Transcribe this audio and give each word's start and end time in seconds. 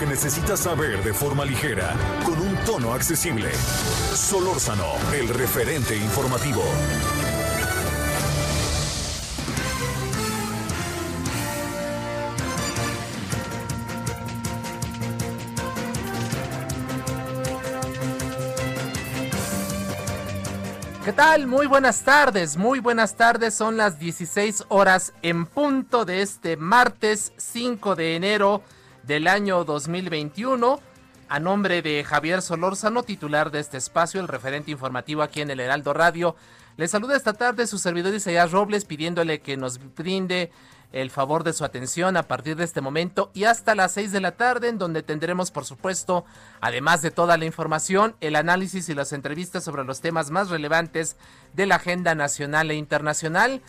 que 0.00 0.06
necesitas 0.06 0.60
saber 0.60 1.04
de 1.04 1.12
forma 1.12 1.44
ligera, 1.44 1.94
con 2.24 2.40
un 2.40 2.56
tono 2.64 2.94
accesible. 2.94 3.52
Solórzano, 4.14 4.86
el 5.12 5.28
referente 5.28 5.94
informativo. 5.94 6.62
¿Qué 21.04 21.12
tal? 21.12 21.46
Muy 21.46 21.66
buenas 21.66 22.02
tardes, 22.04 22.56
muy 22.56 22.80
buenas 22.80 23.16
tardes. 23.16 23.52
Son 23.52 23.76
las 23.76 23.98
16 23.98 24.64
horas 24.68 25.12
en 25.20 25.44
punto 25.44 26.06
de 26.06 26.22
este 26.22 26.56
martes 26.56 27.34
5 27.36 27.96
de 27.96 28.16
enero 28.16 28.62
del 29.10 29.26
año 29.26 29.64
2021. 29.64 30.78
A 31.28 31.40
nombre 31.40 31.82
de 31.82 32.04
Javier 32.04 32.42
Solórzano, 32.42 33.02
titular 33.02 33.50
de 33.50 33.58
este 33.58 33.76
espacio, 33.76 34.20
el 34.20 34.28
referente 34.28 34.70
informativo 34.70 35.22
aquí 35.22 35.40
en 35.40 35.50
el 35.50 35.58
Heraldo 35.58 35.92
Radio, 35.92 36.36
le 36.76 36.86
saluda 36.86 37.16
esta 37.16 37.32
tarde 37.32 37.66
su 37.66 37.78
servidor 37.78 38.14
Isaías 38.14 38.52
Robles 38.52 38.84
pidiéndole 38.84 39.40
que 39.40 39.56
nos 39.56 39.80
brinde 39.96 40.52
el 40.92 41.10
favor 41.10 41.42
de 41.42 41.52
su 41.52 41.64
atención 41.64 42.16
a 42.16 42.22
partir 42.22 42.54
de 42.54 42.62
este 42.62 42.80
momento 42.80 43.32
y 43.34 43.44
hasta 43.44 43.74
las 43.74 43.90
6 43.94 44.12
de 44.12 44.20
la 44.20 44.36
tarde, 44.36 44.68
en 44.68 44.78
donde 44.78 45.02
tendremos, 45.02 45.50
por 45.50 45.64
supuesto, 45.64 46.24
además 46.60 47.02
de 47.02 47.10
toda 47.10 47.36
la 47.36 47.46
información, 47.46 48.14
el 48.20 48.36
análisis 48.36 48.88
y 48.90 48.94
las 48.94 49.12
entrevistas 49.12 49.64
sobre 49.64 49.82
los 49.82 50.00
temas 50.00 50.30
más 50.30 50.50
relevantes 50.50 51.16
de 51.52 51.66
la 51.66 51.76
agenda 51.76 52.14
nacional 52.14 52.70
e 52.70 52.76
internacional. 52.76 53.60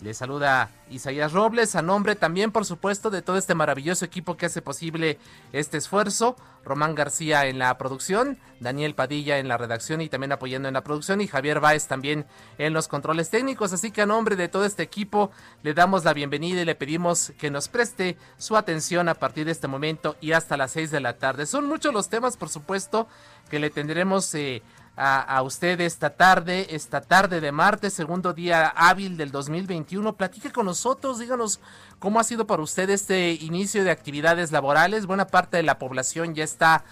Le 0.00 0.12
saluda 0.12 0.70
Isaías 0.90 1.32
Robles, 1.32 1.74
a 1.74 1.80
nombre 1.80 2.16
también, 2.16 2.52
por 2.52 2.66
supuesto, 2.66 3.08
de 3.08 3.22
todo 3.22 3.38
este 3.38 3.54
maravilloso 3.54 4.04
equipo 4.04 4.36
que 4.36 4.44
hace 4.44 4.60
posible 4.60 5.18
este 5.52 5.78
esfuerzo. 5.78 6.36
Román 6.64 6.94
García 6.94 7.46
en 7.46 7.58
la 7.58 7.78
producción, 7.78 8.38
Daniel 8.60 8.94
Padilla 8.94 9.38
en 9.38 9.48
la 9.48 9.56
redacción 9.56 10.02
y 10.02 10.08
también 10.08 10.32
apoyando 10.32 10.68
en 10.68 10.74
la 10.74 10.84
producción, 10.84 11.20
y 11.20 11.28
Javier 11.28 11.60
Báez 11.60 11.86
también 11.86 12.26
en 12.58 12.74
los 12.74 12.88
controles 12.88 13.30
técnicos. 13.30 13.72
Así 13.72 13.90
que 13.90 14.02
a 14.02 14.06
nombre 14.06 14.36
de 14.36 14.48
todo 14.48 14.66
este 14.66 14.82
equipo, 14.82 15.30
le 15.62 15.72
damos 15.72 16.04
la 16.04 16.12
bienvenida 16.12 16.60
y 16.60 16.66
le 16.66 16.74
pedimos 16.74 17.32
que 17.38 17.50
nos 17.50 17.68
preste 17.68 18.18
su 18.36 18.56
atención 18.56 19.08
a 19.08 19.14
partir 19.14 19.46
de 19.46 19.52
este 19.52 19.68
momento 19.68 20.16
y 20.20 20.32
hasta 20.32 20.58
las 20.58 20.72
6 20.72 20.90
de 20.90 21.00
la 21.00 21.16
tarde. 21.16 21.46
Son 21.46 21.66
muchos 21.66 21.94
los 21.94 22.10
temas, 22.10 22.36
por 22.36 22.50
supuesto, 22.50 23.08
que 23.48 23.60
le 23.60 23.70
tendremos. 23.70 24.34
Eh, 24.34 24.62
a, 24.96 25.42
usted 25.42 25.78
esta 25.82 26.10
tarde, 26.10 26.68
esta 26.70 27.02
tarde 27.02 27.42
de 27.42 27.52
martes, 27.52 27.92
segundo 27.92 28.32
día 28.32 28.68
hábil 28.68 29.18
del 29.18 29.30
2021. 29.30 30.16
Platique 30.16 30.50
con 30.50 30.66
nosotros, 30.66 31.18
díganos 31.18 31.60
cómo 31.98 32.18
ha 32.18 32.24
sido 32.24 32.46
para 32.46 32.62
usted 32.62 32.88
este 32.88 33.32
inicio 33.32 33.84
de 33.84 33.90
actividades 33.90 34.52
laborales. 34.52 35.04
Buena 35.04 35.26
parte 35.26 35.58
de 35.58 35.64
la 35.64 35.78
población 35.78 36.34
ya 36.34 36.44
está 36.44 36.84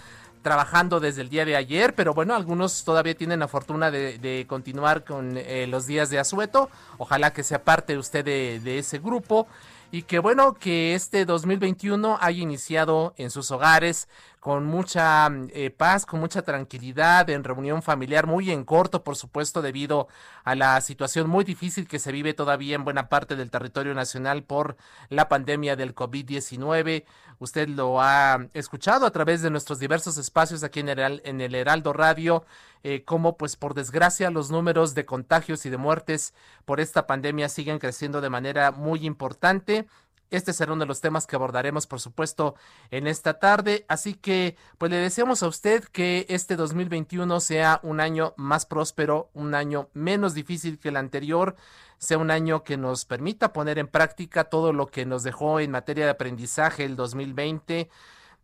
trabajando 0.43 1.01
desde 1.01 1.23
el 1.23 1.31
día 1.31 1.47
de 1.47 1.57
ayer, 1.57 1.95
pero 1.95 2.13
bueno, 2.13 2.35
algunos 2.35 2.85
todavía 2.85 3.15
tienen 3.15 3.41
la 3.41 3.49
fortuna 3.49 3.91
de, 3.91 4.19
de 4.19 4.45
continuar 4.47 5.05
con 5.05 5.39
eh, 5.39 5.67
los 5.67 5.87
días 5.87 6.11
de 6.11 6.19
asueto. 6.19 6.69
Ojalá 6.99 7.33
que 7.33 7.43
sea 7.43 7.65
parte 7.65 7.97
usted 7.97 8.23
de, 8.23 8.61
de 8.61 8.79
ese 8.79 8.99
grupo 8.99 9.47
y 9.95 10.03
que 10.03 10.19
bueno 10.19 10.55
que 10.55 10.95
este 10.95 11.25
2021 11.25 12.19
haya 12.21 12.43
iniciado 12.43 13.15
en 13.17 13.31
sus 13.31 13.51
hogares 13.53 14.09
con 14.45 14.67
mucha 14.67 15.31
eh, 15.55 15.71
paz, 15.71 16.05
con 16.05 16.21
mucha 16.21 16.43
tranquilidad, 16.43 17.31
en 17.31 17.45
reunión 17.45 17.81
familiar, 17.81 18.27
muy 18.27 18.51
en 18.51 18.65
corto, 18.65 19.03
por 19.03 19.17
supuesto, 19.17 19.63
debido 19.63 20.07
a 20.45 20.55
la 20.55 20.79
situación 20.83 21.31
muy 21.31 21.45
difícil 21.45 21.89
que 21.89 21.99
se 21.99 22.13
vive 22.13 22.35
todavía 22.35 22.75
en 22.75 22.85
buena 22.85 23.09
parte 23.09 23.37
del 23.37 23.51
territorio 23.51 23.95
nacional 23.95 24.43
por 24.43 24.77
la 25.09 25.31
pandemia 25.31 25.77
del 25.77 25.95
COVID-19. 25.95 27.07
Usted 27.39 27.69
lo 27.71 28.03
ha 28.03 28.49
escuchado 28.53 29.07
a 29.07 29.13
través 29.13 29.41
de 29.41 29.49
nuestros 29.49 29.79
diversos 29.79 30.19
espacios 30.19 30.63
aquí 30.63 30.81
en 30.81 30.91
el, 30.91 31.23
en 31.25 31.41
el 31.41 31.55
Heraldo 31.55 31.95
Radio, 31.95 32.45
eh, 32.83 33.03
como 33.03 33.39
pues 33.39 33.57
por 33.57 33.73
desgracia 33.73 34.31
los 34.31 34.51
números 34.51 34.95
de 34.95 35.07
contagios 35.07 35.65
y 35.65 35.71
de 35.71 35.79
muertes 35.79 36.35
por 36.67 36.81
esta 36.81 37.07
pandemia 37.07 37.49
siguen 37.49 37.79
creciendo 37.79 38.21
de 38.21 38.29
manera 38.29 38.73
muy 38.73 39.07
importante. 39.07 39.87
Este 40.31 40.53
será 40.53 40.73
uno 40.73 40.85
de 40.85 40.89
los 40.89 41.01
temas 41.01 41.27
que 41.27 41.37
abordaremos, 41.37 41.87
por 41.87 42.01
supuesto, 42.01 42.55
en 42.91 43.07
esta 43.07 43.39
tarde. 43.39 43.85
Así 43.89 44.15
que, 44.15 44.57
pues 44.79 44.91
le 44.91 44.97
deseamos 44.97 45.43
a 45.43 45.49
usted 45.49 45.85
que 45.85 46.27
este 46.29 46.57
2021 46.57 47.41
sea 47.41 47.81
un 47.83 48.01
año 48.01 48.35
más 48.37 48.67
próspero, 48.67 49.31
un 49.35 49.55
año 49.55 49.89
menos 49.93 50.35
difícil 50.35 50.79
que 50.79 50.89
el 50.89 50.97
anterior, 50.97 51.57
sea 51.99 52.19
un 52.19 52.31
año 52.31 52.65
que 52.65 52.77
nos 52.77 53.05
permita 53.05 53.53
poner 53.53 53.79
en 53.79 53.89
práctica 53.89 54.45
todo 54.45 54.73
lo 54.73 54.87
que 54.87 55.07
nos 55.07 55.23
dejó 55.23 55.61
en 55.61 55.71
materia 55.71 56.05
de 56.05 56.11
aprendizaje 56.11 56.85
el 56.85 56.97
2020 56.97 57.89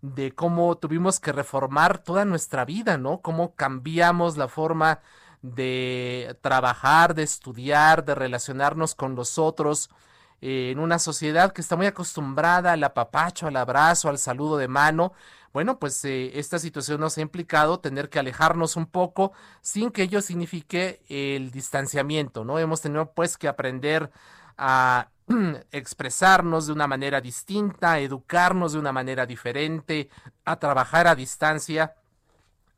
de 0.02 0.32
cómo 0.32 0.76
tuvimos 0.78 1.20
que 1.20 1.32
reformar 1.32 1.98
toda 1.98 2.24
nuestra 2.24 2.64
vida, 2.64 2.96
¿no? 2.96 3.20
Cómo 3.20 3.54
cambiamos 3.54 4.36
la 4.36 4.48
forma 4.48 5.00
de 5.42 6.36
trabajar, 6.40 7.14
de 7.14 7.22
estudiar, 7.22 8.04
de 8.04 8.14
relacionarnos 8.14 8.94
con 8.94 9.14
los 9.14 9.38
otros 9.38 9.90
en 10.40 10.78
una 10.78 10.98
sociedad 10.98 11.52
que 11.52 11.60
está 11.60 11.76
muy 11.76 11.86
acostumbrada 11.86 12.72
al 12.72 12.84
apapacho, 12.84 13.46
al 13.46 13.56
abrazo, 13.56 14.08
al 14.08 14.18
saludo 14.18 14.56
de 14.56 14.68
mano. 14.68 15.12
Bueno, 15.52 15.78
pues 15.78 16.04
eh, 16.04 16.38
esta 16.38 16.58
situación 16.58 17.00
nos 17.00 17.18
ha 17.18 17.22
implicado 17.22 17.80
tener 17.80 18.08
que 18.08 18.20
alejarnos 18.20 18.76
un 18.76 18.86
poco 18.86 19.32
sin 19.60 19.90
que 19.90 20.02
ello 20.02 20.20
signifique 20.22 21.02
el 21.08 21.50
distanciamiento, 21.50 22.44
¿no? 22.44 22.58
Hemos 22.58 22.80
tenido 22.80 23.12
pues 23.12 23.36
que 23.36 23.48
aprender 23.48 24.10
a 24.56 25.08
expresarnos 25.72 26.66
de 26.66 26.72
una 26.72 26.86
manera 26.86 27.20
distinta, 27.20 27.92
a 27.92 28.00
educarnos 28.00 28.72
de 28.72 28.78
una 28.78 28.92
manera 28.92 29.26
diferente, 29.26 30.08
a 30.44 30.56
trabajar 30.56 31.06
a 31.06 31.14
distancia. 31.14 31.96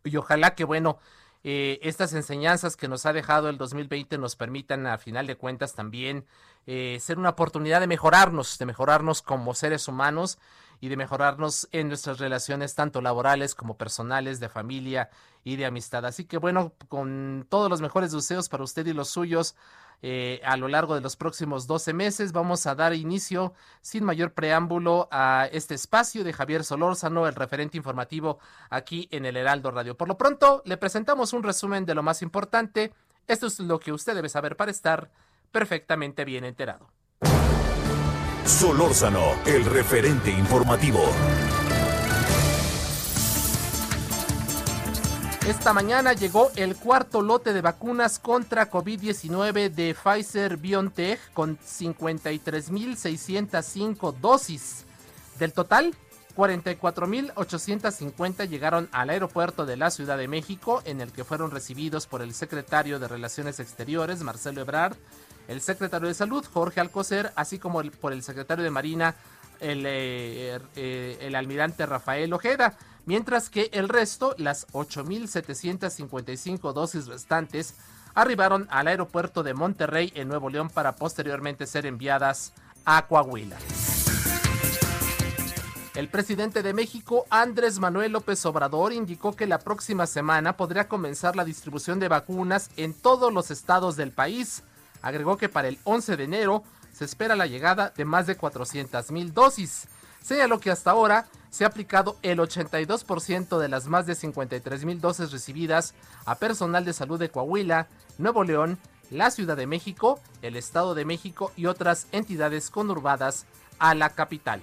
Y 0.04 0.16
ojalá 0.16 0.54
que, 0.54 0.64
bueno, 0.64 0.98
eh, 1.44 1.78
estas 1.82 2.12
enseñanzas 2.14 2.76
que 2.76 2.88
nos 2.88 3.04
ha 3.04 3.12
dejado 3.12 3.48
el 3.48 3.58
2020 3.58 4.16
nos 4.18 4.36
permitan, 4.36 4.86
a 4.86 4.98
final 4.98 5.26
de 5.26 5.36
cuentas, 5.36 5.74
también 5.74 6.24
eh, 6.66 6.98
ser 7.00 7.18
una 7.18 7.30
oportunidad 7.30 7.80
de 7.80 7.86
mejorarnos, 7.86 8.58
de 8.58 8.66
mejorarnos 8.66 9.22
como 9.22 9.54
seres 9.54 9.88
humanos 9.88 10.38
y 10.80 10.88
de 10.88 10.96
mejorarnos 10.96 11.68
en 11.72 11.88
nuestras 11.88 12.18
relaciones 12.18 12.74
tanto 12.74 13.00
laborales 13.00 13.54
como 13.54 13.76
personales, 13.76 14.40
de 14.40 14.48
familia 14.48 15.10
y 15.44 15.56
de 15.56 15.66
amistad. 15.66 16.04
Así 16.04 16.24
que 16.24 16.38
bueno, 16.38 16.72
con 16.88 17.46
todos 17.48 17.70
los 17.70 17.80
mejores 17.80 18.12
deseos 18.12 18.48
para 18.48 18.64
usted 18.64 18.86
y 18.86 18.92
los 18.92 19.08
suyos, 19.08 19.54
eh, 20.04 20.40
a 20.44 20.56
lo 20.56 20.66
largo 20.66 20.96
de 20.96 21.00
los 21.00 21.14
próximos 21.14 21.68
12 21.68 21.92
meses. 21.92 22.32
Vamos 22.32 22.66
a 22.66 22.74
dar 22.74 22.92
inicio 22.92 23.54
sin 23.82 24.02
mayor 24.02 24.32
preámbulo 24.32 25.08
a 25.12 25.48
este 25.52 25.76
espacio 25.76 26.24
de 26.24 26.32
Javier 26.32 26.64
Solórzano, 26.64 27.28
el 27.28 27.36
referente 27.36 27.76
informativo 27.76 28.40
aquí 28.68 29.08
en 29.12 29.26
el 29.26 29.36
Heraldo 29.36 29.70
Radio. 29.70 29.96
Por 29.96 30.08
lo 30.08 30.18
pronto, 30.18 30.60
le 30.64 30.76
presentamos 30.76 31.32
un 31.32 31.44
resumen 31.44 31.86
de 31.86 31.94
lo 31.94 32.02
más 32.02 32.20
importante. 32.20 32.92
Esto 33.28 33.46
es 33.46 33.60
lo 33.60 33.78
que 33.78 33.92
usted 33.92 34.16
debe 34.16 34.28
saber 34.28 34.56
para 34.56 34.72
estar 34.72 35.08
perfectamente 35.52 36.24
bien 36.24 36.44
enterado. 36.44 36.90
Solórzano, 38.44 39.36
el 39.46 39.64
referente 39.64 40.30
informativo. 40.30 41.00
Esta 45.46 45.72
mañana 45.72 46.12
llegó 46.12 46.50
el 46.54 46.76
cuarto 46.76 47.20
lote 47.20 47.52
de 47.52 47.60
vacunas 47.60 48.20
contra 48.20 48.70
COVID-19 48.70 49.70
de 49.70 49.94
Pfizer 49.94 50.56
BioNTech 50.56 51.18
con 51.32 51.58
53.605 51.58 54.14
dosis. 54.20 54.84
Del 55.38 55.52
total, 55.52 55.96
44.850 56.36 58.48
llegaron 58.48 58.88
al 58.92 59.10
aeropuerto 59.10 59.66
de 59.66 59.76
la 59.76 59.90
Ciudad 59.90 60.16
de 60.16 60.28
México, 60.28 60.80
en 60.84 61.00
el 61.00 61.10
que 61.12 61.24
fueron 61.24 61.50
recibidos 61.50 62.06
por 62.06 62.22
el 62.22 62.34
secretario 62.34 63.00
de 63.00 63.08
Relaciones 63.08 63.58
Exteriores, 63.60 64.22
Marcelo 64.22 64.60
Ebrard, 64.60 64.96
el 65.48 65.60
secretario 65.60 66.08
de 66.08 66.14
Salud, 66.14 66.44
Jorge 66.52 66.80
Alcocer, 66.80 67.32
así 67.36 67.58
como 67.58 67.80
el, 67.80 67.90
por 67.90 68.12
el 68.12 68.22
secretario 68.22 68.64
de 68.64 68.70
Marina, 68.70 69.14
el, 69.60 69.84
eh, 69.86 70.58
eh, 70.76 71.18
el 71.20 71.34
almirante 71.34 71.86
Rafael 71.86 72.32
Ojeda 72.32 72.76
mientras 73.06 73.50
que 73.50 73.70
el 73.72 73.88
resto, 73.88 74.34
las 74.38 74.66
8.755 74.68 76.72
dosis 76.72 77.06
restantes, 77.06 77.74
arribaron 78.14 78.66
al 78.70 78.88
aeropuerto 78.88 79.42
de 79.42 79.54
Monterrey 79.54 80.12
en 80.14 80.28
Nuevo 80.28 80.50
León 80.50 80.68
para 80.68 80.96
posteriormente 80.96 81.66
ser 81.66 81.86
enviadas 81.86 82.52
a 82.84 83.06
Coahuila. 83.06 83.56
El 85.94 86.08
presidente 86.08 86.62
de 86.62 86.72
México, 86.72 87.26
Andrés 87.28 87.78
Manuel 87.78 88.12
López 88.12 88.44
Obrador, 88.46 88.94
indicó 88.94 89.36
que 89.36 89.46
la 89.46 89.58
próxima 89.58 90.06
semana 90.06 90.56
podría 90.56 90.88
comenzar 90.88 91.36
la 91.36 91.44
distribución 91.44 92.00
de 92.00 92.08
vacunas 92.08 92.70
en 92.76 92.94
todos 92.94 93.32
los 93.32 93.50
estados 93.50 93.96
del 93.96 94.10
país. 94.10 94.62
Agregó 95.02 95.36
que 95.36 95.48
para 95.48 95.68
el 95.68 95.78
11 95.84 96.16
de 96.16 96.24
enero 96.24 96.62
se 96.92 97.04
espera 97.04 97.36
la 97.36 97.46
llegada 97.46 97.92
de 97.96 98.04
más 98.04 98.26
de 98.26 98.36
400 98.36 99.10
mil 99.10 99.34
dosis. 99.34 99.88
Señaló 100.22 100.60
que 100.60 100.70
hasta 100.70 100.92
ahora 100.92 101.26
se 101.50 101.64
ha 101.64 101.66
aplicado 101.66 102.16
el 102.22 102.38
82% 102.38 103.58
de 103.58 103.68
las 103.68 103.88
más 103.88 104.06
de 104.06 104.14
53 104.14 104.84
mil 104.84 105.00
dosis 105.00 105.32
recibidas 105.32 105.94
a 106.24 106.36
personal 106.36 106.84
de 106.84 106.92
salud 106.92 107.18
de 107.18 107.28
Coahuila, 107.28 107.88
Nuevo 108.18 108.44
León, 108.44 108.78
la 109.10 109.30
Ciudad 109.30 109.56
de 109.56 109.66
México, 109.66 110.20
el 110.40 110.56
Estado 110.56 110.94
de 110.94 111.04
México 111.04 111.52
y 111.56 111.66
otras 111.66 112.06
entidades 112.12 112.70
conurbadas 112.70 113.46
a 113.78 113.94
la 113.94 114.10
capital. 114.10 114.62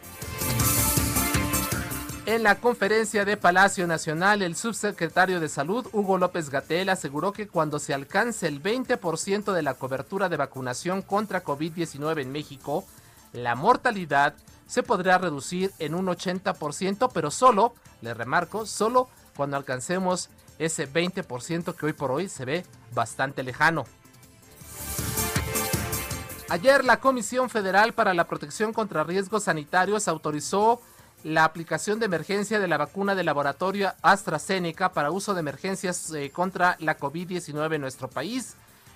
En 2.30 2.44
la 2.44 2.60
conferencia 2.60 3.26
de 3.26 3.38
Palacio 3.38 3.88
Nacional, 3.88 4.44
el 4.44 4.56
subsecretario 4.56 5.40
de 5.40 5.50
Salud, 5.50 5.88
Hugo 5.94 6.20
López 6.20 6.52
Gatel, 6.52 6.90
aseguró 6.90 7.34
que 7.34 7.48
cuando 7.48 7.80
se 7.80 7.92
alcance 7.92 8.46
el 8.46 8.62
20% 8.62 9.52
de 9.52 9.64
la 9.64 9.74
cobertura 9.74 10.30
de 10.30 10.38
vacunación 10.38 11.02
contra 11.02 11.44
COVID-19 11.44 12.22
en 12.22 12.32
México, 12.32 12.86
la 13.34 13.56
mortalidad 13.56 14.36
se 14.68 14.84
podrá 14.84 15.18
reducir 15.18 15.72
en 15.80 15.96
un 15.96 16.06
80%, 16.06 17.10
pero 17.12 17.32
solo, 17.32 17.74
le 18.04 18.14
remarco, 18.14 18.68
solo 18.68 19.10
cuando 19.36 19.58
alcancemos 19.58 20.30
ese 20.60 20.88
20% 20.88 21.74
que 21.74 21.86
hoy 21.88 21.94
por 21.94 22.12
hoy 22.12 22.30
se 22.30 22.46
ve 22.46 22.64
bastante 22.94 23.42
lejano. 23.42 23.86
Ayer 26.48 26.86
la 26.86 27.00
Comisión 27.00 27.50
Federal 27.50 27.94
para 27.94 28.14
la 28.14 28.28
Protección 28.28 28.72
contra 28.72 29.04
Riesgos 29.04 29.46
Sanitarios 29.46 30.08
autorizó 30.08 30.80
la 31.24 31.44
aplicación 31.44 32.00
de 32.00 32.06
emergencia 32.06 32.60
de 32.60 32.68
la 32.68 32.78
vacuna 32.78 33.16
de 33.16 33.24
laboratorio 33.24 33.94
AstraZeneca 34.02 34.94
para 34.94 35.12
uso 35.12 35.34
de 35.34 35.42
emergencias 35.42 36.12
eh, 36.12 36.32
contra 36.32 36.78
la 36.80 36.98
COVID-19 36.98 37.76
en 37.76 37.82
nuestro 37.82 38.10
país. 38.10 38.56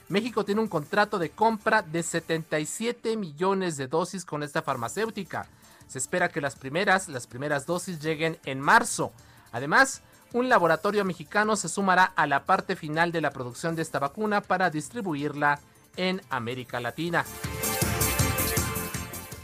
México 0.09 0.45
tiene 0.45 0.61
un 0.61 0.67
contrato 0.67 1.19
de 1.19 1.31
compra 1.31 1.81
de 1.81 2.03
77 2.03 3.17
millones 3.17 3.77
de 3.77 3.87
dosis 3.87 4.25
con 4.25 4.43
esta 4.43 4.61
farmacéutica. 4.61 5.47
Se 5.87 5.97
espera 5.97 6.29
que 6.29 6.41
las 6.41 6.55
primeras, 6.55 7.09
las 7.09 7.27
primeras 7.27 7.65
dosis 7.65 7.99
lleguen 7.99 8.37
en 8.45 8.59
marzo. 8.59 9.11
Además, 9.51 10.01
un 10.33 10.49
laboratorio 10.49 11.05
mexicano 11.05 11.55
se 11.55 11.69
sumará 11.69 12.05
a 12.05 12.25
la 12.25 12.45
parte 12.45 12.75
final 12.75 13.11
de 13.11 13.21
la 13.21 13.31
producción 13.31 13.75
de 13.75 13.81
esta 13.81 13.99
vacuna 13.99 14.41
para 14.41 14.69
distribuirla 14.69 15.59
en 15.95 16.21
América 16.29 16.79
Latina. 16.79 17.23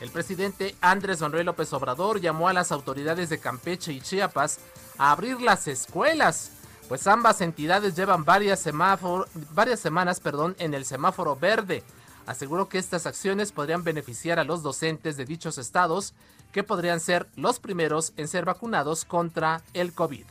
El 0.02 0.12
presidente 0.12 0.76
Andrés 0.80 1.20
Manuel 1.20 1.48
López 1.48 1.74
Obrador 1.74 2.22
llamó 2.22 2.48
a 2.48 2.54
las 2.54 2.72
autoridades 2.72 3.30
de 3.30 3.40
Campeche 3.40 3.92
y 3.92 4.00
Chiapas 4.00 4.60
a 4.98 5.12
abrir 5.12 5.42
las 5.42 5.68
escuelas, 5.68 6.52
pues 6.88 7.06
ambas 7.06 7.42
entidades 7.42 7.96
llevan 7.96 8.24
varias, 8.24 8.64
varias 9.54 9.80
semanas 9.80 10.22
perdón, 10.22 10.56
en 10.58 10.74
el 10.74 10.86
semáforo 10.86 11.36
verde. 11.36 11.84
Aseguró 12.26 12.70
que 12.70 12.78
estas 12.78 13.08
acciones 13.08 13.52
podrían 13.52 13.84
beneficiar 13.84 14.40
a 14.40 14.46
los 14.46 14.64
docentes 14.64 15.18
de 15.18 15.26
dichos 15.26 15.58
estados, 15.58 16.14
que 16.54 16.64
podrían 16.64 17.00
ser 17.00 17.28
los 17.36 17.60
primeros 17.60 18.14
en 18.16 18.28
ser 18.28 18.46
vacunados 18.46 19.04
contra 19.04 19.62
el 19.74 19.94
COVID. 19.94 20.26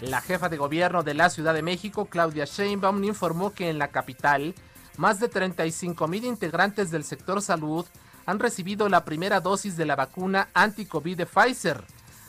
La 0.00 0.20
jefa 0.20 0.48
de 0.48 0.56
gobierno 0.56 1.02
de 1.02 1.14
la 1.14 1.28
Ciudad 1.28 1.54
de 1.54 1.62
México, 1.62 2.06
Claudia 2.06 2.44
Sheinbaum, 2.44 3.02
informó 3.04 3.52
que 3.52 3.68
en 3.68 3.78
la 3.78 3.88
capital 3.88 4.54
más 4.98 5.20
de 5.20 5.28
35 5.28 6.08
mil 6.08 6.24
integrantes 6.24 6.90
del 6.90 7.04
sector 7.04 7.40
salud 7.40 7.86
han 8.26 8.40
recibido 8.40 8.88
la 8.88 9.04
primera 9.04 9.40
dosis 9.40 9.76
de 9.76 9.86
la 9.86 9.96
vacuna 9.96 10.48
anti-COVID 10.54 11.16
de 11.16 11.24
Pfizer. 11.24 11.84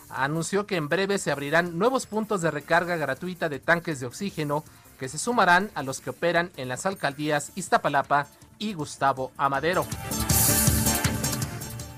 Anunció 0.10 0.66
que 0.66 0.76
en 0.76 0.88
breve 0.88 1.18
se 1.18 1.32
abrirán 1.32 1.78
nuevos 1.78 2.06
puntos 2.06 2.42
de 2.42 2.52
recarga 2.52 2.96
gratuita 2.96 3.50
de 3.50 3.60
tanques 3.60 4.00
de 4.00 4.06
oxígeno 4.06 4.64
que 5.00 5.10
se 5.10 5.18
sumarán 5.18 5.72
a 5.74 5.82
los 5.82 6.00
que 6.00 6.12
operan 6.12 6.52
en 6.58 6.70
las 6.70 6.86
alcaldías 6.86 7.52
Iztapalapa 7.56 8.28
y 8.60 8.74
Gustavo 8.74 9.32
Amadero. 9.36 9.86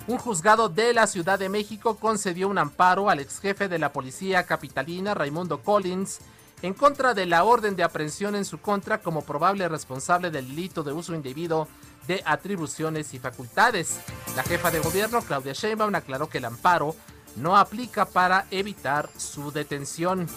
Un 0.07 0.17
juzgado 0.17 0.69
de 0.69 0.93
la 0.93 1.05
Ciudad 1.05 1.37
de 1.37 1.49
México 1.49 1.97
concedió 1.97 2.47
un 2.47 2.57
amparo 2.57 3.09
al 3.09 3.19
ex 3.19 3.39
jefe 3.39 3.67
de 3.67 3.77
la 3.77 3.91
policía 3.91 4.45
capitalina, 4.45 5.13
Raimundo 5.13 5.61
Collins, 5.61 6.19
en 6.61 6.73
contra 6.73 7.13
de 7.13 7.25
la 7.25 7.43
orden 7.43 7.75
de 7.75 7.83
aprehensión 7.83 8.35
en 8.35 8.45
su 8.45 8.59
contra 8.59 9.01
como 9.01 9.23
probable 9.23 9.67
responsable 9.67 10.29
del 10.29 10.47
delito 10.47 10.83
de 10.83 10.93
uso 10.93 11.15
indebido 11.15 11.67
de 12.07 12.21
atribuciones 12.25 13.13
y 13.13 13.19
facultades. 13.19 13.99
La 14.35 14.43
jefa 14.43 14.71
de 14.71 14.79
gobierno, 14.79 15.21
Claudia 15.21 15.53
Sheinbaum, 15.53 15.95
aclaró 15.95 16.29
que 16.29 16.39
el 16.39 16.45
amparo 16.45 16.95
no 17.35 17.57
aplica 17.57 18.05
para 18.05 18.45
evitar 18.51 19.09
su 19.17 19.51
detención. 19.51 20.27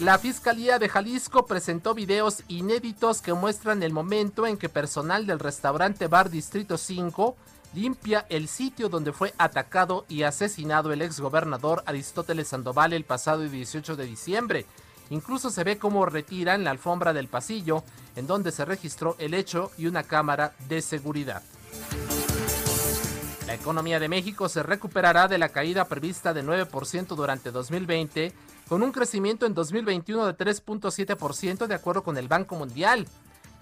La 0.00 0.18
Fiscalía 0.18 0.80
de 0.80 0.88
Jalisco 0.88 1.46
presentó 1.46 1.94
videos 1.94 2.42
inéditos 2.48 3.22
que 3.22 3.34
muestran 3.34 3.82
el 3.84 3.92
momento 3.92 4.46
en 4.46 4.56
que 4.56 4.68
personal 4.68 5.26
del 5.26 5.38
restaurante 5.38 6.08
Bar 6.08 6.28
Distrito 6.28 6.76
5 6.76 7.36
limpia 7.74 8.26
el 8.28 8.48
sitio 8.48 8.88
donde 8.88 9.12
fue 9.12 9.32
atacado 9.38 10.04
y 10.08 10.22
asesinado 10.22 10.92
el 10.92 11.02
exgobernador 11.02 11.82
Aristóteles 11.86 12.48
Sandoval 12.48 12.92
el 12.92 13.04
pasado 13.04 13.42
18 13.42 13.96
de 13.96 14.04
diciembre. 14.06 14.66
Incluso 15.10 15.50
se 15.50 15.64
ve 15.64 15.78
cómo 15.78 16.06
retiran 16.06 16.64
la 16.64 16.70
alfombra 16.70 17.12
del 17.12 17.28
pasillo 17.28 17.84
en 18.16 18.26
donde 18.26 18.52
se 18.52 18.64
registró 18.64 19.16
el 19.18 19.34
hecho 19.34 19.70
y 19.76 19.86
una 19.86 20.02
cámara 20.02 20.54
de 20.68 20.80
seguridad. 20.80 21.42
La 23.46 23.54
economía 23.54 24.00
de 24.00 24.08
México 24.08 24.48
se 24.48 24.62
recuperará 24.62 25.28
de 25.28 25.36
la 25.36 25.50
caída 25.50 25.86
prevista 25.86 26.32
de 26.32 26.42
9% 26.42 27.08
durante 27.14 27.50
2020, 27.50 28.32
con 28.68 28.82
un 28.82 28.92
crecimiento 28.92 29.44
en 29.44 29.52
2021 29.52 30.26
de 30.26 30.36
3.7% 30.36 31.66
de 31.66 31.74
acuerdo 31.74 32.02
con 32.02 32.16
el 32.16 32.28
Banco 32.28 32.54
Mundial. 32.54 33.06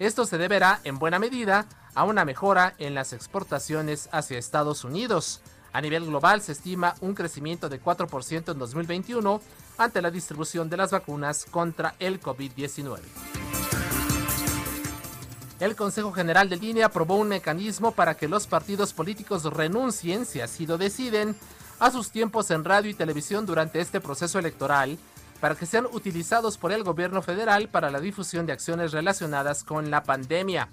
Esto 0.01 0.25
se 0.25 0.39
deberá 0.39 0.79
en 0.83 0.97
buena 0.97 1.19
medida 1.19 1.67
a 1.93 2.05
una 2.05 2.25
mejora 2.25 2.73
en 2.79 2.95
las 2.95 3.13
exportaciones 3.13 4.09
hacia 4.11 4.39
Estados 4.39 4.83
Unidos. 4.83 5.41
A 5.73 5.79
nivel 5.79 6.07
global 6.07 6.41
se 6.41 6.53
estima 6.53 6.95
un 7.01 7.13
crecimiento 7.13 7.69
de 7.69 7.79
4% 7.79 8.51
en 8.51 8.57
2021 8.57 9.39
ante 9.77 10.01
la 10.01 10.09
distribución 10.09 10.71
de 10.71 10.77
las 10.77 10.89
vacunas 10.89 11.45
contra 11.45 11.93
el 11.99 12.19
COVID-19. 12.19 12.97
El 15.59 15.75
Consejo 15.75 16.11
General 16.11 16.49
del 16.49 16.63
INE 16.63 16.83
aprobó 16.83 17.17
un 17.17 17.27
mecanismo 17.27 17.91
para 17.91 18.17
que 18.17 18.27
los 18.27 18.47
partidos 18.47 18.93
políticos 18.93 19.43
renuncien, 19.43 20.25
si 20.25 20.41
así 20.41 20.65
lo 20.65 20.79
deciden, 20.79 21.35
a 21.79 21.91
sus 21.91 22.09
tiempos 22.09 22.49
en 22.49 22.65
radio 22.65 22.89
y 22.89 22.95
televisión 22.95 23.45
durante 23.45 23.79
este 23.79 24.01
proceso 24.01 24.39
electoral 24.39 24.97
para 25.41 25.55
que 25.55 25.65
sean 25.65 25.87
utilizados 25.91 26.57
por 26.57 26.71
el 26.71 26.83
gobierno 26.83 27.21
federal 27.21 27.67
para 27.67 27.89
la 27.89 27.99
difusión 27.99 28.45
de 28.45 28.53
acciones 28.53 28.93
relacionadas 28.93 29.63
con 29.63 29.91
la 29.91 30.03
pandemia. 30.03 30.69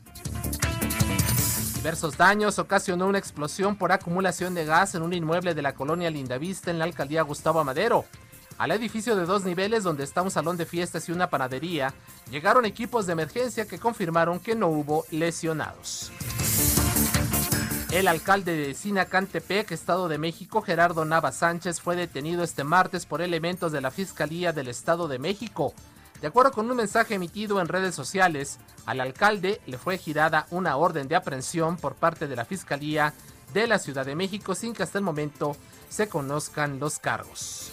Diversos 1.74 2.16
daños 2.16 2.58
ocasionó 2.58 3.06
una 3.06 3.18
explosión 3.18 3.76
por 3.76 3.92
acumulación 3.92 4.54
de 4.54 4.66
gas 4.66 4.94
en 4.94 5.02
un 5.02 5.14
inmueble 5.14 5.54
de 5.54 5.62
la 5.62 5.74
colonia 5.74 6.10
Lindavista 6.10 6.70
en 6.70 6.78
la 6.78 6.84
alcaldía 6.84 7.22
Gustavo 7.22 7.60
Amadero. 7.60 8.04
Al 8.58 8.72
edificio 8.72 9.16
de 9.16 9.24
dos 9.24 9.44
niveles 9.44 9.84
donde 9.84 10.04
está 10.04 10.20
un 10.20 10.32
salón 10.32 10.56
de 10.56 10.66
fiestas 10.66 11.08
y 11.08 11.12
una 11.12 11.30
panadería, 11.30 11.94
llegaron 12.30 12.64
equipos 12.64 13.06
de 13.06 13.12
emergencia 13.12 13.66
que 13.66 13.78
confirmaron 13.78 14.40
que 14.40 14.56
no 14.56 14.66
hubo 14.68 15.04
lesionados. 15.10 16.10
El 17.90 18.06
alcalde 18.06 18.54
de 18.54 18.74
Sinacantepec, 18.74 19.72
Estado 19.72 20.08
de 20.08 20.18
México, 20.18 20.60
Gerardo 20.60 21.06
Nava 21.06 21.32
Sánchez, 21.32 21.80
fue 21.80 21.96
detenido 21.96 22.44
este 22.44 22.62
martes 22.62 23.06
por 23.06 23.22
elementos 23.22 23.72
de 23.72 23.80
la 23.80 23.90
Fiscalía 23.90 24.52
del 24.52 24.68
Estado 24.68 25.08
de 25.08 25.18
México. 25.18 25.72
De 26.20 26.26
acuerdo 26.26 26.52
con 26.52 26.70
un 26.70 26.76
mensaje 26.76 27.14
emitido 27.14 27.62
en 27.62 27.68
redes 27.68 27.94
sociales, 27.94 28.58
al 28.84 29.00
alcalde 29.00 29.62
le 29.66 29.78
fue 29.78 29.96
girada 29.96 30.46
una 30.50 30.76
orden 30.76 31.08
de 31.08 31.16
aprehensión 31.16 31.78
por 31.78 31.94
parte 31.94 32.28
de 32.28 32.36
la 32.36 32.44
Fiscalía 32.44 33.14
de 33.54 33.66
la 33.66 33.78
Ciudad 33.78 34.04
de 34.04 34.16
México 34.16 34.54
sin 34.54 34.74
que 34.74 34.82
hasta 34.82 34.98
el 34.98 35.04
momento 35.04 35.56
se 35.88 36.10
conozcan 36.10 36.78
los 36.78 36.98
cargos. 36.98 37.72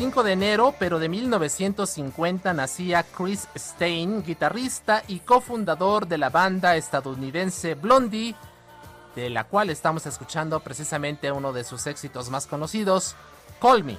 5 0.00 0.22
de 0.22 0.32
enero, 0.32 0.74
pero 0.78 0.98
de 0.98 1.10
1950, 1.10 2.54
nacía 2.54 3.02
Chris 3.02 3.48
Stein, 3.54 4.22
guitarrista 4.22 5.02
y 5.06 5.18
cofundador 5.18 6.08
de 6.08 6.16
la 6.16 6.30
banda 6.30 6.74
estadounidense 6.76 7.74
Blondie, 7.74 8.34
de 9.14 9.28
la 9.28 9.44
cual 9.44 9.68
estamos 9.68 10.06
escuchando 10.06 10.58
precisamente 10.60 11.30
uno 11.30 11.52
de 11.52 11.64
sus 11.64 11.86
éxitos 11.86 12.30
más 12.30 12.46
conocidos, 12.46 13.14
Call 13.60 13.84
Me. 13.84 13.98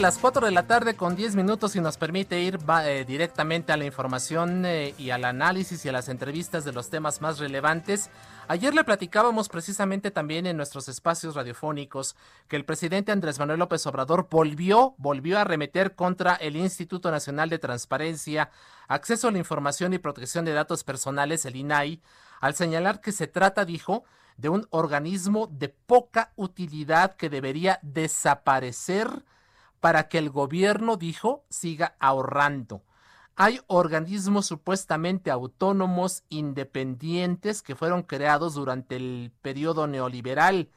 Las 0.00 0.16
4 0.16 0.46
de 0.46 0.52
la 0.52 0.66
tarde 0.66 0.96
con 0.96 1.14
10 1.14 1.36
minutos 1.36 1.76
y 1.76 1.80
nos 1.80 1.98
permite 1.98 2.40
ir 2.40 2.58
eh, 2.84 3.04
directamente 3.06 3.70
a 3.70 3.76
la 3.76 3.84
información 3.84 4.64
eh, 4.64 4.94
y 4.96 5.10
al 5.10 5.26
análisis 5.26 5.84
y 5.84 5.90
a 5.90 5.92
las 5.92 6.08
entrevistas 6.08 6.64
de 6.64 6.72
los 6.72 6.88
temas 6.88 7.20
más 7.20 7.38
relevantes. 7.38 8.08
Ayer 8.48 8.74
le 8.74 8.82
platicábamos 8.82 9.50
precisamente 9.50 10.10
también 10.10 10.46
en 10.46 10.56
nuestros 10.56 10.88
espacios 10.88 11.34
radiofónicos 11.34 12.16
que 12.48 12.56
el 12.56 12.64
presidente 12.64 13.12
Andrés 13.12 13.38
Manuel 13.38 13.58
López 13.58 13.86
Obrador 13.86 14.26
volvió, 14.30 14.94
volvió 14.96 15.38
a 15.38 15.44
remeter 15.44 15.94
contra 15.94 16.34
el 16.34 16.56
Instituto 16.56 17.10
Nacional 17.10 17.50
de 17.50 17.58
Transparencia, 17.58 18.50
Acceso 18.88 19.28
a 19.28 19.32
la 19.32 19.38
Información 19.38 19.92
y 19.92 19.98
Protección 19.98 20.46
de 20.46 20.54
Datos 20.54 20.82
Personales, 20.82 21.44
el 21.44 21.56
INAI, 21.56 22.00
al 22.40 22.54
señalar 22.54 23.02
que 23.02 23.12
se 23.12 23.26
trata, 23.26 23.66
dijo, 23.66 24.04
de 24.38 24.48
un 24.48 24.66
organismo 24.70 25.46
de 25.46 25.68
poca 25.68 26.32
utilidad 26.36 27.16
que 27.16 27.28
debería 27.28 27.78
desaparecer 27.82 29.24
para 29.80 30.08
que 30.08 30.18
el 30.18 30.30
gobierno, 30.30 30.96
dijo, 30.96 31.44
siga 31.48 31.96
ahorrando. 31.98 32.84
Hay 33.36 33.60
organismos 33.68 34.46
supuestamente 34.46 35.30
autónomos, 35.30 36.24
independientes, 36.28 37.62
que 37.62 37.74
fueron 37.74 38.02
creados 38.02 38.54
durante 38.54 38.96
el 38.96 39.32
periodo 39.40 39.86
neoliberal. 39.86 40.68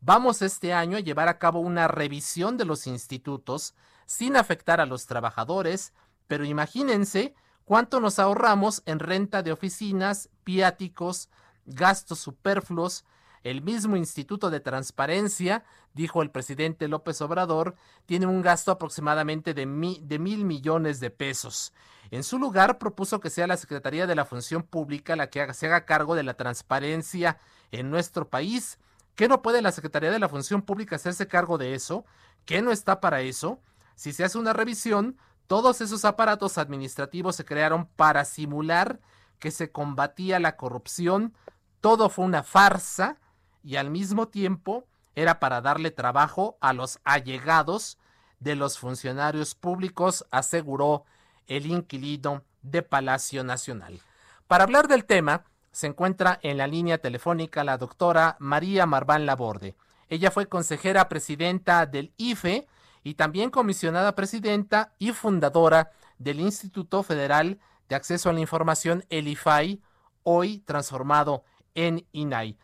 Vamos 0.00 0.40
este 0.42 0.72
año 0.72 0.96
a 0.96 1.00
llevar 1.00 1.28
a 1.28 1.38
cabo 1.38 1.58
una 1.58 1.88
revisión 1.88 2.56
de 2.56 2.64
los 2.64 2.86
institutos 2.86 3.74
sin 4.06 4.36
afectar 4.36 4.80
a 4.80 4.86
los 4.86 5.06
trabajadores, 5.06 5.92
pero 6.28 6.44
imagínense 6.44 7.34
cuánto 7.64 7.98
nos 7.98 8.18
ahorramos 8.18 8.82
en 8.86 9.00
renta 9.00 9.42
de 9.42 9.52
oficinas, 9.52 10.28
piáticos, 10.44 11.28
gastos 11.66 12.20
superfluos. 12.20 13.04
El 13.44 13.62
mismo 13.62 13.96
Instituto 13.96 14.50
de 14.50 14.60
Transparencia, 14.60 15.64
dijo 15.94 16.22
el 16.22 16.30
presidente 16.30 16.86
López 16.86 17.20
Obrador, 17.22 17.74
tiene 18.06 18.26
un 18.26 18.40
gasto 18.40 18.70
aproximadamente 18.70 19.52
de, 19.52 19.66
mil 19.66 20.44
millones 20.44 21.00
de 21.00 21.10
pesos. 21.10 21.72
En 22.10 22.22
su 22.22 22.38
lugar, 22.38 22.78
propuso 22.78 23.20
que 23.20 23.30
sea 23.30 23.46
la 23.46 23.56
Secretaría 23.56 24.06
de 24.06 24.14
la 24.14 24.24
Función 24.24 24.62
Pública 24.62 25.16
la 25.16 25.28
que 25.28 25.52
se 25.54 25.66
haga 25.66 25.84
cargo 25.84 26.14
de 26.14 26.22
la 26.22 26.34
transparencia 26.34 27.38
en 27.72 27.90
nuestro 27.90 28.28
país. 28.28 28.78
¿Qué 29.16 29.28
no 29.28 29.42
puede 29.42 29.60
la 29.60 29.72
Secretaría 29.72 30.10
de 30.10 30.20
la 30.20 30.28
Función 30.28 30.62
Pública 30.62 30.96
hacerse 30.96 31.26
cargo 31.26 31.58
de 31.58 31.74
eso? 31.74 32.04
¿Qué 32.44 32.62
no 32.62 32.70
está 32.70 33.00
para 33.00 33.22
eso? 33.22 33.60
Si 33.96 34.12
se 34.12 34.24
hace 34.24 34.38
una 34.38 34.52
revisión, 34.52 35.16
todos 35.48 35.80
esos 35.80 36.04
aparatos 36.04 36.58
administrativos 36.58 37.36
se 37.36 37.44
crearon 37.44 37.86
para 37.86 38.24
simular 38.24 39.00
que 39.38 39.50
se 39.50 39.72
combatía 39.72 40.38
la 40.38 40.56
corrupción. 40.56 41.34
Todo 41.80 42.08
fue 42.08 42.24
una 42.24 42.42
farsa 42.42 43.18
y 43.62 43.76
al 43.76 43.90
mismo 43.90 44.28
tiempo 44.28 44.84
era 45.14 45.40
para 45.40 45.60
darle 45.60 45.90
trabajo 45.90 46.56
a 46.60 46.72
los 46.72 46.98
allegados 47.04 47.98
de 48.40 48.56
los 48.56 48.78
funcionarios 48.78 49.54
públicos, 49.54 50.26
aseguró 50.30 51.04
el 51.46 51.66
inquilino 51.66 52.42
de 52.62 52.82
Palacio 52.82 53.44
Nacional. 53.44 54.00
Para 54.46 54.64
hablar 54.64 54.88
del 54.88 55.04
tema, 55.04 55.44
se 55.70 55.86
encuentra 55.86 56.38
en 56.42 56.58
la 56.58 56.66
línea 56.66 56.98
telefónica 56.98 57.64
la 57.64 57.78
doctora 57.78 58.36
María 58.38 58.84
Marván 58.86 59.26
Laborde. 59.26 59.74
Ella 60.08 60.30
fue 60.30 60.46
consejera 60.46 61.08
presidenta 61.08 61.86
del 61.86 62.12
IFE 62.18 62.66
y 63.02 63.14
también 63.14 63.50
comisionada 63.50 64.14
presidenta 64.14 64.92
y 64.98 65.12
fundadora 65.12 65.90
del 66.18 66.40
Instituto 66.40 67.02
Federal 67.02 67.58
de 67.88 67.96
Acceso 67.96 68.28
a 68.30 68.32
la 68.32 68.40
Información, 68.40 69.04
el 69.08 69.28
IFAI, 69.28 69.80
hoy 70.22 70.58
transformado 70.58 71.44
en 71.74 72.06
INAI. 72.12 72.58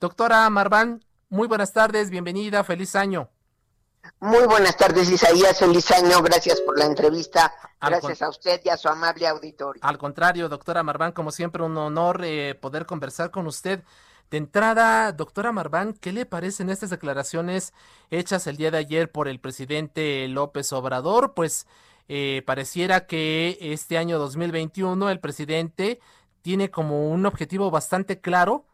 Doctora 0.00 0.48
Marván, 0.48 1.04
muy 1.28 1.46
buenas 1.46 1.74
tardes, 1.74 2.08
bienvenida, 2.08 2.64
feliz 2.64 2.96
año. 2.96 3.28
Muy 4.18 4.46
buenas 4.46 4.74
tardes, 4.78 5.10
Isaías. 5.10 5.58
Feliz 5.58 5.90
año. 5.90 6.22
Gracias 6.22 6.58
por 6.62 6.78
la 6.78 6.86
entrevista. 6.86 7.52
Gracias 7.78 8.22
a 8.22 8.30
usted 8.30 8.62
y 8.64 8.70
a 8.70 8.78
su 8.78 8.88
amable 8.88 9.26
auditorio. 9.28 9.78
Al 9.84 9.98
contrario, 9.98 10.48
doctora 10.48 10.82
Marván, 10.82 11.12
como 11.12 11.30
siempre, 11.30 11.62
un 11.62 11.76
honor 11.76 12.22
eh, 12.24 12.54
poder 12.54 12.86
conversar 12.86 13.30
con 13.30 13.46
usted. 13.46 13.82
De 14.30 14.38
entrada, 14.38 15.12
doctora 15.12 15.52
Marván, 15.52 15.92
¿qué 15.92 16.12
le 16.12 16.24
parecen 16.24 16.70
estas 16.70 16.88
declaraciones 16.88 17.74
hechas 18.08 18.46
el 18.46 18.56
día 18.56 18.70
de 18.70 18.78
ayer 18.78 19.12
por 19.12 19.28
el 19.28 19.38
presidente 19.38 20.26
López 20.28 20.72
Obrador? 20.72 21.34
Pues 21.34 21.66
eh, 22.08 22.42
pareciera 22.46 23.06
que 23.06 23.58
este 23.60 23.98
año 23.98 24.18
2021 24.18 25.10
el 25.10 25.20
presidente 25.20 26.00
tiene 26.40 26.70
como 26.70 27.10
un 27.10 27.26
objetivo 27.26 27.70
bastante 27.70 28.22
claro 28.22 28.64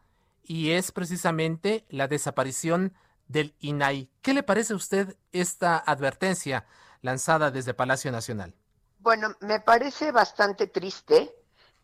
y 0.47 0.71
es 0.71 0.91
precisamente 0.91 1.85
la 1.89 2.07
desaparición 2.07 2.93
del 3.27 3.53
INAI. 3.59 4.09
¿Qué 4.21 4.33
le 4.33 4.43
parece 4.43 4.73
a 4.73 4.77
usted 4.77 5.17
esta 5.33 5.77
advertencia 5.77 6.65
lanzada 7.01 7.51
desde 7.51 7.73
Palacio 7.73 8.11
Nacional? 8.11 8.55
Bueno, 8.99 9.35
me 9.41 9.59
parece 9.59 10.11
bastante 10.11 10.67
triste. 10.67 11.35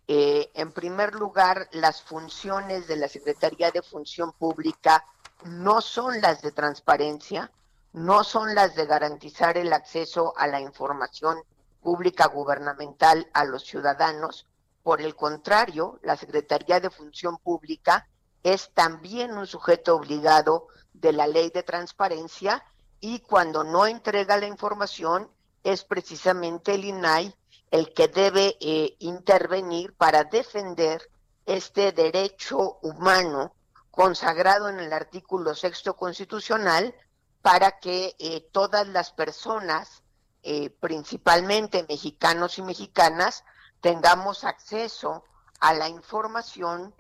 Eh, 0.07 0.49
en 0.53 0.71
primer 0.71 1.13
lugar, 1.13 1.67
las 1.71 2.01
funciones 2.01 2.87
de 2.87 2.95
la 2.95 3.07
Secretaría 3.07 3.71
de 3.71 3.81
Función 3.81 4.31
Pública 4.31 5.05
no 5.43 5.81
son 5.81 6.21
las 6.21 6.41
de 6.41 6.51
transparencia, 6.51 7.51
no 7.91 8.23
son 8.23 8.55
las 8.55 8.75
de 8.75 8.85
garantizar 8.85 9.57
el 9.57 9.73
acceso 9.73 10.33
a 10.37 10.47
la 10.47 10.61
información 10.61 11.37
pública 11.81 12.27
gubernamental 12.27 13.29
a 13.33 13.43
los 13.43 13.63
ciudadanos. 13.63 14.47
Por 14.81 15.01
el 15.01 15.15
contrario, 15.15 15.99
la 16.01 16.15
Secretaría 16.15 16.79
de 16.79 16.89
Función 16.89 17.37
Pública 17.37 18.07
es 18.43 18.71
también 18.73 19.37
un 19.37 19.47
sujeto 19.47 19.95
obligado 19.95 20.67
de 20.93 21.13
la 21.13 21.27
ley 21.27 21.49
de 21.49 21.63
transparencia 21.63 22.63
y 22.99 23.19
cuando 23.19 23.63
no 23.63 23.87
entrega 23.87 24.37
la 24.37 24.47
información 24.47 25.29
es 25.63 25.83
precisamente 25.83 26.75
el 26.75 26.85
INAI 26.85 27.35
el 27.71 27.91
que 27.93 28.07
debe 28.07 28.55
eh, 28.59 28.95
intervenir 28.99 29.95
para 29.95 30.25
defender 30.25 31.09
este 31.45 31.91
derecho 31.91 32.77
humano 32.81 33.55
consagrado 33.89 34.69
en 34.69 34.79
el 34.79 34.93
artículo 34.93 35.55
sexto 35.55 35.95
constitucional 35.95 36.93
para 37.41 37.79
que 37.79 38.15
eh, 38.19 38.47
todas 38.51 38.87
las 38.87 39.11
personas, 39.11 40.03
eh, 40.43 40.69
principalmente 40.69 41.85
mexicanos 41.89 42.57
y 42.57 42.61
mexicanas, 42.61 43.43
tengamos 43.81 44.43
acceso 44.43 45.23
a 45.59 45.73
la 45.73 45.89
información 45.89 46.93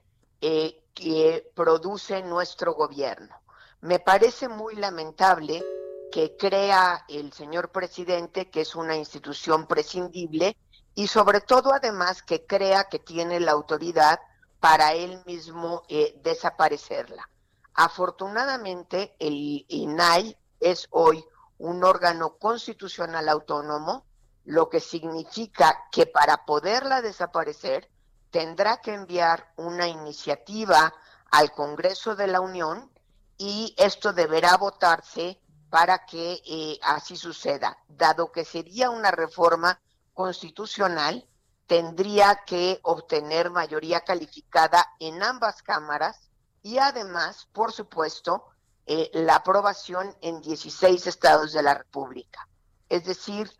que 0.93 1.51
produce 1.55 2.21
nuestro 2.23 2.73
gobierno. 2.73 3.35
Me 3.81 3.99
parece 3.99 4.47
muy 4.47 4.75
lamentable 4.75 5.63
que 6.11 6.37
crea 6.37 7.05
el 7.09 7.33
señor 7.33 7.69
presidente 7.69 8.49
que 8.49 8.61
es 8.61 8.75
una 8.75 8.95
institución 8.95 9.65
prescindible 9.67 10.55
y 10.95 11.07
sobre 11.07 11.41
todo 11.41 11.73
además 11.73 12.21
que 12.21 12.45
crea 12.45 12.85
que 12.85 12.99
tiene 12.99 13.39
la 13.39 13.51
autoridad 13.51 14.19
para 14.59 14.93
él 14.93 15.21
mismo 15.25 15.83
eh, 15.89 16.19
desaparecerla. 16.23 17.29
Afortunadamente 17.73 19.15
el 19.19 19.65
INAI 19.67 20.37
es 20.59 20.87
hoy 20.91 21.25
un 21.57 21.83
órgano 21.83 22.37
constitucional 22.37 23.27
autónomo, 23.27 24.05
lo 24.45 24.69
que 24.69 24.79
significa 24.79 25.85
que 25.91 26.05
para 26.05 26.45
poderla 26.45 27.01
desaparecer 27.01 27.89
tendrá 28.33 28.77
que 28.77 28.95
enviar 28.95 29.53
una 29.57 29.87
iniciativa 29.87 30.91
al 31.29 31.51
Congreso 31.51 32.15
de 32.15 32.25
la 32.25 32.41
Unión 32.41 32.91
y 33.37 33.75
esto 33.77 34.11
deberá 34.11 34.57
votarse 34.57 35.39
para 35.69 36.03
que 36.07 36.41
eh, 36.43 36.79
así 36.81 37.15
suceda. 37.15 37.77
Dado 37.87 38.31
que 38.31 38.43
sería 38.43 38.89
una 38.89 39.11
reforma 39.11 39.79
constitucional, 40.15 41.27
tendría 41.67 42.41
que 42.47 42.79
obtener 42.81 43.51
mayoría 43.51 44.01
calificada 44.01 44.83
en 44.99 45.21
ambas 45.21 45.61
cámaras 45.61 46.31
y 46.63 46.79
además, 46.79 47.47
por 47.53 47.71
supuesto, 47.71 48.45
eh, 48.87 49.11
la 49.13 49.35
aprobación 49.35 50.17
en 50.21 50.41
16 50.41 51.05
estados 51.05 51.53
de 51.53 51.61
la 51.61 51.75
República. 51.75 52.47
Es 52.89 53.05
decir, 53.05 53.51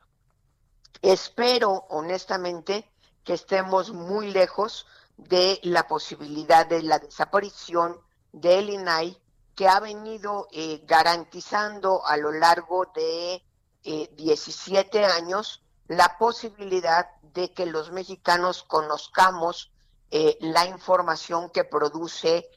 espero 1.04 1.86
honestamente 1.90 2.92
que 3.24 3.34
estemos 3.34 3.92
muy 3.92 4.32
lejos 4.32 4.86
de 5.18 5.60
la 5.64 5.88
posibilidad 5.88 6.66
de 6.66 6.84
la 6.84 7.00
desaparición 7.00 8.00
del 8.32 8.70
INAI 8.70 9.18
que 9.56 9.68
ha 9.68 9.80
venido 9.80 10.48
eh, 10.52 10.84
garantizando 10.86 12.06
a 12.06 12.18
lo 12.18 12.32
largo 12.32 12.88
de 12.96 13.44
17 13.84 15.00
eh, 15.00 15.06
años 15.06 15.62
la 15.88 16.18
posibilidad 16.18 17.10
de 17.34 17.52
que 17.52 17.66
los 17.66 17.92
mexicanos 17.92 18.64
conozcamos 18.64 19.72
eh, 20.12 20.38
la 20.42 20.66
información 20.66 21.50
que 21.50 21.64
produce 21.64 22.50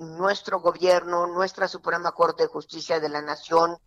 nuestro 0.00 0.60
gobierno, 0.60 1.26
nuestra 1.26 1.66
Suprema 1.66 2.12
Corte 2.12 2.42
de 2.42 2.50
Justicia 2.50 3.00
de 3.00 3.08
la 3.08 3.22
Nación, 3.22 3.78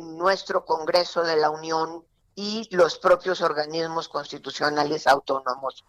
nuestro 0.00 0.64
Congreso 0.64 1.22
de 1.22 1.36
la 1.36 1.48
Unión 1.48 2.04
y 2.34 2.68
los 2.74 2.98
propios 2.98 3.40
organismos 3.40 4.08
constitucionales 4.08 5.06
autónomos. 5.06 5.84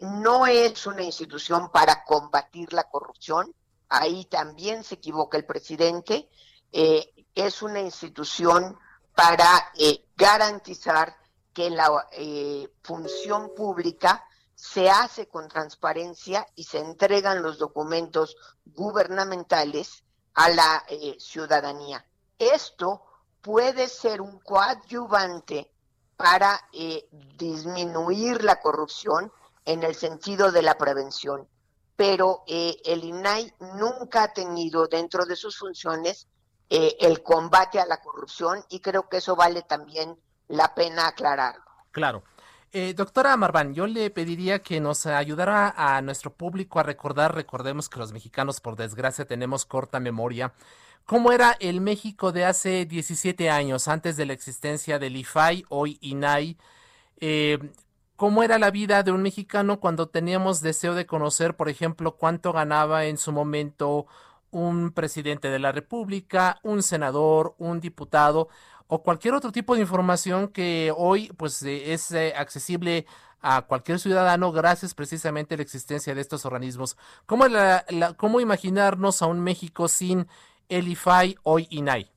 no 0.00 0.46
es 0.46 0.86
una 0.86 1.02
institución 1.02 1.70
para 1.70 2.04
combatir 2.04 2.72
la 2.72 2.84
corrupción, 2.84 3.54
ahí 3.90 4.24
también 4.24 4.82
se 4.84 4.94
equivoca 4.94 5.36
el 5.36 5.44
presidente, 5.44 6.28
eh, 6.72 7.12
es 7.34 7.62
una 7.62 7.80
institución 7.80 8.78
para 9.14 9.72
eh, 9.76 10.06
garantizar 10.16 11.16
que 11.52 11.68
la 11.68 12.08
eh, 12.12 12.72
función 12.82 13.52
pública 13.56 14.24
se 14.54 14.88
hace 14.88 15.26
con 15.26 15.48
transparencia 15.48 16.46
y 16.54 16.64
se 16.64 16.78
entregan 16.78 17.42
los 17.42 17.58
documentos 17.58 18.36
gubernamentales 18.64 20.04
a 20.34 20.48
la 20.50 20.84
ciudadanía. 21.18 22.06
Esto 22.38 23.02
puede 23.40 23.88
ser 23.88 24.20
un 24.20 24.38
coadyuvante 24.40 25.70
para 26.16 26.60
disminuir 27.36 28.44
la 28.44 28.60
corrupción 28.60 29.32
en 29.64 29.82
el 29.82 29.94
sentido 29.94 30.52
de 30.52 30.62
la 30.62 30.76
prevención 30.76 31.48
pero 32.00 32.44
eh, 32.46 32.80
el 32.86 33.04
INAI 33.04 33.52
nunca 33.76 34.22
ha 34.22 34.32
tenido 34.32 34.86
dentro 34.86 35.26
de 35.26 35.36
sus 35.36 35.58
funciones 35.58 36.28
eh, 36.70 36.96
el 36.98 37.22
combate 37.22 37.78
a 37.78 37.84
la 37.84 38.00
corrupción 38.00 38.64
y 38.70 38.80
creo 38.80 39.06
que 39.06 39.18
eso 39.18 39.36
vale 39.36 39.60
también 39.60 40.16
la 40.48 40.74
pena 40.74 41.08
aclararlo. 41.08 41.62
Claro. 41.90 42.22
Eh, 42.72 42.94
doctora 42.94 43.36
Marván, 43.36 43.74
yo 43.74 43.86
le 43.86 44.08
pediría 44.08 44.60
que 44.60 44.80
nos 44.80 45.04
ayudara 45.04 45.74
a 45.76 46.00
nuestro 46.00 46.32
público 46.32 46.80
a 46.80 46.84
recordar, 46.84 47.34
recordemos 47.34 47.90
que 47.90 47.98
los 47.98 48.12
mexicanos 48.12 48.62
por 48.62 48.76
desgracia 48.76 49.26
tenemos 49.26 49.66
corta 49.66 50.00
memoria, 50.00 50.54
cómo 51.06 51.32
era 51.32 51.56
el 51.60 51.80
México 51.80 52.32
de 52.32 52.44
hace 52.44 52.86
17 52.86 53.50
años, 53.50 53.88
antes 53.88 54.16
de 54.16 54.26
la 54.26 54.32
existencia 54.32 54.98
del 54.98 55.16
IFAI, 55.16 55.64
hoy 55.68 55.98
INAI. 56.00 56.56
Eh, 57.20 57.58
cómo 58.16 58.42
era 58.42 58.58
la 58.58 58.70
vida 58.70 59.02
de 59.02 59.12
un 59.12 59.22
mexicano 59.22 59.80
cuando 59.80 60.08
teníamos 60.08 60.60
deseo 60.60 60.94
de 60.94 61.06
conocer, 61.06 61.56
por 61.56 61.68
ejemplo, 61.68 62.16
cuánto 62.16 62.52
ganaba 62.52 63.06
en 63.06 63.18
su 63.18 63.32
momento 63.32 64.06
un 64.50 64.90
presidente 64.92 65.48
de 65.48 65.58
la 65.58 65.72
República, 65.72 66.60
un 66.62 66.82
senador, 66.82 67.54
un 67.58 67.80
diputado 67.80 68.48
o 68.88 69.02
cualquier 69.02 69.34
otro 69.34 69.52
tipo 69.52 69.74
de 69.74 69.82
información 69.82 70.48
que 70.48 70.92
hoy 70.96 71.32
pues 71.36 71.62
eh, 71.62 71.92
es 71.92 72.10
eh, 72.10 72.34
accesible 72.36 73.06
a 73.40 73.62
cualquier 73.62 74.00
ciudadano 74.00 74.52
gracias 74.52 74.94
precisamente 74.94 75.54
a 75.54 75.58
la 75.58 75.62
existencia 75.62 76.14
de 76.14 76.20
estos 76.20 76.44
organismos. 76.44 76.96
¿Cómo, 77.24 77.46
cómo 78.16 78.40
imaginarnos 78.40 79.22
a 79.22 79.26
un 79.26 79.40
México 79.40 79.88
sin 79.88 80.26
el 80.70 80.88
IFAI, 80.88 81.36
hoy 81.42 81.66
INAI? 81.70 82.10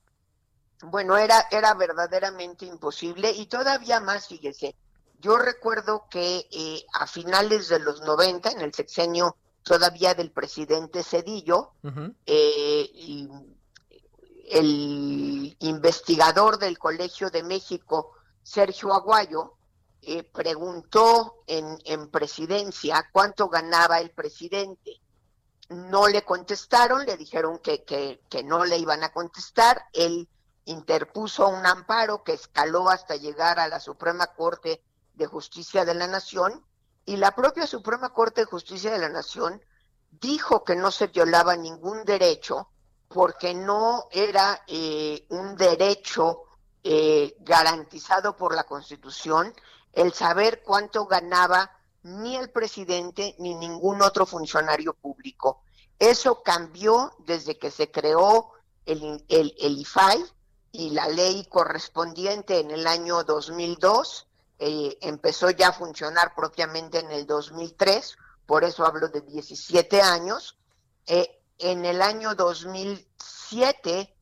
Bueno, 0.83 1.17
era, 1.17 1.47
era 1.51 1.73
verdaderamente 1.73 2.65
imposible 2.65 3.31
y 3.31 3.45
todavía 3.47 3.99
más, 3.99 4.27
fíjese, 4.27 4.75
yo 5.19 5.37
recuerdo 5.37 6.07
que 6.09 6.47
eh, 6.51 6.85
a 6.93 7.07
finales 7.07 7.69
de 7.69 7.79
los 7.79 8.01
90, 8.01 8.51
en 8.51 8.61
el 8.61 8.73
sexenio 8.73 9.37
todavía 9.63 10.13
del 10.13 10.31
presidente 10.31 11.03
Cedillo, 11.03 11.71
eh, 12.25 12.89
el 14.51 15.55
investigador 15.59 16.59
del 16.59 16.77
Colegio 16.77 17.29
de 17.29 17.43
México, 17.43 18.11
Sergio 18.43 18.93
Aguayo, 18.93 19.53
eh, 20.01 20.23
preguntó 20.23 21.43
en, 21.47 21.77
en 21.85 22.09
presidencia 22.09 23.09
cuánto 23.13 23.47
ganaba 23.47 24.01
el 24.01 24.11
presidente. 24.11 24.99
No 25.73 26.07
le 26.07 26.23
contestaron, 26.23 27.05
le 27.05 27.17
dijeron 27.17 27.59
que, 27.59 27.83
que, 27.83 28.43
no 28.43 28.65
le 28.65 28.77
iban 28.77 29.03
a 29.03 29.12
contestar. 29.12 29.86
Él 29.93 30.29
interpuso 30.65 31.47
un 31.49 31.65
amparo 31.65 32.23
que 32.23 32.33
escaló 32.33 32.89
hasta 32.89 33.15
llegar 33.15 33.59
a 33.59 33.67
la 33.67 33.79
Suprema 33.79 34.27
Corte 34.27 34.81
de 35.13 35.25
Justicia 35.25 35.86
de 35.86 35.93
la 35.93 36.07
Nación 36.07 36.63
y 37.05 37.17
la 37.17 37.36
propia 37.36 37.67
Suprema 37.67 38.13
Corte 38.13 38.41
de 38.41 38.45
Justicia 38.45 38.91
de 38.91 38.99
la 38.99 39.09
Nación 39.09 39.62
dijo 40.12 40.63
que 40.63 40.75
no 40.75 40.91
se 40.91 41.07
violaba 41.07 41.55
ningún 41.55 42.05
derecho 42.05 42.69
porque 43.07 43.53
no 43.53 44.07
era 44.12 44.63
eh, 44.67 45.25
un 45.29 45.55
derecho 45.55 46.43
eh, 46.83 47.36
garantizado 47.39 48.36
por 48.36 48.55
la 48.55 48.63
Constitución 48.63 49.53
el 49.91 50.13
saber 50.13 50.63
cuánto 50.63 51.05
ganaba 51.05 51.71
ni 52.03 52.35
el 52.35 52.49
presidente 52.49 53.35
ni 53.39 53.55
ningún 53.55 54.01
otro 54.01 54.25
funcionario 54.25 54.93
público. 54.93 55.61
Eso 55.99 56.43
cambió 56.43 57.13
desde 57.19 57.57
que 57.57 57.71
se 57.71 57.89
creó 57.89 58.51
el, 58.85 59.23
el, 59.29 59.77
IFAI 59.77 60.23
y 60.71 60.89
la 60.89 61.07
ley 61.07 61.45
correspondiente 61.45 62.59
en 62.59 62.71
el 62.71 62.87
año 62.87 63.23
2002 63.23 64.27
eh, 64.59 64.97
empezó 65.01 65.49
ya 65.49 65.69
a 65.69 65.73
funcionar 65.73 66.33
propiamente 66.35 66.99
en 66.99 67.11
el 67.11 67.25
2003, 67.25 68.17
por 68.45 68.63
eso 68.63 68.85
hablo 68.85 69.07
de 69.07 69.21
17 69.21 70.01
años. 70.01 70.57
Eh, 71.07 71.41
en 71.59 71.85
el 71.85 72.01
año 72.01 72.35
2007 72.35 74.13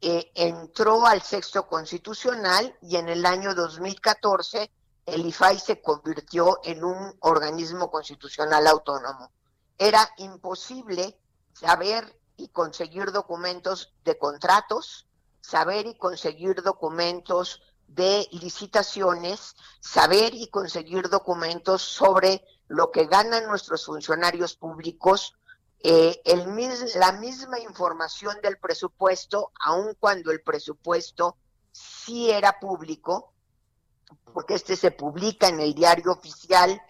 eh, 0.00 0.32
entró 0.34 1.06
al 1.06 1.22
sexto 1.22 1.66
constitucional 1.66 2.76
y 2.82 2.96
en 2.96 3.08
el 3.08 3.24
año 3.24 3.54
2014 3.54 4.70
el 5.06 5.26
IFAI 5.26 5.58
se 5.58 5.82
convirtió 5.82 6.60
en 6.64 6.84
un 6.84 7.14
organismo 7.20 7.90
constitucional 7.90 8.66
autónomo. 8.66 9.32
Era 9.78 10.08
imposible 10.18 11.18
saber 11.52 12.18
y 12.36 12.48
conseguir 12.48 13.10
documentos 13.12 13.94
de 14.04 14.16
contratos, 14.16 15.06
saber 15.40 15.86
y 15.86 15.96
conseguir 15.96 16.62
documentos 16.62 17.62
de 17.88 18.26
licitaciones, 18.32 19.54
saber 19.80 20.34
y 20.34 20.48
conseguir 20.48 21.08
documentos 21.08 21.82
sobre 21.82 22.44
lo 22.68 22.90
que 22.90 23.06
ganan 23.06 23.46
nuestros 23.46 23.84
funcionarios 23.84 24.54
públicos, 24.54 25.34
eh, 25.80 26.22
la 26.94 27.12
misma 27.12 27.58
información 27.58 28.36
del 28.42 28.56
presupuesto, 28.56 29.50
aun 29.60 29.94
cuando 29.98 30.30
el 30.30 30.42
presupuesto 30.42 31.36
sí 31.72 32.30
era 32.30 32.60
público, 32.60 33.31
porque 34.32 34.54
este 34.54 34.76
se 34.76 34.90
publica 34.90 35.48
en 35.48 35.60
el 35.60 35.74
diario 35.74 36.12
oficial, 36.12 36.80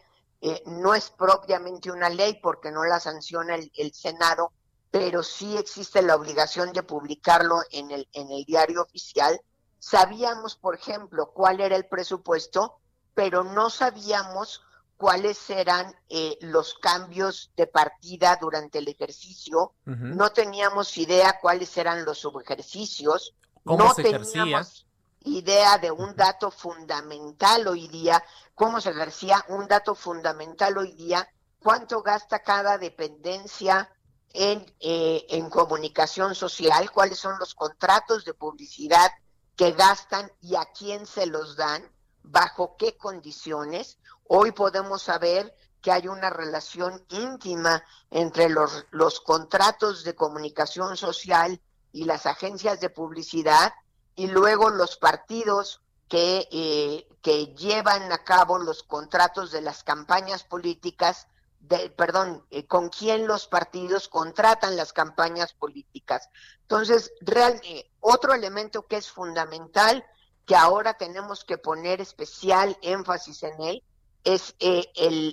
eh, 0.40 0.62
no 0.66 0.94
es 0.94 1.10
propiamente 1.10 1.90
una 1.90 2.08
ley 2.08 2.38
porque 2.42 2.70
no 2.70 2.84
la 2.84 3.00
sanciona 3.00 3.54
el, 3.54 3.70
el, 3.76 3.92
Senado, 3.92 4.52
pero 4.90 5.22
sí 5.22 5.56
existe 5.56 6.02
la 6.02 6.16
obligación 6.16 6.72
de 6.72 6.82
publicarlo 6.82 7.60
en 7.70 7.90
el, 7.90 8.08
en 8.12 8.30
el 8.30 8.44
diario 8.44 8.82
oficial. 8.82 9.40
Sabíamos, 9.78 10.56
por 10.56 10.74
ejemplo, 10.74 11.30
cuál 11.32 11.60
era 11.60 11.76
el 11.76 11.86
presupuesto, 11.86 12.78
pero 13.14 13.44
no 13.44 13.70
sabíamos 13.70 14.62
cuáles 15.02 15.50
eran 15.50 15.92
eh, 16.08 16.38
los 16.42 16.74
cambios 16.74 17.50
de 17.56 17.66
partida 17.66 18.38
durante 18.40 18.78
el 18.78 18.86
ejercicio, 18.86 19.72
no 19.84 20.30
teníamos 20.30 20.96
idea 20.96 21.40
cuáles 21.40 21.76
eran 21.76 22.04
los 22.04 22.18
subejercicios, 22.18 23.34
no 23.64 23.92
teníamos 23.94 24.86
idea 25.24 25.78
de 25.78 25.90
un 25.90 26.14
dato 26.16 26.50
fundamental 26.50 27.66
hoy 27.66 27.88
día, 27.88 28.22
cómo 28.54 28.80
se 28.80 28.90
ejercía 28.90 29.44
un 29.48 29.68
dato 29.68 29.94
fundamental 29.94 30.78
hoy 30.78 30.92
día, 30.92 31.28
cuánto 31.58 32.02
gasta 32.02 32.40
cada 32.40 32.78
dependencia 32.78 33.90
en, 34.32 34.64
eh, 34.80 35.26
en 35.30 35.50
comunicación 35.50 36.34
social, 36.34 36.90
cuáles 36.90 37.18
son 37.18 37.38
los 37.38 37.54
contratos 37.54 38.24
de 38.24 38.34
publicidad 38.34 39.10
que 39.56 39.72
gastan 39.72 40.30
y 40.40 40.56
a 40.56 40.64
quién 40.66 41.06
se 41.06 41.26
los 41.26 41.56
dan, 41.56 41.82
bajo 42.22 42.76
qué 42.76 42.96
condiciones. 42.96 43.98
Hoy 44.28 44.52
podemos 44.52 45.02
saber 45.02 45.54
que 45.80 45.92
hay 45.92 46.08
una 46.08 46.30
relación 46.30 47.04
íntima 47.10 47.84
entre 48.10 48.48
los 48.48 49.20
contratos 49.20 50.04
de 50.04 50.14
comunicación 50.14 50.96
social 50.96 51.60
y 51.92 52.04
las 52.04 52.26
agencias 52.26 52.80
de 52.80 52.88
publicidad 52.88 53.72
y 54.14 54.26
luego 54.26 54.70
los 54.70 54.96
partidos 54.96 55.80
que, 56.08 56.46
eh, 56.50 57.08
que 57.22 57.54
llevan 57.54 58.12
a 58.12 58.22
cabo 58.24 58.58
los 58.58 58.82
contratos 58.82 59.50
de 59.50 59.62
las 59.62 59.82
campañas 59.82 60.44
políticas 60.44 61.26
de, 61.60 61.90
perdón, 61.90 62.44
eh, 62.50 62.66
con 62.66 62.88
quién 62.88 63.26
los 63.26 63.46
partidos 63.46 64.08
contratan 64.08 64.76
las 64.76 64.92
campañas 64.92 65.54
políticas. 65.54 66.28
Entonces, 66.62 67.12
real, 67.20 67.60
eh, 67.64 67.90
otro 68.00 68.34
elemento 68.34 68.86
que 68.86 68.96
es 68.96 69.10
fundamental, 69.10 70.04
que 70.44 70.56
ahora 70.56 70.94
tenemos 70.94 71.44
que 71.44 71.56
poner 71.56 72.00
especial 72.00 72.76
énfasis 72.82 73.44
en 73.44 73.62
él, 73.62 73.82
es 74.24 74.54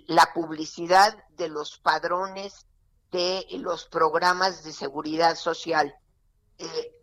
la 0.08 0.34
publicidad 0.34 1.24
de 1.32 1.48
los 1.48 1.78
padrones 1.78 2.66
de 3.12 3.46
los 3.52 3.86
programas 3.86 4.64
de 4.64 4.72
seguridad 4.72 5.36
social. 5.36 5.96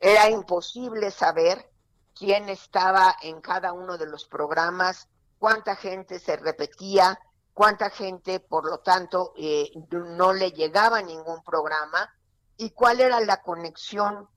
Era 0.00 0.30
imposible 0.30 1.10
saber 1.10 1.70
quién 2.14 2.48
estaba 2.48 3.16
en 3.22 3.40
cada 3.40 3.72
uno 3.72 3.98
de 3.98 4.06
los 4.06 4.26
programas, 4.26 5.08
cuánta 5.38 5.76
gente 5.76 6.18
se 6.18 6.36
repetía, 6.36 7.18
cuánta 7.52 7.90
gente, 7.90 8.40
por 8.40 8.68
lo 8.68 8.78
tanto, 8.80 9.32
eh, 9.36 9.70
no 9.90 10.32
le 10.32 10.52
llegaba 10.52 11.02
ningún 11.02 11.42
programa 11.42 12.10
y 12.56 12.70
cuál 12.70 13.00
era 13.00 13.20
la 13.20 13.42
conexión 13.42 14.28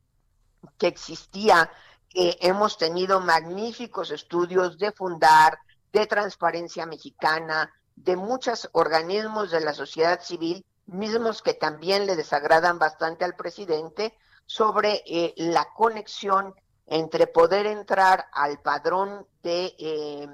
que 0.78 0.88
existía. 0.88 1.72
hemos 2.12 2.78
tenido 2.78 3.20
magníficos 3.20 4.10
estudios 4.10 4.78
de 4.80 4.92
Fundar, 4.92 5.60
de 5.94 6.08
Transparencia 6.08 6.86
Mexicana, 6.86 7.72
de 7.96 8.16
muchos 8.16 8.70
organismos 8.72 9.52
de 9.52 9.60
la 9.62 9.74
sociedad 9.74 10.22
civil, 10.22 10.66
mismos 10.86 11.42
que 11.42 11.54
también 11.54 12.06
le 12.06 12.16
desagradan 12.16 12.80
bastante 12.80 13.26
al 13.26 13.36
presidente, 13.36 14.18
sobre 14.50 15.04
eh, 15.06 15.36
la 15.38 15.72
conexión 15.76 16.56
entre 16.88 17.28
poder 17.28 17.68
entrar 17.68 18.26
al 18.34 18.60
padrón 18.62 19.28
de 19.44 19.76
eh, 19.78 20.28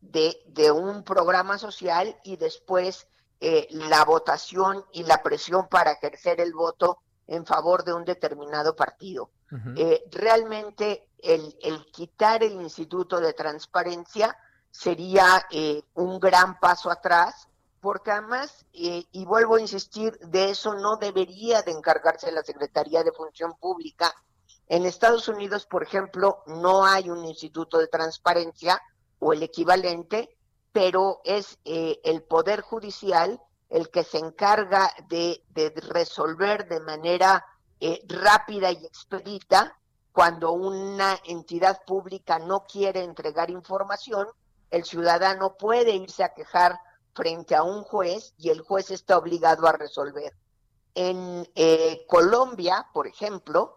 de, 0.00 0.70
un 0.70 1.02
programa 1.02 1.58
social 1.58 2.16
y 2.22 2.36
después 2.36 3.06
eh, 3.40 3.66
la 3.70 4.04
votación 4.04 4.84
y 4.92 5.04
la 5.04 5.22
presión 5.22 5.68
para 5.68 5.92
ejercer 5.92 6.40
el 6.40 6.52
voto 6.52 6.98
en 7.26 7.44
favor 7.44 7.84
de 7.84 7.92
un 7.92 8.04
determinado 8.04 8.76
partido. 8.76 9.30
Eh, 9.76 10.02
realmente 10.10 11.08
el, 11.18 11.56
el, 11.62 11.86
quitar 11.92 12.42
el 12.42 12.60
Instituto 12.60 13.20
de 13.20 13.32
Transparencia 13.32 14.36
sería 14.72 15.46
eh, 15.50 15.82
un 15.94 16.18
gran 16.18 16.58
paso 16.58 16.90
atrás, 16.90 17.48
porque 17.86 18.10
además, 18.10 18.66
y 18.72 19.24
vuelvo 19.26 19.54
a 19.54 19.60
insistir, 19.60 20.18
de 20.18 20.50
eso 20.50 20.74
no 20.74 20.96
debería 20.96 21.62
de 21.62 21.70
encargarse 21.70 22.32
la 22.32 22.42
Secretaría 22.42 23.04
de 23.04 23.12
Función 23.12 23.54
Pública. 23.60 24.12
En 24.66 24.84
Estados 24.84 25.28
Unidos, 25.28 25.66
por 25.66 25.84
ejemplo, 25.84 26.42
no 26.48 26.84
hay 26.84 27.10
un 27.10 27.24
Instituto 27.24 27.78
de 27.78 27.86
Transparencia, 27.86 28.82
o 29.20 29.32
el 29.32 29.44
equivalente, 29.44 30.36
pero 30.72 31.20
es 31.22 31.60
eh, 31.64 32.00
el 32.02 32.24
Poder 32.24 32.60
Judicial 32.60 33.40
el 33.70 33.88
que 33.90 34.02
se 34.02 34.18
encarga 34.18 34.90
de, 35.08 35.44
resolver 35.88 36.66
de 36.66 36.80
manera 36.80 37.46
eh, 37.78 38.04
rápida 38.08 38.72
y 38.72 38.84
expedita 38.84 39.78
cuando 40.10 40.50
una 40.50 41.20
entidad 41.24 41.82
pública 41.86 42.40
no 42.40 42.64
quiere 42.64 43.04
entregar 43.04 43.48
información, 43.48 44.26
el 44.72 44.82
ciudadano 44.82 45.56
puede 45.56 45.92
irse 45.92 46.24
a 46.24 46.34
quejar 46.34 46.80
frente 47.16 47.56
a 47.56 47.64
un 47.64 47.82
juez 47.82 48.34
y 48.38 48.50
el 48.50 48.60
juez 48.60 48.92
está 48.92 49.18
obligado 49.18 49.66
a 49.66 49.72
resolver. 49.72 50.32
En 50.94 51.48
eh, 51.56 52.04
Colombia, 52.08 52.86
por 52.92 53.08
ejemplo, 53.08 53.76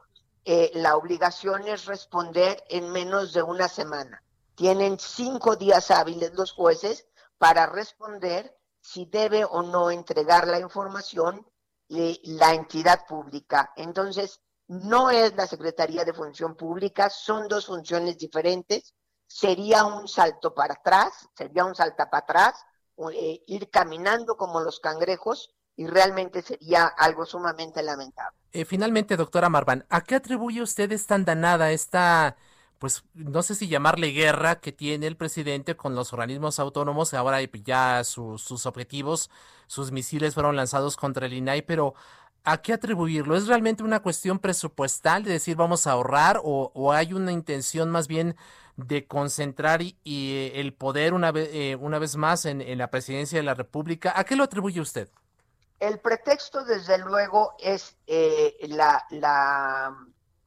la 0.73 0.95
obligación 0.95 1.67
es 1.67 1.85
responder 1.85 2.63
en 2.69 2.91
menos 2.91 3.33
de 3.33 3.43
una 3.43 3.67
semana 3.67 4.23
tienen 4.59 4.99
cinco 4.99 5.55
días 5.55 5.89
hábiles 5.89 6.33
los 6.33 6.51
jueces 6.51 7.07
para 7.37 7.65
responder 7.67 8.53
si 8.81 9.05
debe 9.05 9.45
o 9.45 9.61
no 9.61 9.89
entregar 9.89 10.49
la 10.49 10.59
información 10.59 11.47
la 11.87 12.53
entidad 12.53 13.07
pública. 13.07 13.71
Entonces, 13.77 14.41
no 14.67 15.11
es 15.11 15.33
la 15.37 15.47
Secretaría 15.47 16.03
de 16.03 16.13
Función 16.13 16.57
Pública, 16.57 17.09
son 17.09 17.47
dos 17.47 17.67
funciones 17.67 18.17
diferentes. 18.17 18.93
Sería 19.25 19.85
un 19.85 20.09
salto 20.09 20.53
para 20.53 20.73
atrás, 20.73 21.29
sería 21.37 21.63
un 21.63 21.73
salto 21.73 22.03
para 22.11 22.17
atrás, 22.17 22.65
eh, 23.11 23.43
ir 23.47 23.69
caminando 23.69 24.37
como 24.37 24.61
los 24.61 24.79
cangrejos 24.79 25.55
y 25.75 25.87
realmente 25.87 26.41
sería 26.41 26.85
algo 26.85 27.25
sumamente 27.25 27.81
lamentable. 27.81 28.37
Eh, 28.51 28.65
finalmente, 28.65 29.15
doctora 29.15 29.49
Marván, 29.49 29.85
¿a 29.89 30.01
qué 30.01 30.15
atribuye 30.15 30.61
usted 30.61 30.91
esta 30.91 31.15
andanada, 31.15 31.71
esta 31.71 32.35
pues 32.79 33.03
no 33.13 33.43
sé 33.43 33.55
si 33.55 33.67
llamarle 33.67 34.11
guerra 34.11 34.61
que 34.61 34.71
tiene 34.71 35.05
el 35.05 35.17
presidente 35.17 35.75
con 35.75 35.95
los 35.95 36.13
organismos 36.13 36.59
autónomos, 36.59 37.13
ahora 37.13 37.41
ya 37.43 38.03
sus 38.05 38.65
objetivos, 38.65 39.29
sus 39.67 39.91
misiles 39.91 40.33
fueron 40.33 40.55
lanzados 40.55 40.95
contra 40.95 41.25
el 41.25 41.33
INAI, 41.33 41.61
pero 41.63 41.93
¿a 42.45 42.61
qué 42.61 42.73
atribuirlo? 42.73 43.35
¿Es 43.35 43.47
realmente 43.47 43.83
una 43.83 44.01
cuestión 44.01 44.39
presupuestal 44.39 45.23
de 45.23 45.31
decir 45.31 45.57
vamos 45.57 45.87
a 45.87 45.91
ahorrar 45.91 46.39
o, 46.43 46.93
hay 46.93 47.13
una 47.13 47.33
intención 47.33 47.89
más 47.91 48.07
bien 48.07 48.35
de 48.87 49.07
concentrar 49.07 49.81
y, 49.81 49.95
eh, 50.05 50.59
el 50.59 50.73
poder 50.73 51.13
una, 51.13 51.31
vez, 51.31 51.49
eh, 51.53 51.75
una 51.75 51.99
vez 51.99 52.15
más 52.15 52.45
en, 52.45 52.61
en 52.61 52.77
la 52.77 52.89
presidencia 52.89 53.39
de 53.39 53.43
la 53.43 53.53
República? 53.53 54.13
¿A 54.15 54.23
qué 54.23 54.35
lo 54.35 54.43
atribuye 54.43 54.81
usted? 54.81 55.09
El 55.79 55.99
pretexto, 55.99 56.65
desde 56.65 56.97
luego, 56.97 57.53
es 57.59 57.95
eh, 58.07 58.57
la, 58.67 59.05
la 59.11 59.95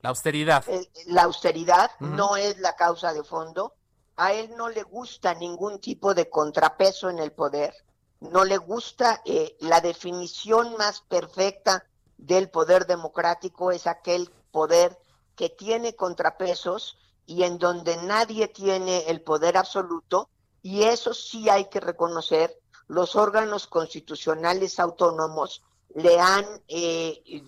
la 0.03 0.09
austeridad. 0.09 0.65
la 1.07 1.23
austeridad 1.23 1.91
no 2.01 2.37
es 2.37 2.59
la 2.59 2.75
causa 2.75 3.13
de 3.15 3.23
fondo. 3.23 3.75
A 4.17 4.33
él 4.33 4.51
no 4.57 4.69
le 4.69 4.83
gusta 4.83 5.33
ningún 5.35 5.81
tipo 5.81 6.13
de 6.13 6.29
contrapeso 6.29 7.09
en 7.09 7.21
el 7.21 7.31
poder. 7.31 7.73
No 8.21 8.45
le 8.45 8.57
gusta 8.57 9.23
eh, 9.25 9.57
la 9.61 9.81
definición 9.81 10.77
más 10.77 11.01
perfecta 11.03 11.87
del 12.19 12.51
poder 12.51 12.87
democrático 12.87 13.71
es 13.71 13.87
aquel 13.87 14.29
poder 14.51 14.99
que 15.37 15.49
tiene 15.49 15.95
contrapesos 15.95 16.99
y 17.33 17.45
en 17.45 17.59
donde 17.59 17.97
nadie 17.97 18.49
tiene 18.49 19.09
el 19.09 19.23
poder 19.23 19.57
absoluto 19.57 20.29
y 20.61 20.83
eso 20.83 21.15
sí 21.15 21.49
hay 21.49 21.71
que 21.71 21.81
reconocer 21.81 22.59
los 22.89 23.17
órganos 23.17 23.67
constitucionales 23.67 24.79
autónomos 24.79 25.63
le 25.95 26.21
han 26.21 26.45
eh, 26.69 27.43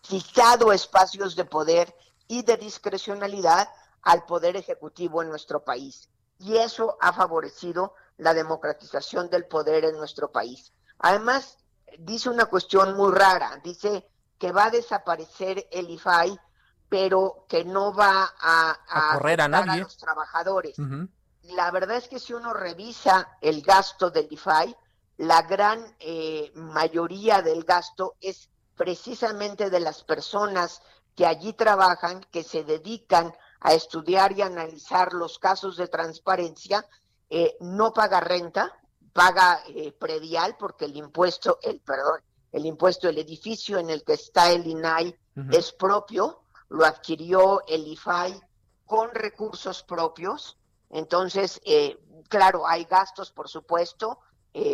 quitado 0.00 0.72
espacios 0.72 1.36
de 1.36 1.44
poder 1.44 1.94
y 2.26 2.42
de 2.42 2.56
discrecionalidad 2.56 3.68
al 4.02 4.24
poder 4.26 4.56
ejecutivo 4.56 5.22
en 5.22 5.28
nuestro 5.28 5.62
país. 5.62 6.08
Y 6.40 6.56
eso 6.56 6.96
ha 7.00 7.12
favorecido 7.12 7.94
la 8.16 8.34
democratización 8.34 9.30
del 9.30 9.46
poder 9.46 9.84
en 9.84 9.96
nuestro 9.96 10.32
país. 10.32 10.72
Además, 10.98 11.58
dice 11.98 12.30
una 12.30 12.46
cuestión 12.46 12.96
muy 12.96 13.12
rara, 13.12 13.60
dice 13.62 14.08
que 14.38 14.50
va 14.50 14.66
a 14.66 14.70
desaparecer 14.70 15.68
el 15.70 15.88
IFAI, 15.90 16.38
pero 16.88 17.44
que 17.48 17.64
no 17.64 17.92
va 17.92 18.34
a, 18.40 19.14
correr 19.14 19.40
a, 19.40 19.48
nadie. 19.48 19.82
los 19.82 19.96
trabajadores. 19.96 20.76
La 21.42 21.70
verdad 21.70 21.96
es 21.96 22.08
que 22.08 22.18
si 22.18 22.32
uno 22.32 22.52
revisa 22.52 23.36
el 23.40 23.62
gasto 23.62 24.10
del 24.10 24.28
IFAI, 24.30 24.76
la 25.18 25.42
gran 25.42 25.96
eh, 25.98 26.52
mayoría 26.54 27.42
del 27.42 27.64
gasto 27.64 28.16
es 28.20 28.48
precisamente 28.76 29.70
de 29.70 29.80
las 29.80 30.04
personas 30.04 30.80
que 31.16 31.26
allí 31.26 31.52
trabajan, 31.52 32.24
que 32.30 32.44
se 32.44 32.62
dedican 32.64 33.34
a 33.60 33.74
estudiar 33.74 34.32
y 34.32 34.42
analizar 34.42 35.12
los 35.12 35.38
casos 35.38 35.76
de 35.76 35.88
transparencia, 35.88 36.86
eh, 37.28 37.56
no 37.60 37.92
paga 37.92 38.20
renta, 38.20 38.72
paga 39.12 39.60
eh, 39.66 39.92
predial 39.92 40.56
porque 40.56 40.84
el 40.84 40.96
impuesto, 40.96 41.58
el 41.62 41.80
perdón, 41.80 42.20
el 42.52 42.64
impuesto 42.66 43.08
del 43.08 43.18
edificio 43.18 43.78
en 43.78 43.90
el 43.90 44.04
que 44.04 44.14
está 44.14 44.50
el 44.52 44.66
INAI 44.66 45.14
es 45.50 45.72
propio, 45.72 46.42
lo 46.68 46.84
adquirió 46.84 47.62
el 47.66 47.86
IFAI 47.86 48.40
con 48.84 49.10
recursos 49.14 49.82
propios, 49.82 50.58
entonces, 50.90 51.60
eh, 51.64 51.98
claro, 52.28 52.66
hay 52.66 52.84
gastos, 52.84 53.30
por 53.30 53.48
supuesto, 53.48 54.20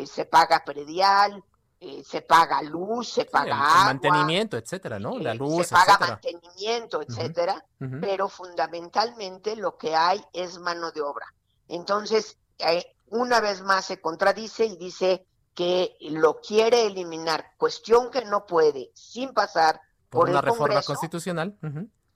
se 0.06 0.24
paga 0.24 0.64
predial, 0.64 1.44
eh, 1.86 2.02
se 2.02 2.22
paga 2.22 2.62
luz, 2.62 3.10
se 3.10 3.26
paga 3.26 3.56
agua, 3.56 3.84
mantenimiento, 3.84 4.56
etcétera, 4.56 4.98
¿no? 4.98 5.18
La 5.18 5.32
eh, 5.32 5.34
luz, 5.34 5.66
se 5.66 5.74
paga 5.74 5.98
mantenimiento, 5.98 7.02
etcétera, 7.02 7.62
pero 8.00 8.30
fundamentalmente 8.30 9.54
lo 9.54 9.76
que 9.76 9.94
hay 9.94 10.24
es 10.32 10.58
mano 10.58 10.92
de 10.92 11.02
obra. 11.02 11.26
Entonces, 11.68 12.38
eh, 12.58 12.96
una 13.08 13.40
vez 13.40 13.60
más 13.60 13.84
se 13.84 14.00
contradice 14.00 14.64
y 14.64 14.78
dice 14.78 15.26
que 15.52 15.94
lo 16.00 16.40
quiere 16.40 16.86
eliminar, 16.86 17.52
cuestión 17.58 18.10
que 18.10 18.24
no 18.24 18.46
puede, 18.46 18.90
sin 18.94 19.34
pasar 19.34 19.78
por, 20.14 20.30
una 20.30 20.40
reforma 20.40 20.82
constitucional. 20.82 21.56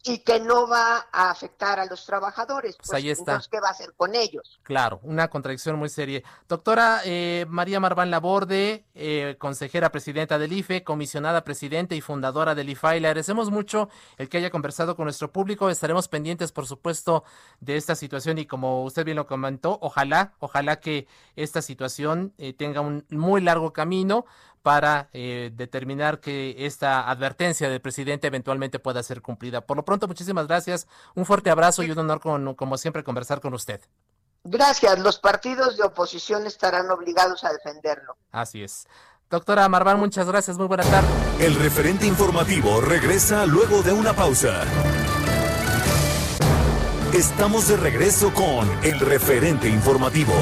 y 0.04 0.18
que 0.18 0.38
no 0.40 0.68
va 0.68 1.08
a 1.12 1.30
afectar 1.30 1.80
a 1.80 1.84
los 1.84 2.06
trabajadores. 2.06 2.76
Pues, 2.76 2.92
ahí 2.94 3.04
pues, 3.04 3.18
está. 3.18 3.40
¿qué 3.50 3.60
va 3.60 3.68
a 3.68 3.72
hacer 3.72 3.92
con 3.96 4.14
ellos? 4.14 4.60
Claro, 4.62 5.00
una 5.02 5.28
contradicción 5.28 5.76
muy 5.76 5.88
seria. 5.88 6.22
Doctora 6.48 7.00
eh, 7.04 7.46
María 7.48 7.80
Marván 7.80 8.10
Laborde, 8.10 8.86
eh, 8.94 9.36
consejera 9.38 9.90
presidenta 9.90 10.38
del 10.38 10.52
IFE, 10.52 10.84
comisionada 10.84 11.42
presidenta 11.42 11.94
y 11.94 12.00
fundadora 12.00 12.54
del 12.54 12.70
IFAI, 12.70 13.00
le 13.00 13.08
agradecemos 13.08 13.50
mucho 13.50 13.88
el 14.16 14.28
que 14.28 14.38
haya 14.38 14.50
conversado 14.50 14.94
con 14.96 15.04
nuestro 15.04 15.32
público. 15.32 15.68
Estaremos 15.68 16.08
pendientes, 16.08 16.52
por 16.52 16.66
supuesto, 16.66 17.24
de 17.60 17.76
esta 17.76 17.96
situación 17.96 18.38
y 18.38 18.46
como 18.46 18.84
usted 18.84 19.04
bien 19.04 19.16
lo 19.16 19.26
comentó, 19.26 19.78
ojalá, 19.82 20.32
ojalá 20.38 20.80
que 20.80 21.08
esta 21.34 21.60
situación 21.60 22.32
eh, 22.38 22.52
tenga 22.52 22.80
un 22.80 23.04
muy 23.10 23.40
largo 23.40 23.72
camino 23.72 24.26
para 24.68 25.08
eh, 25.14 25.50
determinar 25.54 26.20
que 26.20 26.54
esta 26.66 27.08
advertencia 27.08 27.70
del 27.70 27.80
presidente 27.80 28.26
eventualmente 28.26 28.78
pueda 28.78 29.02
ser 29.02 29.22
cumplida. 29.22 29.62
Por 29.62 29.78
lo 29.78 29.84
pronto, 29.86 30.06
muchísimas 30.06 30.46
gracias, 30.46 30.86
un 31.14 31.24
fuerte 31.24 31.48
abrazo 31.48 31.82
y 31.82 31.90
un 31.90 31.98
honor, 31.98 32.20
con, 32.20 32.54
como 32.54 32.76
siempre, 32.76 33.02
conversar 33.02 33.40
con 33.40 33.54
usted. 33.54 33.80
Gracias, 34.44 34.98
los 34.98 35.18
partidos 35.20 35.78
de 35.78 35.84
oposición 35.84 36.46
estarán 36.46 36.90
obligados 36.90 37.44
a 37.44 37.50
defenderlo. 37.50 38.18
Así 38.30 38.62
es. 38.62 38.86
Doctora 39.30 39.66
Marván, 39.70 39.98
muchas 40.00 40.26
gracias, 40.26 40.58
muy 40.58 40.66
buena 40.66 40.84
tarde. 40.84 41.08
El 41.40 41.54
referente 41.54 42.06
informativo 42.06 42.82
regresa 42.82 43.46
luego 43.46 43.80
de 43.80 43.92
una 43.92 44.12
pausa. 44.12 44.64
Estamos 47.14 47.68
de 47.68 47.78
regreso 47.78 48.34
con 48.34 48.68
el 48.84 49.00
referente 49.00 49.66
informativo. 49.66 50.34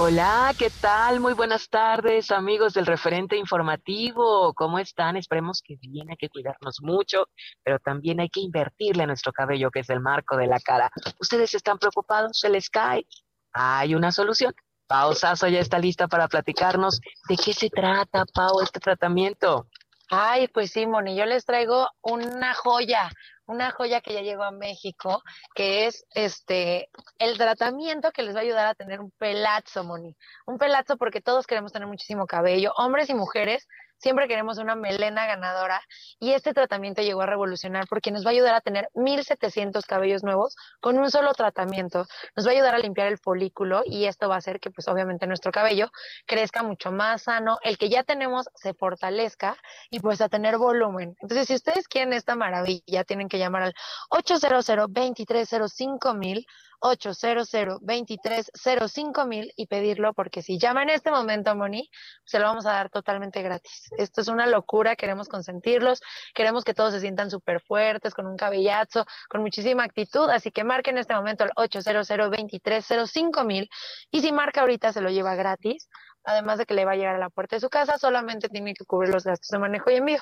Hola, 0.00 0.54
¿qué 0.56 0.70
tal? 0.80 1.18
Muy 1.18 1.32
buenas 1.32 1.68
tardes, 1.68 2.30
amigos 2.30 2.72
del 2.72 2.86
referente 2.86 3.36
informativo. 3.36 4.54
¿Cómo 4.54 4.78
están? 4.78 5.16
Esperemos 5.16 5.60
que 5.60 5.74
bien, 5.80 6.08
hay 6.08 6.16
que 6.16 6.28
cuidarnos 6.28 6.76
mucho, 6.82 7.26
pero 7.64 7.80
también 7.80 8.20
hay 8.20 8.28
que 8.28 8.38
invertirle 8.38 9.02
a 9.02 9.06
nuestro 9.08 9.32
cabello, 9.32 9.72
que 9.72 9.80
es 9.80 9.90
el 9.90 9.98
marco 9.98 10.36
de 10.36 10.46
la 10.46 10.60
cara. 10.60 10.88
¿Ustedes 11.18 11.52
están 11.52 11.78
preocupados? 11.78 12.38
¿Se 12.38 12.48
les 12.48 12.70
cae? 12.70 13.08
Hay 13.52 13.96
una 13.96 14.12
solución. 14.12 14.54
Pau 14.86 15.14
Sasso 15.16 15.48
ya 15.48 15.58
está 15.58 15.80
lista 15.80 16.06
para 16.06 16.28
platicarnos 16.28 17.00
de 17.28 17.36
qué 17.36 17.52
se 17.52 17.68
trata, 17.68 18.24
Pau, 18.32 18.60
este 18.62 18.78
tratamiento. 18.78 19.66
Ay, 20.10 20.46
pues 20.46 20.70
sí, 20.70 20.86
Moni, 20.86 21.16
yo 21.16 21.26
les 21.26 21.44
traigo 21.44 21.88
una 22.02 22.54
joya, 22.54 23.10
una 23.48 23.72
joya 23.72 24.00
que 24.00 24.12
ya 24.12 24.20
llegó 24.20 24.44
a 24.44 24.52
México, 24.52 25.22
que 25.54 25.86
es 25.86 26.06
este 26.14 26.90
el 27.18 27.36
tratamiento 27.36 28.12
que 28.12 28.22
les 28.22 28.34
va 28.34 28.40
a 28.40 28.42
ayudar 28.42 28.66
a 28.66 28.74
tener 28.74 29.00
un 29.00 29.10
pelazo, 29.10 29.84
Moni. 29.84 30.14
Un 30.46 30.58
pelazo 30.58 30.96
porque 30.96 31.20
todos 31.20 31.46
queremos 31.46 31.72
tener 31.72 31.88
muchísimo 31.88 32.26
cabello, 32.26 32.72
hombres 32.76 33.10
y 33.10 33.14
mujeres, 33.14 33.66
siempre 33.98 34.28
queremos 34.28 34.58
una 34.58 34.74
melena 34.74 35.26
ganadora 35.26 35.80
y 36.18 36.32
este 36.32 36.54
tratamiento 36.54 37.02
llegó 37.02 37.22
a 37.22 37.26
revolucionar 37.26 37.86
porque 37.88 38.10
nos 38.10 38.24
va 38.24 38.30
a 38.30 38.32
ayudar 38.32 38.54
a 38.54 38.60
tener 38.60 38.88
1700 38.94 39.84
cabellos 39.86 40.22
nuevos 40.22 40.56
con 40.80 40.98
un 40.98 41.10
solo 41.10 41.32
tratamiento. 41.34 42.06
Nos 42.36 42.46
va 42.46 42.50
a 42.50 42.54
ayudar 42.54 42.74
a 42.74 42.78
limpiar 42.78 43.08
el 43.08 43.18
folículo 43.18 43.82
y 43.84 44.06
esto 44.06 44.28
va 44.28 44.36
a 44.36 44.38
hacer 44.38 44.60
que 44.60 44.70
pues 44.70 44.88
obviamente 44.88 45.26
nuestro 45.26 45.52
cabello 45.52 45.90
crezca 46.26 46.62
mucho 46.62 46.92
más 46.92 47.22
sano, 47.22 47.58
el 47.62 47.78
que 47.78 47.88
ya 47.88 48.02
tenemos 48.02 48.48
se 48.54 48.74
fortalezca 48.74 49.56
y 49.90 50.00
pues 50.00 50.20
a 50.20 50.28
tener 50.28 50.58
volumen. 50.58 51.16
Entonces, 51.20 51.48
si 51.48 51.54
ustedes 51.54 51.88
quieren 51.88 52.12
esta 52.12 52.36
maravilla, 52.36 53.04
tienen 53.04 53.28
que 53.28 53.38
llamar 53.38 53.62
al 53.62 53.74
800 54.10 54.66
2305 54.88 56.14
mil 56.14 56.46
800 56.80 57.78
2305 57.80 59.26
mil 59.26 59.52
y 59.56 59.66
pedirlo 59.66 60.12
porque 60.14 60.42
si 60.42 60.58
llama 60.58 60.82
en 60.82 60.90
este 60.90 61.10
momento, 61.10 61.54
Moni, 61.54 61.88
se 62.24 62.38
lo 62.38 62.46
vamos 62.46 62.66
a 62.66 62.72
dar 62.72 62.90
totalmente 62.90 63.42
gratis. 63.42 63.88
Esto 63.96 64.20
es 64.20 64.28
una 64.28 64.46
locura, 64.46 64.96
queremos 64.96 65.28
consentirlos, 65.28 66.00
queremos 66.34 66.64
que 66.64 66.74
todos 66.74 66.92
se 66.92 67.00
sientan 67.00 67.30
súper 67.30 67.60
fuertes, 67.60 68.14
con 68.14 68.26
un 68.26 68.36
cabellazo, 68.36 69.06
con 69.28 69.42
muchísima 69.42 69.84
actitud, 69.84 70.28
así 70.30 70.50
que 70.50 70.64
marque 70.64 70.90
en 70.90 70.98
este 70.98 71.14
momento 71.14 71.44
el 71.44 71.50
800 71.56 72.08
2305 72.08 73.44
mil 73.44 73.68
y 74.10 74.20
si 74.20 74.32
marca 74.32 74.60
ahorita 74.60 74.92
se 74.92 75.00
lo 75.00 75.10
lleva 75.10 75.34
gratis, 75.34 75.88
además 76.24 76.58
de 76.58 76.66
que 76.66 76.74
le 76.74 76.84
va 76.84 76.92
a 76.92 76.96
llegar 76.96 77.16
a 77.16 77.18
la 77.18 77.30
puerta 77.30 77.56
de 77.56 77.60
su 77.60 77.68
casa, 77.68 77.98
solamente 77.98 78.48
tiene 78.48 78.74
que 78.74 78.84
cubrir 78.84 79.12
los 79.12 79.24
gastos 79.24 79.48
de 79.48 79.58
manejo 79.58 79.90
y 79.90 79.96
envío. 79.96 80.20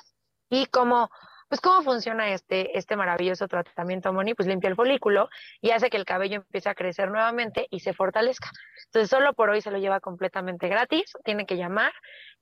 Y 0.48 0.66
como 0.66 1.10
pues, 1.48 1.60
¿cómo 1.60 1.82
funciona 1.82 2.30
este, 2.30 2.76
este 2.76 2.96
maravilloso 2.96 3.46
tratamiento, 3.48 4.12
Moni? 4.12 4.34
Pues 4.34 4.48
limpia 4.48 4.68
el 4.68 4.76
folículo 4.76 5.28
y 5.60 5.70
hace 5.70 5.90
que 5.90 5.96
el 5.96 6.04
cabello 6.04 6.36
empiece 6.36 6.68
a 6.68 6.74
crecer 6.74 7.10
nuevamente 7.10 7.66
y 7.70 7.80
se 7.80 7.92
fortalezca. 7.92 8.50
Entonces, 8.86 9.10
solo 9.10 9.32
por 9.34 9.50
hoy 9.50 9.60
se 9.60 9.70
lo 9.70 9.78
lleva 9.78 10.00
completamente 10.00 10.68
gratis, 10.68 11.12
tiene 11.24 11.46
que 11.46 11.56
llamar 11.56 11.92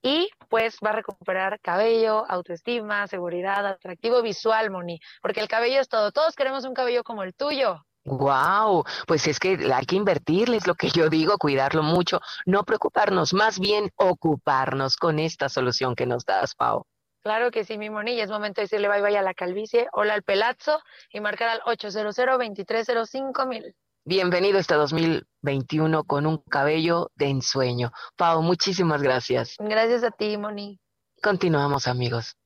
y 0.02 0.30
pues 0.48 0.78
va 0.84 0.90
a 0.90 0.94
recuperar 0.94 1.60
cabello, 1.60 2.24
autoestima, 2.30 3.06
seguridad, 3.06 3.66
atractivo 3.66 4.22
visual, 4.22 4.70
Moni, 4.70 5.00
porque 5.22 5.40
el 5.40 5.48
cabello 5.48 5.80
es 5.80 5.88
todo. 5.88 6.12
Todos 6.12 6.34
queremos 6.34 6.64
un 6.64 6.74
cabello 6.74 7.04
como 7.04 7.22
el 7.22 7.34
tuyo. 7.34 7.84
Wow, 8.06 8.84
pues 9.06 9.26
es 9.28 9.40
que 9.40 9.72
hay 9.72 9.86
que 9.86 9.96
invertirles 9.96 10.66
lo 10.66 10.74
que 10.74 10.90
yo 10.90 11.08
digo, 11.08 11.38
cuidarlo 11.38 11.82
mucho, 11.82 12.20
no 12.44 12.64
preocuparnos, 12.64 13.32
más 13.32 13.58
bien 13.58 13.90
ocuparnos 13.96 14.96
con 14.96 15.18
esta 15.18 15.48
solución 15.48 15.94
que 15.94 16.04
nos 16.04 16.26
das, 16.26 16.54
Pau. 16.54 16.86
Claro 17.24 17.50
que 17.50 17.64
sí, 17.64 17.78
mi 17.78 17.88
monilla. 17.88 18.22
Es 18.22 18.28
momento 18.28 18.60
de 18.60 18.64
decirle 18.66 18.86
bye 18.86 19.00
bye 19.00 19.16
a 19.16 19.22
la 19.22 19.32
calvicie, 19.32 19.88
hola 19.92 20.12
al 20.12 20.22
pelazo 20.22 20.78
y 21.10 21.20
marcar 21.20 21.48
al 21.48 21.60
800 21.64 22.14
2305 22.14 23.46
mil. 23.46 23.74
Bienvenido 24.04 24.58
este 24.58 24.74
2021 24.74 26.04
con 26.04 26.26
un 26.26 26.36
cabello 26.36 27.10
de 27.14 27.30
ensueño. 27.30 27.92
Pau, 28.16 28.42
muchísimas 28.42 29.00
gracias. 29.00 29.56
Gracias 29.58 30.04
a 30.04 30.10
ti, 30.10 30.36
Moni. 30.36 30.78
Continuamos, 31.22 31.88
amigos. 31.88 32.36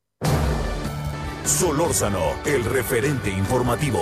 Solórzano, 1.43 2.35
el 2.45 2.63
referente 2.63 3.29
informativo. 3.29 3.99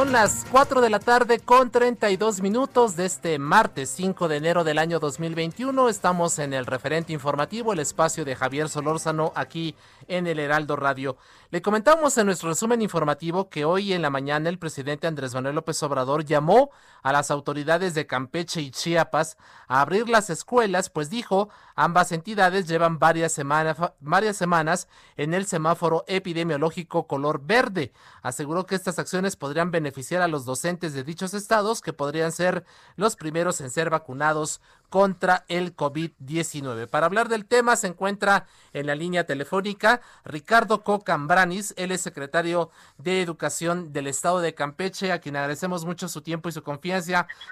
Son 0.00 0.12
las 0.12 0.46
4 0.50 0.80
de 0.80 0.88
la 0.88 0.98
tarde 0.98 1.40
con 1.40 1.70
32 1.70 2.40
minutos 2.40 2.96
de 2.96 3.04
este 3.04 3.38
martes 3.38 3.90
5 3.90 4.28
de 4.28 4.38
enero 4.38 4.64
del 4.64 4.78
año 4.78 4.98
2021. 4.98 5.90
Estamos 5.90 6.38
en 6.38 6.54
el 6.54 6.64
referente 6.64 7.12
informativo, 7.12 7.74
el 7.74 7.80
espacio 7.80 8.24
de 8.24 8.34
Javier 8.34 8.70
Solórzano 8.70 9.30
aquí 9.34 9.74
en 10.08 10.26
el 10.26 10.38
Heraldo 10.38 10.76
Radio. 10.76 11.18
Le 11.52 11.62
comentamos 11.62 12.16
en 12.16 12.26
nuestro 12.26 12.50
resumen 12.50 12.80
informativo 12.80 13.48
que 13.48 13.64
hoy 13.64 13.92
en 13.92 14.02
la 14.02 14.10
mañana 14.10 14.48
el 14.48 14.60
presidente 14.60 15.08
Andrés 15.08 15.34
Manuel 15.34 15.56
López 15.56 15.82
Obrador 15.82 16.24
llamó 16.24 16.70
a 17.02 17.10
las 17.10 17.32
autoridades 17.32 17.92
de 17.94 18.06
Campeche 18.06 18.60
y 18.60 18.70
Chiapas 18.70 19.36
a 19.66 19.80
abrir 19.80 20.08
las 20.08 20.30
escuelas, 20.30 20.90
pues 20.90 21.10
dijo, 21.10 21.48
ambas 21.74 22.12
entidades 22.12 22.68
llevan 22.68 23.00
varias 23.00 23.32
semanas, 23.32 23.78
varias 23.98 24.36
semanas 24.36 24.86
en 25.16 25.34
el 25.34 25.44
semáforo 25.44 26.04
epidemiológico 26.06 27.08
color 27.08 27.40
verde. 27.44 27.92
Aseguró 28.22 28.64
que 28.64 28.76
estas 28.76 29.00
acciones 29.00 29.34
podrían 29.34 29.72
beneficiar 29.72 30.22
a 30.22 30.28
los 30.28 30.44
docentes 30.44 30.94
de 30.94 31.02
dichos 31.02 31.34
estados 31.34 31.80
que 31.80 31.92
podrían 31.92 32.30
ser 32.30 32.64
los 32.94 33.16
primeros 33.16 33.60
en 33.60 33.70
ser 33.70 33.90
vacunados 33.90 34.60
contra 34.90 35.44
el 35.48 35.74
COVID-19. 35.74 36.88
Para 36.88 37.06
hablar 37.06 37.28
del 37.28 37.46
tema 37.46 37.76
se 37.76 37.86
encuentra 37.86 38.46
en 38.74 38.86
la 38.86 38.94
línea 38.94 39.24
telefónica 39.24 40.02
Ricardo 40.24 40.82
Cocambranis, 40.82 41.72
él 41.78 41.92
es 41.92 42.02
secretario 42.02 42.70
de 42.98 43.22
Educación 43.22 43.92
del 43.92 44.08
Estado 44.08 44.40
de 44.40 44.54
Campeche, 44.54 45.12
a 45.12 45.20
quien 45.20 45.36
agradecemos 45.36 45.86
mucho 45.86 46.08
su 46.08 46.20
tiempo 46.20 46.48
y 46.48 46.52
su 46.52 46.62
confianza. 46.62 46.90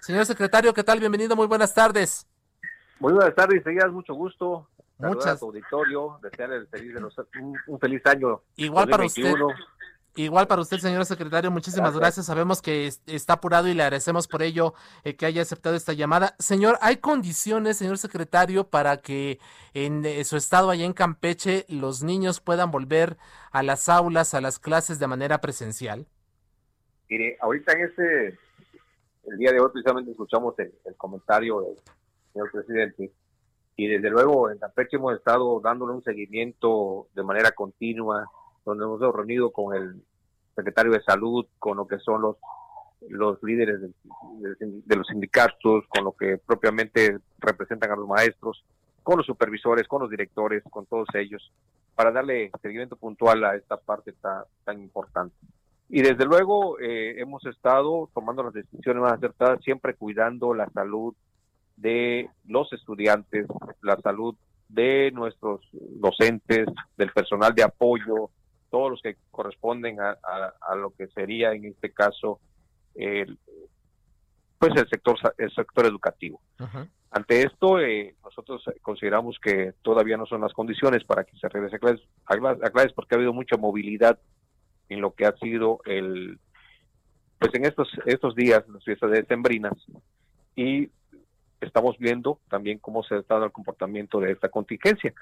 Señor 0.03 0.27
secretario, 0.27 0.74
¿qué 0.74 0.85
tal? 0.85 0.98
Bienvenido, 0.98 1.37
muy 1.37 1.46
buenas 1.46 1.72
tardes. 1.72 2.27
Muy 2.98 3.12
buenas 3.12 3.35
tardes, 3.35 3.62
seguidas, 3.62 3.90
mucho 3.92 4.14
gusto. 4.14 4.68
Muchas. 4.98 5.40
auditorio, 5.40 6.18
desearle 6.20 6.66
feliz 6.66 6.96
un, 7.68 7.79
feliz 7.79 8.05
año. 8.07 8.42
Igual 8.57 8.88
para 8.88 9.07
usted. 9.07 9.33
Igual 10.16 10.49
para 10.49 10.62
usted, 10.62 10.79
señor 10.79 11.05
secretario, 11.05 11.51
muchísimas 11.51 11.97
gracias. 11.97 12.27
Sabemos 12.27 12.61
que 12.61 12.90
está 13.07 13.35
apurado 13.35 13.68
y 13.68 13.75
le 13.75 13.85
agradecemos 13.85 14.27
por 14.27 14.42
ello 14.42 14.75
eh, 15.05 15.14
que 15.14 15.27
haya 15.27 15.42
aceptado 15.42 15.77
esta 15.77 15.92
llamada. 15.92 16.35
Señor, 16.40 16.77
¿hay 16.81 16.97
condiciones, 16.97 17.77
señor 17.77 17.99
secretario, 17.99 18.68
para 18.68 18.97
que 18.97 19.38
en 19.75 20.05
eh, 20.05 20.25
su 20.25 20.37
estado 20.37 20.71
allá 20.71 20.85
en 20.85 20.92
Campeche 20.92 21.66
los 21.68 22.03
niños 22.03 22.40
puedan 22.40 22.73
volver 22.73 23.16
a 23.53 23.62
las 23.62 23.88
aulas, 23.88 24.35
a 24.35 24.40
las 24.40 24.59
clases 24.59 24.99
de 24.99 25.07
manera 25.07 25.40
presencial? 25.40 26.07
Mire, 27.09 27.38
ahorita 27.40 27.73
en 27.73 27.85
este, 27.85 28.38
el 29.25 29.38
día 29.38 29.53
de 29.53 29.61
hoy 29.61 29.71
precisamente 29.73 30.11
escuchamos 30.11 30.59
el, 30.59 30.73
comentario 30.97 31.61
del 31.61 31.77
señor 32.33 32.51
presidente 32.51 33.12
y 33.77 33.87
desde 33.87 34.11
luego 34.11 34.51
en 34.51 34.59
Campeche 34.59 34.97
hemos 34.97 35.14
estado 35.16 35.61
dándole 35.61 35.94
un 35.94 36.03
seguimiento 36.03 37.07
de 37.14 37.23
manera 37.23 37.53
continua 37.53 38.29
donde 38.68 38.85
hemos 38.85 39.00
reunido 39.00 39.50
con 39.50 39.74
el 39.74 40.02
secretario 40.54 40.92
de 40.92 41.02
salud, 41.02 41.46
con 41.59 41.76
lo 41.76 41.87
que 41.87 41.98
son 41.98 42.22
los 42.22 42.37
los 43.09 43.42
líderes 43.42 43.81
de, 43.81 44.96
los 44.96 45.07
sindicatos, 45.07 45.85
con 45.88 46.04
lo 46.04 46.12
que 46.12 46.38
propiamente 46.38 47.18
representan 47.38 47.92
a 47.92 47.96
los 47.96 48.09
maestros, 48.09 48.64
con 49.02 49.18
los 49.18 49.26
supervisores, 49.26 49.87
con 49.87 50.02
los 50.02 50.11
directores, 50.11 50.62
con 50.70 50.87
todos 50.87 51.09
ellos, 51.14 51.52
para 51.94 52.11
darle 52.11 52.50
seguimiento 52.61 52.96
puntual 52.96 53.44
a 53.44 53.54
esta 53.57 53.76
parte 53.76 54.12
tan, 54.12 54.42
tan 54.64 54.81
importante. 54.81 55.35
Y 55.88 56.02
desde 56.02 56.26
luego 56.26 56.78
eh, 56.78 57.20
hemos 57.20 57.46
estado 57.46 58.11
tomando 58.12 58.42
las 58.42 58.52
decisiones 58.52 59.02
más 59.02 59.14
acertadas, 59.14 59.62
siempre 59.64 59.94
cuidando 59.94 60.52
la 60.52 60.68
salud 60.70 61.14
de 61.76 62.28
los 62.46 62.70
estudiantes, 62.72 63.46
la 63.81 63.96
salud 64.00 64.35
de 64.68 65.11
nuestros 65.12 65.66
docentes, 65.72 66.66
del 66.96 67.11
personal 67.12 67.54
de 67.54 67.62
apoyo, 67.62 68.31
todos 68.70 68.90
los 68.90 69.02
que 69.02 69.16
corresponden 69.31 69.98
a, 70.00 70.74
lo 70.76 70.90
que 70.90 71.09
sería 71.09 71.52
en 71.52 71.64
este 71.66 71.92
caso 71.92 72.40
el, 72.94 73.38
pues 74.59 74.72
el 74.76 74.88
sector 74.88 75.16
el 75.38 75.50
sector 75.52 75.87
educativo. 75.87 76.40
Ante 77.11 77.42
esto, 77.42 77.81
eh, 77.81 78.14
nosotros 78.22 78.62
consideramos 78.83 79.38
que 79.42 79.72
todavía 79.83 80.18
no 80.18 80.26
son 80.26 80.42
las 80.42 80.52
condiciones 80.52 81.04
para 81.04 81.24
que 81.24 81.37
se 81.38 81.48
regrese 81.48 81.76
a 81.76 81.78
clases, 81.78 82.07
a 82.26 82.70
clases, 82.70 82.92
porque 82.92 83.14
ha 83.14 83.16
habido 83.16 83.33
mucha 83.33 83.57
movilidad 83.57 84.18
en 84.90 85.00
lo 85.00 85.14
que 85.14 85.24
ha 85.24 85.33
sido 85.38 85.81
el, 85.87 86.38
pues 87.38 87.54
en 87.54 87.64
estos 87.64 87.88
estos 88.04 88.35
días, 88.35 88.66
las 88.68 88.85
fiestas 88.85 89.11
de 89.11 89.24
sembrinas, 89.24 89.74
y 90.54 90.90
estamos 91.61 91.96
viendo 91.98 92.40
también 92.48 92.78
cómo 92.78 93.02
se 93.02 93.14
ha 93.14 93.22
dado 93.22 93.44
el 93.44 93.52
comportamiento 93.52 94.20
de 94.20 94.33
esta 94.33 94.48
contingencia. 94.48 95.14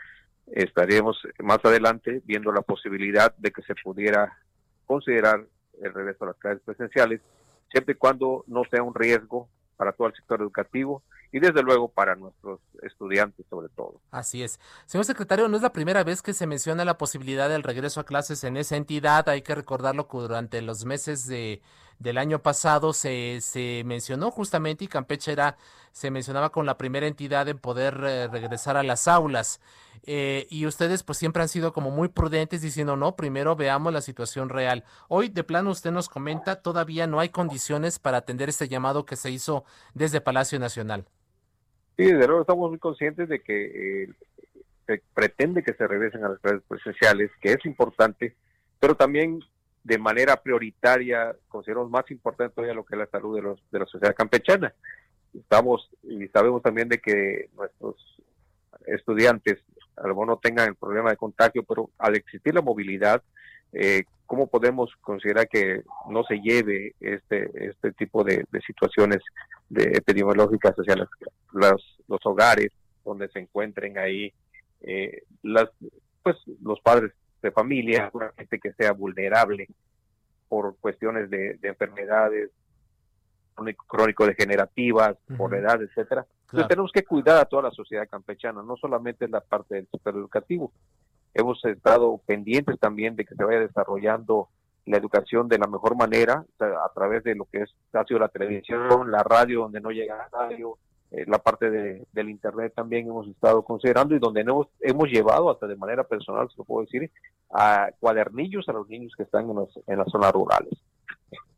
Estaremos 0.46 1.16
más 1.40 1.58
adelante 1.64 2.22
viendo 2.24 2.52
la 2.52 2.62
posibilidad 2.62 3.34
de 3.36 3.50
que 3.50 3.62
se 3.62 3.74
pudiera 3.74 4.38
considerar 4.86 5.44
el 5.82 5.92
regreso 5.92 6.24
a 6.24 6.28
las 6.28 6.36
clases 6.36 6.62
presenciales, 6.64 7.20
siempre 7.70 7.94
y 7.94 7.98
cuando 7.98 8.44
no 8.46 8.62
sea 8.70 8.82
un 8.82 8.94
riesgo 8.94 9.48
para 9.76 9.92
todo 9.92 10.08
el 10.08 10.14
sector 10.14 10.40
educativo 10.40 11.02
y 11.32 11.40
desde 11.40 11.62
luego 11.62 11.88
para 11.88 12.14
nuestros 12.14 12.60
estudiantes 12.82 13.44
sobre 13.50 13.68
todo. 13.68 14.00
Así 14.10 14.42
es. 14.42 14.58
Señor 14.86 15.04
secretario, 15.04 15.48
no 15.48 15.56
es 15.56 15.62
la 15.62 15.72
primera 15.72 16.02
vez 16.04 16.22
que 16.22 16.32
se 16.32 16.46
menciona 16.46 16.84
la 16.84 16.96
posibilidad 16.96 17.48
del 17.48 17.62
regreso 17.62 18.00
a 18.00 18.06
clases 18.06 18.44
en 18.44 18.56
esa 18.56 18.76
entidad. 18.76 19.28
Hay 19.28 19.42
que 19.42 19.54
recordarlo 19.54 20.08
que 20.08 20.18
durante 20.18 20.62
los 20.62 20.84
meses 20.84 21.26
de, 21.26 21.60
del 21.98 22.18
año 22.18 22.42
pasado 22.42 22.92
se, 22.92 23.40
se 23.40 23.82
mencionó 23.84 24.30
justamente 24.30 24.84
y 24.84 24.88
Campeche 24.88 25.32
era, 25.32 25.56
se 25.92 26.10
mencionaba 26.10 26.50
con 26.50 26.66
la 26.66 26.76
primera 26.76 27.06
entidad 27.06 27.48
en 27.48 27.58
poder 27.58 27.98
eh, 28.04 28.28
regresar 28.28 28.76
a 28.76 28.82
las 28.82 29.08
aulas. 29.08 29.60
Eh, 30.08 30.46
y 30.50 30.66
ustedes 30.66 31.02
pues 31.02 31.18
siempre 31.18 31.42
han 31.42 31.48
sido 31.48 31.72
como 31.72 31.90
muy 31.90 32.08
prudentes 32.08 32.62
diciendo, 32.62 32.96
no, 32.96 33.16
primero 33.16 33.56
veamos 33.56 33.92
la 33.92 34.00
situación 34.00 34.48
real. 34.48 34.84
Hoy 35.08 35.28
de 35.28 35.42
plano 35.42 35.70
usted 35.70 35.90
nos 35.90 36.08
comenta, 36.08 36.62
todavía 36.62 37.06
no 37.06 37.18
hay 37.18 37.30
condiciones 37.30 37.98
para 37.98 38.18
atender 38.18 38.48
este 38.48 38.68
llamado 38.68 39.04
que 39.04 39.16
se 39.16 39.30
hizo 39.30 39.64
desde 39.94 40.20
Palacio 40.20 40.58
Nacional. 40.58 41.06
Sí, 41.96 42.04
desde 42.04 42.26
luego 42.26 42.42
estamos 42.42 42.70
muy 42.70 42.78
conscientes 42.78 43.28
de 43.28 43.40
que 43.40 44.04
eh, 44.04 44.08
se 44.86 45.02
pretende 45.14 45.62
que 45.62 45.72
se 45.72 45.86
regresen 45.86 46.24
a 46.24 46.28
las 46.28 46.38
clases 46.40 46.62
presenciales, 46.68 47.30
que 47.40 47.52
es 47.52 47.64
importante, 47.64 48.36
pero 48.78 48.94
también 48.94 49.40
de 49.86 49.98
manera 49.98 50.36
prioritaria 50.42 51.36
consideramos 51.46 51.90
más 51.90 52.10
importante 52.10 52.54
todavía 52.54 52.74
lo 52.74 52.84
que 52.84 52.96
es 52.96 52.98
la 52.98 53.06
salud 53.06 53.36
de, 53.36 53.42
los, 53.42 53.70
de 53.70 53.78
la 53.78 53.86
sociedad 53.86 54.16
campechana. 54.16 54.74
Estamos 55.32 55.88
y 56.02 56.26
sabemos 56.28 56.60
también 56.62 56.88
de 56.88 56.98
que 56.98 57.50
nuestros 57.54 57.94
estudiantes 58.86 59.62
a 59.96 60.02
lo 60.02 60.08
mejor 60.08 60.26
no 60.26 60.38
tengan 60.38 60.68
el 60.68 60.74
problema 60.74 61.10
de 61.10 61.16
contagio, 61.16 61.62
pero 61.62 61.90
al 61.98 62.16
existir 62.16 62.52
la 62.52 62.62
movilidad, 62.62 63.22
eh, 63.72 64.02
¿cómo 64.26 64.48
podemos 64.48 64.90
considerar 65.00 65.48
que 65.48 65.82
no 66.10 66.24
se 66.24 66.40
lleve 66.40 66.94
este, 67.00 67.48
este 67.54 67.92
tipo 67.92 68.24
de, 68.24 68.44
situaciones 68.66 69.22
de 69.68 69.84
epidemiológicas 69.84 70.74
hacia 70.74 70.96
las, 70.96 71.80
los 72.08 72.26
hogares 72.26 72.72
donde 73.04 73.28
se 73.28 73.38
encuentren 73.38 73.98
ahí 73.98 74.32
eh, 74.80 75.22
las, 75.42 75.70
pues, 76.24 76.36
los 76.60 76.80
padres 76.80 77.12
de 77.46 77.52
familia, 77.52 78.10
una 78.12 78.32
gente 78.32 78.58
que 78.58 78.72
sea 78.72 78.92
vulnerable 78.92 79.68
por 80.48 80.76
cuestiones 80.76 81.30
de, 81.30 81.58
enfermedades 81.62 82.50
crónico-degenerativas, 83.86 85.16
por 85.36 85.54
edad, 85.54 85.82
etcétera. 85.82 86.26
Entonces 86.42 86.68
tenemos 86.68 86.92
que 86.92 87.04
cuidar 87.04 87.38
a 87.38 87.44
toda 87.46 87.62
la 87.62 87.70
sociedad 87.70 88.06
campechana, 88.08 88.62
no 88.62 88.76
solamente 88.76 89.26
la 89.28 89.40
parte 89.40 89.76
del 89.76 89.88
sector 89.88 90.14
educativo, 90.14 90.72
hemos 91.34 91.64
estado 91.64 92.20
pendientes 92.26 92.78
también 92.78 93.16
de 93.16 93.24
que 93.24 93.34
se 93.34 93.44
vaya 93.44 93.60
desarrollando 93.60 94.48
la 94.86 94.98
educación 94.98 95.48
de 95.48 95.58
la 95.58 95.66
mejor 95.66 95.96
manera 95.96 96.44
a 96.60 96.92
través 96.94 97.24
de 97.24 97.34
lo 97.34 97.44
que 97.46 97.62
es 97.62 97.74
ha 97.92 98.04
sido 98.04 98.20
la 98.20 98.28
televisión, 98.28 99.10
la 99.10 99.22
radio 99.22 99.62
donde 99.62 99.80
no 99.80 99.90
llega 99.90 100.16
la 100.16 100.28
radio, 100.28 100.78
la 101.26 101.38
parte 101.38 101.70
de, 101.70 102.06
del 102.12 102.30
internet 102.30 102.72
también 102.74 103.06
hemos 103.06 103.26
estado 103.28 103.62
considerando 103.62 104.14
y 104.14 104.18
donde 104.18 104.42
hemos, 104.42 104.68
hemos 104.80 105.08
llevado 105.08 105.50
hasta 105.50 105.66
de 105.66 105.76
manera 105.76 106.04
personal, 106.04 106.48
se 106.50 106.56
lo 106.58 106.64
puedo 106.64 106.84
decir, 106.84 107.10
a 107.50 107.90
cuadernillos 108.00 108.68
a 108.68 108.72
los 108.72 108.88
niños 108.88 109.12
que 109.16 109.22
están 109.22 109.48
en, 109.50 109.56
en 109.86 109.98
las 109.98 110.10
zonas 110.10 110.32
rurales. 110.32 110.74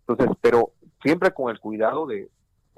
Entonces, 0.06 0.36
pero 0.40 0.72
siempre 1.02 1.32
con 1.32 1.50
el 1.50 1.60
cuidado 1.60 2.06
de, 2.06 2.28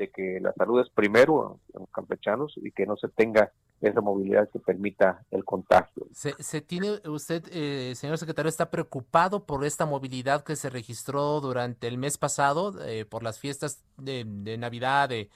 de 0.01 0.11
que 0.11 0.41
la 0.41 0.53
salud 0.55 0.81
es 0.81 0.89
primero 0.89 1.61
en 1.75 1.81
los 1.81 1.91
campechanos 1.91 2.55
y 2.57 2.73
que 2.73 2.87
no 2.87 2.97
se 2.97 3.09
tenga 3.09 3.53
esa 3.83 4.01
movilidad 4.01 4.49
que 4.51 4.59
permita 4.59 5.23
el 5.31 5.45
contagio. 5.45 6.07
¿Se, 6.13 6.61
tiene 6.63 7.01
usted, 7.07 7.45
eh, 7.53 7.95
señor 7.95 8.17
secretario, 8.19 8.49
está 8.49 8.71
preocupado 8.71 9.45
por 9.45 9.65
esta 9.65 9.87
movilidad 9.87 10.43
que 10.43 10.57
se 10.57 10.71
registró 10.71 11.41
durante 11.41 11.87
el 11.87 11.99
mes 11.99 12.17
pasado 12.17 12.75
eh, 12.87 13.05
por 13.05 13.23
las 13.23 13.39
fiestas 13.39 13.83
de, 13.99 14.25
Navidad, 14.59 15.11
de, 15.11 15.29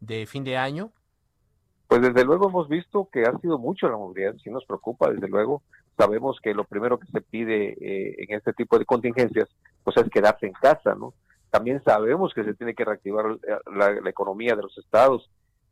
de, 0.00 0.26
fin 0.26 0.44
de 0.44 0.56
año? 0.56 0.90
Pues 1.86 2.02
desde 2.02 2.24
luego 2.24 2.48
hemos 2.48 2.68
visto 2.68 3.08
que 3.12 3.22
ha 3.22 3.38
sido 3.38 3.58
mucho 3.58 3.88
la 3.88 3.96
movilidad, 3.96 4.36
sí 4.42 4.50
nos 4.50 4.64
preocupa, 4.64 5.10
desde 5.10 5.28
luego. 5.28 5.62
Sabemos 5.96 6.38
que 6.42 6.54
lo 6.54 6.64
primero 6.64 6.98
que 6.98 7.06
se 7.08 7.20
pide 7.20 7.76
eh, 7.80 8.14
en 8.18 8.36
este 8.36 8.52
tipo 8.52 8.78
de 8.78 8.84
contingencias, 8.84 9.48
pues 9.82 9.96
es 9.96 10.08
quedarse 10.10 10.46
en 10.46 10.52
casa, 10.52 10.94
¿no? 10.94 11.14
También 11.50 11.82
sabemos 11.82 12.34
que 12.34 12.44
se 12.44 12.54
tiene 12.54 12.74
que 12.74 12.84
reactivar 12.84 13.24
la 13.74 14.10
economía 14.10 14.54
de 14.54 14.62
los 14.62 14.76
estados, 14.76 15.30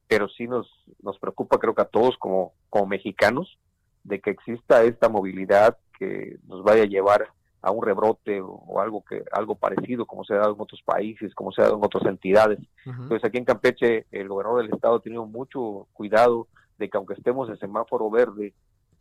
pero 0.09 0.29
sí 0.29 0.47
nos, 0.47 0.69
nos 1.03 1.19
preocupa, 1.19 1.59
creo 1.59 1.75
que 1.75 1.83
a 1.83 1.87
todos 1.87 2.17
como, 2.17 2.53
como 2.71 2.87
mexicanos, 2.87 3.59
de 4.05 4.21
que 4.21 4.31
exista 4.31 4.85
esta 4.85 5.09
movilidad 5.09 5.77
que 5.99 6.39
nos 6.47 6.63
vaya 6.63 6.85
a 6.85 6.87
llevar 6.87 7.29
a 7.63 7.71
un 7.71 7.85
rebrote 7.85 8.41
o, 8.41 8.81
algo 8.81 9.05
que 9.05 9.25
algo 9.33 9.55
parecido 9.55 10.07
como 10.07 10.25
se 10.25 10.35
ha 10.35 10.39
dado 10.39 10.55
en 10.55 10.61
otros 10.61 10.83
países, 10.83 11.35
como 11.35 11.53
se 11.53 11.63
ha 11.63 11.65
dado 11.65 11.79
en 11.79 11.85
otras 11.85 12.05
entidades. 12.07 12.59
Entonces 12.85 13.25
aquí 13.25 13.39
en 13.39 13.45
Campeche 13.45 14.07
el 14.13 14.29
gobernador 14.29 14.63
del 14.63 14.75
estado 14.75 14.97
ha 14.97 15.01
tenido 15.01 15.27
mucho 15.27 15.87
cuidado 15.93 16.47
de 16.79 16.89
que 16.89 16.97
aunque 16.97 17.15
estemos 17.15 17.49
en 17.49 17.59
semáforo 17.59 18.11
verde, 18.11 18.53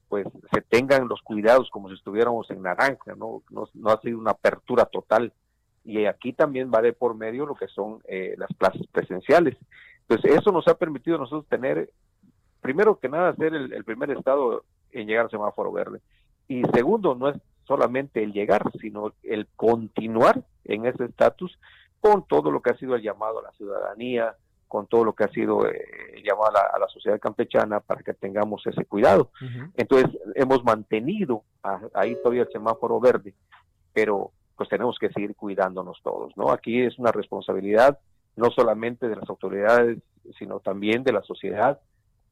pues 0.07 0.27
se 0.53 0.61
tengan 0.61 1.07
los 1.07 1.21
cuidados 1.21 1.69
como 1.69 1.89
si 1.89 1.95
estuviéramos 1.95 2.49
en 2.49 2.61
naranja, 2.61 3.15
¿no? 3.15 3.41
No, 3.49 3.67
no 3.73 3.89
ha 3.89 3.99
sido 4.01 4.19
una 4.19 4.31
apertura 4.31 4.85
total. 4.85 5.33
Y 5.83 6.05
aquí 6.05 6.33
también 6.33 6.71
va 6.73 6.81
de 6.81 6.93
por 6.93 7.15
medio 7.15 7.45
lo 7.45 7.55
que 7.55 7.67
son 7.67 7.99
eh, 8.07 8.35
las 8.37 8.49
clases 8.57 8.87
presenciales. 8.87 9.55
Pues 10.07 10.23
eso 10.25 10.51
nos 10.51 10.67
ha 10.67 10.75
permitido 10.75 11.17
a 11.17 11.19
nosotros 11.19 11.47
tener, 11.47 11.89
primero 12.61 12.99
que 12.99 13.09
nada, 13.09 13.35
ser 13.35 13.53
el, 13.53 13.83
primer 13.83 14.11
estado 14.11 14.63
en 14.91 15.07
llegar 15.07 15.25
al 15.25 15.31
semáforo 15.31 15.71
verde. 15.71 16.01
Y 16.47 16.63
segundo, 16.73 17.15
no 17.15 17.29
es 17.29 17.37
solamente 17.65 18.23
el 18.23 18.33
llegar, 18.33 18.63
sino 18.79 19.13
el 19.23 19.47
continuar 19.55 20.43
en 20.63 20.85
ese 20.85 21.05
estatus 21.05 21.57
con 21.99 22.27
todo 22.27 22.51
lo 22.51 22.61
que 22.61 22.71
ha 22.71 22.77
sido 22.77 22.95
el 22.95 23.01
llamado 23.01 23.39
a 23.39 23.43
la 23.43 23.51
ciudadanía, 23.53 24.35
con 24.67 24.87
todo 24.87 25.03
lo 25.03 25.13
que 25.13 25.23
ha 25.23 25.29
sido 25.29 25.67
eh, 25.67 25.85
el 26.13 26.23
llamado 26.23 26.51
a 26.73 26.79
la, 26.79 26.87
sociedad 26.87 27.19
campechana 27.19 27.79
para 27.79 28.01
que 28.03 28.13
tengamos 28.13 28.65
ese 28.65 28.85
cuidado. 28.85 29.31
Entonces, 29.75 30.09
hemos 30.35 30.63
mantenido 30.63 31.43
ahí 31.93 32.15
todavía 32.21 32.43
el 32.43 32.51
semáforo 32.51 32.99
verde, 32.99 33.33
pero 33.93 34.31
pues 34.55 34.69
tenemos 34.69 34.97
que 34.99 35.09
seguir 35.09 35.35
cuidándonos 35.35 35.99
todos, 36.03 36.35
¿no? 36.37 36.51
Aquí 36.51 36.81
es 36.81 36.97
una 36.97 37.11
responsabilidad 37.11 37.99
no 38.35 38.51
solamente 38.51 39.07
de 39.07 39.15
las 39.15 39.29
autoridades, 39.29 39.99
sino 40.37 40.59
también 40.59 41.03
de 41.03 41.13
la 41.13 41.21
sociedad, 41.21 41.79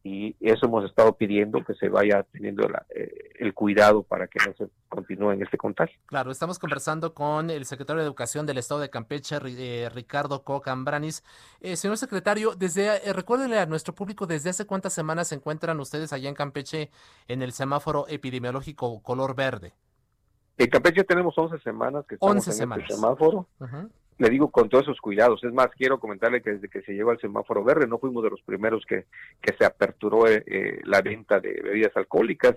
y 0.03 0.35
eso 0.41 0.65
hemos 0.65 0.83
estado 0.83 1.15
pidiendo 1.15 1.63
que 1.63 1.73
se 1.75 1.87
vaya 1.87 2.23
teniendo 2.23 2.67
eh, 2.89 3.31
el 3.39 3.53
cuidado 3.53 4.03
para 4.03 4.27
que 4.27 4.37
no 4.45 4.53
se 4.57 4.69
continúe 4.89 5.31
en 5.31 5.41
este 5.41 5.57
contagio. 5.57 5.97
Claro, 6.07 6.29
estamos 6.29 6.59
conversando 6.59 7.13
con 7.13 7.49
el 7.49 7.65
secretario 7.65 8.01
de 8.01 8.05
Educación 8.05 8.45
del 8.45 8.57
Estado 8.57 8.81
de 8.81 8.89
Campeche, 8.89 9.37
eh, 9.41 9.89
Ricardo 9.89 10.43
Cocambranis. 10.43 11.23
Eh, 11.61 11.77
señor 11.77 11.97
secretario, 11.97 12.53
desde 12.55 13.13
recuérdenle 13.13 13.59
a 13.59 13.65
nuestro 13.65 13.95
público 13.95 14.27
desde 14.27 14.49
hace 14.49 14.65
cuántas 14.65 14.91
semanas 14.91 15.29
se 15.29 15.35
encuentran 15.35 15.79
ustedes 15.79 16.11
allá 16.11 16.27
en 16.27 16.35
Campeche 16.35 16.91
en 17.29 17.41
el 17.41 17.53
semáforo 17.53 18.05
epidemiológico 18.09 19.01
color 19.01 19.35
verde. 19.35 19.73
En 20.57 20.69
Campeche 20.69 21.05
tenemos 21.05 21.33
11 21.37 21.59
semanas 21.59 22.05
que 22.05 22.15
estamos 22.15 22.35
11 22.35 22.49
en 22.49 22.55
semanas. 22.57 22.83
este 22.83 22.95
semáforo 22.95 23.47
le 24.17 24.29
digo 24.29 24.49
con 24.49 24.69
todos 24.69 24.83
esos 24.85 25.01
cuidados. 25.01 25.43
Es 25.43 25.53
más, 25.53 25.67
quiero 25.77 25.99
comentarle 25.99 26.41
que 26.41 26.51
desde 26.51 26.69
que 26.69 26.81
se 26.81 26.93
llegó 26.93 27.11
al 27.11 27.19
semáforo 27.19 27.63
verde 27.63 27.87
no 27.87 27.97
fuimos 27.97 28.23
de 28.23 28.29
los 28.29 28.41
primeros 28.41 28.85
que, 28.85 29.05
que 29.41 29.55
se 29.57 29.65
aperturó 29.65 30.27
eh, 30.27 30.43
eh, 30.45 30.81
la 30.83 31.01
venta 31.01 31.39
de 31.39 31.61
bebidas 31.61 31.95
alcohólicas. 31.95 32.55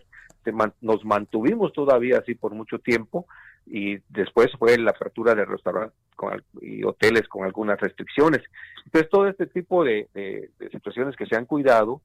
nos 0.80 1.04
mantuvimos 1.04 1.72
todavía 1.72 2.18
así 2.18 2.34
por 2.34 2.52
mucho 2.52 2.78
tiempo 2.78 3.26
y 3.66 3.98
después 4.08 4.48
fue 4.58 4.78
la 4.78 4.92
apertura 4.92 5.34
de 5.34 5.44
restaurantes 5.44 5.98
y 6.60 6.84
hoteles 6.84 7.26
con 7.28 7.44
algunas 7.44 7.80
restricciones. 7.80 8.42
Entonces, 8.84 9.10
todo 9.10 9.26
este 9.26 9.46
tipo 9.46 9.84
de, 9.84 10.08
de 10.14 10.70
situaciones 10.70 11.16
que 11.16 11.26
se 11.26 11.36
han 11.36 11.46
cuidado, 11.46 12.00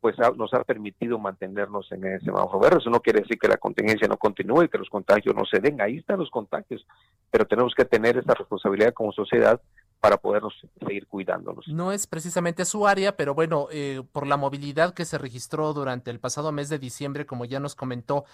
pues 0.00 0.16
nos 0.36 0.52
ha 0.54 0.62
permitido 0.64 1.18
mantenernos 1.18 1.90
en 1.92 2.04
ese 2.06 2.26
semáforo 2.26 2.60
verde. 2.60 2.78
Eso 2.78 2.90
no 2.90 3.00
quiere 3.00 3.20
decir 3.20 3.38
que 3.38 3.48
la 3.48 3.56
contingencia 3.56 4.08
no 4.08 4.16
continúe, 4.16 4.64
y 4.64 4.68
que 4.68 4.78
los 4.78 4.88
contagios 4.88 5.34
no 5.34 5.44
se 5.44 5.60
den. 5.60 5.80
Ahí 5.80 5.98
están 5.98 6.18
los 6.18 6.30
contagios, 6.30 6.86
pero 7.30 7.46
tenemos 7.46 7.74
que 7.74 7.84
tener 7.84 8.16
esa 8.16 8.34
responsabilidad 8.34 8.92
como 8.92 9.12
sociedad 9.12 9.60
para 10.00 10.18
podernos 10.18 10.54
seguir 10.86 11.06
cuidándonos. 11.06 11.66
No 11.68 11.90
es 11.90 12.06
precisamente 12.06 12.64
su 12.64 12.86
área, 12.86 13.16
pero 13.16 13.34
bueno, 13.34 13.68
eh, 13.70 14.02
por 14.12 14.26
la 14.26 14.36
movilidad 14.36 14.94
que 14.94 15.04
se 15.04 15.18
registró 15.18 15.72
durante 15.72 16.10
el 16.10 16.20
pasado 16.20 16.52
mes 16.52 16.68
de 16.68 16.78
diciembre, 16.78 17.26
como 17.26 17.44
ya 17.44 17.60
nos 17.60 17.74
comentó, 17.74 18.24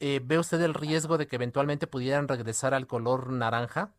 eh, 0.00 0.20
¿ve 0.24 0.38
usted 0.38 0.60
el 0.62 0.74
riesgo 0.74 1.18
de 1.18 1.26
que 1.26 1.36
eventualmente 1.36 1.86
pudieran 1.86 2.26
regresar 2.26 2.74
al 2.74 2.86
color 2.86 3.30
naranja? 3.30 3.92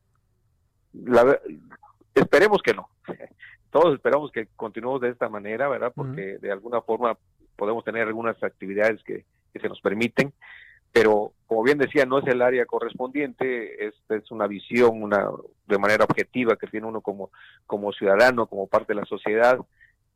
La, 0.93 1.39
esperemos 2.13 2.61
que 2.61 2.73
no. 2.73 2.89
Todos 3.75 3.93
esperamos 3.93 4.31
que 4.31 4.47
continuemos 4.55 5.01
de 5.01 5.09
esta 5.09 5.27
manera, 5.27 5.67
¿verdad? 5.67 5.91
Porque 5.93 6.37
de 6.37 6.49
alguna 6.49 6.79
forma 6.79 7.17
podemos 7.57 7.83
tener 7.83 8.07
algunas 8.07 8.41
actividades 8.41 9.03
que, 9.03 9.25
que 9.51 9.59
se 9.59 9.67
nos 9.67 9.81
permiten, 9.81 10.31
pero 10.93 11.33
como 11.45 11.61
bien 11.61 11.77
decía, 11.77 12.05
no 12.05 12.19
es 12.19 12.27
el 12.27 12.41
área 12.41 12.65
correspondiente, 12.65 13.85
es, 13.85 13.93
es 14.07 14.31
una 14.31 14.47
visión 14.47 15.03
una 15.03 15.29
de 15.67 15.77
manera 15.77 16.05
objetiva 16.05 16.55
que 16.55 16.67
tiene 16.67 16.87
uno 16.87 17.01
como, 17.01 17.31
como 17.67 17.91
ciudadano, 17.91 18.47
como 18.47 18.67
parte 18.67 18.93
de 18.93 19.01
la 19.01 19.05
sociedad, 19.05 19.59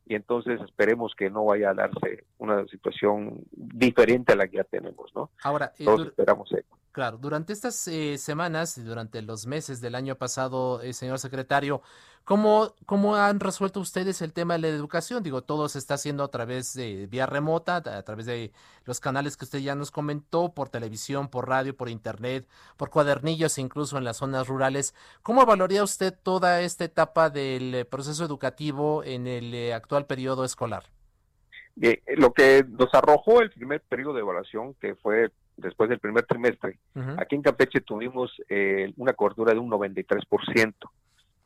y 0.06 0.14
entonces 0.14 0.58
esperemos 0.62 1.12
que 1.14 1.28
no 1.28 1.44
vaya 1.44 1.68
a 1.68 1.74
darse 1.74 2.24
una 2.38 2.64
situación 2.68 3.42
diferente 3.52 4.32
a 4.32 4.36
la 4.36 4.48
que 4.48 4.56
ya 4.56 4.64
tenemos, 4.64 5.14
¿no? 5.14 5.32
Ahora, 5.42 5.70
todos 5.84 6.06
esperamos 6.06 6.50
eso. 6.50 6.79
Claro, 6.92 7.18
durante 7.18 7.52
estas 7.52 7.86
eh, 7.86 8.18
semanas 8.18 8.76
y 8.76 8.82
durante 8.82 9.22
los 9.22 9.46
meses 9.46 9.80
del 9.80 9.94
año 9.94 10.16
pasado, 10.16 10.82
eh, 10.82 10.92
señor 10.92 11.20
secretario, 11.20 11.82
¿cómo, 12.24 12.74
¿cómo 12.84 13.14
han 13.14 13.38
resuelto 13.38 13.78
ustedes 13.78 14.20
el 14.22 14.32
tema 14.32 14.54
de 14.54 14.60
la 14.60 14.68
educación? 14.68 15.22
Digo, 15.22 15.42
todo 15.42 15.68
se 15.68 15.78
está 15.78 15.94
haciendo 15.94 16.24
a 16.24 16.32
través 16.32 16.74
de 16.74 17.06
vía 17.06 17.26
remota, 17.26 17.76
a 17.76 18.02
través 18.02 18.26
de 18.26 18.52
los 18.86 18.98
canales 18.98 19.36
que 19.36 19.44
usted 19.44 19.60
ya 19.60 19.76
nos 19.76 19.92
comentó, 19.92 20.52
por 20.52 20.68
televisión, 20.68 21.28
por 21.28 21.48
radio, 21.48 21.76
por 21.76 21.88
internet, 21.88 22.48
por 22.76 22.90
cuadernillos, 22.90 23.58
incluso 23.58 23.96
en 23.96 24.02
las 24.02 24.16
zonas 24.16 24.48
rurales. 24.48 24.92
¿Cómo 25.22 25.46
valoría 25.46 25.84
usted 25.84 26.12
toda 26.20 26.60
esta 26.60 26.82
etapa 26.84 27.30
del 27.30 27.86
proceso 27.86 28.24
educativo 28.24 29.04
en 29.04 29.28
el 29.28 29.54
eh, 29.54 29.74
actual 29.74 30.06
periodo 30.06 30.44
escolar? 30.44 30.86
lo 32.16 32.34
que 32.34 32.62
nos 32.68 32.92
arrojó 32.92 33.40
el 33.40 33.50
primer 33.50 33.80
periodo 33.80 34.12
de 34.12 34.20
evaluación, 34.20 34.74
que 34.74 34.96
fue 34.96 35.30
después 35.60 35.88
del 35.88 35.98
primer 35.98 36.24
trimestre, 36.24 36.78
aquí 37.18 37.36
en 37.36 37.42
Campeche 37.42 37.80
tuvimos 37.80 38.32
eh, 38.48 38.92
una 38.96 39.12
cobertura 39.12 39.52
de 39.52 39.58
un 39.58 39.70
93%. 39.70 40.74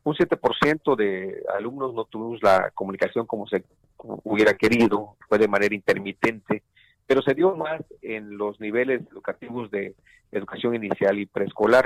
Un 0.04 0.14
7% 0.14 0.96
de 0.96 1.42
alumnos 1.56 1.94
no 1.94 2.04
tuvimos 2.04 2.42
la 2.42 2.70
comunicación 2.74 3.26
como 3.26 3.46
se 3.46 3.64
hubiera 3.98 4.54
querido, 4.54 5.16
fue 5.28 5.38
de 5.38 5.48
manera 5.48 5.74
intermitente, 5.74 6.62
pero 7.06 7.22
se 7.22 7.34
dio 7.34 7.56
más 7.56 7.82
en 8.02 8.36
los 8.36 8.60
niveles 8.60 9.02
educativos 9.10 9.70
de 9.70 9.94
educación 10.30 10.74
inicial 10.74 11.18
y 11.18 11.26
preescolar. 11.26 11.84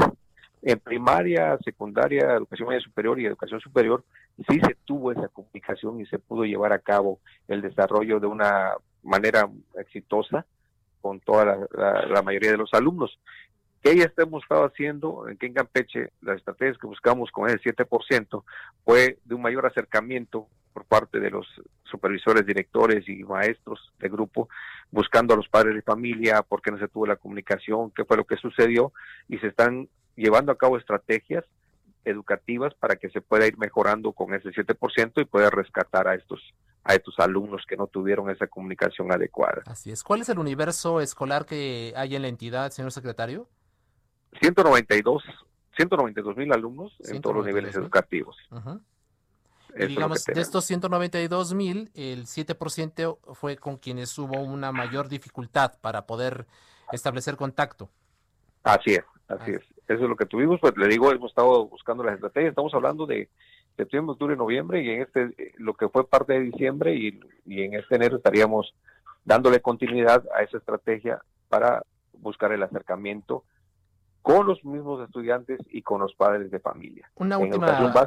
En 0.63 0.81
primaria, 0.81 1.57
secundaria, 1.65 2.35
educación 2.35 2.69
media 2.69 2.81
superior 2.81 3.21
y 3.21 3.27
educación 3.27 3.61
superior, 3.61 4.05
sí 4.49 4.61
se 4.61 4.77
tuvo 4.85 5.13
esa 5.13 5.29
comunicación 5.29 6.01
y 6.01 6.07
se 6.07 6.19
pudo 6.19 6.45
llevar 6.45 6.73
a 6.73 6.81
cabo 6.81 7.21
el 7.47 7.63
desarrollo 7.63 8.19
de 8.19 8.27
una 8.27 8.73
manera 9.05 9.49
exitosa 9.79 10.45
con 11.01 11.21
toda 11.21 11.69
la, 11.73 12.23
mayoría 12.23 12.51
de 12.51 12.57
los 12.57 12.73
alumnos. 12.73 13.19
¿Qué 13.83 13.97
ya 13.97 14.13
hemos 14.17 14.43
estado 14.43 14.65
haciendo 14.65 15.27
en 15.29 15.53
Campeche? 15.53 16.11
Las 16.21 16.39
estrategias 16.39 16.79
que 16.79 16.87
buscamos 16.87 17.31
con 17.31 17.49
ese 17.49 17.59
7% 17.75 18.43
fue 18.85 19.19
de 19.25 19.35
un 19.35 19.43
mayor 19.43 19.67
acercamiento 19.67 20.49
por 20.73 20.85
parte 20.85 21.21
de 21.21 21.31
los 21.31 21.47
supervisores, 21.85 22.47
directores 22.47 23.09
y 23.09 23.25
maestros 23.25 23.93
de 23.99 24.09
grupo, 24.09 24.49
buscando 24.91 25.35
a 25.35 25.37
los 25.37 25.49
padres 25.49 25.75
de 25.75 25.83
familia, 25.83 26.43
por 26.43 26.61
qué 26.61 26.71
no 26.71 26.79
se 26.79 26.89
tuvo 26.89 27.07
la 27.07 27.17
comunicación, 27.17 27.91
qué 27.93 28.05
fue 28.05 28.17
lo 28.17 28.25
que 28.25 28.37
sucedió, 28.37 28.93
y 29.29 29.39
se 29.39 29.49
están 29.49 29.89
llevando 30.17 30.53
a 30.53 30.59
cabo 30.59 30.77
estrategias 30.77 31.45
educativas 32.05 32.75
para 32.75 32.97
que 32.97 33.11
se 33.11 33.21
pueda 33.21 33.47
ir 33.47 33.59
mejorando 33.59 34.13
con 34.13 34.35
ese 34.35 34.51
7% 34.51 35.21
y 35.21 35.25
pueda 35.25 35.51
rescatar 35.51 36.09
a 36.09 36.15
estos 36.15 36.41
a 36.89 36.95
estos 36.95 37.19
alumnos 37.19 37.67
que 37.69 37.77
no 37.77 37.87
tuvieron 37.87 38.31
esa 38.31 38.47
comunicación 38.47 39.13
adecuada. 39.13 39.63
Así 39.67 39.91
es. 39.91 40.03
¿Cuál 40.03 40.23
es 40.23 40.31
el 40.31 40.39
universo 40.39 41.03
escolar 41.03 41.45
que 41.45 41.93
hay 41.95 42.17
en 42.17 42.23
la 42.23 42.29
entidad, 42.29 42.71
señor 42.71 42.93
secretario? 42.93 43.47
192, 44.41 45.23
192 45.77 46.37
mil 46.39 46.51
alumnos 46.51 46.97
en 47.01 47.21
todos 47.21 47.37
los 47.37 47.45
niveles 47.45 47.77
educativos. 47.77 48.39
Y 49.79 49.87
digamos, 49.87 50.25
de 50.25 50.41
estos 50.41 50.65
192 50.65 51.53
mil, 51.53 51.91
el 51.95 52.25
7% 52.25 53.19
fue 53.35 53.59
con 53.59 53.77
quienes 53.77 54.19
hubo 54.19 54.41
una 54.41 54.73
mayor 54.73 55.11
dificultad 55.11 55.79
para 55.83 56.07
poder 56.07 56.47
establecer 56.91 57.37
contacto. 57.37 57.91
Así 58.63 58.95
es, 58.95 59.05
así 59.29 59.51
es. 59.51 59.63
Eso 59.89 60.05
es 60.05 60.09
lo 60.09 60.17
que 60.17 60.25
tuvimos, 60.25 60.59
pues 60.59 60.75
le 60.79 60.89
digo, 60.89 61.13
hemos 61.13 61.33
estado 61.33 61.67
buscando 61.67 62.03
las 62.03 62.15
estrategias, 62.15 62.53
estamos 62.53 62.73
hablando 62.73 63.05
de 63.05 63.29
septiembre, 63.79 64.13
octubre, 64.13 64.37
noviembre 64.37 64.83
y 64.83 64.91
en 64.91 65.03
este, 65.03 65.55
lo 65.57 65.75
que 65.75 65.89
fue 65.89 66.07
parte 66.07 66.35
de 66.35 66.41
diciembre 66.41 66.95
y, 66.95 67.21
en 67.47 67.75
este 67.75 67.95
enero 67.97 68.17
estaríamos 68.17 68.75
dándole 69.25 69.61
continuidad 69.61 70.23
a 70.37 70.43
esa 70.43 70.59
estrategia 70.59 71.23
para 71.49 71.83
buscar 72.13 72.53
el 72.53 72.63
acercamiento 72.63 73.45
con 74.21 74.47
los 74.47 74.63
mismos 74.65 75.03
estudiantes 75.07 75.61
y 75.71 75.83
con 75.83 76.01
los 76.01 76.15
padres 76.15 76.51
de 76.51 76.59
familia. 76.59 77.11
Una 77.15 77.39
última, 77.39 78.07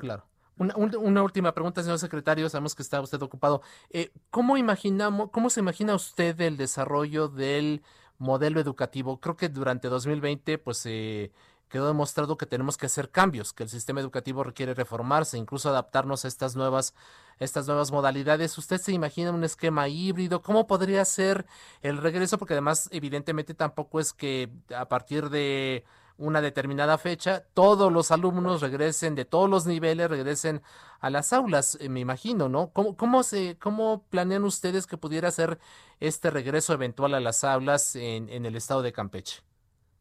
claro. 0.00 0.24
Una, 0.58 1.22
última 1.22 1.52
pregunta, 1.52 1.82
señor 1.82 1.98
secretario. 1.98 2.48
Sabemos 2.48 2.74
que 2.74 2.82
está 2.82 3.00
usted 3.00 3.20
ocupado. 3.20 3.60
Eh, 3.90 4.10
¿Cómo 4.30 4.56
imaginamos, 4.56 5.30
cómo 5.30 5.50
se 5.50 5.60
imagina 5.60 5.94
usted 5.94 6.40
el 6.40 6.56
desarrollo 6.56 7.28
del 7.28 7.82
modelo 8.18 8.58
educativo? 8.58 9.20
Creo 9.20 9.36
que 9.36 9.50
durante 9.50 9.88
2020, 9.88 10.56
pues 10.58 10.84
eh, 10.86 11.30
quedó 11.68 11.86
demostrado 11.88 12.36
que 12.36 12.46
tenemos 12.46 12.76
que 12.76 12.86
hacer 12.86 13.10
cambios, 13.10 13.52
que 13.52 13.64
el 13.64 13.68
sistema 13.68 14.00
educativo 14.00 14.44
requiere 14.44 14.74
reformarse, 14.74 15.38
incluso 15.38 15.68
adaptarnos 15.68 16.24
a 16.24 16.28
estas 16.28 16.56
nuevas, 16.56 16.94
estas 17.38 17.66
nuevas 17.66 17.90
modalidades. 17.90 18.56
¿Usted 18.58 18.78
se 18.78 18.92
imagina 18.92 19.32
un 19.32 19.44
esquema 19.44 19.88
híbrido? 19.88 20.42
¿Cómo 20.42 20.66
podría 20.66 21.04
ser 21.04 21.46
el 21.82 21.98
regreso? 21.98 22.38
Porque 22.38 22.54
además, 22.54 22.88
evidentemente, 22.92 23.54
tampoco 23.54 24.00
es 24.00 24.12
que 24.12 24.50
a 24.74 24.88
partir 24.88 25.28
de 25.30 25.84
una 26.18 26.40
determinada 26.40 26.98
fecha, 26.98 27.44
todos 27.52 27.92
los 27.92 28.10
alumnos 28.10 28.62
regresen 28.62 29.14
de 29.14 29.24
todos 29.24 29.50
los 29.50 29.66
niveles, 29.66 30.08
regresen 30.08 30.62
a 31.00 31.10
las 31.10 31.32
aulas, 31.32 31.76
eh, 31.80 31.88
me 31.88 32.00
imagino, 32.00 32.48
¿no? 32.48 32.70
¿Cómo, 32.72 32.96
cómo, 32.96 33.22
se, 33.22 33.58
¿Cómo 33.58 34.04
planean 34.08 34.44
ustedes 34.44 34.86
que 34.86 34.96
pudiera 34.96 35.30
ser 35.30 35.58
este 36.00 36.30
regreso 36.30 36.72
eventual 36.72 37.14
a 37.14 37.20
las 37.20 37.44
aulas 37.44 37.96
en, 37.96 38.30
en 38.30 38.46
el 38.46 38.56
estado 38.56 38.82
de 38.82 38.92
Campeche? 38.92 39.42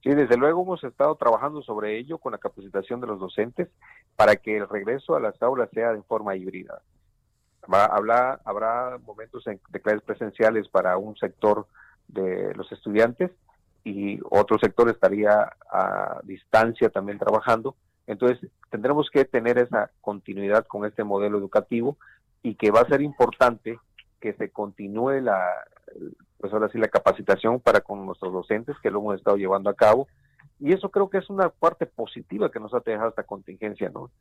Sí, 0.05 0.13
desde 0.13 0.37
luego 0.37 0.61
hemos 0.61 0.83
estado 0.83 1.15
trabajando 1.15 1.63
sobre 1.63 1.97
ello 1.97 2.19
con 2.19 2.33
la 2.33 2.37
capacitación 2.37 3.01
de 3.01 3.07
los 3.07 3.19
docentes 3.19 3.69
para 4.15 4.35
que 4.35 4.55
el 4.55 4.69
regreso 4.69 5.15
a 5.15 5.19
las 5.19 5.41
aulas 5.41 5.67
sea 5.73 5.93
de 5.93 6.03
forma 6.03 6.35
híbrida. 6.35 6.79
Habla, 7.67 8.39
habrá 8.45 8.99
momentos 9.03 9.43
de 9.45 9.81
clases 9.81 10.03
presenciales 10.03 10.67
para 10.69 10.95
un 10.97 11.17
sector 11.17 11.65
de 12.07 12.53
los 12.53 12.71
estudiantes 12.71 13.31
y 13.83 14.19
otro 14.29 14.59
sector 14.59 14.87
estaría 14.89 15.51
a 15.71 16.19
distancia 16.23 16.89
también 16.89 17.17
trabajando. 17.17 17.75
Entonces, 18.05 18.47
tendremos 18.69 19.09
que 19.09 19.25
tener 19.25 19.57
esa 19.57 19.89
continuidad 20.01 20.67
con 20.67 20.85
este 20.85 21.03
modelo 21.03 21.39
educativo 21.39 21.97
y 22.43 22.53
que 22.53 22.69
va 22.69 22.81
a 22.81 22.87
ser 22.87 23.01
importante 23.01 23.79
que 24.21 24.33
se 24.33 24.51
continúe 24.51 25.21
la, 25.21 25.49
pues 26.45 26.53
ahora 26.53 26.69
sí 26.69 26.77
la 26.77 26.89
capacitación 26.89 27.59
para 27.59 27.81
con 27.81 28.05
nuestros 28.05 28.31
docentes 28.31 28.75
que 28.83 28.91
lo 28.91 28.99
hemos 28.99 29.15
estado 29.15 29.35
llevando 29.35 29.67
a 29.67 29.73
cabo 29.73 30.07
y 30.59 30.73
eso 30.73 30.91
creo 30.91 31.09
que 31.09 31.17
es 31.17 31.27
una 31.31 31.49
parte 31.49 31.87
positiva 31.87 32.51
que 32.51 32.59
nos 32.59 32.71
ha 32.75 32.81
dejado 32.85 33.09
esta 33.09 33.23
contingencia, 33.23 33.89
¿no? 33.89 34.11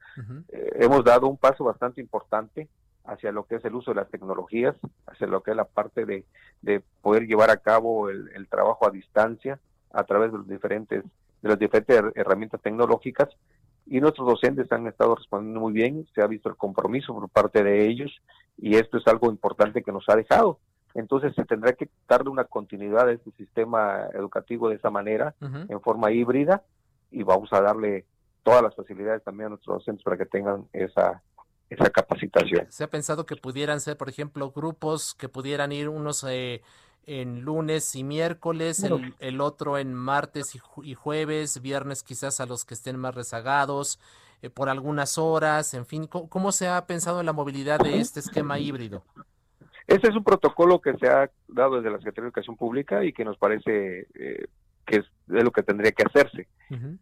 Eh, 0.48 0.70
hemos 0.76 1.04
dado 1.04 1.26
un 1.26 1.36
paso 1.36 1.64
bastante 1.64 2.00
importante 2.00 2.66
hacia 3.04 3.30
lo 3.30 3.44
que 3.44 3.56
es 3.56 3.64
el 3.66 3.74
uso 3.74 3.90
de 3.90 3.96
las 3.96 4.08
tecnologías, 4.08 4.74
hacia 5.06 5.26
lo 5.26 5.42
que 5.42 5.50
es 5.50 5.56
la 5.58 5.66
parte 5.66 6.06
de, 6.06 6.24
de 6.62 6.82
poder 7.02 7.26
llevar 7.26 7.50
a 7.50 7.58
cabo 7.58 8.08
el, 8.08 8.30
el, 8.34 8.48
trabajo 8.48 8.86
a 8.86 8.90
distancia 8.90 9.60
a 9.92 10.04
través 10.04 10.32
de 10.32 10.38
los 10.38 10.48
diferentes 10.48 11.04
de 11.42 11.48
las 11.50 11.58
diferentes 11.58 12.02
herramientas 12.14 12.62
tecnológicas 12.62 13.28
y 13.84 14.00
nuestros 14.00 14.26
docentes 14.26 14.72
han 14.72 14.86
estado 14.86 15.14
respondiendo 15.14 15.60
muy 15.60 15.74
bien, 15.74 16.08
se 16.14 16.22
ha 16.22 16.26
visto 16.26 16.48
el 16.48 16.56
compromiso 16.56 17.12
por 17.12 17.28
parte 17.28 17.62
de 17.62 17.86
ellos 17.86 18.10
y 18.56 18.76
esto 18.76 18.96
es 18.96 19.06
algo 19.08 19.30
importante 19.30 19.82
que 19.82 19.92
nos 19.92 20.08
ha 20.08 20.16
dejado. 20.16 20.58
Entonces 20.94 21.34
se 21.34 21.44
tendrá 21.44 21.72
que 21.72 21.88
darle 22.08 22.30
una 22.30 22.44
continuidad 22.44 23.08
a 23.08 23.12
este 23.12 23.32
sistema 23.32 24.06
educativo 24.14 24.68
de 24.68 24.76
esa 24.76 24.90
manera, 24.90 25.34
en 25.40 25.80
forma 25.80 26.12
híbrida, 26.12 26.62
y 27.10 27.22
vamos 27.22 27.52
a 27.52 27.60
darle 27.60 28.06
todas 28.44 28.62
las 28.62 28.74
facilidades 28.74 29.22
también 29.24 29.46
a 29.46 29.50
nuestros 29.50 29.78
docentes 29.78 30.04
para 30.04 30.16
que 30.16 30.26
tengan 30.26 30.68
esa, 30.72 31.22
esa 31.68 31.90
capacitación. 31.90 32.66
Se 32.70 32.84
ha 32.84 32.88
pensado 32.88 33.26
que 33.26 33.36
pudieran 33.36 33.80
ser, 33.80 33.96
por 33.96 34.08
ejemplo, 34.08 34.50
grupos 34.52 35.14
que 35.14 35.28
pudieran 35.28 35.72
ir 35.72 35.88
unos 35.88 36.24
eh, 36.28 36.62
en 37.06 37.40
lunes 37.40 37.94
y 37.96 38.04
miércoles, 38.04 38.84
el, 39.18 39.40
otro 39.40 39.78
en 39.78 39.94
martes 39.94 40.56
y, 40.82 40.94
jueves, 40.94 41.60
viernes 41.60 42.02
quizás 42.02 42.40
a 42.40 42.46
los 42.46 42.64
que 42.64 42.74
estén 42.74 42.96
más 42.98 43.14
rezagados, 43.14 43.98
eh, 44.42 44.50
por 44.50 44.68
algunas 44.68 45.18
horas, 45.18 45.74
en 45.74 45.86
fin, 45.86 46.06
¿cómo, 46.06 46.52
se 46.52 46.68
ha 46.68 46.86
pensado 46.86 47.20
en 47.20 47.26
la 47.26 47.32
movilidad 47.32 47.78
de 47.78 47.98
este 47.98 48.20
esquema 48.20 48.58
híbrido? 48.58 49.02
Este 49.86 50.08
es 50.08 50.16
un 50.16 50.24
protocolo 50.24 50.80
que 50.80 50.94
se 50.94 51.08
ha 51.08 51.30
dado 51.48 51.76
desde 51.76 51.90
la 51.90 51.98
Secretaría 51.98 52.24
de 52.24 52.28
Educación 52.28 52.56
Pública 52.56 53.04
y 53.04 53.12
que 53.12 53.24
nos 53.24 53.36
parece 53.36 54.06
eh, 54.14 54.46
que 54.86 54.96
es, 54.96 55.04
lo 55.26 55.50
que 55.50 55.62
tendría 55.62 55.92
que 55.92 56.04
hacerse, 56.04 56.48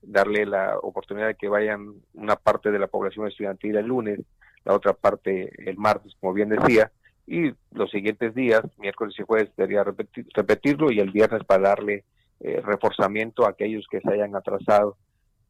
darle 0.03 0.47
la 0.47 0.78
oportunidad 0.78 1.28
de 1.28 1.35
que 1.35 1.49
vayan 1.49 1.95
una 2.14 2.37
parte 2.37 2.70
de 2.70 2.78
la 2.78 2.87
población 2.87 3.26
estudiantil 3.26 3.76
el 3.76 3.87
lunes, 3.87 4.20
la 4.64 4.74
otra 4.74 4.93
parte 4.93 5.51
el 5.68 5.76
martes, 5.76 6.14
como 6.20 6.33
bien 6.33 6.49
decía, 6.49 6.93
y 7.26 7.53
los 7.72 7.91
siguientes 7.91 8.35
días, 8.35 8.62
miércoles 8.78 9.14
y 9.18 9.22
jueves, 9.22 9.51
debería 9.57 9.85
repetirlo 9.85 10.91
y 10.91 11.01
el 11.01 11.11
viernes 11.11 11.45
para 11.45 11.70
darle 11.70 12.05
eh, 12.41 12.61
reforzamiento 12.64 13.47
a 13.47 13.51
aquellos 13.51 13.87
que 13.91 14.01
se 14.01 14.12
hayan 14.12 14.35
atrasado, 14.35 14.97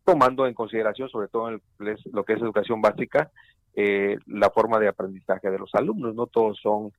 tomando 0.05 0.47
en 0.47 0.55
consideración, 0.55 1.09
sobre 1.09 1.29
todo 1.29 1.49
en 1.49 1.63
lo 2.13 2.25
que 2.25 2.35
es 2.35 2.41
educación 2.41 2.83
básica, 2.83 3.31
eh, 3.75 4.19
la 4.27 4.51
forma 4.51 4.79
de 4.79 4.89
aprendizaje 4.89 5.51
de 5.51 5.59
los 5.59 5.75
alumnos. 5.75 6.15
No 6.15 6.27
todos 6.27 6.59
son 6.61 6.93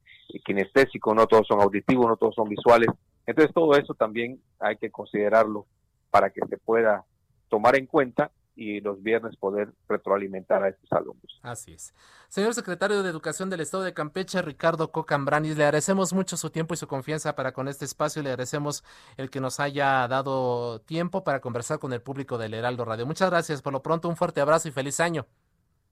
kinestésicos, 0.43 1.15
no 1.15 1.27
todos 1.27 1.47
son 1.47 1.61
auditivos, 1.61 2.07
no 2.07 2.17
todos 2.17 2.35
son 2.35 2.49
visuales. 2.49 2.89
Entonces 3.25 3.53
todo 3.53 3.73
eso 3.75 3.93
también 3.93 4.41
hay 4.59 4.77
que 4.77 4.91
considerarlo 4.91 5.65
para 6.11 6.29
que 6.29 6.41
se 6.47 6.57
pueda 6.57 7.05
tomar 7.49 7.75
en 7.75 7.87
cuenta 7.87 8.31
y 8.55 8.81
los 8.81 9.01
viernes 9.01 9.35
poder 9.37 9.73
retroalimentar 9.89 10.63
a 10.63 10.69
estos 10.69 10.91
alumnos. 10.91 11.39
Así 11.41 11.73
es. 11.73 11.93
Señor 12.29 12.53
secretario 12.53 13.01
de 13.01 13.09
Educación 13.09 13.49
del 13.49 13.61
Estado 13.61 13.83
de 13.83 13.93
Campeche, 13.93 14.41
Ricardo 14.41 14.91
Cocambranis, 14.91 15.57
le 15.57 15.63
agradecemos 15.63 16.13
mucho 16.13 16.37
su 16.37 16.49
tiempo 16.51 16.73
y 16.73 16.77
su 16.77 16.87
confianza 16.87 17.35
para 17.35 17.51
con 17.51 17.67
este 17.67 17.85
espacio 17.85 18.21
y 18.21 18.23
le 18.23 18.29
agradecemos 18.29 18.83
el 19.17 19.29
que 19.29 19.41
nos 19.41 19.59
haya 19.59 20.07
dado 20.07 20.81
tiempo 20.81 21.23
para 21.23 21.39
conversar 21.39 21.79
con 21.79 21.93
el 21.93 22.01
público 22.01 22.37
del 22.37 22.53
Heraldo 22.53 22.85
Radio. 22.85 23.05
Muchas 23.05 23.29
gracias. 23.29 23.61
Por 23.61 23.73
lo 23.73 23.81
pronto, 23.81 24.07
un 24.07 24.15
fuerte 24.15 24.41
abrazo 24.41 24.67
y 24.67 24.71
feliz 24.71 24.99
año. 24.99 25.25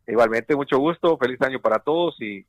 Igualmente, 0.07 0.55
mucho 0.55 0.77
gusto, 0.77 1.17
feliz 1.17 1.41
año 1.41 1.59
para 1.61 1.79
todos 1.79 2.19
y 2.21 2.45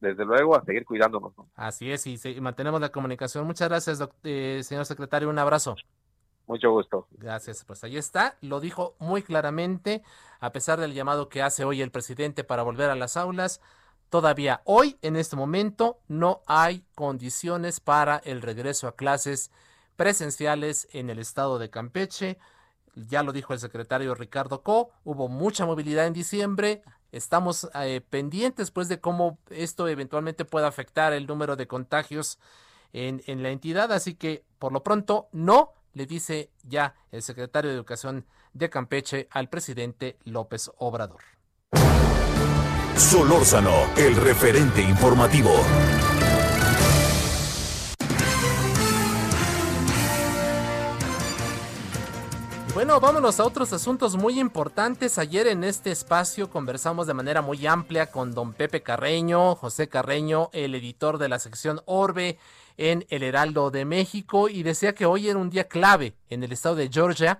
desde 0.00 0.24
luego 0.24 0.56
a 0.56 0.64
seguir 0.64 0.84
cuidándonos. 0.84 1.32
Así 1.54 1.90
es, 1.90 2.06
y, 2.06 2.40
mantenemos 2.40 2.80
la 2.80 2.90
comunicación. 2.90 3.46
Muchas 3.46 3.68
gracias, 3.68 4.08
eh, 4.22 4.60
señor 4.62 4.86
secretario. 4.86 5.28
Un 5.28 5.38
abrazo. 5.38 5.76
Mucho 6.46 6.70
gusto. 6.70 7.06
Gracias. 7.12 7.64
Pues 7.64 7.82
ahí 7.84 7.96
está. 7.96 8.36
Lo 8.40 8.60
dijo 8.60 8.96
muy 8.98 9.22
claramente, 9.22 10.02
a 10.40 10.52
pesar 10.52 10.78
del 10.78 10.92
llamado 10.92 11.28
que 11.28 11.42
hace 11.42 11.64
hoy 11.64 11.80
el 11.80 11.90
presidente 11.90 12.44
para 12.44 12.62
volver 12.62 12.90
a 12.90 12.94
las 12.94 13.16
aulas. 13.16 13.60
Todavía 14.10 14.60
hoy, 14.64 14.98
en 15.02 15.16
este 15.16 15.36
momento, 15.36 15.98
no 16.06 16.42
hay 16.46 16.84
condiciones 16.94 17.80
para 17.80 18.18
el 18.18 18.42
regreso 18.42 18.86
a 18.86 18.94
clases 18.94 19.50
presenciales 19.96 20.88
en 20.92 21.10
el 21.10 21.18
estado 21.18 21.58
de 21.58 21.70
Campeche. 21.70 22.38
Ya 22.94 23.22
lo 23.22 23.32
dijo 23.32 23.52
el 23.54 23.58
secretario 23.58 24.14
Ricardo 24.14 24.62
Co. 24.62 24.90
Hubo 25.04 25.28
mucha 25.28 25.66
movilidad 25.66 26.06
en 26.06 26.12
diciembre. 26.12 26.82
Estamos 27.14 27.70
eh, 27.74 28.00
pendientes 28.10 28.72
pues 28.72 28.88
de 28.88 29.00
cómo 29.00 29.38
esto 29.48 29.86
eventualmente 29.86 30.44
pueda 30.44 30.66
afectar 30.66 31.12
el 31.12 31.28
número 31.28 31.54
de 31.54 31.68
contagios 31.68 32.40
en, 32.92 33.22
en 33.26 33.44
la 33.44 33.50
entidad. 33.50 33.92
Así 33.92 34.14
que 34.14 34.44
por 34.58 34.72
lo 34.72 34.82
pronto 34.82 35.28
no 35.30 35.70
le 35.92 36.06
dice 36.06 36.50
ya 36.64 36.96
el 37.12 37.22
secretario 37.22 37.70
de 37.70 37.76
Educación 37.76 38.26
de 38.52 38.68
Campeche 38.68 39.28
al 39.30 39.48
presidente 39.48 40.18
López 40.24 40.72
Obrador. 40.78 41.20
Solórzano, 42.96 43.94
el 43.96 44.16
referente 44.16 44.82
informativo. 44.82 45.52
Bueno, 52.74 52.98
vámonos 52.98 53.38
a 53.38 53.44
otros 53.44 53.72
asuntos 53.72 54.16
muy 54.16 54.40
importantes. 54.40 55.18
Ayer 55.18 55.46
en 55.46 55.62
este 55.62 55.92
espacio 55.92 56.50
conversamos 56.50 57.06
de 57.06 57.14
manera 57.14 57.40
muy 57.40 57.64
amplia 57.68 58.10
con 58.10 58.32
don 58.32 58.52
Pepe 58.52 58.82
Carreño, 58.82 59.54
José 59.54 59.88
Carreño, 59.88 60.50
el 60.52 60.74
editor 60.74 61.18
de 61.18 61.28
la 61.28 61.38
sección 61.38 61.82
Orbe 61.84 62.36
en 62.76 63.06
el 63.10 63.22
Heraldo 63.22 63.70
de 63.70 63.84
México 63.84 64.48
y 64.48 64.64
decía 64.64 64.92
que 64.92 65.06
hoy 65.06 65.28
era 65.28 65.38
un 65.38 65.50
día 65.50 65.68
clave 65.68 66.16
en 66.28 66.42
el 66.42 66.50
estado 66.50 66.74
de 66.74 66.90
Georgia 66.92 67.38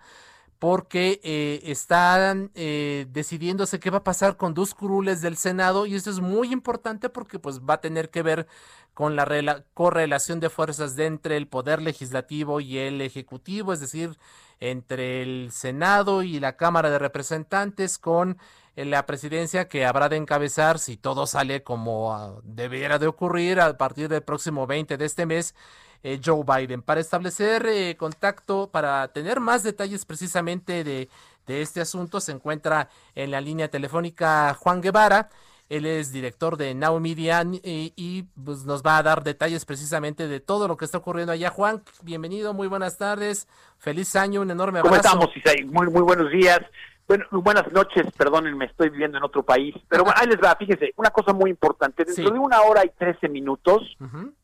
porque 0.61 1.21
eh, 1.25 1.63
están 1.65 2.53
eh, 2.55 3.07
decidiéndose 3.11 3.81
qué 3.81 3.91
va 3.91 3.99
a 3.99 4.05
pasar 4.05 4.37
con 4.37 4.55
dos 4.55 4.73
curules 4.73 5.21
del 5.21 5.37
Senado 5.37 5.85
y 5.85 5.97
esto 5.97 6.11
es 6.11 6.21
muy 6.21 6.53
importante 6.53 7.09
porque 7.09 7.41
pues 7.41 7.61
va 7.61 7.75
a 7.75 7.81
tener 7.81 8.09
que 8.09 8.23
ver 8.23 8.47
con 8.95 9.17
la 9.17 9.65
correlación 9.75 10.41
de 10.41 10.51
fuerzas 10.51 10.97
de 10.97 11.07
entre 11.07 11.37
el 11.37 11.49
poder 11.49 11.83
legislativo 11.83 12.61
y 12.61 12.79
el 12.79 13.01
ejecutivo, 13.01 13.73
es 13.73 13.81
decir, 13.81 14.17
entre 14.61 15.23
el 15.23 15.51
Senado 15.53 16.23
y 16.23 16.39
la 16.41 16.57
Cámara 16.57 16.91
de 16.91 16.99
Representantes 17.01 17.99
con 17.99 18.39
en 18.77 18.91
la 18.91 19.07
presidencia 19.07 19.69
que 19.69 19.87
habrá 19.87 20.09
de 20.09 20.17
encabezar, 20.17 20.79
si 20.79 20.97
todo 20.97 21.27
sale 21.27 21.63
como 21.63 22.13
ah, 22.13 22.41
debiera 22.43 22.99
de 22.99 23.07
ocurrir 23.07 23.61
a 23.61 23.77
partir 23.77 24.09
del 24.09 24.23
próximo 24.23 24.67
20 24.67 24.97
de 24.97 25.05
este 25.05 25.27
mes, 25.27 25.55
eh, 26.03 26.21
Joe 26.25 26.45
Biden. 26.45 26.83
Para 26.83 27.01
establecer 27.01 27.67
eh, 27.67 27.97
contacto, 27.97 28.71
para 28.71 29.09
tener 29.09 29.41
más 29.41 29.63
detalles 29.63 30.05
precisamente 30.05 30.85
de 30.85 31.09
este 31.47 31.81
asunto, 31.81 32.21
se 32.21 32.33
encuentra 32.33 32.89
en 33.15 33.31
la 33.31 33.41
línea 33.41 33.69
telefónica 33.69 34.55
Juan 34.55 34.81
Guevara. 34.81 35.31
Él 35.75 35.87
es 35.87 36.13
director 36.13 36.57
de 36.57 36.73
Now 36.73 37.01
Media 37.01 37.43
y, 37.45 38.23
pues, 38.45 38.65
nos 38.65 38.85
va 38.85 38.99
a 38.99 39.03
dar 39.03 39.25
detalles 39.25 39.65
precisamente 39.65 40.29
de 40.29 40.39
todo 40.39 40.69
lo 40.69 40.77
que 40.77 40.85
está 40.85 40.99
ocurriendo 40.99 41.33
allá. 41.33 41.51
Juan, 41.51 41.83
bienvenido, 42.03 42.55
muy 42.55 42.69
buenas 42.69 42.97
tardes, 42.97 43.49
feliz 43.79 44.15
año, 44.15 44.43
un 44.43 44.53
enorme 44.53 44.79
abrazo. 44.79 44.95
¿Cómo 44.95 45.25
estamos, 45.27 45.37
Isai? 45.37 45.65
Muy, 45.65 45.89
muy 45.89 46.03
buenos 46.03 46.31
días. 46.31 46.61
Bueno, 47.09 47.25
buenas 47.33 47.71
noches, 47.73 48.07
perdónenme, 48.17 48.67
estoy 48.67 48.89
viviendo 48.91 49.19
en 49.19 49.25
otro 49.25 49.43
país. 49.43 49.75
Pero 49.89 50.05
bueno, 50.05 50.17
ahí 50.21 50.29
les 50.29 50.39
va, 50.39 50.55
fíjense, 50.55 50.93
una 50.95 51.11
cosa 51.11 51.33
muy 51.33 51.51
importante. 51.51 52.05
Dentro 52.05 52.31
de 52.31 52.39
una 52.39 52.63
hora 52.63 52.85
y 52.85 52.91
trece 52.91 53.29
minutos, 53.29 53.97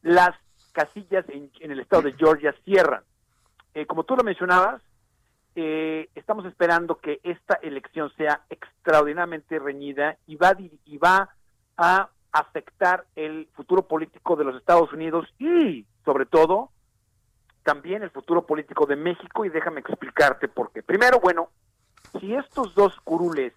las 0.02 0.30
casillas 0.72 1.24
en, 1.28 1.48
el 1.60 1.78
estado 1.78 2.02
de 2.02 2.12
Georgia 2.18 2.52
cierran. 2.64 3.04
Eh, 3.74 3.86
como 3.86 4.02
tú 4.02 4.16
lo 4.16 4.24
mencionabas, 4.24 4.82
eh, 5.56 6.08
estamos 6.14 6.44
esperando 6.46 6.98
que 6.98 7.20
esta 7.22 7.54
elección 7.62 8.12
sea 8.16 8.42
extraordinariamente 8.50 9.58
reñida 9.58 10.16
y 10.26 10.36
va, 10.36 10.56
y 10.58 10.98
va 10.98 11.30
a 11.76 12.08
afectar 12.32 13.04
el 13.16 13.48
futuro 13.54 13.82
político 13.82 14.36
de 14.36 14.44
los 14.44 14.56
Estados 14.56 14.92
Unidos 14.92 15.26
y, 15.38 15.86
sobre 16.04 16.26
todo, 16.26 16.70
también 17.64 18.02
el 18.02 18.10
futuro 18.10 18.46
político 18.46 18.86
de 18.86 18.96
México. 18.96 19.44
Y 19.44 19.48
déjame 19.48 19.80
explicarte 19.80 20.48
por 20.48 20.70
qué. 20.72 20.82
Primero, 20.82 21.20
bueno, 21.20 21.50
si 22.20 22.34
estos 22.34 22.74
dos 22.74 22.98
curules 23.02 23.52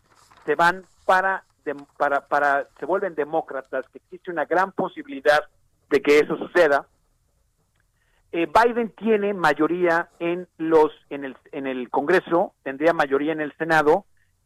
se 0.46 0.56
van 0.56 0.84
para, 1.06 1.44
para, 1.98 2.28
para, 2.28 2.68
se 2.80 2.86
vuelven 2.86 3.16
demócratas, 3.16 3.88
que 3.90 4.00
existe 4.00 4.32
una 4.32 4.46
gran 4.46 4.72
posibilidad 4.72 5.44
de 5.90 6.02
que 6.02 6.20
eso 6.20 6.38
suceda, 6.38 6.88
eh, 8.34 8.48
Biden 8.48 8.90
tiene 8.90 9.36
mayoría 9.36 10.10
en 10.18 10.48
los 10.58 10.92
en 11.12 11.24
el, 11.24 11.38
en 11.52 11.68
el 11.68 11.92
Congreso, 11.92 12.56
tendría 12.64 12.92
mayoría 12.92 13.32
en 13.32 13.42
el 13.42 13.56
Senado 13.58 14.06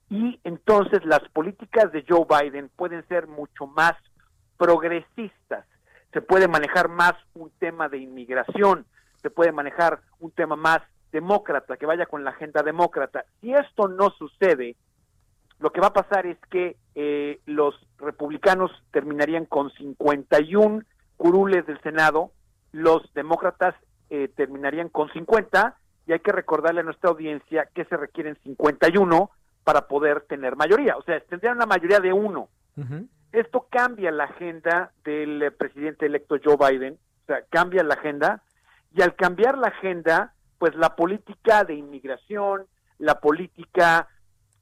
y 0.09 0.41
entonces 0.43 1.05
las 1.05 1.21
políticas 1.29 1.93
de 1.93 2.03
Joe 2.07 2.25
Biden 2.29 2.69
pueden 2.75 3.07
ser 3.07 3.27
mucho 3.27 3.65
más 3.65 3.93
progresistas. 4.57 5.65
Se 6.11 6.21
puede 6.21 6.49
manejar 6.49 6.89
más 6.89 7.13
un 7.33 7.49
tema 7.59 7.87
de 7.87 7.99
inmigración, 7.99 8.85
se 9.21 9.29
puede 9.29 9.53
manejar 9.53 10.01
un 10.19 10.31
tema 10.31 10.57
más 10.57 10.81
demócrata, 11.13 11.77
que 11.77 11.85
vaya 11.85 12.07
con 12.07 12.25
la 12.25 12.31
agenda 12.31 12.63
demócrata. 12.63 13.23
Si 13.39 13.53
esto 13.53 13.87
no 13.87 14.09
sucede, 14.09 14.75
lo 15.59 15.71
que 15.71 15.79
va 15.79 15.87
a 15.87 15.93
pasar 15.93 16.25
es 16.25 16.37
que 16.51 16.75
eh, 16.95 17.39
los 17.45 17.73
republicanos 17.99 18.69
terminarían 18.91 19.45
con 19.45 19.71
51 19.71 20.81
curules 21.15 21.65
del 21.65 21.79
Senado, 21.81 22.31
los 22.71 23.13
demócratas 23.13 23.75
eh, 24.09 24.29
terminarían 24.35 24.89
con 24.89 25.11
50 25.11 25.75
y 26.05 26.13
hay 26.13 26.19
que 26.19 26.31
recordarle 26.31 26.81
a 26.81 26.83
nuestra 26.83 27.09
audiencia 27.09 27.67
que 27.73 27.85
se 27.85 27.97
requieren 27.97 28.37
51 28.43 29.29
para 29.63 29.87
poder 29.87 30.21
tener 30.21 30.55
mayoría, 30.55 30.95
o 30.95 31.01
sea, 31.03 31.19
tendrían 31.19 31.57
una 31.57 31.65
mayoría 31.65 31.99
de 31.99 32.13
uno. 32.13 32.49
Esto 33.31 33.67
cambia 33.69 34.11
la 34.11 34.25
agenda 34.25 34.91
del 35.03 35.51
presidente 35.57 36.05
electo 36.05 36.37
Joe 36.41 36.55
Biden, 36.57 36.93
o 36.93 37.25
sea, 37.25 37.43
cambia 37.49 37.83
la 37.83 37.95
agenda 37.95 38.43
y 38.93 39.01
al 39.01 39.15
cambiar 39.15 39.57
la 39.57 39.67
agenda, 39.67 40.33
pues 40.57 40.75
la 40.75 40.95
política 40.95 41.63
de 41.63 41.75
inmigración, 41.75 42.65
la 42.97 43.19
política 43.19 44.07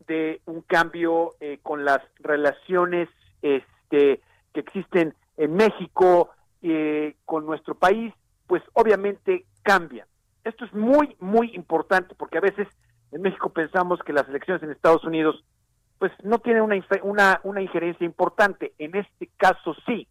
de 0.07 0.41
un 0.45 0.61
cambio 0.61 1.35
eh, 1.39 1.59
con 1.61 1.85
las 1.85 2.01
relaciones 2.19 3.09
este, 3.41 4.21
que 4.53 4.59
existen 4.59 5.13
en 5.37 5.55
México 5.55 6.31
eh, 6.67 7.15
con 7.25 7.45
nuestro 7.45 7.75
país, 7.75 8.11
pues 8.47 8.63
obviamente 8.73 9.45
cambia. 9.61 10.07
Esto 10.43 10.65
es 10.65 10.73
muy, 10.73 11.15
muy 11.19 11.53
importante 11.55 12.15
porque 12.15 12.39
a 12.39 12.41
veces 12.41 12.67
en 13.11 13.21
México 13.21 13.49
pensamos 13.49 13.99
que 14.05 14.13
las 14.13 14.27
elecciones 14.27 14.63
en 14.63 14.71
Estados 14.71 15.03
Unidos 15.03 15.43
pues 15.99 16.11
no 16.23 16.39
tienen 16.39 16.63
una, 16.63 16.75
una, 17.03 17.39
una 17.43 17.61
injerencia 17.61 18.03
importante. 18.03 18.73
En 18.79 18.95
este 18.95 19.29
caso 19.37 19.75
sí. 19.85 20.07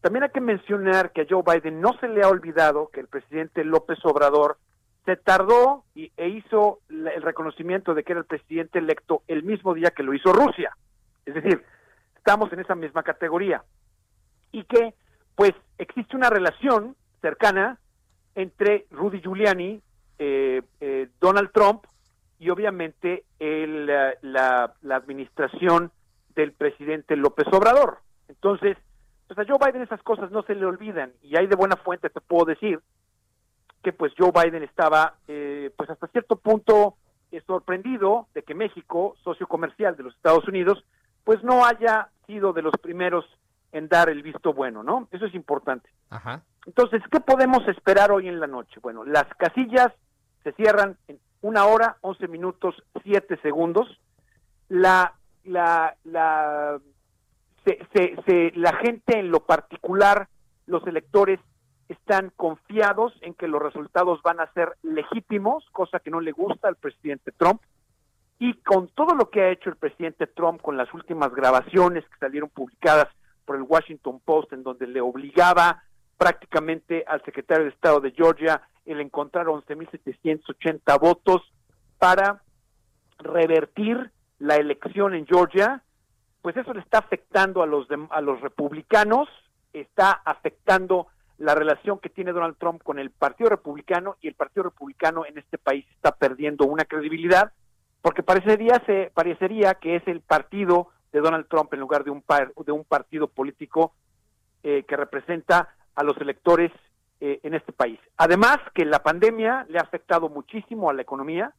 También 0.00 0.22
hay 0.22 0.30
que 0.30 0.40
mencionar 0.40 1.12
que 1.12 1.22
a 1.22 1.26
Joe 1.28 1.42
Biden 1.44 1.80
no 1.80 1.92
se 2.00 2.08
le 2.08 2.22
ha 2.22 2.28
olvidado 2.28 2.88
que 2.88 3.00
el 3.00 3.08
presidente 3.08 3.62
López 3.62 3.98
Obrador 4.04 4.56
se 5.04 5.16
tardó 5.16 5.84
y, 5.94 6.12
e 6.16 6.28
hizo 6.28 6.80
el 6.88 7.22
reconocimiento 7.22 7.94
de 7.94 8.04
que 8.04 8.12
era 8.12 8.20
el 8.20 8.26
presidente 8.26 8.78
electo 8.78 9.22
el 9.26 9.42
mismo 9.42 9.74
día 9.74 9.90
que 9.90 10.02
lo 10.02 10.14
hizo 10.14 10.32
Rusia. 10.32 10.76
Es 11.26 11.34
decir, 11.34 11.62
estamos 12.16 12.52
en 12.52 12.60
esa 12.60 12.74
misma 12.74 13.02
categoría. 13.02 13.62
Y 14.52 14.64
que, 14.64 14.94
pues, 15.38 15.54
existe 15.78 16.16
una 16.16 16.30
relación 16.30 16.96
cercana 17.22 17.78
entre 18.34 18.86
Rudy 18.90 19.20
Giuliani 19.20 19.80
eh, 20.18 20.62
eh, 20.80 21.08
Donald 21.20 21.52
Trump 21.52 21.84
y 22.40 22.50
obviamente 22.50 23.22
el, 23.38 23.86
la, 23.86 24.74
la, 24.82 24.96
administración 24.96 25.92
del 26.34 26.50
presidente 26.50 27.14
López 27.14 27.46
Obrador. 27.52 27.98
Entonces, 28.26 28.76
pues 29.28 29.38
a 29.38 29.44
Joe 29.46 29.64
Biden 29.64 29.82
esas 29.82 30.02
cosas 30.02 30.32
no 30.32 30.42
se 30.42 30.56
le 30.56 30.66
olvidan 30.66 31.12
y 31.22 31.36
hay 31.36 31.46
de 31.46 31.54
buena 31.54 31.76
fuente 31.76 32.10
te 32.10 32.20
puedo 32.20 32.44
decir 32.44 32.80
que 33.84 33.92
pues 33.92 34.12
Joe 34.18 34.32
Biden 34.32 34.64
estaba 34.64 35.18
eh, 35.28 35.70
pues 35.76 35.88
hasta 35.88 36.08
cierto 36.08 36.34
punto 36.34 36.96
sorprendido 37.46 38.26
de 38.34 38.42
que 38.42 38.56
México, 38.56 39.14
socio 39.22 39.46
comercial 39.46 39.96
de 39.96 40.02
los 40.02 40.16
Estados 40.16 40.48
Unidos, 40.48 40.84
pues 41.22 41.44
no 41.44 41.64
haya 41.64 42.08
sido 42.26 42.52
de 42.52 42.62
los 42.62 42.74
primeros 42.82 43.24
en 43.72 43.88
dar 43.88 44.08
el 44.08 44.22
visto 44.22 44.52
bueno, 44.52 44.82
¿no? 44.82 45.08
Eso 45.10 45.26
es 45.26 45.34
importante. 45.34 45.88
Ajá. 46.10 46.42
Entonces, 46.66 47.02
¿qué 47.10 47.20
podemos 47.20 47.66
esperar 47.68 48.10
hoy 48.12 48.28
en 48.28 48.40
la 48.40 48.46
noche? 48.46 48.78
Bueno, 48.80 49.04
las 49.04 49.24
casillas 49.38 49.88
se 50.42 50.52
cierran 50.52 50.96
en 51.08 51.18
una 51.40 51.66
hora, 51.66 51.96
once 52.00 52.28
minutos, 52.28 52.74
siete 53.02 53.38
segundos. 53.42 53.88
La, 54.68 55.14
la, 55.44 55.96
la, 56.04 56.78
se, 57.64 57.78
se, 58.26 58.52
la 58.54 58.74
gente 58.76 59.18
en 59.18 59.30
lo 59.30 59.40
particular, 59.40 60.28
los 60.66 60.86
electores, 60.86 61.40
están 61.88 62.32
confiados 62.36 63.14
en 63.22 63.32
que 63.32 63.48
los 63.48 63.62
resultados 63.62 64.20
van 64.22 64.40
a 64.40 64.52
ser 64.52 64.76
legítimos, 64.82 65.64
cosa 65.72 66.00
que 66.00 66.10
no 66.10 66.20
le 66.20 66.32
gusta 66.32 66.68
al 66.68 66.76
presidente 66.76 67.32
Trump. 67.32 67.62
Y 68.38 68.54
con 68.62 68.88
todo 68.88 69.14
lo 69.14 69.30
que 69.30 69.42
ha 69.42 69.50
hecho 69.50 69.70
el 69.70 69.76
presidente 69.76 70.26
Trump 70.26 70.60
con 70.60 70.76
las 70.76 70.92
últimas 70.92 71.34
grabaciones 71.34 72.04
que 72.04 72.18
salieron 72.18 72.50
publicadas 72.50 73.08
por 73.48 73.56
el 73.56 73.62
Washington 73.62 74.20
Post, 74.22 74.52
en 74.52 74.62
donde 74.62 74.86
le 74.86 75.00
obligaba 75.00 75.82
prácticamente 76.18 77.02
al 77.08 77.24
secretario 77.24 77.64
de 77.64 77.70
Estado 77.70 77.98
de 77.98 78.10
Georgia 78.10 78.60
el 78.84 79.00
encontrar 79.00 79.46
11.780 79.46 81.00
votos 81.00 81.40
para 81.98 82.42
revertir 83.18 84.10
la 84.38 84.56
elección 84.56 85.14
en 85.14 85.26
Georgia, 85.26 85.82
pues 86.42 86.58
eso 86.58 86.74
le 86.74 86.80
está 86.80 86.98
afectando 86.98 87.62
a 87.62 87.66
los, 87.66 87.88
a 88.10 88.20
los 88.20 88.38
republicanos, 88.42 89.30
está 89.72 90.10
afectando 90.10 91.06
la 91.38 91.54
relación 91.54 92.00
que 92.00 92.10
tiene 92.10 92.32
Donald 92.32 92.58
Trump 92.58 92.82
con 92.82 92.98
el 92.98 93.10
Partido 93.10 93.48
Republicano 93.48 94.16
y 94.20 94.28
el 94.28 94.34
Partido 94.34 94.64
Republicano 94.64 95.24
en 95.24 95.38
este 95.38 95.56
país 95.56 95.86
está 95.94 96.12
perdiendo 96.12 96.66
una 96.66 96.84
credibilidad 96.84 97.50
porque 98.02 98.22
parecería, 98.22 98.82
se, 98.84 99.10
parecería 99.14 99.74
que 99.74 99.96
es 99.96 100.06
el 100.06 100.20
partido 100.20 100.88
de 101.12 101.20
Donald 101.20 101.46
Trump 101.48 101.72
en 101.72 101.80
lugar 101.80 102.04
de 102.04 102.10
un, 102.10 102.22
de 102.64 102.72
un 102.72 102.84
partido 102.84 103.28
político 103.28 103.94
eh, 104.62 104.84
que 104.86 104.96
representa 104.96 105.74
a 105.94 106.02
los 106.02 106.16
electores 106.18 106.72
eh, 107.20 107.40
en 107.42 107.54
este 107.54 107.72
país. 107.72 107.98
Además 108.16 108.58
que 108.74 108.84
la 108.84 109.02
pandemia 109.02 109.66
le 109.68 109.78
ha 109.78 109.82
afectado 109.82 110.28
muchísimo 110.28 110.90
a 110.90 110.94
la 110.94 111.02
economía, 111.02 111.52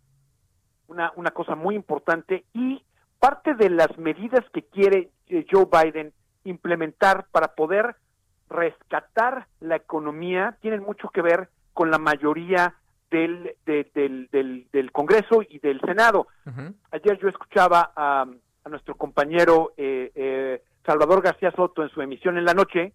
una, 0.87 1.11
una 1.15 1.31
cosa 1.31 1.55
muy 1.55 1.75
importante, 1.75 2.45
y 2.53 2.83
parte 3.19 3.55
de 3.55 3.69
las 3.69 3.97
medidas 3.97 4.43
que 4.53 4.63
quiere 4.63 5.09
eh, 5.27 5.45
Joe 5.49 5.67
Biden 5.71 6.13
implementar 6.43 7.27
para 7.31 7.55
poder 7.55 7.95
rescatar 8.49 9.47
la 9.59 9.75
economía 9.75 10.57
tienen 10.61 10.81
mucho 10.81 11.09
que 11.09 11.21
ver 11.21 11.49
con 11.73 11.91
la 11.91 11.99
mayoría 11.99 12.75
del, 13.11 13.55
del, 13.65 14.29
del, 14.71 14.91
Congreso 14.91 15.41
y 15.47 15.59
del 15.59 15.79
Senado. 15.81 16.27
Ayer 16.91 17.19
yo 17.19 17.27
escuchaba 17.27 17.91
a, 17.95 18.25
nuestro 18.69 18.95
compañero 18.95 19.73
eh, 19.77 20.11
eh, 20.15 20.61
Salvador 20.85 21.21
García 21.21 21.51
Soto 21.51 21.83
en 21.83 21.89
su 21.89 22.01
emisión 22.01 22.37
en 22.37 22.45
la 22.45 22.53
noche, 22.53 22.93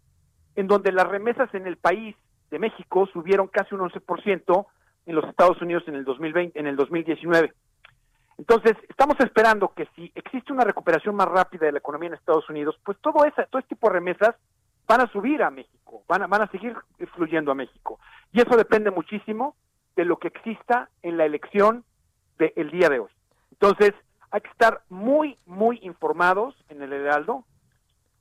en 0.56 0.66
donde 0.66 0.92
las 0.92 1.06
remesas 1.06 1.52
en 1.54 1.66
el 1.66 1.76
país 1.76 2.16
de 2.50 2.58
México 2.58 3.06
subieron 3.12 3.48
casi 3.48 3.74
un 3.74 3.82
11% 3.82 4.66
en 5.06 5.14
los 5.14 5.24
Estados 5.24 5.60
Unidos 5.60 5.84
en 5.86 5.96
el 5.96 6.04
2020, 6.04 6.58
en 6.58 6.66
el 6.66 6.76
2019. 6.76 7.52
Entonces, 8.38 8.72
estamos 8.88 9.18
esperando 9.20 9.72
que 9.74 9.86
si 9.94 10.10
existe 10.14 10.52
una 10.52 10.64
recuperación 10.64 11.14
más 11.14 11.28
rápida 11.28 11.66
de 11.66 11.72
la 11.72 11.78
economía 11.78 12.08
en 12.08 12.14
Estados 12.14 12.48
Unidos, 12.48 12.76
pues 12.84 12.98
todo 13.00 13.24
ese, 13.24 13.46
todo 13.46 13.60
este 13.60 13.74
tipo 13.74 13.88
de 13.88 13.94
remesas 13.94 14.34
van 14.86 15.00
a 15.00 15.10
subir 15.12 15.42
a 15.42 15.50
México, 15.50 16.02
van 16.08 16.22
a, 16.22 16.26
van 16.26 16.42
a 16.42 16.50
seguir 16.50 16.74
fluyendo 17.14 17.52
a 17.52 17.54
México. 17.54 18.00
Y 18.32 18.40
eso 18.40 18.56
depende 18.56 18.90
muchísimo 18.90 19.54
de 19.96 20.04
lo 20.04 20.18
que 20.18 20.28
exista 20.28 20.88
en 21.02 21.16
la 21.16 21.24
elección 21.24 21.84
del 22.38 22.70
día 22.70 22.88
de 22.88 22.98
hoy. 22.98 23.10
Entonces, 23.52 23.92
hay 24.34 24.40
que 24.40 24.50
estar 24.50 24.82
muy, 24.88 25.38
muy 25.46 25.78
informados 25.82 26.56
en 26.68 26.82
el 26.82 26.92
Heraldo 26.92 27.44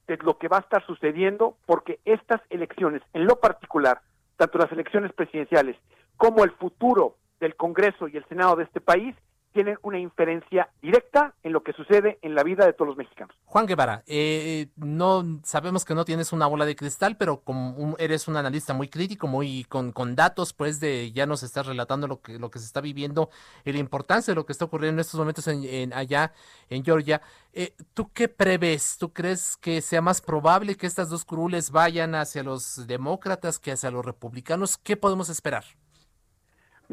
de 0.05 0.18
lo 0.18 0.38
que 0.38 0.47
va 0.47 0.57
a 0.57 0.59
estar 0.59 0.86
sucediendo, 0.86 1.57
porque 1.66 2.01
estas 2.05 2.39
elecciones, 2.51 3.01
en 3.14 3.26
lo 3.26 3.38
particular, 3.39 3.99
tanto 4.38 4.59
las 4.59 4.72
elecciones 4.72 5.11
presidenciales 5.14 5.76
como 6.16 6.43
el 6.43 6.51
futuro 6.51 7.16
del 7.39 7.55
Congreso 7.55 8.07
y 8.07 8.16
el 8.16 8.26
Senado 8.26 8.55
de 8.57 8.66
este 8.66 8.80
país, 8.80 9.16
tienen 9.54 9.78
una 9.82 9.99
inferencia 9.99 10.70
directa 10.82 11.34
en 11.43 11.54
lo 11.54 11.64
que 11.64 11.74
sucede 11.74 12.20
en 12.22 12.36
la 12.36 12.43
vida 12.43 12.66
de 12.66 12.74
todos 12.74 12.89
los 12.89 12.97
mexicanos. 12.97 13.36
Juan 13.45 13.66
Guevara, 13.66 14.04
eh, 14.08 14.68
no 14.76 15.39
sabemos 15.43 15.86
que 15.86 15.95
no 15.95 16.06
tienes 16.06 16.34
una 16.34 16.47
bola 16.47 16.66
de 16.66 16.76
cristal, 16.76 17.18
pero 17.18 17.41
como 17.41 17.95
eres 17.99 18.28
un 18.28 18.36
analista 18.36 18.74
muy 18.74 18.89
crítico, 18.89 19.28
muy 19.28 19.64
con, 19.66 19.93
datos, 20.16 20.54
pues 20.54 20.80
de 20.80 21.12
ya 21.12 21.26
nos 21.26 21.43
estás 21.43 21.66
relatando 21.66 22.08
lo 22.08 22.22
que 22.22 22.38
lo 22.38 22.51
que 22.51 22.60
se 22.60 22.66
está 22.66 22.82
viviendo 22.82 23.30
y 23.64 23.72
la 23.72 23.80
importancia 23.80 24.32
de 24.32 24.36
lo 24.36 24.45
que 24.45 24.51
está 24.51 24.66
ocurriendo 24.66 24.97
en 24.97 25.01
estos 25.01 25.20
momentos 25.20 25.47
en, 25.47 25.93
allá 25.93 26.34
en 26.70 26.84
Georgia. 26.84 27.22
Eh, 27.54 27.74
¿Tú 27.93 28.12
qué 28.14 28.28
prevés? 28.28 28.97
¿Tú 28.99 29.14
crees 29.14 29.58
que 29.58 29.82
sea 29.82 30.01
más 30.01 30.22
probable 30.22 30.76
que 30.76 30.88
estas 30.88 31.10
dos 31.10 31.26
curules 31.26 31.72
vayan 31.72 32.16
hacia 32.16 32.43
los 32.43 32.88
demócratas 32.88 33.60
que 33.60 33.72
hacia 33.72 33.91
los 33.91 34.04
republicanos? 34.04 34.78
¿Qué 34.78 34.97
podemos 34.97 35.30
esperar? 35.30 35.64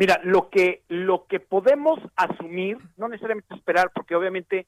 Mira, 0.01 0.19
lo 0.25 0.49
que, 0.49 0.83
lo 0.89 1.27
que 1.27 1.41
podemos 1.41 2.01
asumir, 2.17 2.79
no 2.97 3.07
necesariamente 3.07 3.55
esperar, 3.55 3.91
porque 3.95 4.17
obviamente 4.17 4.67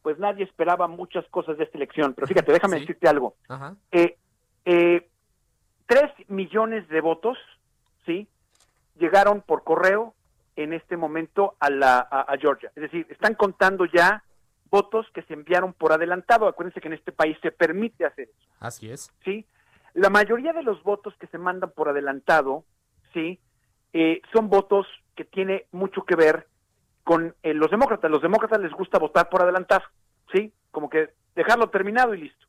pues 0.00 0.18
nadie 0.18 0.42
esperaba 0.42 0.88
muchas 0.88 1.28
cosas 1.28 1.58
de 1.58 1.64
esta 1.64 1.76
elección, 1.76 2.14
pero 2.14 2.26
fíjate, 2.26 2.50
déjame 2.50 2.80
decirte 2.80 3.06
algo. 3.06 3.34
Eh, 3.92 4.16
eh, 4.64 5.06
tres 5.84 6.10
millones 6.28 6.88
de 6.88 7.02
votos, 7.02 7.36
¿sí? 8.06 8.26
Llegaron 8.98 9.42
por 9.42 9.64
correo 9.64 10.14
en 10.56 10.72
este 10.72 10.96
momento 10.96 11.56
a, 11.60 11.68
la, 11.68 11.98
a, 11.98 12.34
Georgia. 12.38 12.72
Es 12.74 12.84
decir, 12.84 13.06
están 13.10 13.34
contando 13.34 13.84
ya 13.84 14.24
votos 14.70 15.06
que 15.12 15.20
se 15.24 15.34
enviaron 15.34 15.74
por 15.74 15.92
adelantado. 15.92 16.48
Acuérdense 16.48 16.80
que 16.80 16.88
en 16.88 16.94
este 16.94 17.12
país 17.12 17.36
se 17.42 17.52
permite 17.52 18.06
hacer 18.06 18.30
eso. 18.30 18.48
Así 18.58 18.90
es. 18.90 19.12
¿Sí? 19.26 19.44
La 19.92 20.08
mayoría 20.08 20.54
de 20.54 20.62
los 20.62 20.82
votos 20.82 21.14
que 21.20 21.26
se 21.26 21.36
mandan 21.36 21.70
por 21.70 21.90
adelantado, 21.90 22.64
¿sí? 23.12 23.38
Eh, 23.92 24.22
son 24.32 24.48
votos 24.48 24.86
que 25.16 25.24
tiene 25.24 25.66
mucho 25.72 26.04
que 26.04 26.16
ver 26.16 26.46
con 27.04 27.34
eh, 27.42 27.54
los 27.54 27.70
demócratas. 27.70 28.10
Los 28.10 28.22
demócratas 28.22 28.60
les 28.60 28.72
gusta 28.72 28.98
votar 28.98 29.28
por 29.28 29.42
adelantar, 29.42 29.82
¿sí? 30.32 30.52
Como 30.70 30.88
que 30.88 31.10
dejarlo 31.34 31.70
terminado 31.70 32.14
y 32.14 32.22
listo. 32.22 32.46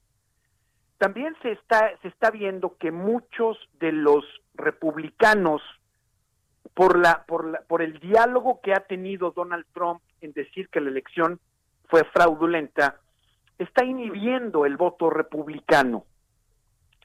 También 0.97 1.35
se 1.41 1.51
está, 1.53 1.97
se 2.01 2.09
está 2.09 2.29
viendo 2.29 2.77
que 2.77 2.91
muchos 2.91 3.57
de 3.79 3.91
los 3.91 4.23
republicanos, 4.53 5.61
por, 6.75 6.97
la, 6.99 7.25
por, 7.25 7.45
la, 7.45 7.61
por 7.61 7.81
el 7.81 7.99
diálogo 7.99 8.61
que 8.61 8.73
ha 8.73 8.81
tenido 8.81 9.31
Donald 9.31 9.65
Trump 9.73 10.01
en 10.21 10.31
decir 10.33 10.69
que 10.69 10.79
la 10.79 10.89
elección 10.89 11.39
fue 11.89 12.03
fraudulenta, 12.05 12.99
está 13.57 13.83
inhibiendo 13.83 14.65
el 14.65 14.77
voto 14.77 15.09
republicano. 15.09 16.05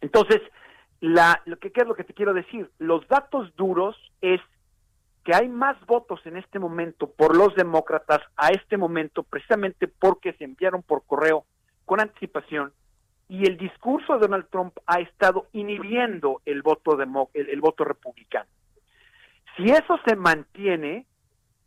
Entonces, 0.00 0.40
la, 1.00 1.42
lo 1.44 1.58
que, 1.58 1.70
¿qué 1.70 1.82
es 1.82 1.86
lo 1.86 1.94
que 1.94 2.04
te 2.04 2.14
quiero 2.14 2.34
decir? 2.34 2.70
Los 2.78 3.06
datos 3.08 3.54
duros 3.56 3.96
es 4.20 4.40
que 5.24 5.34
hay 5.34 5.48
más 5.48 5.76
votos 5.86 6.20
en 6.24 6.36
este 6.36 6.58
momento 6.58 7.10
por 7.10 7.36
los 7.36 7.54
demócratas 7.54 8.20
a 8.36 8.48
este 8.50 8.76
momento 8.76 9.24
precisamente 9.24 9.88
porque 9.88 10.32
se 10.34 10.44
enviaron 10.44 10.82
por 10.82 11.04
correo 11.04 11.44
con 11.84 12.00
anticipación 12.00 12.72
y 13.28 13.44
el 13.46 13.56
discurso 13.56 14.14
de 14.14 14.20
Donald 14.20 14.46
Trump 14.50 14.76
ha 14.86 15.00
estado 15.00 15.48
inhibiendo 15.52 16.42
el 16.44 16.62
voto 16.62 16.96
el, 17.34 17.60
voto 17.60 17.84
republicano. 17.84 18.48
Si 19.56 19.64
eso 19.64 19.98
se 20.06 20.14
mantiene 20.14 21.06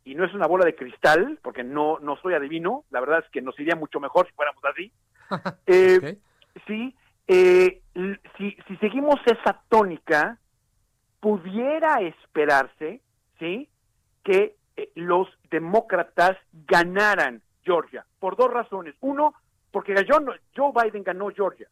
y 0.04 0.14
no 0.14 0.24
es 0.24 0.32
una 0.32 0.46
bola 0.46 0.64
de 0.64 0.74
cristal, 0.74 1.38
porque 1.42 1.62
no 1.62 1.98
no 1.98 2.16
soy 2.16 2.32
adivino, 2.32 2.84
la 2.90 3.00
verdad 3.00 3.22
es 3.24 3.30
que 3.30 3.42
nos 3.42 3.58
iría 3.60 3.76
mucho 3.76 4.00
mejor 4.00 4.26
si 4.26 4.32
fuéramos 4.32 4.64
así. 4.64 4.90
eh, 5.66 6.18
Sí, 6.66 6.94
eh, 7.32 7.80
si, 8.36 8.56
si 8.66 8.76
seguimos 8.78 9.20
esa 9.24 9.62
tónica, 9.68 10.36
pudiera 11.20 12.00
esperarse, 12.00 13.00
¿sí? 13.38 13.68
Que 14.24 14.56
eh, 14.76 14.90
los 14.96 15.28
demócratas 15.48 16.36
ganaran 16.66 17.40
Georgia, 17.62 18.04
por 18.18 18.36
dos 18.36 18.52
razones. 18.52 18.96
Uno, 19.00 19.34
porque 19.70 19.94
Joe 20.56 20.72
Biden 20.74 21.04
ganó 21.04 21.30
Georgia, 21.30 21.68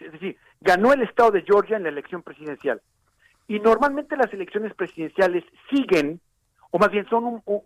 es 0.00 0.10
decir, 0.10 0.36
ganó 0.60 0.92
el 0.92 1.02
estado 1.02 1.30
de 1.30 1.42
Georgia 1.42 1.76
en 1.76 1.84
la 1.84 1.90
elección 1.90 2.24
presidencial. 2.24 2.82
Y 3.46 3.60
normalmente 3.60 4.16
las 4.16 4.32
elecciones 4.32 4.74
presidenciales 4.74 5.44
siguen, 5.70 6.20
o 6.72 6.80
más 6.80 6.90
bien 6.90 7.08
son 7.08 7.42
un, 7.44 7.62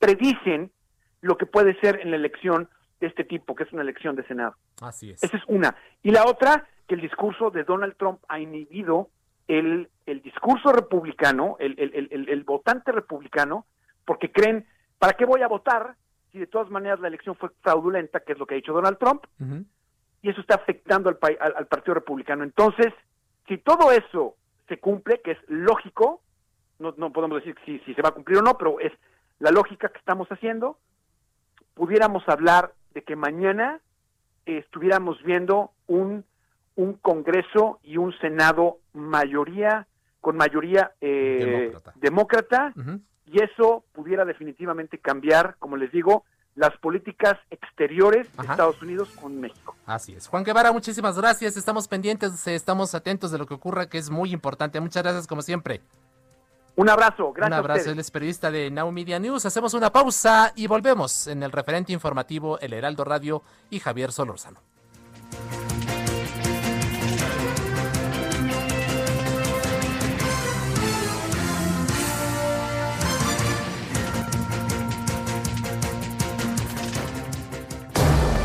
predicen 0.00 0.72
lo 1.20 1.36
que 1.36 1.46
puede 1.46 1.78
ser 1.78 2.00
en 2.00 2.10
la 2.10 2.16
elección 2.16 2.68
de 3.02 3.08
este 3.08 3.24
tipo, 3.24 3.56
que 3.56 3.64
es 3.64 3.72
una 3.72 3.82
elección 3.82 4.14
de 4.14 4.24
Senado. 4.28 4.54
Así 4.80 5.10
es. 5.10 5.22
Esa 5.22 5.36
es 5.36 5.42
una. 5.48 5.76
Y 6.04 6.12
la 6.12 6.24
otra, 6.24 6.68
que 6.86 6.94
el 6.94 7.00
discurso 7.00 7.50
de 7.50 7.64
Donald 7.64 7.96
Trump 7.96 8.20
ha 8.28 8.38
inhibido 8.38 9.10
el, 9.48 9.90
el 10.06 10.22
discurso 10.22 10.72
republicano, 10.72 11.56
el, 11.58 11.74
el, 11.78 12.28
el, 12.28 12.44
votante 12.44 12.92
republicano, 12.92 13.66
porque 14.04 14.30
creen, 14.30 14.66
¿para 15.00 15.14
qué 15.14 15.24
voy 15.24 15.42
a 15.42 15.48
votar 15.48 15.96
si 16.30 16.38
de 16.38 16.46
todas 16.46 16.70
maneras 16.70 17.00
la 17.00 17.08
elección 17.08 17.34
fue 17.34 17.50
fraudulenta, 17.60 18.20
que 18.20 18.34
es 18.34 18.38
lo 18.38 18.46
que 18.46 18.54
ha 18.54 18.62
dicho 18.62 18.72
Donald 18.72 18.98
Trump? 18.98 19.24
Y 20.22 20.30
eso 20.30 20.40
está 20.40 20.54
afectando 20.54 21.10
al, 21.10 21.18
al, 21.40 21.66
Partido 21.66 21.94
Republicano. 21.94 22.44
Entonces, 22.44 22.94
si 23.48 23.58
todo 23.58 23.90
eso 23.90 24.36
se 24.68 24.78
cumple, 24.78 25.20
que 25.22 25.32
es 25.32 25.38
lógico, 25.48 26.22
no, 26.78 26.94
no 26.96 27.12
podemos 27.12 27.38
decir 27.38 27.56
si, 27.66 27.80
si 27.80 27.94
se 27.94 28.02
va 28.02 28.10
a 28.10 28.14
cumplir 28.14 28.38
o 28.38 28.42
no, 28.42 28.56
pero 28.56 28.78
es 28.78 28.92
la 29.40 29.50
lógica 29.50 29.88
que 29.88 29.98
estamos 29.98 30.28
haciendo, 30.28 30.78
pudiéramos 31.74 32.22
hablar 32.28 32.72
de 32.94 33.02
que 33.02 33.16
mañana 33.16 33.80
estuviéramos 34.46 35.22
viendo 35.22 35.70
un, 35.86 36.24
un 36.76 36.94
Congreso 36.94 37.78
y 37.82 37.96
un 37.96 38.12
Senado 38.18 38.78
mayoría 38.92 39.86
con 40.20 40.36
mayoría 40.36 40.92
eh, 41.00 41.74
demócrata, 41.96 42.72
y 43.26 43.42
eso 43.42 43.84
pudiera 43.92 44.24
definitivamente 44.24 44.98
cambiar, 44.98 45.56
como 45.58 45.76
les 45.76 45.90
digo, 45.90 46.24
las 46.54 46.76
políticas 46.78 47.34
exteriores 47.50 48.28
de 48.36 48.46
Estados 48.46 48.80
Unidos 48.82 49.08
con 49.20 49.40
México. 49.40 49.74
Así 49.84 50.12
es. 50.14 50.28
Juan 50.28 50.44
Guevara, 50.44 50.70
muchísimas 50.70 51.18
gracias. 51.18 51.56
Estamos 51.56 51.88
pendientes, 51.88 52.46
estamos 52.46 52.94
atentos 52.94 53.32
de 53.32 53.38
lo 53.38 53.46
que 53.46 53.54
ocurra, 53.54 53.88
que 53.88 53.98
es 53.98 54.10
muy 54.10 54.32
importante. 54.32 54.78
Muchas 54.80 55.02
gracias, 55.02 55.26
como 55.26 55.42
siempre. 55.42 55.80
Un 56.74 56.88
abrazo, 56.88 57.32
gracias. 57.32 57.58
Un 57.58 57.64
abrazo, 57.70 57.90
él 57.90 57.98
es 57.98 58.10
periodista 58.10 58.50
de 58.50 58.70
Now 58.70 58.90
Media 58.90 59.18
News. 59.18 59.44
Hacemos 59.44 59.74
una 59.74 59.92
pausa 59.92 60.52
y 60.56 60.66
volvemos 60.66 61.26
en 61.26 61.42
el 61.42 61.52
referente 61.52 61.92
informativo 61.92 62.58
El 62.60 62.72
Heraldo 62.72 63.04
Radio 63.04 63.42
y 63.70 63.78
Javier 63.78 64.10
Solórzano. 64.10 64.60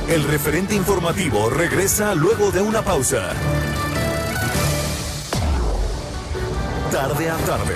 El 0.10 0.24
referente 0.24 0.74
informativo 0.74 1.50
regresa 1.50 2.16
luego 2.16 2.50
de 2.50 2.62
una 2.62 2.82
pausa. 2.82 3.34
Tarde 6.92 7.30
a 7.30 7.36
tarde, 7.40 7.76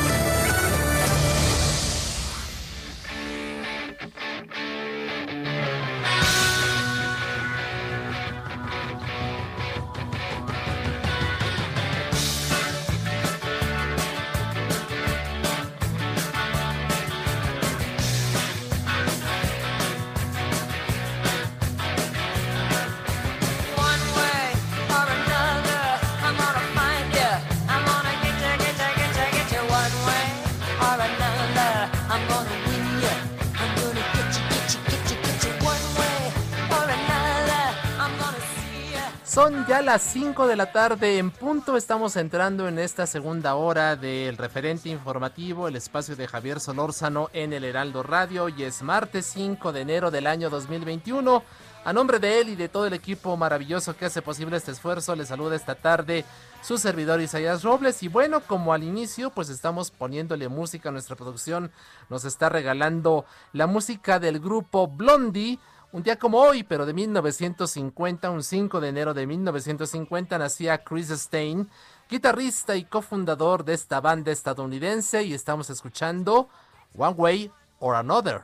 Las 39.91 40.03
5 40.03 40.47
de 40.47 40.55
la 40.55 40.71
tarde 40.71 41.17
en 41.17 41.31
punto. 41.31 41.75
Estamos 41.75 42.15
entrando 42.15 42.65
en 42.69 42.79
esta 42.79 43.05
segunda 43.05 43.55
hora 43.55 43.97
del 43.97 44.37
referente 44.37 44.87
informativo, 44.87 45.67
el 45.67 45.75
espacio 45.75 46.15
de 46.15 46.29
Javier 46.29 46.61
Solórzano 46.61 47.29
en 47.33 47.51
el 47.51 47.65
Heraldo 47.65 48.01
Radio. 48.01 48.47
Y 48.47 48.63
es 48.63 48.83
martes 48.83 49.25
5 49.33 49.73
de 49.73 49.81
enero 49.81 50.09
del 50.09 50.27
año 50.27 50.49
2021. 50.49 51.43
A 51.83 51.91
nombre 51.91 52.19
de 52.19 52.39
él 52.39 52.47
y 52.47 52.55
de 52.55 52.69
todo 52.69 52.87
el 52.87 52.93
equipo 52.93 53.35
maravilloso 53.35 53.97
que 53.97 54.05
hace 54.05 54.21
posible 54.21 54.55
este 54.55 54.71
esfuerzo, 54.71 55.13
le 55.13 55.25
saluda 55.25 55.57
esta 55.57 55.75
tarde 55.75 56.23
su 56.61 56.77
servidor 56.77 57.19
Isaías 57.19 57.61
Robles. 57.61 58.01
Y 58.01 58.07
bueno, 58.07 58.39
como 58.47 58.71
al 58.71 58.83
inicio, 58.83 59.31
pues 59.31 59.49
estamos 59.49 59.91
poniéndole 59.91 60.47
música 60.47 60.87
a 60.87 60.93
nuestra 60.93 61.17
producción. 61.17 61.69
Nos 62.07 62.23
está 62.23 62.47
regalando 62.47 63.25
la 63.51 63.67
música 63.67 64.19
del 64.21 64.39
grupo 64.39 64.87
Blondie 64.87 65.59
un 65.93 66.03
día 66.03 66.17
como 66.17 66.39
hoy, 66.39 66.63
pero 66.63 66.85
de 66.85 66.93
1950, 66.93 68.29
un 68.29 68.43
5 68.43 68.79
de 68.79 68.89
enero 68.89 69.13
de 69.13 69.27
1950, 69.27 70.37
nacía 70.37 70.83
Chris 70.83 71.09
Stein, 71.09 71.69
guitarrista 72.09 72.75
y 72.75 72.85
cofundador 72.85 73.65
de 73.65 73.73
esta 73.73 73.99
banda 73.99 74.31
estadounidense, 74.31 75.23
y 75.23 75.33
estamos 75.33 75.69
escuchando 75.69 76.49
One 76.97 77.15
Way 77.17 77.51
or 77.79 77.95
Another. 77.95 78.43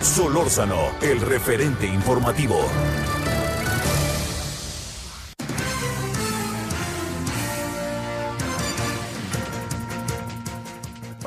Solórzano, 0.00 0.90
el 1.00 1.20
referente 1.20 1.86
informativo. 1.86 2.58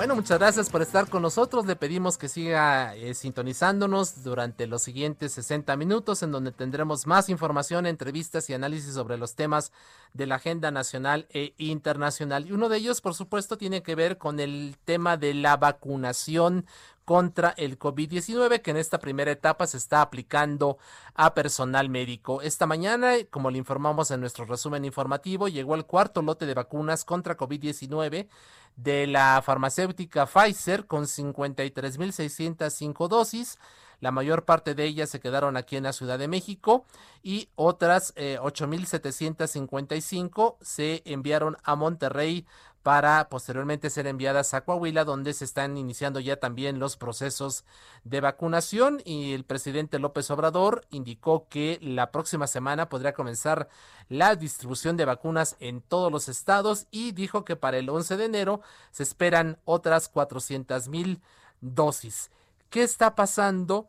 Bueno, 0.02 0.16
muchas 0.16 0.40
gracias 0.40 0.72
por 0.72 0.82
estar 0.82 1.08
con 1.10 1.22
nosotros. 1.22 1.68
Le 1.68 1.76
pedimos 1.76 2.18
que 2.18 2.28
siga 2.28 2.96
eh, 2.96 3.14
sintonizándonos 3.14 4.24
durante 4.24 4.66
los 4.66 4.82
siguientes 4.82 5.34
60 5.34 5.76
minutos 5.76 6.24
en 6.24 6.32
donde 6.32 6.52
tendremos 6.52 7.06
más 7.06 7.30
información, 7.30 7.86
entrevistas 7.86 8.50
y 8.50 8.56
análisis 8.56 8.96
sobre 8.96 9.20
los 9.20 9.36
temas 9.36 9.72
de 10.14 10.26
la 10.26 10.38
agenda 10.38 10.72
nacional 10.72 11.28
e 11.30 11.54
internacional. 11.60 12.48
Y 12.48 12.52
uno 12.52 12.68
de 12.68 12.78
ellos, 12.78 13.00
por 13.00 13.14
supuesto, 13.14 13.60
tiene 13.60 13.84
que 13.84 13.94
ver 13.94 14.18
con 14.18 14.40
el 14.40 14.76
tema 14.86 15.18
de 15.18 15.36
la 15.36 15.56
vacunación 15.58 16.66
contra 17.06 17.54
el 17.58 17.78
COVID-19 17.78 18.62
que 18.62 18.72
en 18.72 18.78
esta 18.78 18.98
primera 18.98 19.32
etapa 19.32 19.68
se 19.68 19.78
está 19.78 20.02
aplicando 20.02 20.78
a 21.14 21.34
personal 21.34 21.90
médico. 21.90 22.42
Esta 22.42 22.66
mañana, 22.66 23.14
como 23.30 23.52
le 23.52 23.58
informamos 23.58 24.12
en 24.12 24.22
nuestro 24.22 24.46
resumen 24.46 24.86
informativo, 24.86 25.48
llegó 25.48 25.76
el 25.76 25.86
cuarto 25.86 26.22
lote 26.22 26.46
de 26.46 26.54
vacunas 26.54 27.06
contra 27.06 27.38
COVID-19 27.38 28.28
de 28.76 29.08
la 29.08 29.42
farmacéutica 29.44 30.26
Pfizer 30.26 30.88
con 30.88 31.06
53.605 31.06 33.08
dosis. 33.08 33.58
La 34.00 34.12
mayor 34.12 34.46
parte 34.46 34.74
de 34.74 34.86
ellas 34.86 35.10
se 35.10 35.20
quedaron 35.20 35.58
aquí 35.58 35.76
en 35.78 35.84
la 35.84 35.94
Ciudad 35.94 36.18
de 36.18 36.28
México 36.28 36.86
y 37.22 37.50
otras 37.56 38.16
8.755 38.16 40.54
eh, 40.54 40.56
se 40.62 41.04
enviaron 41.06 41.56
a 41.64 41.76
Monterrey 41.76 42.48
para 42.84 43.30
posteriormente 43.30 43.90
ser 43.90 44.08
enviadas 44.08 44.54
a 44.54 44.62
Coahuila, 44.62 45.04
donde 45.06 45.34
se 45.34 45.46
están 45.46 45.78
iniciando 45.78 46.20
ya 46.20 46.38
también 46.38 46.80
los 46.80 46.98
procesos 46.98 47.64
de 48.04 48.22
vacunación 48.22 49.02
y 49.06 49.34
el 49.34 49.44
presidente 49.44 50.00
López 50.00 50.32
Obrador 50.32 50.86
indicó 50.90 51.48
que 51.48 51.78
la 51.82 52.12
próxima 52.12 52.48
semana 52.48 52.90
podría 52.90 53.14
comenzar 53.14 53.70
la 54.10 54.36
distribución 54.36 54.98
de 54.98 55.06
vacunas 55.06 55.56
en 55.60 55.82
todos 55.82 56.12
los 56.12 56.28
estados 56.28 56.88
y 56.90 57.12
dijo 57.12 57.46
que 57.46 57.56
para 57.56 57.78
el 57.78 57.90
11 57.90 58.18
de 58.18 58.26
enero 58.26 58.62
se 58.92 59.04
esperan 59.04 59.60
otras 59.66 60.10
400 60.10 60.88
mil 60.88 61.22
dosis. 61.62 62.32
¿Qué 62.70 62.84
está 62.84 63.16
pasando? 63.16 63.88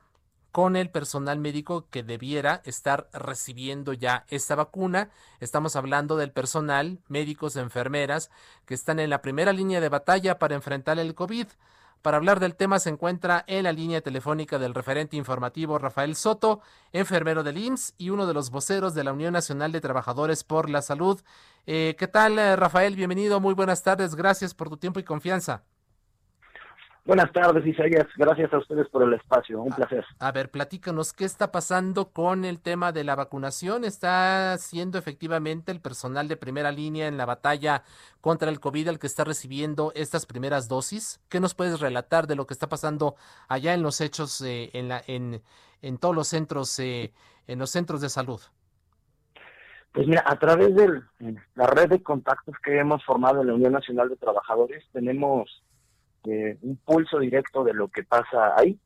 Con 0.52 0.76
el 0.76 0.90
personal 0.90 1.38
médico 1.40 1.86
que 1.90 2.02
debiera 2.02 2.60
estar 2.64 3.08
recibiendo 3.12 3.94
ya 3.94 4.26
esta 4.28 4.54
vacuna. 4.54 5.10
Estamos 5.40 5.74
hablando 5.76 6.16
del 6.16 6.30
personal, 6.30 7.00
médicos, 7.08 7.56
enfermeras, 7.56 8.30
que 8.66 8.74
están 8.74 9.00
en 9.00 9.10
la 9.10 9.22
primera 9.22 9.52
línea 9.54 9.80
de 9.80 9.88
batalla 9.88 10.38
para 10.38 10.54
enfrentar 10.54 10.98
el 10.98 11.14
COVID. 11.14 11.46
Para 12.02 12.16
hablar 12.16 12.40
del 12.40 12.56
tema 12.56 12.80
se 12.80 12.90
encuentra 12.90 13.44
en 13.46 13.62
la 13.62 13.72
línea 13.72 14.00
telefónica 14.00 14.58
del 14.58 14.74
referente 14.74 15.16
informativo 15.16 15.78
Rafael 15.78 16.16
Soto, 16.16 16.60
enfermero 16.92 17.44
del 17.44 17.58
IMSS 17.58 17.94
y 17.96 18.10
uno 18.10 18.26
de 18.26 18.34
los 18.34 18.50
voceros 18.50 18.94
de 18.94 19.04
la 19.04 19.12
Unión 19.12 19.32
Nacional 19.32 19.72
de 19.72 19.80
Trabajadores 19.80 20.44
por 20.44 20.68
la 20.68 20.82
Salud. 20.82 21.20
Eh, 21.64 21.94
¿Qué 21.96 22.08
tal, 22.08 22.38
eh, 22.38 22.56
Rafael? 22.56 22.96
Bienvenido, 22.96 23.40
muy 23.40 23.54
buenas 23.54 23.84
tardes, 23.84 24.16
gracias 24.16 24.52
por 24.52 24.68
tu 24.68 24.76
tiempo 24.76 24.98
y 24.98 25.04
confianza. 25.04 25.62
Buenas 27.04 27.32
tardes, 27.32 27.66
Isaías. 27.66 28.06
Gracias 28.16 28.52
a 28.52 28.58
ustedes 28.58 28.88
por 28.88 29.02
el 29.02 29.12
espacio. 29.14 29.60
Un 29.60 29.72
placer. 29.72 30.04
A 30.20 30.30
ver, 30.30 30.52
platícanos, 30.52 31.12
¿qué 31.12 31.24
está 31.24 31.50
pasando 31.50 32.12
con 32.12 32.44
el 32.44 32.60
tema 32.60 32.92
de 32.92 33.02
la 33.02 33.16
vacunación? 33.16 33.84
¿Está 33.84 34.56
siendo 34.58 34.98
efectivamente 34.98 35.72
el 35.72 35.80
personal 35.80 36.28
de 36.28 36.36
primera 36.36 36.70
línea 36.70 37.08
en 37.08 37.16
la 37.16 37.26
batalla 37.26 37.82
contra 38.20 38.50
el 38.50 38.60
COVID 38.60 38.86
el 38.86 38.98
que 39.00 39.08
está 39.08 39.24
recibiendo 39.24 39.90
estas 39.96 40.26
primeras 40.26 40.68
dosis? 40.68 41.20
¿Qué 41.28 41.40
nos 41.40 41.54
puedes 41.54 41.80
relatar 41.80 42.28
de 42.28 42.36
lo 42.36 42.46
que 42.46 42.54
está 42.54 42.68
pasando 42.68 43.16
allá 43.48 43.74
en 43.74 43.82
los 43.82 44.00
hechos, 44.00 44.40
eh, 44.42 44.70
en, 44.72 44.88
la, 44.88 45.02
en, 45.08 45.42
en 45.82 45.98
todos 45.98 46.14
los 46.14 46.28
centros 46.28 46.78
eh, 46.78 47.12
en 47.48 47.58
los 47.58 47.70
centros 47.70 48.00
de 48.00 48.10
salud? 48.10 48.40
Pues 49.90 50.06
mira, 50.06 50.22
a 50.24 50.38
través 50.38 50.74
de 50.74 51.02
la 51.54 51.66
red 51.66 51.90
de 51.90 52.02
contactos 52.02 52.54
que 52.64 52.78
hemos 52.78 53.04
formado 53.04 53.40
en 53.40 53.48
la 53.48 53.54
Unión 53.54 53.72
Nacional 53.72 54.08
de 54.08 54.16
Trabajadores, 54.16 54.84
tenemos 54.92 55.62
eh, 56.24 56.56
un 56.62 56.76
pulso 56.76 57.18
directo 57.18 57.64
de 57.64 57.74
lo 57.74 57.88
que 57.88 58.04
pasa 58.04 58.54
ahí, 58.56 58.78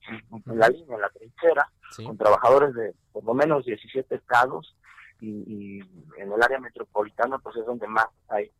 en 0.46 0.58
la 0.58 0.68
línea, 0.68 0.94
en 0.96 1.00
la 1.00 1.10
trinchera, 1.10 1.68
con 2.04 2.16
trabajadores 2.16 2.74
de 2.74 2.94
por 3.12 3.24
lo 3.24 3.34
menos 3.34 3.64
17 3.64 4.14
estados 4.14 4.76
y, 5.20 5.80
en 6.18 6.32
el 6.32 6.42
área 6.42 6.58
metropolitana, 6.60 7.38
pues 7.38 7.56
es 7.56 7.66
donde 7.66 7.86
más 7.86 8.06
hay 8.28 8.50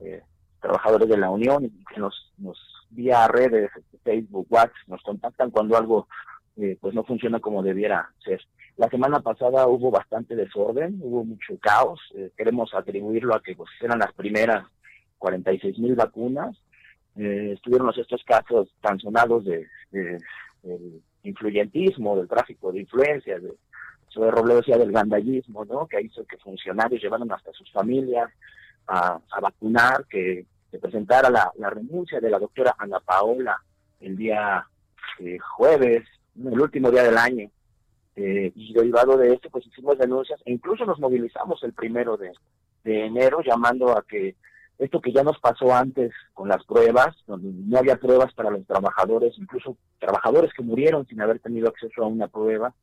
eh, 0.00 0.22
trabajadores 0.60 1.08
de 1.08 1.16
la 1.16 1.30
Unión 1.30 1.64
y 1.64 1.84
que 1.92 2.00
nos, 2.00 2.32
nos 2.38 2.58
vía 2.90 3.26
redes, 3.28 3.70
Facebook, 4.02 4.46
WhatsApp, 4.50 4.76
nos 4.86 5.02
contactan 5.02 5.50
cuando 5.50 5.76
algo 5.76 6.08
eh, 6.56 6.78
pues 6.80 6.94
no 6.94 7.04
funciona 7.04 7.40
como 7.40 7.62
debiera 7.62 8.10
ser. 8.24 8.40
La 8.76 8.88
semana 8.88 9.20
pasada 9.20 9.66
hubo 9.66 9.90
bastante 9.90 10.36
desorden, 10.36 10.98
hubo 11.00 11.24
mucho 11.24 11.58
caos. 11.60 12.00
Eh, 12.14 12.30
queremos 12.36 12.74
atribuirlo 12.74 13.34
a 13.34 13.42
que 13.42 13.54
pues, 13.54 13.70
eran 13.80 13.98
las 13.98 14.12
primeras 14.12 14.66
46 15.18 15.78
mil 15.78 15.94
vacunas. 15.94 16.56
Eh, 17.16 17.52
estuvieron 17.54 17.90
estos 17.96 18.24
casos 18.24 18.68
tan 18.80 18.98
sonados 18.98 19.44
de, 19.44 19.68
influyentismo, 21.22 22.16
del 22.16 22.28
tráfico 22.28 22.72
de 22.72 22.80
influencias, 22.80 23.42
de, 23.42 23.54
sobre 24.08 24.30
Robledo 24.30 24.58
decía 24.58 24.78
del 24.78 24.92
gandallismo, 24.92 25.64
¿no? 25.64 25.86
Que 25.86 26.00
hizo 26.00 26.24
que 26.24 26.36
funcionarios 26.38 27.02
llevaran 27.02 27.30
hasta 27.32 27.52
sus 27.52 27.70
familias 27.72 28.30
a, 28.86 29.20
vacunar, 29.40 30.06
que 30.08 30.46
se 30.70 30.78
presentara 30.78 31.30
la, 31.30 31.70
renuncia 31.70 32.20
de 32.20 32.30
la 32.30 32.38
doctora 32.38 32.74
Ana 32.78 33.00
Paola 33.00 33.60
el 34.00 34.16
día 34.16 34.66
eh, 35.18 35.38
jueves, 35.38 36.04
el 36.36 36.60
último 36.60 36.90
día 36.90 37.02
del 37.04 37.16
año, 37.16 37.50
eh, 38.16 38.52
y 38.54 38.72
derivado 38.72 39.16
de 39.16 39.34
esto, 39.34 39.50
pues 39.50 39.66
hicimos 39.66 39.98
denuncias 39.98 40.40
e 40.44 40.52
incluso 40.52 40.84
nos 40.86 41.00
movilizamos 41.00 41.62
el 41.64 41.72
primero 41.72 42.16
de, 42.16 42.32
enero 42.84 43.40
llamando 43.42 43.96
a 43.96 44.04
que 44.06 44.36
esto 44.78 45.00
que 45.00 45.12
ya 45.12 45.22
nos 45.22 45.38
pasó 45.38 45.74
antes 45.74 46.12
con 46.32 46.48
las 46.48 46.64
pruebas, 46.64 47.14
donde 47.26 47.50
no 47.52 47.78
había 47.78 47.96
pruebas 47.96 48.32
para 48.34 48.50
los 48.50 48.66
trabajadores, 48.66 49.34
incluso 49.38 49.76
trabajadores 49.98 50.52
que 50.52 50.62
murieron 50.62 51.06
sin 51.06 51.20
haber 51.20 51.38
tenido 51.38 51.68
acceso 51.68 52.02
a 52.02 52.08
una 52.08 52.28
prueba, 52.28 52.74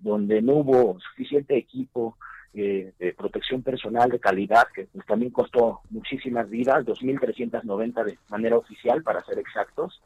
donde 0.00 0.42
no 0.42 0.54
hubo 0.54 0.98
suficiente 1.00 1.56
equipo 1.56 2.16
eh, 2.54 2.92
de 2.98 3.12
protección 3.14 3.62
personal 3.62 4.08
de 4.10 4.20
calidad, 4.20 4.66
que 4.74 4.86
pues, 4.86 5.04
también 5.06 5.32
costó 5.32 5.80
muchísimas 5.90 6.48
vidas, 6.48 6.84
2.390 6.84 8.04
de 8.04 8.18
manera 8.28 8.56
oficial, 8.56 9.02
para 9.02 9.24
ser 9.24 9.38
exactos, 9.38 10.00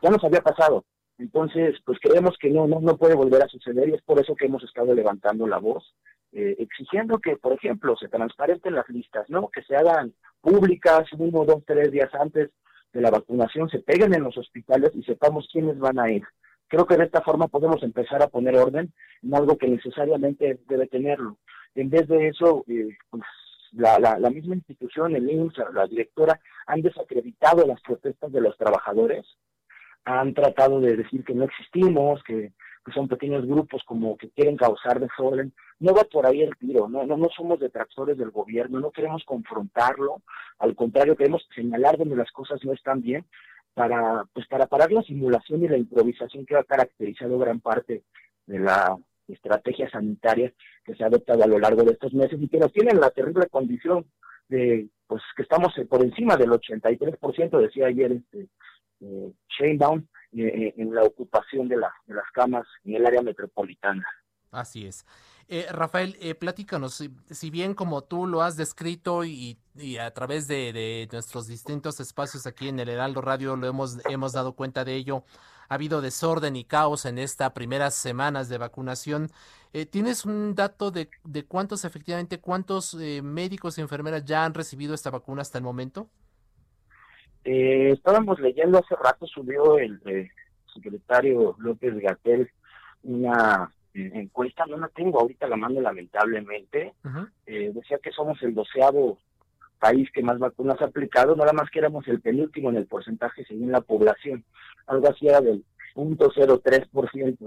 ya 0.00 0.10
nos 0.10 0.22
había 0.22 0.40
pasado. 0.40 0.84
Entonces, 1.18 1.76
pues 1.84 1.98
creemos 2.00 2.36
que 2.38 2.48
no, 2.48 2.68
no, 2.68 2.80
no 2.80 2.96
puede 2.96 3.14
volver 3.14 3.42
a 3.42 3.48
suceder 3.48 3.88
y 3.88 3.94
es 3.94 4.02
por 4.02 4.20
eso 4.20 4.36
que 4.36 4.46
hemos 4.46 4.62
estado 4.62 4.94
levantando 4.94 5.48
la 5.48 5.58
voz, 5.58 5.94
eh, 6.32 6.54
exigiendo 6.58 7.18
que, 7.18 7.36
por 7.36 7.52
ejemplo, 7.52 7.96
se 7.96 8.08
transparenten 8.08 8.74
las 8.74 8.88
listas, 8.88 9.28
¿no? 9.28 9.48
Que 9.48 9.62
se 9.62 9.74
hagan 9.74 10.14
públicas 10.40 11.08
uno, 11.18 11.44
dos, 11.44 11.64
tres 11.66 11.90
días 11.90 12.14
antes 12.14 12.50
de 12.92 13.00
la 13.00 13.10
vacunación, 13.10 13.68
se 13.68 13.80
peguen 13.80 14.14
en 14.14 14.22
los 14.22 14.38
hospitales 14.38 14.92
y 14.94 15.02
sepamos 15.02 15.48
quiénes 15.52 15.78
van 15.78 15.98
a 15.98 16.10
ir. 16.10 16.22
Creo 16.68 16.86
que 16.86 16.96
de 16.96 17.04
esta 17.04 17.22
forma 17.22 17.48
podemos 17.48 17.82
empezar 17.82 18.22
a 18.22 18.28
poner 18.28 18.56
orden 18.56 18.92
en 19.22 19.34
algo 19.34 19.58
que 19.58 19.68
necesariamente 19.68 20.60
debe 20.68 20.86
tenerlo. 20.86 21.38
En 21.74 21.90
vez 21.90 22.06
de 22.06 22.28
eso, 22.28 22.64
eh, 22.68 22.96
pues, 23.10 23.22
la, 23.72 23.98
la, 23.98 24.18
la, 24.18 24.30
misma 24.30 24.54
institución, 24.54 25.16
el 25.16 25.28
INSS, 25.28 25.72
la 25.72 25.86
directora, 25.86 26.40
han 26.66 26.82
desacreditado 26.82 27.66
las 27.66 27.80
protestas 27.80 28.30
de 28.30 28.40
los 28.40 28.56
trabajadores 28.56 29.26
han 30.04 30.34
tratado 30.34 30.80
de 30.80 30.96
decir 30.96 31.24
que 31.24 31.34
no 31.34 31.44
existimos, 31.44 32.22
que, 32.24 32.52
son 32.94 33.06
pequeños 33.06 33.44
grupos 33.44 33.82
como 33.84 34.16
que 34.16 34.30
quieren 34.30 34.56
causar 34.56 34.98
desorden. 34.98 35.52
No 35.78 35.92
va 35.92 36.04
por 36.04 36.26
ahí 36.26 36.40
el 36.40 36.56
tiro, 36.56 36.88
no, 36.88 37.04
no, 37.04 37.18
no 37.18 37.28
somos 37.36 37.60
detractores 37.60 38.16
del 38.16 38.30
gobierno, 38.30 38.80
no 38.80 38.90
queremos 38.90 39.22
confrontarlo, 39.26 40.22
al 40.58 40.74
contrario, 40.74 41.14
queremos 41.14 41.46
señalar 41.54 41.98
donde 41.98 42.16
las 42.16 42.32
cosas 42.32 42.64
no 42.64 42.72
están 42.72 43.02
bien 43.02 43.26
para, 43.74 44.24
pues 44.32 44.46
para 44.48 44.66
parar 44.66 44.90
la 44.90 45.02
simulación 45.02 45.62
y 45.62 45.68
la 45.68 45.76
improvisación 45.76 46.46
que 46.46 46.56
ha 46.56 46.64
caracterizado 46.64 47.38
gran 47.38 47.60
parte 47.60 48.04
de 48.46 48.58
la 48.58 48.96
estrategia 49.28 49.90
sanitaria 49.90 50.52
que 50.84 50.94
se 50.94 51.04
ha 51.04 51.06
adoptado 51.08 51.44
a 51.44 51.46
lo 51.46 51.58
largo 51.58 51.84
de 51.84 51.92
estos 51.92 52.12
meses 52.14 52.40
y 52.40 52.48
que 52.48 52.58
nos 52.58 52.72
tiene 52.72 52.92
la 52.94 53.10
terrible 53.10 53.46
condición 53.48 54.06
de 54.48 54.88
pues 55.06 55.22
que 55.36 55.42
estamos 55.42 55.72
por 55.88 56.02
encima 56.02 56.36
del 56.36 56.50
83%, 56.50 57.60
decía 57.60 57.86
ayer 57.86 58.12
este 58.12 58.48
eh, 59.00 59.32
Sheinbaum 59.58 60.06
eh, 60.32 60.42
eh, 60.42 60.74
en 60.76 60.94
la 60.94 61.04
ocupación 61.04 61.68
de, 61.68 61.76
de 61.76 62.14
las 62.14 62.30
camas 62.34 62.66
en 62.84 62.96
el 62.96 63.06
área 63.06 63.22
metropolitana. 63.22 64.06
Así 64.50 64.86
es. 64.86 65.04
Eh, 65.50 65.66
Rafael, 65.70 66.14
eh, 66.20 66.34
platícanos, 66.34 67.02
si, 67.30 67.50
bien 67.50 67.72
como 67.72 68.02
tú 68.04 68.26
lo 68.26 68.42
has 68.42 68.56
descrito 68.58 69.24
y, 69.24 69.58
a 69.98 70.10
través 70.10 70.46
de, 70.46 71.08
nuestros 71.10 71.46
distintos 71.46 72.00
espacios 72.00 72.46
aquí 72.46 72.68
en 72.68 72.78
el 72.78 72.90
Heraldo 72.90 73.22
Radio 73.22 73.56
lo 73.56 73.66
hemos, 73.66 73.96
hemos 74.10 74.32
dado 74.32 74.52
cuenta 74.52 74.84
de 74.84 74.94
ello, 74.94 75.24
ha 75.70 75.74
habido 75.74 76.02
desorden 76.02 76.54
y 76.56 76.64
caos 76.64 77.06
en 77.06 77.16
estas 77.16 77.52
primeras 77.52 77.94
semanas 77.94 78.50
de 78.50 78.58
vacunación. 78.58 79.30
¿Tienes 79.90 80.26
un 80.26 80.54
dato 80.54 80.90
de, 80.90 81.08
de 81.24 81.44
cuántos 81.46 81.84
efectivamente, 81.86 82.40
cuántos 82.40 82.94
médicos 82.94 83.78
y 83.78 83.80
enfermeras 83.80 84.24
ya 84.26 84.44
han 84.44 84.54
recibido 84.54 84.94
esta 84.94 85.10
vacuna 85.10 85.42
hasta 85.42 85.56
el 85.56 85.64
momento? 85.64 86.10
Eh, 87.44 87.92
estábamos 87.92 88.40
leyendo 88.40 88.78
hace 88.78 88.94
rato, 88.96 89.26
subió 89.26 89.78
el 89.78 90.00
eh, 90.06 90.30
secretario 90.72 91.56
López 91.58 91.98
Gatel 91.98 92.50
una 93.02 93.70
eh, 93.94 94.10
encuesta, 94.14 94.66
no 94.66 94.76
la 94.76 94.88
tengo 94.88 95.20
ahorita 95.20 95.46
la 95.48 95.56
mano 95.56 95.80
lamentablemente, 95.80 96.94
eh, 97.46 97.70
decía 97.74 97.98
que 98.02 98.12
somos 98.12 98.42
el 98.42 98.54
doceavo 98.54 99.18
país 99.78 100.08
que 100.12 100.22
más 100.22 100.38
vacunas 100.38 100.80
ha 100.80 100.86
aplicado, 100.86 101.36
nada 101.36 101.52
más 101.52 101.70
que 101.70 101.78
éramos 101.78 102.06
el 102.08 102.20
penúltimo 102.20 102.70
en 102.70 102.76
el 102.76 102.86
porcentaje 102.86 103.44
según 103.44 103.70
la 103.70 103.80
población, 103.80 104.44
algo 104.86 105.08
así 105.08 105.28
era 105.28 105.40
del 105.40 105.64
0.03%. 105.94 107.38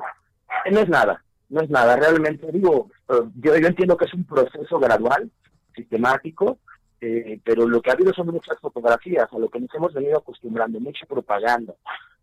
No 0.71 0.79
es 0.79 0.89
nada, 0.89 1.23
no 1.49 1.61
es 1.61 1.69
nada, 1.69 1.97
realmente 1.97 2.49
digo, 2.51 2.89
yo, 3.35 3.57
yo 3.57 3.67
entiendo 3.67 3.97
que 3.97 4.05
es 4.05 4.13
un 4.13 4.23
proceso 4.23 4.79
gradual, 4.79 5.29
sistemático, 5.75 6.57
eh, 7.03 7.39
pero 7.43 7.67
lo 7.67 7.81
que 7.81 7.89
ha 7.89 7.93
habido 7.93 8.13
son 8.13 8.27
muchas 8.27 8.59
fotografías, 8.59 9.27
a 9.33 9.39
lo 9.39 9.49
que 9.49 9.59
nos 9.59 9.73
hemos 9.73 9.91
venido 9.91 10.19
acostumbrando, 10.19 10.79
mucha 10.79 11.07
propaganda, 11.07 11.73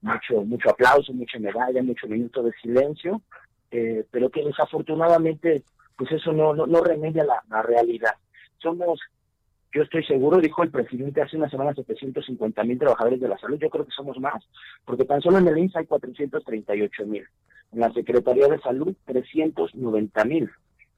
mucho, 0.01 0.43
mucho 0.45 0.71
aplauso, 0.71 1.13
mucha 1.13 1.41
medalla, 1.41 1.83
mucho 1.83 2.07
minuto 2.07 2.45
de 2.45 2.53
silencio, 2.63 3.21
eh, 3.73 4.05
pero 4.09 4.31
que 4.31 4.45
desafortunadamente, 4.45 5.65
pues 5.97 6.13
eso 6.13 6.33
no, 6.33 6.55
no, 6.55 6.69
no 6.69 6.81
remedia 6.85 7.25
la, 7.25 7.63
realidad. 7.63 8.15
Somos, 8.59 9.01
yo 9.73 9.83
estoy 9.83 10.05
seguro, 10.05 10.39
dijo 10.39 10.63
el 10.63 10.71
presidente 10.71 11.23
hace 11.23 11.37
una 11.37 11.51
semana, 11.51 11.75
750 11.75 12.63
mil 12.63 12.79
trabajadores 12.79 13.21
de 13.21 13.29
la 13.29 13.39
salud, 13.39 13.59
yo 13.59 13.71
creo 13.71 13.85
que 13.85 13.91
somos 13.91 14.21
más, 14.21 14.45
porque 14.85 15.05
tan 15.05 15.21
solo 15.21 15.39
en 15.39 15.49
el 15.49 15.59
INSA 15.59 15.81
hay 15.81 15.87
438 15.87 17.05
mil, 17.05 17.27
en 17.73 17.81
la 17.81 17.93
Secretaría 17.93 18.47
de 18.47 18.61
Salud 18.61 18.95
390 19.07 20.25
mil, 20.25 20.49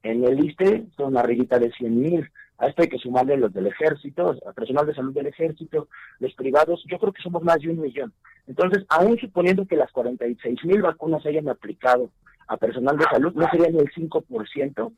en 0.03 0.25
el 0.25 0.45
ISTE 0.45 0.87
son 0.97 1.17
arribita 1.17 1.59
de 1.59 1.71
100 1.73 2.01
mil, 2.01 2.31
a 2.61 2.67
esto 2.67 2.83
hay 2.83 2.89
que 2.89 2.99
sumarle 2.99 3.39
los 3.39 3.53
del 3.55 3.67
ejército, 3.69 4.37
al 4.47 4.55
personal 4.55 4.87
de 4.87 4.95
salud 4.95 5.15
del 5.15 5.27
ejército, 5.27 5.89
los 6.19 6.35
privados, 6.35 6.85
yo 6.87 6.99
creo 6.99 7.13
que 7.13 7.23
somos 7.23 7.43
más 7.43 7.59
de 7.61 7.71
un 7.71 7.81
millón. 7.81 8.13
Entonces, 8.47 8.85
aún 8.91 9.19
suponiendo 9.19 9.67
que 9.67 9.77
las 9.77 9.91
46 9.93 10.65
mil 10.65 10.83
vacunas 10.83 11.23
se 11.23 11.31
hayan 11.31 11.49
aplicado 11.49 12.11
a 12.49 12.59
personal 12.59 12.99
de 12.99 13.05
salud, 13.05 13.33
no 13.35 13.49
sería 13.51 13.71
ni 13.71 13.79
el 13.79 13.91
5% 13.91 14.93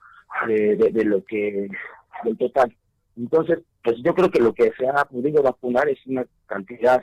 de, 0.49 0.77
de, 0.77 0.91
de 0.91 1.05
lo 1.05 1.25
que, 1.25 1.69
del 2.25 2.37
total. 2.37 2.75
Entonces, 3.17 3.61
pues 3.85 3.97
yo 4.03 4.13
creo 4.13 4.31
que 4.31 4.41
lo 4.41 4.53
que 4.55 4.73
se 4.77 4.89
ha 4.89 5.05
podido 5.05 5.43
vacunar 5.43 5.89
es 5.89 6.05
una 6.07 6.25
cantidad 6.47 7.01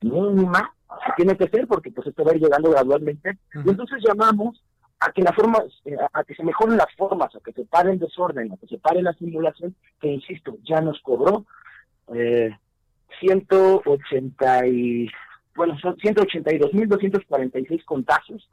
mínima, 0.00 0.74
que 1.06 1.12
tiene 1.16 1.36
que 1.36 1.48
ser, 1.48 1.68
porque 1.68 1.92
pues 1.92 2.08
esto 2.08 2.24
va 2.24 2.32
a 2.32 2.34
ir 2.34 2.42
llegando 2.42 2.70
gradualmente. 2.70 3.38
Y 3.54 3.70
entonces 3.70 4.02
llamamos 4.04 4.60
a 5.02 5.10
que 5.12 5.22
la 5.22 5.32
forma, 5.32 5.58
eh, 5.84 5.96
a 6.12 6.24
que 6.24 6.34
se 6.34 6.44
mejoren 6.44 6.76
las 6.76 6.92
formas, 6.96 7.34
a 7.34 7.40
que 7.40 7.52
se 7.52 7.64
pare 7.64 7.90
el 7.90 7.98
desorden, 7.98 8.52
a 8.52 8.56
que 8.56 8.68
se 8.68 8.78
pare 8.78 9.02
la 9.02 9.12
simulación, 9.14 9.74
que 10.00 10.08
insisto, 10.08 10.58
ya 10.62 10.80
nos 10.80 11.00
cobró 11.00 11.44
eh, 12.14 12.56
180 13.18 14.66
y, 14.68 15.08
bueno, 15.56 15.76
son 15.80 15.96
182.246 15.96 17.84
contagios 17.84 18.48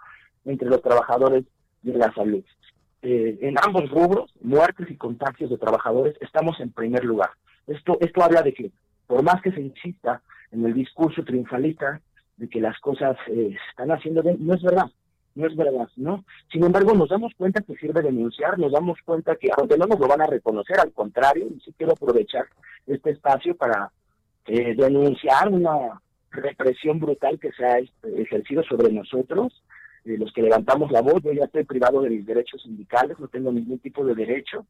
entre 0.45 0.70
los 0.70 0.82
trabajadores 0.82 1.45
de 1.84 1.93
la 1.93 2.12
salud. 2.14 2.43
Eh, 3.04 3.38
en 3.41 3.56
ambos 3.64 3.89
rubros, 3.91 4.34
muertes 4.41 4.89
y 4.89 4.97
contagios 4.97 5.52
de 5.52 5.58
trabajadores, 5.58 6.16
estamos 6.20 6.60
en 6.60 6.72
primer 6.72 7.06
lugar. 7.06 7.30
Esto, 7.68 7.97
esto 8.02 8.24
habla 8.24 8.41
de 8.41 8.54
que, 8.54 8.72
por 9.06 9.22
más 9.22 9.39
que 9.43 9.52
se 9.52 9.62
insista 9.62 10.22
en 10.52 10.66
el 10.66 10.74
discurso 10.74 11.24
triunfalista 11.24 12.02
de 12.38 12.50
que 12.50 12.60
las 12.60 12.80
cosas 12.80 13.18
eh, 13.28 13.56
están 13.70 13.91
haciendo 13.91 14.24
bien, 14.24 14.38
no 14.39 14.56
es 14.56 14.64
verdad 14.64 14.89
no 15.36 15.48
es 15.48 15.56
verdad, 15.56 15.90
¿no? 15.96 16.26
Sin 16.52 16.64
embargo, 16.64 16.94
nos 16.94 17.10
damos 17.10 17.34
cuenta 17.36 17.62
que 17.62 17.76
sirve 17.76 18.02
denunciar, 18.02 18.58
nos 18.58 18.72
damos 18.72 19.00
cuenta 19.06 19.36
que, 19.36 19.50
aunque 19.58 19.78
no 19.78 19.86
nos 19.86 20.00
lo 20.00 20.08
van 20.08 20.22
a 20.22 20.28
reconocer, 20.28 20.80
al 20.80 20.92
contrario, 20.92 21.48
y 21.48 21.60
sí 21.62 21.74
quiero 21.78 21.94
aprovechar 21.94 22.46
este 22.88 23.12
espacio 23.12 23.56
para 23.56 23.92
eh, 24.46 24.76
denunciar 24.76 25.50
una 25.50 26.02
represión 26.32 27.00
brutal 27.00 27.40
que 27.40 27.52
se 27.52 27.66
ha 27.66 27.80
este, 27.80 28.22
ejercido 28.22 28.64
sobre 28.64 28.92
nosotros. 28.92 29.64
eh, 30.06 30.18
los 30.18 30.32
que 30.34 30.42
levantamos 30.42 30.92
la 30.92 31.02
voz, 31.02 31.22
yo 31.24 31.32
ya 31.34 31.46
estoy 31.46 31.66
privado 31.66 32.02
de 32.02 32.10
mis 32.10 32.26
derechos 32.26 32.62
sindicales, 32.62 33.20
no 33.20 33.28
tengo 33.28 33.52
ningún 33.52 33.80
tipo 33.80 34.06
de 34.06 34.16
derecho. 34.16 34.66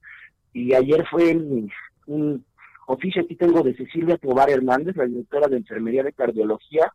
Y 0.54 0.74
ayer 0.74 1.06
fue 1.10 1.36
un 1.36 2.44
oficio 2.90 3.22
aquí 3.22 3.36
tengo 3.36 3.62
de 3.62 3.76
Cecilia 3.76 4.18
Tobar 4.18 4.50
Hernández, 4.50 4.96
la 4.96 5.06
directora 5.06 5.48
de 5.48 5.58
Enfermería 5.58 6.04
de 6.04 6.14
Cardiología, 6.14 6.92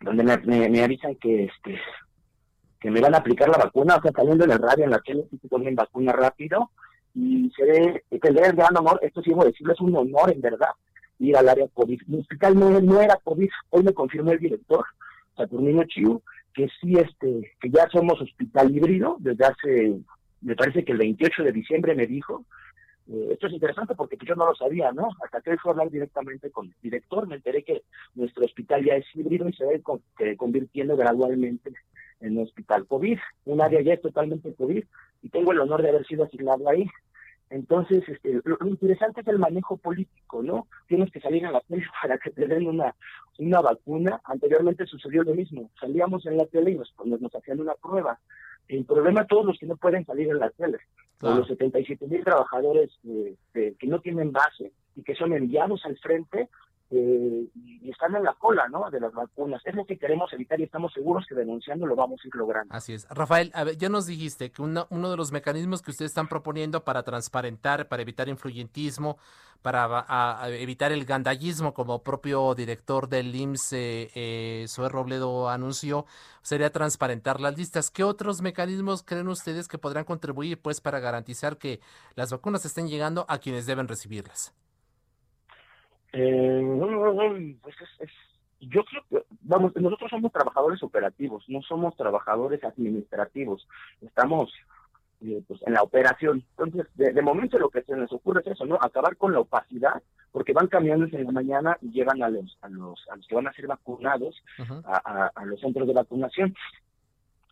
donde 0.00 0.22
me, 0.22 0.84
avisan 0.84 1.14
que 1.16 1.44
este 1.44 1.80
que 2.80 2.90
me 2.90 3.00
van 3.00 3.14
a 3.14 3.18
aplicar 3.18 3.48
la 3.48 3.58
vacuna, 3.58 3.96
o 3.96 4.02
sea, 4.02 4.12
saliendo 4.12 4.44
en 4.44 4.52
el 4.52 4.58
radio, 4.58 4.84
en 4.84 4.90
la 4.90 5.00
tele, 5.00 5.24
se 5.30 5.48
ponen 5.48 5.74
vacuna 5.74 6.12
rápido, 6.12 6.70
y 7.14 7.50
se 7.56 7.64
ve, 7.64 8.04
que 8.20 8.30
le 8.30 8.52
gran 8.52 8.76
honor, 8.76 9.00
esto 9.02 9.22
sí 9.22 9.30
debo 9.30 9.44
decirlo, 9.44 9.72
es 9.72 9.80
un 9.80 9.96
honor 9.96 10.32
en 10.32 10.40
verdad, 10.40 10.70
ir 11.18 11.36
al 11.36 11.48
área 11.48 11.66
COVID. 11.74 12.02
Mi 12.06 12.20
hospital 12.20 12.58
no, 12.58 13.00
era 13.00 13.18
COVID, 13.24 13.48
hoy 13.70 13.82
me 13.82 13.94
confirmó 13.94 14.30
el 14.32 14.38
director, 14.38 14.84
Saturnino 15.36 15.84
Chiu, 15.84 16.22
que 16.54 16.68
sí, 16.80 16.94
este, 16.94 17.56
que 17.60 17.70
ya 17.70 17.88
somos 17.90 18.20
hospital 18.20 18.74
híbrido 18.74 19.16
desde 19.18 19.44
hace, 19.44 19.98
me 20.40 20.54
parece 20.54 20.84
que 20.84 20.92
el 20.92 20.98
28 20.98 21.42
de 21.42 21.52
diciembre 21.52 21.94
me 21.96 22.06
dijo, 22.06 22.44
eh, 23.08 23.30
esto 23.32 23.48
es 23.48 23.54
interesante 23.54 23.94
porque 23.96 24.16
pues, 24.16 24.28
yo 24.28 24.36
no 24.36 24.46
lo 24.46 24.54
sabía, 24.54 24.92
¿no? 24.92 25.08
Hasta 25.24 25.40
que 25.40 25.50
hoy 25.50 25.56
fue 25.58 25.70
a 25.70 25.72
hablar 25.72 25.90
directamente 25.90 26.50
con 26.50 26.66
el 26.66 26.74
director, 26.80 27.26
me 27.26 27.36
enteré 27.36 27.64
que 27.64 27.82
nuestro 28.14 28.44
hospital 28.44 28.84
ya 28.84 28.94
es 28.94 29.06
híbrido 29.14 29.48
y 29.48 29.52
se 29.54 29.64
va 29.64 29.72
convirtiendo 30.36 30.96
gradualmente 30.96 31.72
en 32.20 32.36
un 32.36 32.44
hospital 32.44 32.86
COVID. 32.86 33.18
Un 33.46 33.60
área 33.60 33.80
ya 33.80 33.94
es 33.94 34.02
totalmente 34.02 34.54
COVID 34.54 34.84
y 35.22 35.28
tengo 35.28 35.52
el 35.52 35.60
honor 35.60 35.82
de 35.82 35.90
haber 35.90 36.06
sido 36.06 36.24
asignado 36.24 36.68
ahí. 36.68 36.86
Entonces, 37.50 38.06
este, 38.08 38.40
lo, 38.44 38.58
interesante 38.66 39.22
es 39.22 39.26
el 39.28 39.38
manejo 39.38 39.78
político, 39.78 40.42
¿no? 40.42 40.66
Tienes 40.86 41.10
que 41.10 41.20
salir 41.20 41.46
a 41.46 41.52
la 41.52 41.60
tele 41.60 41.86
para 42.02 42.18
que 42.18 42.30
te 42.30 42.46
den 42.46 42.66
una, 42.66 42.94
una 43.38 43.60
vacuna. 43.60 44.20
Anteriormente 44.24 44.86
sucedió 44.86 45.22
lo 45.22 45.34
mismo. 45.34 45.70
Salíamos 45.80 46.26
en 46.26 46.36
la 46.36 46.46
tele 46.46 46.72
y 46.72 46.74
nos, 46.74 46.94
nos 47.04 47.34
hacían 47.34 47.60
una 47.60 47.74
prueba. 47.74 48.18
El 48.68 48.84
problema 48.84 49.26
todos 49.26 49.46
los 49.46 49.58
que 49.58 49.66
no 49.66 49.76
pueden 49.76 50.04
salir 50.04 50.28
en 50.28 50.38
la 50.38 50.50
tele, 50.50 50.78
los 51.22 51.48
77 51.48 52.06
mil 52.06 52.22
trabajadores 52.22 52.90
eh, 53.04 53.34
que 53.78 53.86
no 53.86 53.98
tienen 54.00 54.30
base 54.30 54.72
y 54.94 55.02
que 55.02 55.14
son 55.14 55.32
enviados 55.32 55.86
al 55.86 55.96
frente 55.96 56.50
eh, 56.90 57.48
y 57.54 57.90
están 57.90 58.16
en 58.16 58.24
la 58.24 58.34
cola 58.34 58.66
¿no? 58.68 58.90
de 58.90 59.00
las 59.00 59.12
vacunas. 59.12 59.60
Es 59.64 59.74
lo 59.74 59.84
que 59.84 59.98
queremos 59.98 60.32
evitar 60.32 60.58
y 60.58 60.64
estamos 60.64 60.92
seguros 60.92 61.26
que 61.28 61.34
denunciando 61.34 61.86
lo 61.86 61.94
vamos 61.94 62.20
a 62.24 62.28
ir 62.28 62.34
logrando. 62.34 62.74
Así 62.74 62.94
es. 62.94 63.06
Rafael, 63.10 63.52
ya 63.76 63.88
nos 63.88 64.06
dijiste 64.06 64.50
que 64.50 64.62
uno, 64.62 64.86
uno 64.90 65.10
de 65.10 65.16
los 65.16 65.30
mecanismos 65.30 65.82
que 65.82 65.90
ustedes 65.90 66.10
están 66.10 66.28
proponiendo 66.28 66.84
para 66.84 67.02
transparentar, 67.02 67.88
para 67.88 68.02
evitar 68.02 68.28
influyentismo, 68.28 69.18
para 69.60 70.48
evitar 70.48 70.92
el 70.92 71.04
gandallismo, 71.04 71.74
como 71.74 72.02
propio 72.02 72.54
director 72.54 73.08
del 73.08 73.34
IMSS, 73.34 73.72
eh, 73.72 74.10
eh 74.14 74.66
Robledo, 74.88 75.48
anunció, 75.48 76.06
sería 76.42 76.70
transparentar 76.70 77.40
las 77.40 77.56
listas. 77.56 77.90
¿Qué 77.90 78.04
otros 78.04 78.40
mecanismos 78.40 79.02
creen 79.02 79.28
ustedes 79.28 79.68
que 79.68 79.76
podrán 79.76 80.04
contribuir 80.04 80.60
pues 80.62 80.80
para 80.80 81.00
garantizar 81.00 81.58
que 81.58 81.80
las 82.14 82.30
vacunas 82.30 82.64
estén 82.64 82.88
llegando 82.88 83.26
a 83.28 83.38
quienes 83.38 83.66
deben 83.66 83.88
recibirlas? 83.88 84.54
Eh, 86.12 87.56
pues 87.62 87.76
es, 88.00 88.10
yo 88.60 88.84
creo 88.84 89.02
que, 89.08 89.24
vamos, 89.42 89.74
nosotros 89.76 90.10
somos 90.10 90.32
trabajadores 90.32 90.82
operativos, 90.82 91.44
no 91.48 91.62
somos 91.62 91.96
trabajadores 91.96 92.62
administrativos. 92.64 93.66
Estamos 94.00 94.52
eh, 95.20 95.42
pues, 95.46 95.60
en 95.66 95.74
la 95.74 95.82
operación. 95.82 96.44
Entonces, 96.56 96.86
de, 96.94 97.22
momento 97.22 97.58
lo 97.58 97.70
que 97.70 97.82
se 97.82 97.96
nos 97.96 98.12
ocurre 98.12 98.40
es 98.40 98.48
eso, 98.48 98.66
¿no? 98.66 98.78
Acabar 98.80 99.16
con 99.16 99.32
la 99.32 99.40
opacidad, 99.40 100.02
porque 100.32 100.52
van 100.52 100.68
camiones 100.68 101.12
en 101.12 101.24
la 101.24 101.32
mañana 101.32 101.78
y 101.80 101.90
llevan 101.90 102.22
a 102.22 102.28
los, 102.28 102.58
a 102.62 102.68
los, 102.68 103.04
a 103.10 103.16
los 103.16 103.26
que 103.26 103.34
van 103.34 103.48
a 103.48 103.52
ser 103.52 103.66
vacunados 103.66 104.36
a, 104.84 105.30
a, 105.34 105.44
los 105.44 105.60
centros 105.60 105.86
de 105.86 105.94
vacunación 105.94 106.54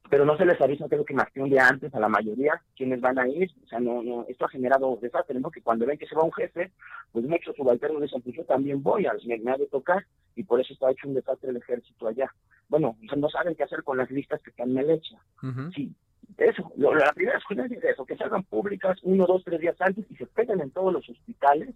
pero 0.09 0.25
no 0.25 0.37
se 0.37 0.45
les 0.45 0.61
avisa 0.61 0.89
creo 0.89 1.05
que 1.05 1.15
que 1.33 1.41
un 1.41 1.51
día 1.51 1.67
antes 1.69 1.95
a 1.95 2.01
la 2.01 2.09
mayoría 2.09 2.61
quienes 2.77 3.01
van 3.01 3.19
a 3.19 3.29
ir, 3.29 3.51
o 3.65 3.69
sea, 3.69 3.81
no, 3.81 4.03
no, 4.03 4.25
esto 4.29 4.45
ha 4.45 4.49
generado 4.49 4.99
desastre, 5.01 5.41
¿no? 5.41 5.51
Que 5.51 5.63
cuando 5.63 5.87
ven 5.87 5.99
que 5.99 6.07
se 6.07 6.15
va 6.15 6.23
un 6.23 6.33
jefe, 6.33 6.71
pues 7.13 7.25
muchos 7.25 7.57
subalternos 7.57 8.03
dicen, 8.03 8.23
pues 8.23 8.37
yo 8.37 8.45
también 8.45 8.83
voy, 8.83 9.07
a, 9.07 9.13
me, 9.27 9.39
me 9.39 9.53
ha 9.53 9.57
de 9.57 9.67
tocar, 9.67 10.05
y 10.35 10.45
por 10.45 10.61
eso 10.61 10.73
está 10.73 10.91
hecho 10.91 11.09
un 11.09 11.15
desastre 11.15 11.51
el 11.51 11.57
ejército 11.57 12.07
allá. 12.07 12.33
Bueno, 12.69 12.97
no 13.17 13.29
saben 13.29 13.55
qué 13.55 13.63
hacer 13.63 13.83
con 13.83 13.97
las 13.97 14.11
listas 14.11 14.41
que 14.43 14.51
están 14.51 14.75
mal 14.75 14.91
hechas. 14.91 15.21
Sí, 15.75 15.95
eso, 16.39 16.73
la 16.77 17.13
primera 17.13 17.39
es 17.39 17.85
eso, 17.85 18.05
que 18.05 18.17
se 18.17 18.25
hagan 18.25 18.45
públicas 18.45 18.99
uno, 19.03 19.27
dos, 19.27 19.45
tres 19.45 19.61
días 19.61 19.77
antes 19.81 20.05
y 20.11 20.17
se 20.17 20.27
peguen 20.27 20.61
en 20.61 20.71
todos 20.71 20.93
los 20.93 21.09
hospitales 21.09 21.75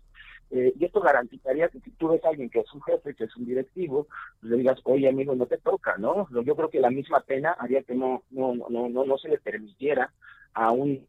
eh, 0.51 0.73
y 0.79 0.85
esto 0.85 1.01
garantizaría 1.01 1.69
que 1.69 1.81
si 1.81 1.91
tú 1.93 2.09
ves 2.09 2.25
a 2.25 2.29
alguien 2.29 2.51
que 2.51 2.61
es 2.61 2.75
un 2.75 2.83
jefe, 2.83 3.15
que 3.15 3.25
es 3.25 3.37
un 3.37 3.47
directivo, 3.47 4.09
pues 4.41 4.51
le 4.51 4.59
digas, 4.59 4.81
oye 4.85 5.09
amigo, 5.09 5.35
no 5.35 5.47
te 5.47 5.59
toca, 5.59 5.97
¿no? 5.97 6.29
Yo 6.45 6.57
creo 6.57 6.71
que 6.71 6.81
la 6.81 6.91
misma 6.91 7.21
pena 7.21 7.53
haría 7.53 7.83
que 7.83 7.95
no, 7.95 8.25
no, 8.31 8.55
no, 8.55 8.89
no, 8.89 9.05
no 9.05 9.19
se 9.19 9.29
le 9.29 9.39
permitiera 9.39 10.13
a 10.55 10.73
un, 10.73 11.07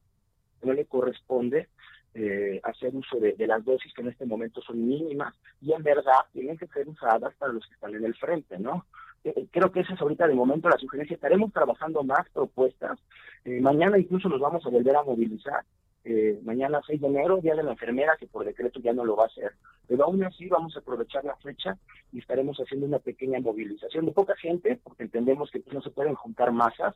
no 0.62 0.74
le 0.74 0.86
corresponde 0.86 1.70
eh, 2.14 2.60
hacer 2.64 2.94
uso 2.94 3.20
de, 3.20 3.36
las 3.48 3.64
dosis 3.64 3.94
que 3.94 4.02
en 4.02 4.10
este 4.10 4.26
momento 4.26 4.62
son 4.62 4.86
mínimas 4.86 5.34
y 5.62 5.72
en 5.72 5.82
verdad 5.82 6.20
tienen 6.34 6.58
que 6.58 6.68
ser 6.68 6.88
usadas 6.88 7.34
para 7.36 7.54
los 7.54 7.66
que 7.66 7.74
están 7.74 7.96
en 7.96 8.04
el 8.04 8.14
frente, 8.16 8.60
¿no? 8.60 8.86
Eh, 9.24 9.48
creo 9.52 9.72
que 9.72 9.82
esa 9.82 9.94
es 9.94 10.02
ahorita 10.02 10.28
de 10.28 10.36
momento 10.36 10.70
la 10.70 10.78
sugerencia. 10.78 11.16
Estaremos 11.16 11.52
trabajando 11.54 12.04
más 12.04 12.30
propuestas. 12.30 13.00
mañana 13.46 13.98
incluso 13.98 14.30
nos 14.30 14.40
vamos 14.40 14.66
a 14.66 14.70
volver 14.70 14.96
a 14.96 15.04
movilizar 15.04 15.64
eh, 16.04 16.40
mañana 16.44 16.82
6 16.86 17.02
de 17.02 17.08
enero, 17.08 17.38
Día 17.38 17.56
de 17.56 17.64
la 17.64 17.72
Enfermera, 17.72 18.18
que 18.20 18.28
por 18.28 18.46
decreto 18.46 18.80
ya 18.80 18.94
no 18.94 19.06
lo 19.06 19.16
va 19.16 19.26
a 19.26 19.28
hacer. 19.28 19.54
Pero 19.88 20.06
aún 20.06 20.24
así 20.24 20.48
vamos 20.48 20.76
a 20.76 20.80
aprovechar 20.80 21.24
la 21.24 21.36
fecha 21.38 21.78
y 22.12 22.20
estaremos 22.20 22.58
haciendo 22.58 22.88
una 22.88 23.00
pequeña 23.00 23.40
movilización 23.40 24.06
de 24.06 24.12
poca 24.12 24.36
gente, 24.38 24.80
porque 24.84 25.04
entendemos 25.04 25.52
que 25.52 25.64
no 25.72 25.82
se 25.82 25.92
pueden 25.92 26.16
juntar 26.16 26.52
masas, 26.52 26.96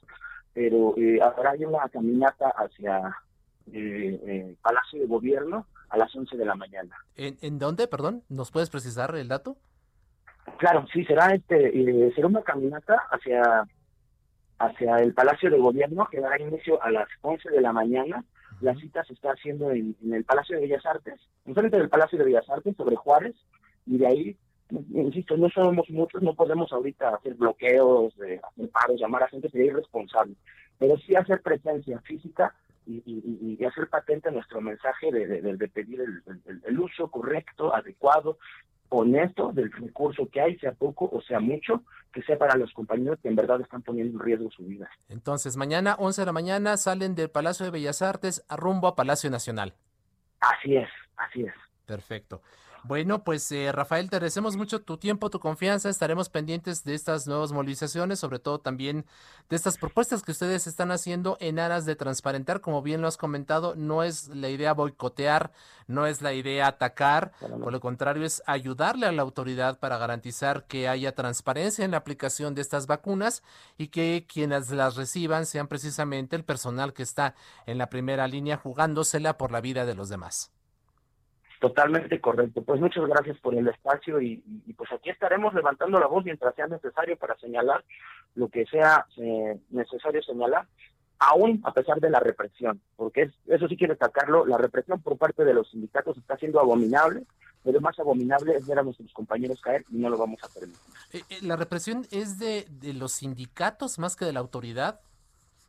pero 0.53 0.95
eh, 0.97 1.19
habrá 1.21 1.53
una 1.67 1.87
caminata 1.89 2.49
hacia 2.49 3.15
eh, 3.71 4.19
eh, 4.25 4.55
Palacio 4.61 5.01
de 5.01 5.07
Gobierno 5.07 5.67
a 5.89 5.97
las 5.97 6.15
11 6.15 6.37
de 6.37 6.45
la 6.45 6.55
mañana. 6.55 6.95
¿En, 7.15 7.37
¿En 7.41 7.59
dónde, 7.59 7.87
perdón? 7.87 8.23
¿Nos 8.29 8.51
puedes 8.51 8.69
precisar 8.69 9.15
el 9.15 9.27
dato? 9.27 9.57
Claro, 10.57 10.85
sí, 10.93 11.03
será 11.05 11.33
este 11.33 12.13
será 12.13 12.27
una 12.27 12.43
caminata 12.43 12.95
hacia 13.11 13.65
hacia 14.59 14.97
el 14.97 15.13
Palacio 15.13 15.49
de 15.49 15.57
Gobierno 15.57 16.07
que 16.09 16.21
dará 16.21 16.41
inicio 16.41 16.81
a 16.81 16.91
las 16.91 17.07
11 17.21 17.49
de 17.49 17.61
la 17.61 17.73
mañana. 17.73 18.23
La 18.61 18.73
cita 18.75 19.03
se 19.03 19.13
está 19.13 19.31
haciendo 19.31 19.71
en, 19.71 19.95
el 20.11 20.23
Palacio 20.23 20.55
de 20.55 20.61
Bellas 20.61 20.85
Artes, 20.85 21.19
enfrente 21.45 21.77
del 21.77 21.89
Palacio 21.89 22.17
de 22.17 22.25
Bellas 22.25 22.49
Artes, 22.49 22.75
sobre 22.77 22.95
Juárez, 22.95 23.35
y 23.85 23.97
de 23.97 24.07
ahí, 24.07 24.37
insisto, 24.93 25.35
no 25.35 25.49
somos 25.49 25.89
muchos, 25.89 26.21
no 26.21 26.33
podemos 26.35 26.71
ahorita 26.71 27.15
hacer 27.15 27.33
bloqueos, 27.33 28.15
de 28.15 28.39
hacer 28.41 28.69
paros, 28.69 28.99
llamar 28.99 29.23
a 29.23 29.27
gente, 29.27 29.49
sería 29.49 29.67
irresponsable, 29.67 30.35
pero 30.77 30.95
sí 30.97 31.15
hacer 31.15 31.41
presencia 31.41 31.99
física 32.01 32.55
y, 32.87 33.63
hacer 33.65 33.89
patente 33.89 34.31
nuestro 34.31 34.61
mensaje 34.61 35.11
de, 35.11 35.69
pedir 35.69 36.01
el, 36.01 36.79
uso 36.79 37.09
correcto, 37.09 37.73
adecuado 37.73 38.37
honesto 38.89 39.51
del 39.51 39.71
recurso 39.71 40.29
que 40.31 40.41
hay, 40.41 40.57
sea 40.59 40.73
poco 40.73 41.09
o 41.11 41.21
sea 41.21 41.39
mucho, 41.39 41.83
que 42.13 42.21
sea 42.21 42.37
para 42.37 42.55
los 42.55 42.71
compañeros 42.73 43.19
que 43.21 43.27
en 43.27 43.35
verdad 43.35 43.59
están 43.61 43.81
poniendo 43.81 44.17
en 44.17 44.25
riesgo 44.25 44.49
su 44.51 44.63
vida. 44.63 44.89
Entonces, 45.09 45.57
mañana, 45.57 45.95
11 45.99 46.21
de 46.21 46.25
la 46.25 46.31
mañana, 46.31 46.77
salen 46.77 47.15
del 47.15 47.29
Palacio 47.29 47.65
de 47.65 47.71
Bellas 47.71 48.01
Artes 48.01 48.45
a 48.47 48.55
rumbo 48.55 48.87
a 48.87 48.95
Palacio 48.95 49.29
Nacional. 49.29 49.73
Así 50.39 50.77
es, 50.77 50.89
así 51.17 51.43
es. 51.43 51.53
Perfecto. 51.85 52.41
Bueno, 52.87 53.23
pues 53.23 53.51
eh, 53.51 53.71
Rafael, 53.71 54.11
te 54.11 54.17
agradecemos 54.17 54.57
mucho 54.57 54.79
tu 54.79 54.97
tiempo, 54.97 55.31
tu 55.31 55.39
confianza. 55.39 55.89
Estaremos 55.89 56.29
pendientes 56.29 56.83
de 56.83 56.93
estas 56.93 57.25
nuevas 57.25 57.51
movilizaciones, 57.51 58.19
sobre 58.19 58.37
todo 58.37 58.59
también 58.59 59.07
de 59.49 59.55
estas 59.55 59.79
propuestas 59.79 60.21
que 60.21 60.31
ustedes 60.31 60.67
están 60.67 60.91
haciendo 60.91 61.35
en 61.39 61.57
aras 61.57 61.85
de 61.85 61.95
transparentar. 61.95 62.61
Como 62.61 62.83
bien 62.83 63.01
lo 63.01 63.07
has 63.07 63.17
comentado, 63.17 63.73
no 63.73 64.03
es 64.03 64.27
la 64.27 64.49
idea 64.49 64.75
boicotear, 64.75 65.51
no 65.87 66.05
es 66.05 66.21
la 66.21 66.33
idea 66.33 66.67
atacar, 66.67 67.31
por 67.39 67.73
lo 67.73 67.79
contrario 67.79 68.23
es 68.23 68.43
ayudarle 68.45 69.07
a 69.07 69.11
la 69.11 69.23
autoridad 69.23 69.79
para 69.79 69.97
garantizar 69.97 70.67
que 70.67 70.87
haya 70.87 71.15
transparencia 71.15 71.85
en 71.85 71.91
la 71.91 71.97
aplicación 71.97 72.53
de 72.53 72.61
estas 72.61 72.85
vacunas 72.85 73.41
y 73.79 73.87
que 73.87 74.27
quienes 74.31 74.69
las 74.69 74.95
reciban 74.95 75.47
sean 75.47 75.67
precisamente 75.67 76.35
el 76.35 76.43
personal 76.43 76.93
que 76.93 77.01
está 77.01 77.33
en 77.65 77.79
la 77.79 77.89
primera 77.89 78.27
línea 78.27 78.57
jugándosela 78.57 79.39
por 79.39 79.51
la 79.51 79.59
vida 79.59 79.87
de 79.87 79.95
los 79.95 80.09
demás. 80.09 80.54
Totalmente 81.59 82.19
correcto. 82.19 82.61
Pues 82.63 82.81
muchas 82.81 83.05
gracias 83.05 83.37
por 83.39 83.55
el 83.55 83.67
espacio 83.67 84.21
y, 84.21 84.43
pues 84.77 84.91
aquí 84.91 85.09
estaremos 85.09 85.53
levantando 85.53 85.99
la 85.99 86.07
voz 86.07 86.25
mientras 86.25 86.53
sea 86.55 86.67
necesario 86.67 87.17
para 87.17 87.37
señalar 87.37 87.83
lo 88.35 88.49
que 88.49 88.65
sea 88.65 89.05
eh, 89.17 89.57
necesario 89.69 90.21
señalar, 90.21 90.67
aún 91.19 91.61
a 91.63 91.71
pesar 91.71 91.99
de 91.99 92.09
la 92.09 92.19
represión, 92.19 92.81
porque 92.97 93.31
eso 93.47 93.67
sí 93.69 93.77
quiero 93.77 93.93
destacarlo, 93.93 94.45
la 94.45 94.57
represión 94.57 95.01
por 95.01 95.17
parte 95.17 95.45
de 95.45 95.53
los 95.53 95.69
sindicatos 95.71 96.17
está 96.17 96.35
siendo 96.37 96.59
abominable, 96.59 97.23
pero 97.63 97.79
más 97.79 97.97
abominable 97.97 98.55
es 98.57 98.67
ver 98.67 98.79
a 98.79 98.83
nuestros 98.83 99.11
compañeros 99.13 99.61
caer 99.61 99.85
y 99.89 99.97
no 99.97 100.09
lo 100.09 100.17
vamos 100.17 100.39
a 100.43 100.49
permitir. 100.49 100.81
Eh, 101.13 101.21
eh, 101.29 101.39
¿La 101.41 101.55
represión 101.55 102.05
es 102.11 102.37
de, 102.37 102.67
de 102.69 102.93
los 102.93 103.13
sindicatos 103.13 103.97
más 103.97 104.15
que 104.15 104.25
de 104.25 104.33
la 104.33 104.41
autoridad? 104.41 104.99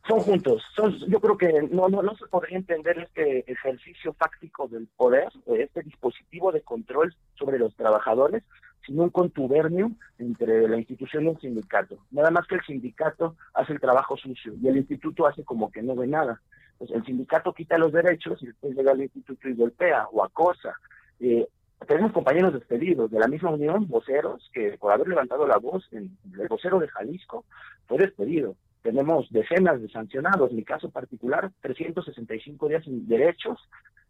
Son 0.07 0.19
juntos. 0.21 0.63
Son, 0.75 0.95
yo 1.07 1.19
creo 1.19 1.37
que 1.37 1.67
no, 1.71 1.89
no, 1.89 2.01
no 2.01 2.15
se 2.15 2.25
podría 2.27 2.57
entender 2.57 2.99
este 2.99 3.51
ejercicio 3.51 4.13
fáctico 4.13 4.67
del 4.67 4.87
poder, 4.95 5.27
este 5.47 5.83
dispositivo 5.83 6.51
de 6.51 6.61
control 6.61 7.13
sobre 7.35 7.59
los 7.59 7.75
trabajadores, 7.75 8.43
sino 8.85 9.03
un 9.03 9.09
contubernio 9.09 9.91
entre 10.17 10.67
la 10.67 10.77
institución 10.77 11.25
y 11.25 11.29
el 11.29 11.39
sindicato. 11.39 11.97
Nada 12.11 12.31
más 12.31 12.47
que 12.47 12.55
el 12.55 12.63
sindicato 12.63 13.35
hace 13.53 13.73
el 13.73 13.81
trabajo 13.81 14.15
sucio 14.15 14.53
y 14.61 14.67
el 14.67 14.77
instituto 14.77 15.27
hace 15.27 15.43
como 15.43 15.69
que 15.71 15.81
no 15.81 15.95
ve 15.95 16.07
nada. 16.07 16.41
Pues 16.77 16.91
el 16.91 17.03
sindicato 17.03 17.53
quita 17.53 17.77
los 17.77 17.91
derechos 17.91 18.41
y 18.41 18.47
después 18.47 18.75
llega 18.75 18.91
al 18.91 19.01
instituto 19.01 19.49
y 19.49 19.55
golpea 19.55 20.07
o 20.11 20.23
acosa. 20.23 20.75
Eh, 21.19 21.47
tenemos 21.85 22.11
compañeros 22.11 22.53
despedidos 22.53 23.11
de 23.11 23.19
la 23.19 23.27
misma 23.27 23.51
unión, 23.51 23.87
voceros, 23.87 24.49
que 24.53 24.77
por 24.77 24.91
haber 24.91 25.07
levantado 25.07 25.45
la 25.45 25.57
voz, 25.57 25.87
el 25.91 26.09
vocero 26.47 26.79
de 26.79 26.87
Jalisco 26.87 27.45
fue 27.87 27.97
despedido. 27.97 28.55
Tenemos 28.87 29.29
decenas 29.31 29.81
de 29.81 29.89
sancionados, 29.89 30.49
en 30.49 30.55
mi 30.55 30.63
caso 30.63 30.89
particular, 30.89 31.51
365 31.59 32.69
días 32.69 32.85
sin 32.85 33.05
derechos, 33.05 33.59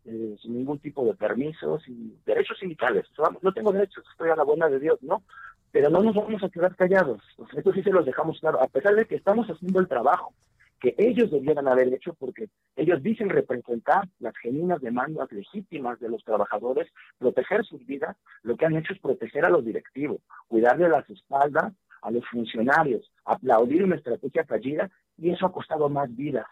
eh, 0.06 0.36
sin 0.40 0.54
ningún 0.54 0.78
tipo 0.78 1.04
de 1.04 1.16
permisos, 1.16 1.82
y 1.88 2.14
derechos 2.28 2.60
sindicales. 2.60 3.08
no 3.42 3.54
tengo 3.54 3.72
derechos, 3.72 4.06
estoy 4.12 4.30
a 4.30 4.36
la 4.36 4.44
buena 4.44 4.70
de 4.70 4.80
Dios, 4.80 5.02
¿no? 5.02 5.24
Pero 5.72 5.90
no 5.90 6.04
nos 6.04 6.14
vamos 6.14 6.44
a 6.44 6.50
quedar 6.50 6.76
callados. 6.76 7.24
Esto 7.56 7.74
sí 7.74 7.82
se 7.82 7.90
los 7.90 8.06
dejamos 8.06 8.40
claro, 8.40 8.62
a 8.62 8.68
pesar 8.68 8.94
de 8.94 9.06
que 9.06 9.16
estamos 9.16 9.48
haciendo 9.48 9.80
el 9.80 9.88
trabajo 9.88 10.32
que 10.80 10.94
ellos 11.00 11.32
debieran 11.32 11.68
haber 11.68 11.92
hecho 11.92 12.14
porque 12.14 12.50
ellos 12.76 13.02
dicen 13.02 13.30
representar 13.30 14.08
las 14.20 14.38
genuinas 14.38 14.80
demandas 14.80 15.32
legítimas 15.32 16.00
de 16.00 16.10
los 16.10 16.24
trabajadores, 16.24 16.88
proteger 17.18 17.66
sus 17.66 17.84
vidas, 17.88 18.16
lo 18.44 18.56
que 18.58 18.68
han 18.68 18.78
hecho 18.78 18.94
es 18.94 19.00
proteger 19.00 19.44
a 19.44 19.50
los 19.50 19.66
directivos, 19.66 20.20
cuidarle 20.48 20.88
las 20.88 21.10
espaldas 21.10 21.74
a 22.02 22.12
los 22.12 22.26
funcionarios, 22.28 23.12
aplaudir 23.26 23.84
una 23.84 23.96
estrategia 23.96 24.46
fallida 24.46 24.90
y 25.18 25.32
eso 25.32 25.46
ha 25.46 25.52
costado 25.52 25.90
más 25.90 26.14
vidas. 26.16 26.48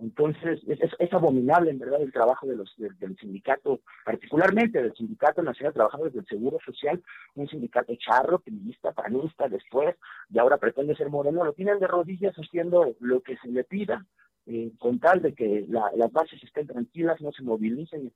Entonces, 0.00 0.60
es, 0.66 1.12
abominable 1.12 1.70
en 1.70 1.78
verdad 1.78 2.00
el 2.00 2.12
trabajo 2.12 2.46
de 2.46 2.56
los, 2.56 2.74
del 2.76 3.16
sindicato, 3.18 3.80
particularmente 4.04 4.82
del 4.82 4.94
Sindicato 4.94 5.42
Nacional 5.42 5.72
de 5.72 5.76
Trabajadores 5.76 6.14
del 6.14 6.26
Seguro 6.26 6.58
Social, 6.64 7.02
un 7.34 7.46
sindicato 7.48 7.94
charro, 7.96 8.38
primista, 8.38 8.92
panista, 8.92 9.46
después, 9.48 9.94
y 10.30 10.38
ahora 10.38 10.56
pretende 10.56 10.96
ser 10.96 11.10
moreno, 11.10 11.44
lo 11.44 11.52
tienen 11.52 11.78
de 11.80 11.86
rodillas 11.86 12.34
haciendo 12.34 12.94
lo 13.00 13.20
que 13.20 13.36
se 13.38 13.48
le 13.48 13.64
pida, 13.64 14.06
eh, 14.46 14.72
con 14.78 14.98
tal 15.00 15.20
de 15.20 15.34
que 15.34 15.66
las 15.68 16.12
bases 16.12 16.42
estén 16.42 16.66
tranquilas, 16.66 17.20
no 17.20 17.30
se 17.32 17.42
movilicen, 17.42 18.10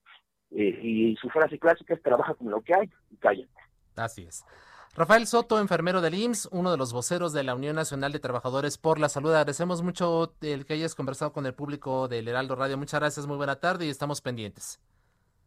eh, 0.53 0.80
y 0.82 1.16
su 1.16 1.28
frase 1.28 1.59
clásica 1.59 1.95
es 1.95 2.03
trabaja 2.03 2.35
con 2.35 2.51
lo 2.51 2.62
que 2.62 2.74
hay 2.74 2.91
y 3.11 3.16
cállate. 3.16 3.51
Así 3.97 4.22
es. 4.22 4.45
Rafael 4.97 5.27
Soto, 5.27 5.59
enfermero 5.59 6.01
del 6.01 6.15
IMSS, 6.15 6.49
uno 6.53 6.71
de 6.71 6.77
los 6.77 6.93
voceros 6.93 7.33
de 7.33 7.43
la 7.43 7.57
Unión 7.57 7.75
Nacional 7.75 8.13
de 8.13 8.21
Trabajadores 8.21 8.79
por 8.79 9.01
la 9.01 9.09
Salud. 9.09 9.31
Agradecemos 9.31 9.83
mucho 9.83 10.35
el 10.41 10.65
que 10.65 10.75
hayas 10.75 10.95
conversado 10.95 11.33
con 11.33 11.47
el 11.47 11.53
público 11.53 12.07
del 12.07 12.29
Heraldo 12.29 12.55
Radio. 12.55 12.79
Muchas 12.79 13.01
gracias, 13.01 13.27
muy 13.27 13.37
buena 13.37 13.57
tarde 13.57 13.87
y 13.87 13.89
estamos 13.89 14.21
pendientes. 14.21 14.81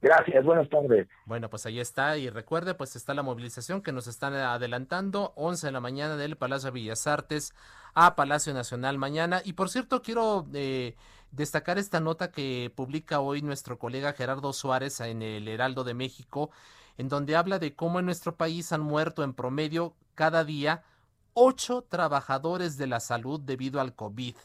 Gracias, 0.02 0.44
buenas 0.44 0.68
tardes. 0.68 1.08
Bueno, 1.26 1.50
pues 1.50 1.66
ahí 1.66 1.80
está. 1.80 2.18
Y 2.18 2.30
recuerde, 2.30 2.74
pues 2.74 2.98
está 2.98 3.14
la 3.14 3.24
movilización 3.24 3.82
que 3.82 3.94
nos 3.94 4.08
están 4.08 4.34
adelantando, 4.34 5.32
11 5.38 5.68
de 5.68 5.72
la 5.72 5.80
mañana 5.80 6.18
del 6.18 6.36
Palacio 6.36 6.68
de 6.68 6.82
Bellas 6.82 7.08
Artes 7.08 7.54
a 7.94 8.18
Palacio 8.18 8.54
Nacional 8.54 8.98
mañana. 8.98 9.42
Y 9.46 9.54
por 9.54 9.70
cierto, 9.70 10.02
quiero 10.02 10.46
eh, 10.54 10.98
destacar 11.32 11.78
esta 11.78 12.02
nota 12.02 12.32
que 12.34 12.70
publica 12.76 13.22
hoy 13.22 13.42
nuestro 13.42 13.80
colega 13.80 14.12
Gerardo 14.12 14.52
Suárez 14.52 15.00
en 15.00 15.22
el 15.22 15.48
Heraldo 15.48 15.86
de 15.86 15.94
México 15.94 16.52
en 16.98 17.10
donde 17.10 17.36
habla 17.36 17.60
de 17.60 17.76
cómo 17.76 18.00
en 18.00 18.06
nuestro 18.06 18.36
país 18.36 18.72
han 18.72 18.82
muerto 18.82 19.24
en 19.24 19.34
promedio 19.34 19.96
cada 20.16 20.44
día 20.44 20.84
ocho 21.34 21.84
trabajadores 21.84 22.78
de 22.78 22.88
la 22.88 23.00
salud 23.00 23.40
debido 23.40 23.80
al 23.80 23.94
COVID. 23.94 24.36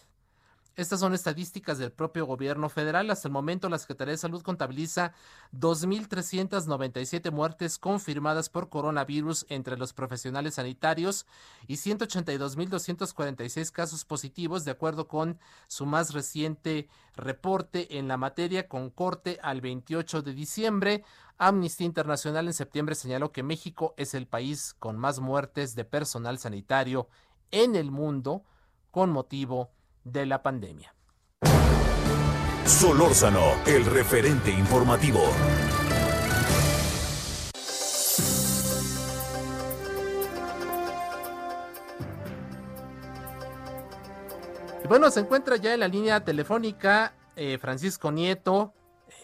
Estas 0.75 1.01
son 1.01 1.12
estadísticas 1.12 1.77
del 1.77 1.93
propio 1.93 2.25
gobierno 2.25 2.70
federal. 2.70 3.11
Hasta 3.11 3.29
el 3.29 3.33
momento, 3.33 3.68
la 3.68 3.79
Secretaría 3.79 4.12
de 4.12 4.18
Salud 4.18 4.41
contabiliza 4.43 5.12
2.397 5.53 7.31
muertes 7.31 7.79
confirmadas 7.79 8.49
por 8.49 8.70
coronavirus 8.70 9.45
entre 9.51 9.77
los 9.77 9.93
profesionales 9.93 10.55
sanitarios 10.55 11.27
y 11.66 11.75
182.246 11.75 13.70
casos 13.70 14.07
positivos, 14.07 14.64
de 14.64 14.70
acuerdo 14.70 15.09
con 15.09 15.39
su 15.68 15.85
más 15.85 16.14
reciente 16.14 16.89
reporte 17.16 17.99
en 17.99 18.09
la 18.09 18.16
materia 18.16 18.66
con 18.66 18.89
corte 18.89 19.39
al 19.43 19.61
28 19.61 20.23
de 20.23 20.33
diciembre. 20.33 21.05
Amnistía 21.37 21.87
Internacional 21.87 22.47
en 22.47 22.55
septiembre 22.55 22.95
señaló 22.95 23.31
que 23.31 23.43
México 23.43 23.93
es 23.99 24.14
el 24.14 24.27
país 24.27 24.75
con 24.79 24.97
más 24.97 25.20
muertes 25.20 25.75
de 25.75 25.85
personal 25.85 26.39
sanitario 26.39 27.09
en 27.51 27.77
el 27.77 27.91
mundo 27.91 28.45
con 28.91 29.11
motivo 29.11 29.66
de 29.66 29.82
la 30.05 30.43
pandemia. 30.43 30.95
Solórzano, 32.65 33.55
el 33.67 33.85
referente 33.85 34.51
informativo. 34.51 35.21
Y 44.85 44.89
bueno, 44.89 45.11
se 45.11 45.21
encuentra 45.21 45.57
ya 45.57 45.75
en 45.75 45.81
la 45.81 45.89
línea 45.89 46.25
telefónica 46.25 47.15
eh, 47.37 47.59
Francisco 47.59 48.13
Nieto, 48.13 48.75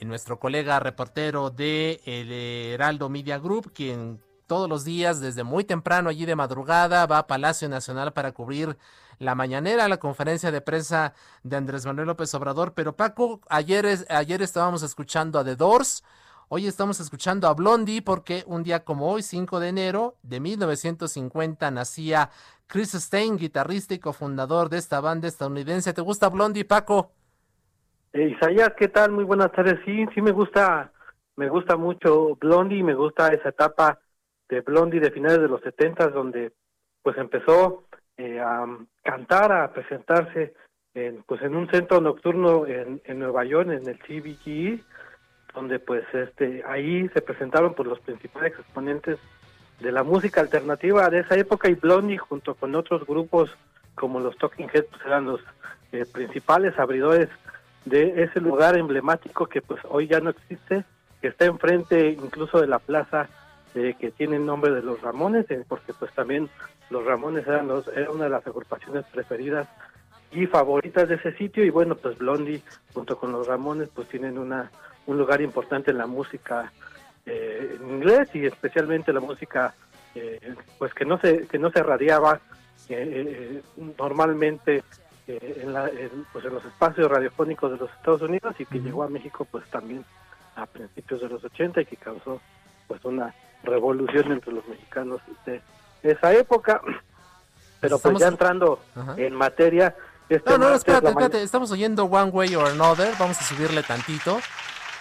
eh, 0.00 0.04
nuestro 0.04 0.38
colega 0.38 0.80
reportero 0.80 1.50
de 1.50 2.00
el 2.04 2.32
Heraldo 2.32 3.08
Media 3.08 3.38
Group, 3.38 3.72
quien 3.72 4.20
todos 4.48 4.68
los 4.68 4.84
días, 4.84 5.20
desde 5.20 5.44
muy 5.44 5.62
temprano, 5.62 6.08
allí 6.08 6.26
de 6.26 6.34
madrugada, 6.34 7.06
va 7.06 7.18
a 7.18 7.26
Palacio 7.28 7.68
Nacional 7.68 8.12
para 8.12 8.32
cubrir 8.32 8.76
la 9.18 9.34
mañanera, 9.34 9.86
la 9.88 9.98
conferencia 9.98 10.50
de 10.50 10.60
prensa 10.60 11.12
de 11.44 11.56
Andrés 11.56 11.86
Manuel 11.86 12.08
López 12.08 12.34
Obrador. 12.34 12.72
Pero 12.74 12.96
Paco, 12.96 13.40
ayer, 13.48 13.86
ayer 14.08 14.42
estábamos 14.42 14.82
escuchando 14.82 15.38
a 15.38 15.44
The 15.44 15.54
Doors, 15.54 16.02
hoy 16.48 16.66
estamos 16.66 16.98
escuchando 16.98 17.46
a 17.46 17.54
Blondie 17.54 18.02
porque 18.02 18.42
un 18.46 18.62
día 18.62 18.84
como 18.84 19.12
hoy, 19.12 19.22
5 19.22 19.60
de 19.60 19.68
enero 19.68 20.16
de 20.22 20.40
1950, 20.40 21.70
nacía 21.70 22.30
Chris 22.66 22.92
Stein, 22.92 23.36
guitarrista 23.36 23.94
y 23.94 23.98
cofundador 23.98 24.70
de 24.70 24.78
esta 24.78 25.00
banda 25.00 25.28
estadounidense. 25.28 25.92
¿Te 25.92 26.00
gusta 26.00 26.30
Blondie, 26.30 26.64
Paco? 26.64 27.12
Eh, 28.14 28.34
Isaías, 28.34 28.72
¿qué 28.78 28.88
tal? 28.88 29.12
Muy 29.12 29.24
buenas 29.24 29.52
tardes. 29.52 29.78
Sí, 29.84 30.06
sí 30.14 30.22
me 30.22 30.32
gusta, 30.32 30.90
me 31.36 31.50
gusta 31.50 31.76
mucho 31.76 32.36
Blondie, 32.36 32.82
me 32.82 32.94
gusta 32.94 33.28
esa 33.28 33.50
etapa 33.50 33.98
de 34.48 34.60
Blondie 34.60 35.00
de 35.00 35.10
finales 35.10 35.40
de 35.40 35.48
los 35.48 35.60
70 35.60 36.08
donde 36.08 36.52
pues 37.02 37.16
empezó 37.18 37.84
eh, 38.16 38.40
a 38.40 38.66
cantar, 39.02 39.52
a 39.52 39.72
presentarse 39.72 40.54
en, 40.94 41.22
pues 41.24 41.42
en 41.42 41.54
un 41.54 41.70
centro 41.70 42.00
nocturno 42.00 42.66
en, 42.66 43.00
en 43.04 43.18
Nueva 43.18 43.44
York, 43.44 43.70
en 43.70 43.88
el 43.88 43.98
CBGE, 43.98 44.80
donde 45.54 45.78
pues 45.78 46.04
este 46.12 46.62
ahí 46.66 47.08
se 47.10 47.22
presentaron 47.22 47.74
pues 47.74 47.88
los 47.88 48.00
principales 48.00 48.52
exponentes 48.58 49.18
de 49.80 49.92
la 49.92 50.02
música 50.02 50.40
alternativa 50.40 51.08
de 51.08 51.20
esa 51.20 51.36
época 51.36 51.68
y 51.68 51.74
Blondie 51.74 52.18
junto 52.18 52.54
con 52.54 52.74
otros 52.74 53.06
grupos 53.06 53.50
como 53.94 54.20
los 54.20 54.36
Talking 54.38 54.68
Heads 54.72 54.88
pues 54.90 55.06
eran 55.06 55.26
los 55.26 55.40
eh, 55.92 56.04
principales 56.12 56.78
abridores 56.78 57.28
de 57.84 58.22
ese 58.24 58.40
lugar 58.40 58.76
emblemático 58.76 59.46
que 59.46 59.62
pues 59.62 59.80
hoy 59.88 60.08
ya 60.08 60.20
no 60.20 60.30
existe, 60.30 60.84
que 61.20 61.28
está 61.28 61.46
enfrente 61.46 62.10
incluso 62.10 62.60
de 62.60 62.66
la 62.66 62.78
plaza 62.78 63.28
eh, 63.74 63.94
que 63.98 64.10
tiene 64.10 64.36
el 64.36 64.46
nombre 64.46 64.72
de 64.72 64.82
los 64.82 65.00
Ramones, 65.02 65.50
eh, 65.50 65.64
porque 65.68 65.92
pues 65.92 66.12
también 66.14 66.48
los 66.90 67.04
Ramones 67.04 67.46
eran, 67.46 67.68
los, 67.68 67.86
era 67.88 68.10
una 68.10 68.24
de 68.24 68.30
las 68.30 68.46
agrupaciones 68.46 69.04
preferidas 69.12 69.68
y 70.32 70.46
favoritas 70.46 71.08
de 71.08 71.16
ese 71.16 71.32
sitio. 71.32 71.64
Y 71.64 71.70
bueno 71.70 71.94
pues 71.94 72.16
Blondie 72.16 72.62
junto 72.94 73.18
con 73.18 73.32
los 73.32 73.46
Ramones 73.46 73.90
pues 73.94 74.08
tienen 74.08 74.38
una 74.38 74.70
un 75.06 75.18
lugar 75.18 75.40
importante 75.40 75.90
en 75.90 75.98
la 75.98 76.06
música 76.06 76.72
eh, 77.24 77.76
en 77.78 77.90
inglés 77.90 78.28
y 78.34 78.46
especialmente 78.46 79.12
la 79.12 79.20
música 79.20 79.74
pues 80.78 80.92
que 80.94 81.04
no 81.04 81.20
se 81.20 81.46
que 81.46 81.58
no 81.58 81.70
se 81.70 81.80
radiaba 81.80 82.40
normalmente 83.96 84.82
en, 85.28 85.72
la, 85.72 85.88
pues 86.32 86.44
en 86.44 86.54
los 86.54 86.64
espacios 86.64 87.08
radiofónicos 87.08 87.70
de 87.70 87.78
los 87.78 87.90
Estados 87.92 88.22
Unidos 88.22 88.56
y 88.58 88.66
que 88.66 88.80
llegó 88.80 89.04
a 89.04 89.08
México 89.08 89.46
pues 89.48 89.64
también 89.70 90.04
a 90.56 90.66
principios 90.66 91.20
de 91.20 91.28
los 91.28 91.44
80 91.44 91.82
y 91.82 91.84
que 91.84 91.96
causó 91.96 92.40
pues 92.88 93.04
una 93.04 93.32
revolución 93.68 94.32
entre 94.32 94.52
los 94.52 94.66
mexicanos 94.66 95.20
de 95.46 95.62
esa 96.02 96.32
época. 96.32 96.80
Pero 97.80 97.98
pues 97.98 98.18
ya 98.18 98.28
entrando 98.28 98.80
en 99.16 99.34
materia... 99.34 99.94
Este 100.28 100.50
no, 100.50 100.58
no, 100.58 100.74
espérate, 100.74 101.08
espérate, 101.08 101.42
estamos 101.42 101.70
oyendo 101.70 102.04
One 102.04 102.30
Way 102.30 102.54
or 102.54 102.66
Another, 102.66 103.14
vamos 103.18 103.40
a 103.40 103.44
subirle 103.44 103.82
tantito 103.82 104.38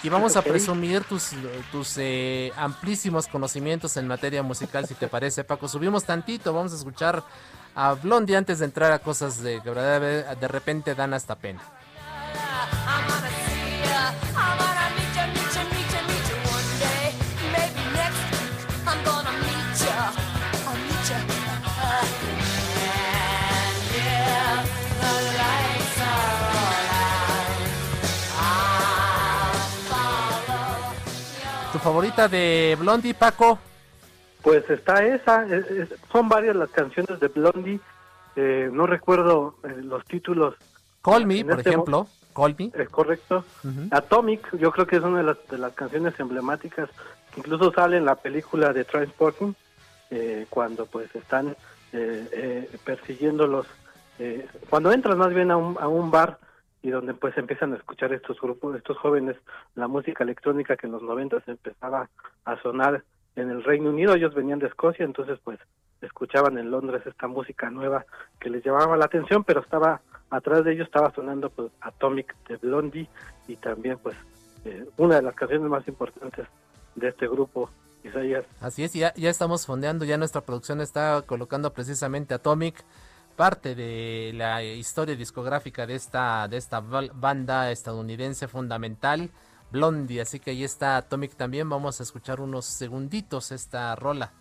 y 0.04 0.10
vamos 0.10 0.38
a 0.38 0.42
presumir 0.42 1.04
tus, 1.04 1.32
tus 1.72 1.98
eh, 1.98 2.54
amplísimos 2.56 3.28
conocimientos 3.28 3.98
en 3.98 4.08
materia 4.08 4.44
musical, 4.44 4.86
si 4.88 4.94
te 4.94 5.08
parece, 5.08 5.44
Paco. 5.44 5.68
Subimos 5.68 6.06
tantito, 6.06 6.54
vamos 6.54 6.72
a 6.72 6.76
escuchar 6.76 7.24
a 7.76 7.94
Blondie 7.94 8.36
antes 8.36 8.60
de 8.60 8.66
entrar 8.66 8.92
a 8.92 9.00
cosas 9.00 9.42
de 9.42 9.62
que 9.62 9.72
de 9.72 10.48
repente 10.48 10.96
dan 10.96 11.14
hasta 11.14 11.36
pena. 11.36 11.62
Favorita 31.88 32.28
de 32.28 32.76
Blondie, 32.78 33.14
Paco? 33.14 33.60
Pues 34.42 34.70
está 34.70 35.06
esa, 35.06 35.46
son 36.12 36.28
varias 36.28 36.58
las 36.58 36.70
canciones 36.70 37.18
de 37.18 37.30
Blondie, 37.30 37.80
eh, 38.36 38.70
no 38.74 38.88
recuerdo 38.88 39.56
eh, 39.64 39.82
los 39.84 40.04
títulos. 40.04 40.56
Call 41.02 41.26
Me, 41.26 41.46
por 41.46 41.60
este 41.60 41.70
ejemplo, 41.70 42.06
Call 42.36 42.56
Me. 42.60 42.72
Es 42.74 42.90
correcto. 42.90 43.46
Atomic, 43.92 44.58
yo 44.58 44.72
creo 44.72 44.86
que 44.86 44.98
es 44.98 45.02
una 45.02 45.20
de 45.20 45.24
las, 45.24 45.38
de 45.50 45.58
las 45.58 45.72
canciones 45.76 46.20
emblemáticas 46.20 46.90
que 47.34 47.40
incluso 47.40 47.72
sale 47.72 47.96
en 47.96 48.04
la 48.04 48.16
película 48.16 48.74
de 48.74 48.84
Transporting, 48.84 49.54
eh, 50.12 50.46
cuando 50.50 50.88
pues 50.88 51.08
están 51.16 51.56
persiguiendo 52.84 53.48
los... 53.48 53.66
cuando 54.70 54.92
entras 54.92 55.16
más 55.16 55.34
bien 55.34 55.52
a 55.52 55.58
un, 55.58 55.78
a 55.80 55.88
un 55.88 56.12
bar 56.12 56.38
y 56.82 56.90
donde 56.90 57.14
pues 57.14 57.38
empiezan 57.38 57.74
a 57.74 57.78
escuchar 57.78 58.14
estos 58.14 58.40
grupos, 58.40 58.76
estos 58.76 58.98
jóvenes, 58.98 59.36
la 59.76 59.88
música 59.88 60.24
electrónica 60.24 60.78
que 60.78 60.88
en 60.88 60.94
los 60.94 61.02
90 61.02 61.44
empezaba 61.48 62.10
a 62.46 62.62
sonar 62.62 63.04
en 63.36 63.50
el 63.50 63.64
Reino 63.64 63.90
Unido, 63.90 64.16
ellos 64.16 64.34
venían 64.34 64.60
de 64.60 64.68
Escocia, 64.68 65.06
entonces 65.06 65.40
pues 65.44 65.60
escuchaban 66.02 66.58
en 66.58 66.72
Londres 66.72 67.02
esta 67.06 67.28
música 67.28 67.70
nueva 67.70 68.06
que 68.40 68.50
les 68.50 68.64
llamaba 68.64 68.98
la 68.98 69.06
atención, 69.06 69.44
pero 69.44 69.62
estaba 69.62 70.02
atrás 70.30 70.64
de 70.64 70.74
ellos 70.74 70.88
estaba 70.88 71.12
sonando 71.14 71.50
pues 71.50 71.72
Atomic 71.82 72.36
de 72.48 72.58
Blondie 72.58 73.10
y 73.48 73.56
también 73.56 73.98
pues 74.00 74.16
eh, 74.66 74.86
una 74.98 75.16
de 75.16 75.22
las 75.22 75.36
canciones 75.36 75.70
más 75.70 75.88
importantes 75.88 76.48
de 76.96 77.08
este 77.08 77.28
grupo 77.28 77.70
Isaías. 78.04 78.46
Así 78.60 78.84
es, 78.84 78.94
ya, 78.94 79.14
ya 79.16 79.30
estamos 79.30 79.66
fondeando, 79.66 80.06
ya 80.06 80.18
nuestra 80.18 80.42
producción 80.42 80.82
está 80.82 81.22
colocando 81.24 81.74
precisamente 81.74 82.34
Atomic, 82.34 82.84
parte 83.38 83.76
de 83.76 84.32
la 84.34 84.64
historia 84.64 85.16
discográfica 85.16 85.86
de 85.86 85.96
esta, 85.96 86.48
de 86.50 86.58
esta 86.58 86.82
banda 86.82 87.72
estadounidense 87.72 88.48
fundamental 88.48 89.30
Blondie. 89.72 90.22
Así 90.22 90.40
que 90.40 90.52
ahí 90.52 90.64
está 90.64 90.98
Atomic 90.98 91.36
también. 91.36 91.70
Vamos 91.70 92.00
a 92.00 92.04
escuchar 92.04 92.42
unos 92.42 92.66
segunditos 92.66 93.52
esta 93.52 93.96
rola. 93.96 94.34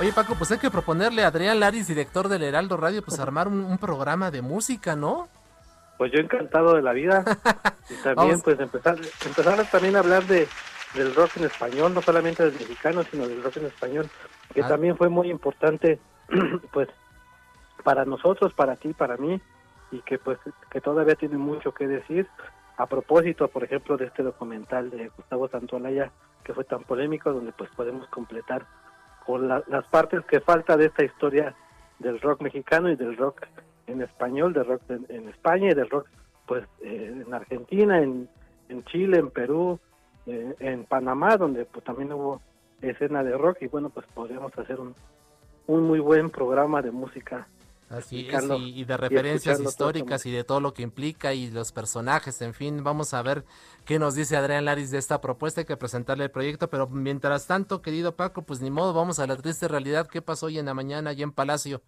Oye 0.00 0.14
Paco, 0.14 0.34
pues 0.34 0.50
hay 0.50 0.56
que 0.56 0.70
proponerle 0.70 1.24
a 1.24 1.26
Adrián 1.26 1.60
Laris, 1.60 1.86
director 1.86 2.28
del 2.28 2.42
Heraldo 2.42 2.78
Radio, 2.78 3.02
pues 3.02 3.20
armar 3.20 3.48
un, 3.48 3.76
programa 3.76 4.30
de 4.30 4.40
música, 4.40 4.96
¿no? 4.96 5.28
Pues 5.98 6.10
yo 6.10 6.20
encantado 6.20 6.74
de 6.74 6.80
la 6.80 6.94
vida. 6.94 7.22
y 7.90 7.94
también 8.02 8.40
pues 8.40 8.58
empezar, 8.58 8.96
empezar 9.26 9.62
también 9.70 9.96
a 9.96 9.98
hablar 9.98 10.24
de 10.24 10.48
del 10.94 11.14
rock 11.14 11.36
en 11.36 11.44
español, 11.44 11.92
no 11.92 12.00
solamente 12.00 12.42
del 12.42 12.54
mexicano, 12.54 13.02
sino 13.10 13.28
del 13.28 13.42
rock 13.42 13.58
en 13.58 13.66
español, 13.66 14.08
que 14.54 14.62
ah. 14.62 14.68
también 14.68 14.96
fue 14.96 15.10
muy 15.10 15.30
importante 15.30 16.00
pues 16.72 16.88
para 17.84 18.06
nosotros, 18.06 18.54
para 18.54 18.76
ti, 18.76 18.94
para 18.94 19.18
mí, 19.18 19.38
y 19.90 20.00
que 20.00 20.18
pues 20.18 20.38
que 20.70 20.80
todavía 20.80 21.14
tiene 21.14 21.36
mucho 21.36 21.74
que 21.74 21.86
decir. 21.86 22.26
A 22.78 22.86
propósito, 22.86 23.48
por 23.48 23.64
ejemplo, 23.64 23.98
de 23.98 24.06
este 24.06 24.22
documental 24.22 24.88
de 24.88 25.08
Gustavo 25.08 25.46
Santualaya, 25.48 26.10
que 26.42 26.54
fue 26.54 26.64
tan 26.64 26.84
polémico, 26.84 27.30
donde 27.30 27.52
pues 27.52 27.68
podemos 27.76 28.08
completar 28.08 28.64
por 29.30 29.42
las 29.42 29.86
partes 29.86 30.24
que 30.24 30.40
falta 30.40 30.76
de 30.76 30.86
esta 30.86 31.04
historia 31.04 31.54
del 32.00 32.20
rock 32.20 32.40
mexicano 32.40 32.90
y 32.90 32.96
del 32.96 33.16
rock 33.16 33.46
en 33.86 34.02
español, 34.02 34.52
del 34.52 34.66
rock 34.66 34.82
en, 34.88 35.28
España 35.28 35.70
y 35.70 35.74
del 35.74 35.88
rock 35.88 36.08
pues 36.48 36.64
eh, 36.82 37.22
en 37.24 37.32
Argentina, 37.32 38.02
en, 38.02 38.28
en, 38.68 38.84
Chile, 38.86 39.18
en 39.18 39.30
Perú, 39.30 39.78
eh, 40.26 40.56
en 40.58 40.82
Panamá, 40.82 41.36
donde 41.36 41.64
pues 41.64 41.84
también 41.84 42.12
hubo 42.12 42.40
escena 42.82 43.22
de 43.22 43.38
rock 43.38 43.58
y 43.60 43.68
bueno, 43.68 43.88
pues 43.90 44.04
podríamos 44.12 44.50
hacer 44.58 44.80
un, 44.80 44.96
un 45.68 45.84
muy 45.84 46.00
buen 46.00 46.30
programa 46.30 46.82
de 46.82 46.90
música 46.90 47.46
Así 47.90 48.28
es, 48.30 48.48
y, 48.56 48.84
de 48.84 48.96
referencias 48.96 49.60
históricas 49.60 50.24
y 50.24 50.30
de 50.30 50.44
todo 50.44 50.60
lo 50.60 50.72
que 50.72 50.82
implica 50.82 51.34
y 51.34 51.50
los 51.50 51.72
personajes, 51.72 52.40
en 52.40 52.54
fin, 52.54 52.84
vamos 52.84 53.14
a 53.14 53.22
ver 53.22 53.42
qué 53.84 53.98
nos 53.98 54.14
dice 54.14 54.36
Adrián 54.36 54.64
Laris 54.64 54.92
de 54.92 54.98
esta 54.98 55.20
propuesta, 55.20 55.62
hay 55.62 55.64
que 55.64 55.76
presentarle 55.76 56.22
el 56.22 56.30
proyecto, 56.30 56.70
pero 56.70 56.86
mientras 56.86 57.48
tanto, 57.48 57.82
querido 57.82 58.14
Paco, 58.14 58.42
pues 58.42 58.62
ni 58.62 58.70
modo, 58.70 58.94
vamos 58.94 59.18
a 59.18 59.26
la 59.26 59.34
triste 59.34 59.66
realidad, 59.66 60.06
¿qué 60.06 60.22
pasó 60.22 60.46
hoy 60.46 60.60
en 60.60 60.66
la 60.66 60.74
mañana 60.74 61.10
allí 61.10 61.24
en 61.24 61.32
Palacio? 61.32 61.82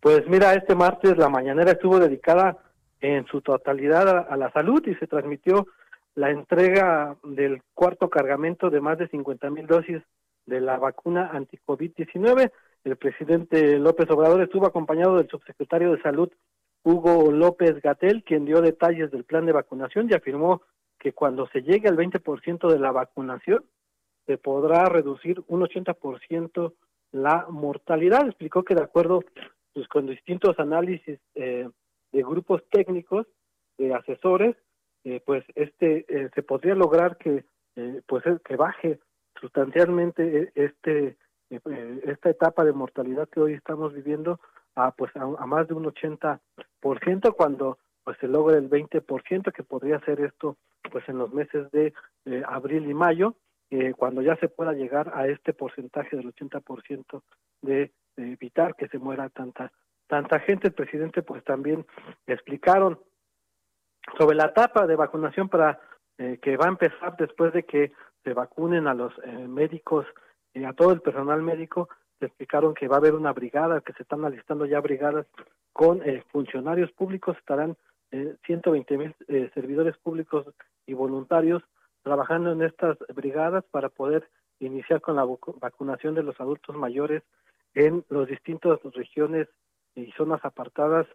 Pues 0.00 0.26
mira, 0.26 0.54
este 0.54 0.74
martes 0.74 1.18
la 1.18 1.28
mañanera 1.28 1.72
estuvo 1.72 1.98
dedicada 1.98 2.56
en 3.02 3.26
su 3.26 3.42
totalidad 3.42 4.26
a, 4.26 4.36
la 4.38 4.50
salud 4.52 4.82
y 4.86 4.94
se 4.94 5.06
transmitió 5.06 5.66
la 6.14 6.30
entrega 6.30 7.16
del 7.24 7.62
cuarto 7.74 8.08
cargamento 8.08 8.70
de 8.70 8.80
más 8.80 8.96
de 8.96 9.08
50 9.08 9.50
mil 9.50 9.66
dosis 9.66 10.02
de 10.46 10.62
la 10.62 10.78
vacuna 10.78 11.30
anti-COVID-19 11.34 12.50
el 12.84 12.96
presidente 12.96 13.78
López 13.78 14.10
Obrador 14.10 14.42
estuvo 14.42 14.66
acompañado 14.66 15.16
del 15.16 15.28
subsecretario 15.28 15.92
de 15.92 16.02
Salud 16.02 16.30
Hugo 16.82 17.30
López 17.30 17.80
Gatel, 17.82 18.24
quien 18.24 18.44
dio 18.44 18.60
detalles 18.60 19.10
del 19.10 19.24
plan 19.24 19.44
de 19.46 19.52
vacunación 19.52 20.08
y 20.10 20.14
afirmó 20.14 20.62
que 20.98 21.12
cuando 21.12 21.46
se 21.48 21.62
llegue 21.62 21.88
al 21.88 21.96
20% 21.96 22.70
de 22.70 22.78
la 22.78 22.92
vacunación 22.92 23.64
se 24.26 24.38
podrá 24.38 24.86
reducir 24.86 25.42
un 25.48 25.62
80% 25.62 26.74
la 27.12 27.46
mortalidad. 27.50 28.26
Explicó 28.26 28.62
que 28.62 28.74
de 28.74 28.82
acuerdo 28.82 29.24
pues, 29.74 29.86
con 29.88 30.06
distintos 30.06 30.58
análisis 30.58 31.18
eh, 31.34 31.68
de 32.12 32.22
grupos 32.22 32.62
técnicos, 32.70 33.26
de 33.76 33.94
asesores, 33.94 34.56
eh, 35.04 35.20
pues 35.24 35.44
este 35.54 36.04
eh, 36.08 36.30
se 36.34 36.42
podría 36.42 36.74
lograr 36.74 37.16
que 37.16 37.44
pues 38.06 38.22
que 38.44 38.56
baje 38.56 38.98
sustancialmente 39.40 40.52
este 40.54 41.06
eh, 41.06 41.16
esta 41.50 42.30
etapa 42.30 42.64
de 42.64 42.72
mortalidad 42.72 43.28
que 43.28 43.40
hoy 43.40 43.54
estamos 43.54 43.92
viviendo 43.92 44.40
a 44.76 44.92
pues 44.92 45.14
a, 45.16 45.26
más 45.46 45.66
de 45.68 45.74
un 45.74 45.84
80% 45.84 46.38
cuando 47.36 47.78
pues 48.04 48.16
se 48.18 48.28
logre 48.28 48.56
el 48.56 48.70
20% 48.70 49.52
que 49.52 49.62
podría 49.62 50.00
ser 50.00 50.20
esto 50.20 50.56
pues 50.90 51.08
en 51.08 51.18
los 51.18 51.32
meses 51.32 51.70
de 51.72 51.92
abril 52.46 52.88
y 52.88 52.94
mayo 52.94 53.34
eh, 53.70 53.92
cuando 53.96 54.22
ya 54.22 54.36
se 54.36 54.48
pueda 54.48 54.72
llegar 54.72 55.12
a 55.14 55.26
este 55.28 55.52
porcentaje 55.52 56.16
del 56.16 56.32
80% 56.34 57.22
de, 57.62 57.92
de 58.16 58.32
evitar 58.32 58.74
que 58.74 58.88
se 58.88 58.98
muera 58.98 59.28
tanta 59.28 59.72
tanta 60.06 60.40
gente. 60.40 60.68
El 60.68 60.74
presidente 60.74 61.22
pues 61.22 61.44
también 61.44 61.86
explicaron 62.26 62.98
sobre 64.18 64.36
la 64.36 64.46
etapa 64.46 64.86
de 64.86 64.96
vacunación 64.96 65.48
para 65.48 65.80
eh, 66.18 66.38
que 66.42 66.56
va 66.56 66.66
a 66.66 66.70
empezar 66.70 67.16
después 67.16 67.52
de 67.52 67.64
que 67.64 67.92
se 68.24 68.34
vacunen 68.34 68.86
a 68.86 68.94
los 68.94 69.12
médicos 69.48 70.04
y 70.54 70.64
a 70.64 70.72
todo 70.72 70.92
el 70.92 71.00
personal 71.00 71.42
médico 71.42 71.88
le 72.20 72.26
explicaron 72.26 72.74
que 72.74 72.88
va 72.88 72.96
a 72.96 72.98
haber 72.98 73.14
una 73.14 73.32
brigada, 73.32 73.80
que 73.80 73.92
se 73.94 74.02
están 74.02 74.24
alistando 74.24 74.66
ya 74.66 74.80
brigadas 74.80 75.26
con 75.72 76.02
eh, 76.02 76.22
funcionarios 76.30 76.90
públicos, 76.92 77.36
estarán 77.38 77.76
eh, 78.10 78.36
120 78.46 78.98
mil 78.98 79.14
eh, 79.28 79.50
servidores 79.54 79.96
públicos 79.98 80.46
y 80.86 80.94
voluntarios 80.94 81.62
trabajando 82.02 82.52
en 82.52 82.62
estas 82.62 82.98
brigadas 83.14 83.64
para 83.70 83.88
poder 83.88 84.28
iniciar 84.58 85.00
con 85.00 85.16
la 85.16 85.26
vacunación 85.60 86.14
de 86.14 86.22
los 86.22 86.38
adultos 86.40 86.76
mayores 86.76 87.22
en 87.74 88.04
las 88.08 88.26
distintas 88.26 88.78
regiones 88.82 89.48
y 89.94 90.10
zonas 90.12 90.44
apartadas 90.44 91.06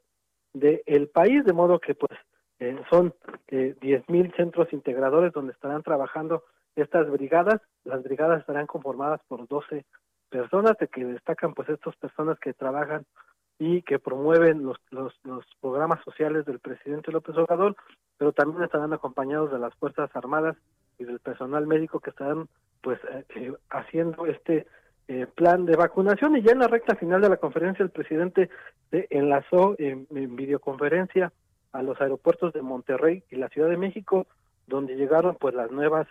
del 0.54 1.10
país, 1.10 1.44
de 1.44 1.54
modo 1.54 1.80
que 1.80 1.96
pues 1.96 2.18
eh, 2.60 2.78
son 2.90 3.14
eh, 3.50 3.76
10 3.82 4.10
mil 4.10 4.34
centros 4.36 4.72
integradores 4.72 5.34
donde 5.34 5.52
estarán 5.52 5.84
trabajando 5.84 6.44
estas 6.76 7.10
brigadas, 7.10 7.62
las 7.84 8.04
brigadas 8.04 8.42
estarán 8.42 8.68
conformadas 8.68 9.22
por 9.28 9.48
12 9.48 9.86
personas, 10.30 10.78
de 10.78 10.88
que 10.88 11.06
destacan 11.06 11.54
pues 11.54 11.70
estas 11.70 11.96
personas 11.96 12.40
que 12.40 12.54
trabajan 12.54 13.06
y 13.58 13.84
que 13.84 14.00
promueven 14.00 14.64
los, 14.64 14.78
los, 14.90 15.14
los 15.24 15.46
programas 15.62 16.04
sociales 16.04 16.46
del 16.46 16.60
presidente 16.60 17.12
López 17.12 17.38
Obrador, 17.38 17.76
pero 18.18 18.34
también 18.34 18.64
estarán 18.64 18.92
acompañados 18.92 19.52
de 19.52 19.60
las 19.60 19.74
Fuerzas 19.76 20.10
Armadas 20.14 20.58
y 21.00 21.06
del 21.06 21.20
personal 21.20 21.66
médico 21.68 22.00
que 22.00 22.10
estarán 22.10 22.48
pues 22.82 23.00
eh, 23.12 23.26
eh, 23.36 23.54
haciendo 23.70 24.26
este 24.26 24.68
eh, 25.08 25.28
plan 25.36 25.66
de 25.66 25.78
vacunación. 25.78 26.36
Y 26.36 26.42
ya 26.42 26.52
en 26.52 26.60
la 26.60 26.68
recta 26.68 26.96
final 26.96 27.22
de 27.22 27.30
la 27.30 27.38
conferencia 27.38 27.84
el 27.84 27.92
presidente 27.92 28.50
se 28.92 29.08
enlazó 29.10 29.76
en 29.78 30.08
videoconferencia 30.10 31.32
a 31.72 31.82
los 31.82 32.00
aeropuertos 32.02 32.54
de 32.54 32.62
Monterrey 32.62 33.24
y 33.30 33.36
la 33.36 33.50
Ciudad 33.50 33.70
de 33.70 33.78
México 33.78 34.28
donde 34.68 34.96
llegaron 34.96 35.36
pues 35.36 35.54
las 35.54 35.72
nuevas 35.72 36.08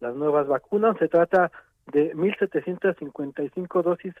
las 0.00 0.14
nuevas 0.14 0.46
vacunas. 0.46 0.96
Se 0.98 1.08
trata 1.08 1.50
de 1.86 2.14
1.755 2.14 3.82
dosis 3.82 4.14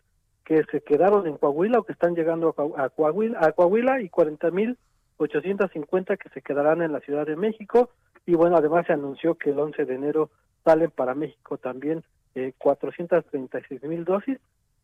que 0.44 0.64
se 0.70 0.80
quedaron 0.80 1.26
en 1.26 1.36
Coahuila 1.36 1.80
o 1.80 1.82
que 1.82 1.92
están 1.92 2.14
llegando 2.14 2.54
a 2.76 2.88
Coahuila, 2.88 3.38
a 3.40 3.52
Coahuila 3.52 4.00
y 4.00 4.08
40.850 4.08 6.16
que 6.18 6.30
se 6.30 6.40
quedarán 6.42 6.82
en 6.82 6.92
la 6.92 7.00
Ciudad 7.00 7.26
de 7.26 7.36
México. 7.36 7.90
Y 8.26 8.34
bueno, 8.34 8.56
además 8.56 8.86
se 8.86 8.94
anunció 8.94 9.34
que 9.34 9.50
el 9.50 9.58
11 9.58 9.84
de 9.84 9.94
enero 9.94 10.30
salen 10.64 10.90
para 10.90 11.14
México 11.14 11.58
también 11.58 12.02
eh, 12.34 12.54
436.000 12.58 14.04
dosis, 14.04 14.38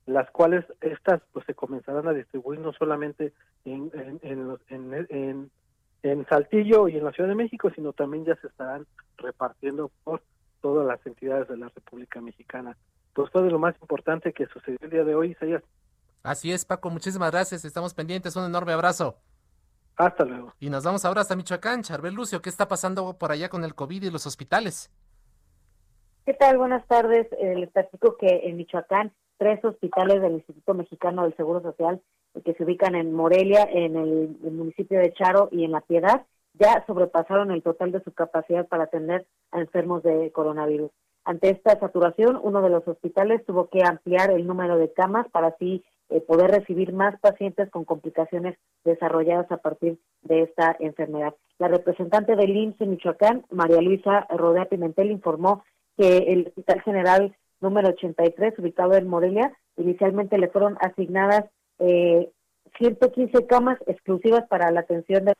las 0.07 0.31
cuales 0.31 0.65
estas 0.81 1.23
pues 1.33 1.45
se 1.47 1.55
comenzarán 1.55 2.07
a 2.09 2.13
distribuir 2.13 2.61
no 2.61 2.73
solamente 2.73 3.33
en, 3.65 3.91
en, 3.95 4.21
en, 4.69 5.07
en 5.09 5.51
en 6.05 6.27
Saltillo 6.27 6.87
y 6.87 6.97
en 6.97 7.05
la 7.05 7.13
Ciudad 7.13 7.31
de 7.31 7.35
México, 7.35 7.71
sino 7.75 7.93
también 7.93 8.27
ya 8.27 8.37
se 8.37 8.47
estarán 8.47 8.87
repartiendo 9.17 9.91
por 10.05 10.23
todas 10.65 10.87
las 10.87 11.07
entidades 11.07 11.47
de 11.47 11.59
la 11.59 11.69
República 11.69 12.23
Mexicana. 12.23 12.75
Pues 13.13 13.31
fue 13.31 13.43
de 13.43 13.51
lo 13.51 13.59
más 13.59 13.75
importante 13.83 14.33
que 14.33 14.47
sucedió 14.47 14.79
el 14.81 14.89
día 14.89 15.05
de 15.05 15.15
hoy, 15.15 15.33
Isaías. 15.33 15.63
Así 16.23 16.53
es, 16.53 16.65
Paco, 16.65 16.89
muchísimas 16.89 17.31
gracias, 17.31 17.67
estamos 17.67 17.93
pendientes, 17.93 18.35
un 18.35 18.47
enorme 18.47 18.73
abrazo. 18.73 19.19
Hasta 19.97 20.25
luego. 20.25 20.55
Y 20.61 20.71
nos 20.71 20.83
vamos 20.83 21.05
ahora 21.05 21.21
hasta 21.21 21.37
Michoacán. 21.37 21.83
Charbel 21.83 22.15
Lucio, 22.15 22.41
¿qué 22.41 22.49
está 22.49 22.67
pasando 22.67 23.13
por 23.19 23.31
allá 23.31 23.51
con 23.51 23.63
el 23.63 23.75
COVID 23.75 24.05
y 24.05 24.11
los 24.11 24.27
hospitales? 24.27 24.91
¿Qué 26.25 26.33
tal? 26.33 26.57
Buenas 26.57 26.87
tardes. 26.87 27.27
Eh, 27.39 27.57
les 27.57 27.71
platico 27.71 28.17
que 28.17 28.49
en 28.49 28.57
Michoacán, 28.57 29.13
tres 29.37 29.63
hospitales 29.67 30.23
del 30.23 30.33
Instituto 30.33 30.73
Mexicano 30.73 31.25
del 31.25 31.37
Seguro 31.37 31.61
Social, 31.61 32.01
que 32.43 32.55
se 32.55 32.65
ubican 32.65 32.95
en 32.95 33.13
Morelia, 33.13 33.69
en 33.71 33.97
el, 33.97 34.39
municipio 34.51 34.99
de 34.99 35.13
Charo 35.13 35.51
y 35.53 35.65
en 35.65 35.73
La 35.73 35.83
Piedad, 35.83 36.25
ya 36.55 36.85
sobrepasaron 36.87 37.51
el 37.51 37.63
total 37.63 37.93
de 37.93 38.03
su 38.03 38.13
capacidad 38.13 38.67
para 38.67 38.85
atender 38.85 39.27
a 39.51 39.61
enfermos 39.61 40.03
de 40.03 40.31
coronavirus. 40.33 40.91
Ante 41.25 41.51
esta 41.51 41.79
saturación, 41.79 42.39
uno 42.43 42.61
de 42.61 42.69
los 42.69 42.87
hospitales 42.87 43.45
tuvo 43.47 43.69
que 43.69 43.83
ampliar 43.83 44.31
el 44.31 44.47
número 44.47 44.77
de 44.77 44.93
camas 44.93 45.27
para 45.31 45.49
así 45.49 45.83
eh, 46.11 46.21
poder 46.21 46.51
recibir 46.51 46.93
más 46.93 47.19
pacientes 47.21 47.71
con 47.71 47.85
complicaciones 47.85 48.59
desarrolladas 48.85 49.51
a 49.51 49.57
partir 49.57 49.99
de 50.23 50.43
esta 50.43 50.77
enfermedad. 50.81 51.35
La 51.59 51.69
representante 51.69 52.37
del 52.37 52.55
IMSS 52.55 52.81
en 52.83 52.91
Michoacán, 52.91 53.47
María 53.51 53.81
Luisa 53.81 54.27
Rodea 54.29 54.67
Pimentel, 54.67 55.11
informó 55.11 55.65
que 55.97 56.19
el 56.19 56.49
Hospital 56.49 56.83
General 56.83 57.37
número 57.61 57.89
83, 57.89 58.59
ubicado 58.59 58.95
en 58.95 59.09
Morelia, 59.09 59.57
inicialmente 59.79 60.37
le 60.37 60.49
fueron 60.49 60.77
asignadas 60.81 61.47
eh, 61.79 62.31
115 62.79 63.47
camas 63.47 63.79
exclusivas 63.87 64.47
para 64.49 64.71
la 64.71 64.81
atención 64.81 65.25
de 65.25 65.35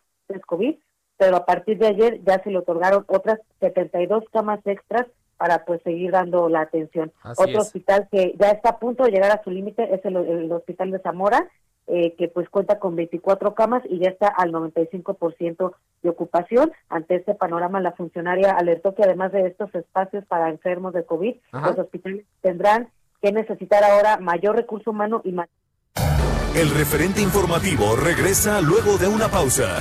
COVID, 0.47 0.77
pero 1.17 1.37
a 1.37 1.47
partir 1.47 1.79
de 1.79 1.89
ayer 1.89 2.21
ya 2.25 2.43
se 2.43 2.51
le 2.51 2.59
otorgaron 2.59 3.05
otras 3.09 3.41
72 3.61 4.25
camas 4.33 4.61
extras 4.67 5.07
para 5.37 5.65
pues 5.65 5.83
seguir 5.83 6.13
dando 6.13 6.49
la 6.49 6.63
atención. 6.63 7.13
Otro 7.37 7.61
hospital 7.61 8.09
que 8.11 8.35
ya 8.39 8.51
está 8.51 8.71
a 8.71 8.79
punto 8.79 9.05
de 9.05 9.11
llegar 9.11 9.31
a 9.31 9.43
su 9.43 9.51
límite 9.51 9.95
es 9.95 10.05
el, 10.05 10.51
Hospital 10.53 10.91
de 10.91 11.01
Zamora, 11.01 11.49
eh, 11.87 12.15
que 12.17 12.29
pues 12.29 12.49
cuenta 12.49 12.79
con 12.79 12.97
24 12.97 13.55
camas 13.55 13.83
y 13.89 13.99
ya 13.99 14.09
está 14.09 14.29
al 14.29 14.53
95% 14.53 15.75
de 16.03 16.09
ocupación. 16.09 16.73
Ante 16.89 17.17
este 17.17 17.35
panorama, 17.35 17.81
la 17.81 17.93
funcionaria 17.93 18.53
alertó 18.53 18.95
que 18.95 19.03
además 19.03 19.33
de 19.33 19.47
estos 19.47 19.75
espacios 19.75 20.25
para 20.27 20.49
enfermos 20.49 20.95
de 20.95 21.05
COVID, 21.05 21.35
los 21.53 21.79
hospitales 21.79 22.25
tendrán 22.41 22.89
que 23.21 23.33
necesitar 23.33 23.83
ahora 23.85 24.19
mayor 24.19 24.57
recurso 24.57 24.93
humano 24.93 25.21
y 25.25 25.33
más. 25.33 25.49
El 26.55 26.71
referente 26.71 27.21
informativo 27.21 27.97
regresa 27.97 28.61
luego 28.61 28.97
de 28.97 29.09
una 29.09 29.29
pausa. 29.29 29.81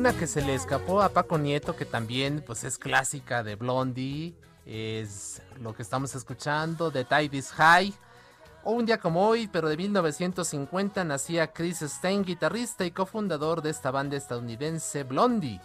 Una 0.00 0.14
que 0.14 0.26
se 0.26 0.40
le 0.40 0.54
escapó 0.54 1.02
a 1.02 1.10
Paco 1.10 1.36
Nieto, 1.36 1.76
que 1.76 1.84
también 1.84 2.42
pues 2.46 2.64
es 2.64 2.78
clásica 2.78 3.42
de 3.42 3.54
Blondie, 3.54 4.34
es 4.64 5.42
lo 5.60 5.74
que 5.74 5.82
estamos 5.82 6.14
escuchando, 6.14 6.90
de 6.90 7.04
Tide 7.04 7.42
High. 7.42 7.92
O 8.64 8.72
un 8.72 8.86
día 8.86 8.96
como 8.96 9.28
hoy, 9.28 9.46
pero 9.46 9.68
de 9.68 9.76
1950, 9.76 11.04
nacía 11.04 11.52
Chris 11.52 11.80
Stein, 11.80 12.24
guitarrista 12.24 12.86
y 12.86 12.92
cofundador 12.92 13.60
de 13.60 13.68
esta 13.68 13.90
banda 13.90 14.16
estadounidense 14.16 15.02
Blondie. 15.02 15.60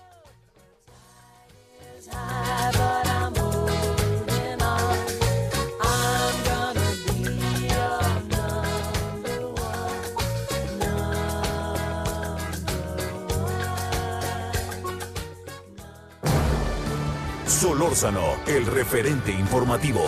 Solórzano, 17.65 18.21
el 18.45 18.67
referente 18.67 19.31
informativo. 19.31 20.01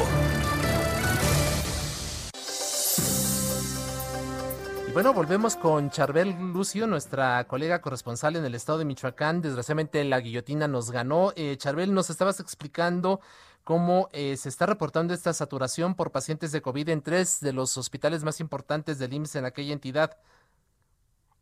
Y 4.87 4.91
bueno, 4.91 5.11
volvemos 5.11 5.55
con 5.55 5.89
Charbel 5.89 6.35
Lucio, 6.53 6.85
nuestra 6.85 7.43
colega 7.45 7.81
corresponsal 7.81 8.35
en 8.35 8.45
el 8.45 8.53
estado 8.53 8.77
de 8.77 8.85
Michoacán. 8.85 9.41
Desgraciadamente 9.41 10.03
la 10.03 10.19
guillotina 10.19 10.67
nos 10.67 10.91
ganó. 10.91 11.31
Eh, 11.35 11.57
Charbel, 11.57 11.95
nos 11.95 12.11
estabas 12.11 12.39
explicando 12.39 13.21
cómo 13.63 14.07
eh, 14.11 14.37
se 14.37 14.49
está 14.49 14.67
reportando 14.67 15.15
esta 15.15 15.33
saturación 15.33 15.95
por 15.95 16.11
pacientes 16.11 16.51
de 16.51 16.61
COVID 16.61 16.89
en 16.89 17.01
tres 17.01 17.39
de 17.39 17.53
los 17.53 17.75
hospitales 17.75 18.23
más 18.23 18.39
importantes 18.39 18.99
del 18.99 19.13
IMSS 19.13 19.37
en 19.37 19.45
aquella 19.45 19.73
entidad. 19.73 20.15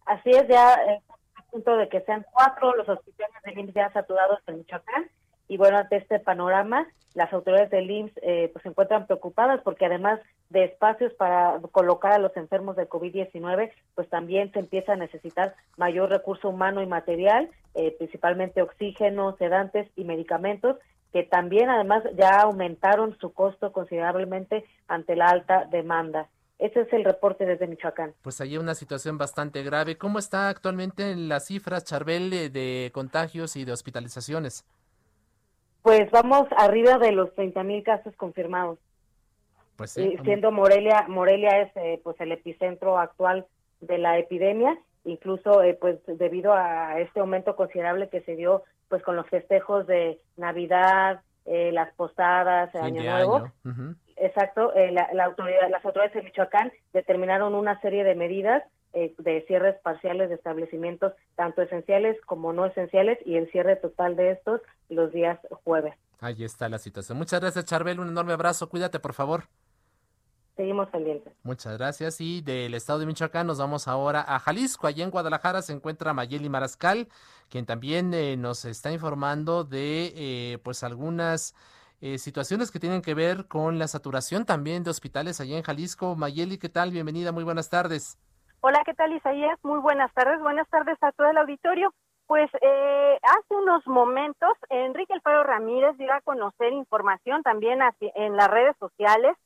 Así 0.05 0.29
es, 0.29 0.47
ya 0.47 0.75
eh, 0.75 1.01
a 1.35 1.41
punto 1.51 1.75
de 1.75 1.89
que 1.89 1.99
sean 2.05 2.25
cuatro 2.31 2.73
los 2.73 2.87
hospitales 2.87 3.35
del 3.43 3.59
IMSS 3.59 3.73
ya 3.73 3.91
saturados 3.91 4.39
en 4.47 4.59
Michoacán 4.59 5.09
y 5.47 5.57
bueno, 5.57 5.77
ante 5.77 5.97
este 5.97 6.19
panorama, 6.19 6.87
las 7.13 7.31
autoridades 7.31 7.69
del 7.69 7.89
IMSS 7.89 8.19
eh, 8.21 8.49
pues 8.51 8.63
se 8.63 8.69
encuentran 8.69 9.07
preocupadas 9.07 9.61
porque 9.63 9.85
además 9.85 10.19
de 10.49 10.65
espacios 10.65 11.13
para 11.13 11.59
colocar 11.71 12.11
a 12.11 12.19
los 12.19 12.35
enfermos 12.35 12.75
de 12.75 12.89
COVID-19, 12.89 13.71
pues 13.95 14.09
también 14.09 14.51
se 14.51 14.59
empieza 14.59 14.93
a 14.93 14.97
necesitar 14.97 15.55
mayor 15.77 16.09
recurso 16.09 16.49
humano 16.49 16.81
y 16.81 16.87
material, 16.87 17.49
eh, 17.73 17.95
principalmente 17.97 18.61
oxígeno, 18.61 19.35
sedantes 19.37 19.89
y 19.95 20.03
medicamentos, 20.03 20.77
que 21.13 21.23
también 21.23 21.69
además 21.69 22.03
ya 22.17 22.41
aumentaron 22.41 23.17
su 23.19 23.31
costo 23.33 23.71
considerablemente 23.71 24.65
ante 24.87 25.15
la 25.15 25.27
alta 25.27 25.65
demanda. 25.65 26.27
Ese 26.59 26.81
es 26.81 26.93
el 26.93 27.03
reporte 27.03 27.45
desde 27.45 27.67
Michoacán. 27.67 28.13
Pues 28.21 28.39
hay 28.41 28.57
una 28.57 28.75
situación 28.75 29.17
bastante 29.17 29.61
grave. 29.63 29.97
¿Cómo 29.97 30.19
está 30.19 30.49
actualmente 30.49 31.15
las 31.15 31.47
cifras, 31.47 31.83
Charbel, 31.83 32.29
de 32.29 32.91
contagios 32.93 33.55
y 33.55 33.65
de 33.65 33.73
hospitalizaciones? 33.73 34.65
Pues 35.85 36.09
vamos 36.09 36.47
arriba 36.57 36.97
de 36.97 37.11
los 37.11 37.31
30 37.35 37.61
mil 37.61 37.83
casos 37.83 38.15
confirmados. 38.15 38.79
Pues 39.75 39.91
sí, 39.91 40.17
siendo 40.23 40.51
Morelia, 40.51 41.05
Morelia 41.07 41.61
es 41.61 41.71
eh, 41.75 42.01
pues 42.03 42.19
el 42.21 42.31
epicentro 42.31 42.97
actual 42.97 43.45
de 43.81 43.99
la 43.99 44.17
epidemia, 44.17 44.75
incluso 45.03 45.61
eh, 45.61 45.77
pues 45.79 45.99
debido 46.07 46.53
a 46.53 46.99
este 46.99 47.19
aumento 47.19 47.55
considerable 47.55 48.09
que 48.09 48.21
se 48.21 48.35
dio 48.35 48.63
pues 48.89 49.03
con 49.03 49.15
los 49.15 49.29
festejos 49.29 49.85
de 49.85 50.19
Navidad, 50.37 51.21
eh, 51.45 51.69
las 51.71 51.93
posadas, 51.93 52.73
Año 52.73 53.03
Nuevo. 53.03 53.51
Exacto, 54.15 54.73
la, 54.73 55.23
autoridad, 55.23 55.69
las 55.69 55.85
autoridades 55.85 56.15
de 56.15 56.23
Michoacán 56.23 56.71
determinaron 56.93 57.53
una 57.53 57.79
serie 57.81 58.03
de 58.03 58.15
medidas 58.15 58.63
de 58.95 59.43
cierres 59.47 59.75
parciales 59.81 60.29
de 60.29 60.35
establecimientos, 60.35 61.13
tanto 61.35 61.61
esenciales 61.61 62.17
como 62.25 62.53
no 62.53 62.65
esenciales, 62.65 63.19
y 63.25 63.35
el 63.35 63.51
cierre 63.51 63.75
total 63.75 64.15
de 64.15 64.31
estos 64.31 64.61
los 64.89 65.11
días 65.11 65.39
jueves. 65.63 65.93
Ahí 66.19 66.43
está 66.43 66.69
la 66.69 66.79
situación. 66.79 67.17
Muchas 67.17 67.41
gracias, 67.41 67.65
Charbel. 67.65 67.99
Un 67.99 68.09
enorme 68.09 68.33
abrazo. 68.33 68.69
Cuídate, 68.69 68.99
por 68.99 69.13
favor. 69.13 69.43
Seguimos 70.55 70.89
pendientes. 70.89 71.33
Muchas 71.43 71.77
gracias. 71.77 72.21
Y 72.21 72.41
del 72.41 72.73
estado 72.73 72.99
de 72.99 73.05
Michoacán 73.05 73.45
nos 73.45 73.57
vamos 73.57 73.89
ahora 73.89 74.23
a 74.25 74.39
Jalisco. 74.39 74.87
Allí 74.87 75.01
en 75.01 75.11
Guadalajara 75.11 75.61
se 75.61 75.73
encuentra 75.73 76.13
Mayeli 76.13 76.47
Marascal, 76.47 77.09
quien 77.49 77.65
también 77.65 78.13
eh, 78.13 78.37
nos 78.37 78.63
está 78.63 78.91
informando 78.93 79.65
de 79.65 80.13
eh, 80.15 80.57
pues 80.63 80.83
algunas 80.83 81.53
eh, 81.99 82.17
situaciones 82.17 82.71
que 82.71 82.79
tienen 82.79 83.01
que 83.01 83.13
ver 83.13 83.47
con 83.47 83.79
la 83.79 83.89
saturación 83.89 84.45
también 84.45 84.83
de 84.83 84.91
hospitales 84.91 85.41
allí 85.41 85.53
en 85.53 85.63
Jalisco. 85.63 86.15
Mayeli, 86.15 86.57
¿qué 86.57 86.69
tal? 86.69 86.91
Bienvenida, 86.91 87.33
muy 87.33 87.43
buenas 87.43 87.69
tardes. 87.69 88.17
Hola, 88.67 88.81
¿qué 88.83 88.95
tal 88.95 89.13
Isaías? 89.13 89.59
Muy 89.61 89.77
buenas 89.77 90.11
tardes. 90.15 90.41
Buenas 90.41 90.67
tardes 90.69 90.97
a 91.01 91.11
todo 91.11 91.29
el 91.29 91.37
auditorio. 91.37 91.93
Pues 92.25 92.49
eh, 92.63 93.19
hace 93.21 93.53
unos 93.53 93.85
momentos 93.85 94.57
Enrique 94.71 95.13
Alfaro 95.13 95.43
Ramírez 95.43 95.95
dio 95.99 96.11
a 96.11 96.21
conocer 96.21 96.73
información 96.73 97.43
también 97.43 97.81
en 97.99 98.35
las 98.35 98.47
redes 98.49 98.75
sociales 98.79 99.37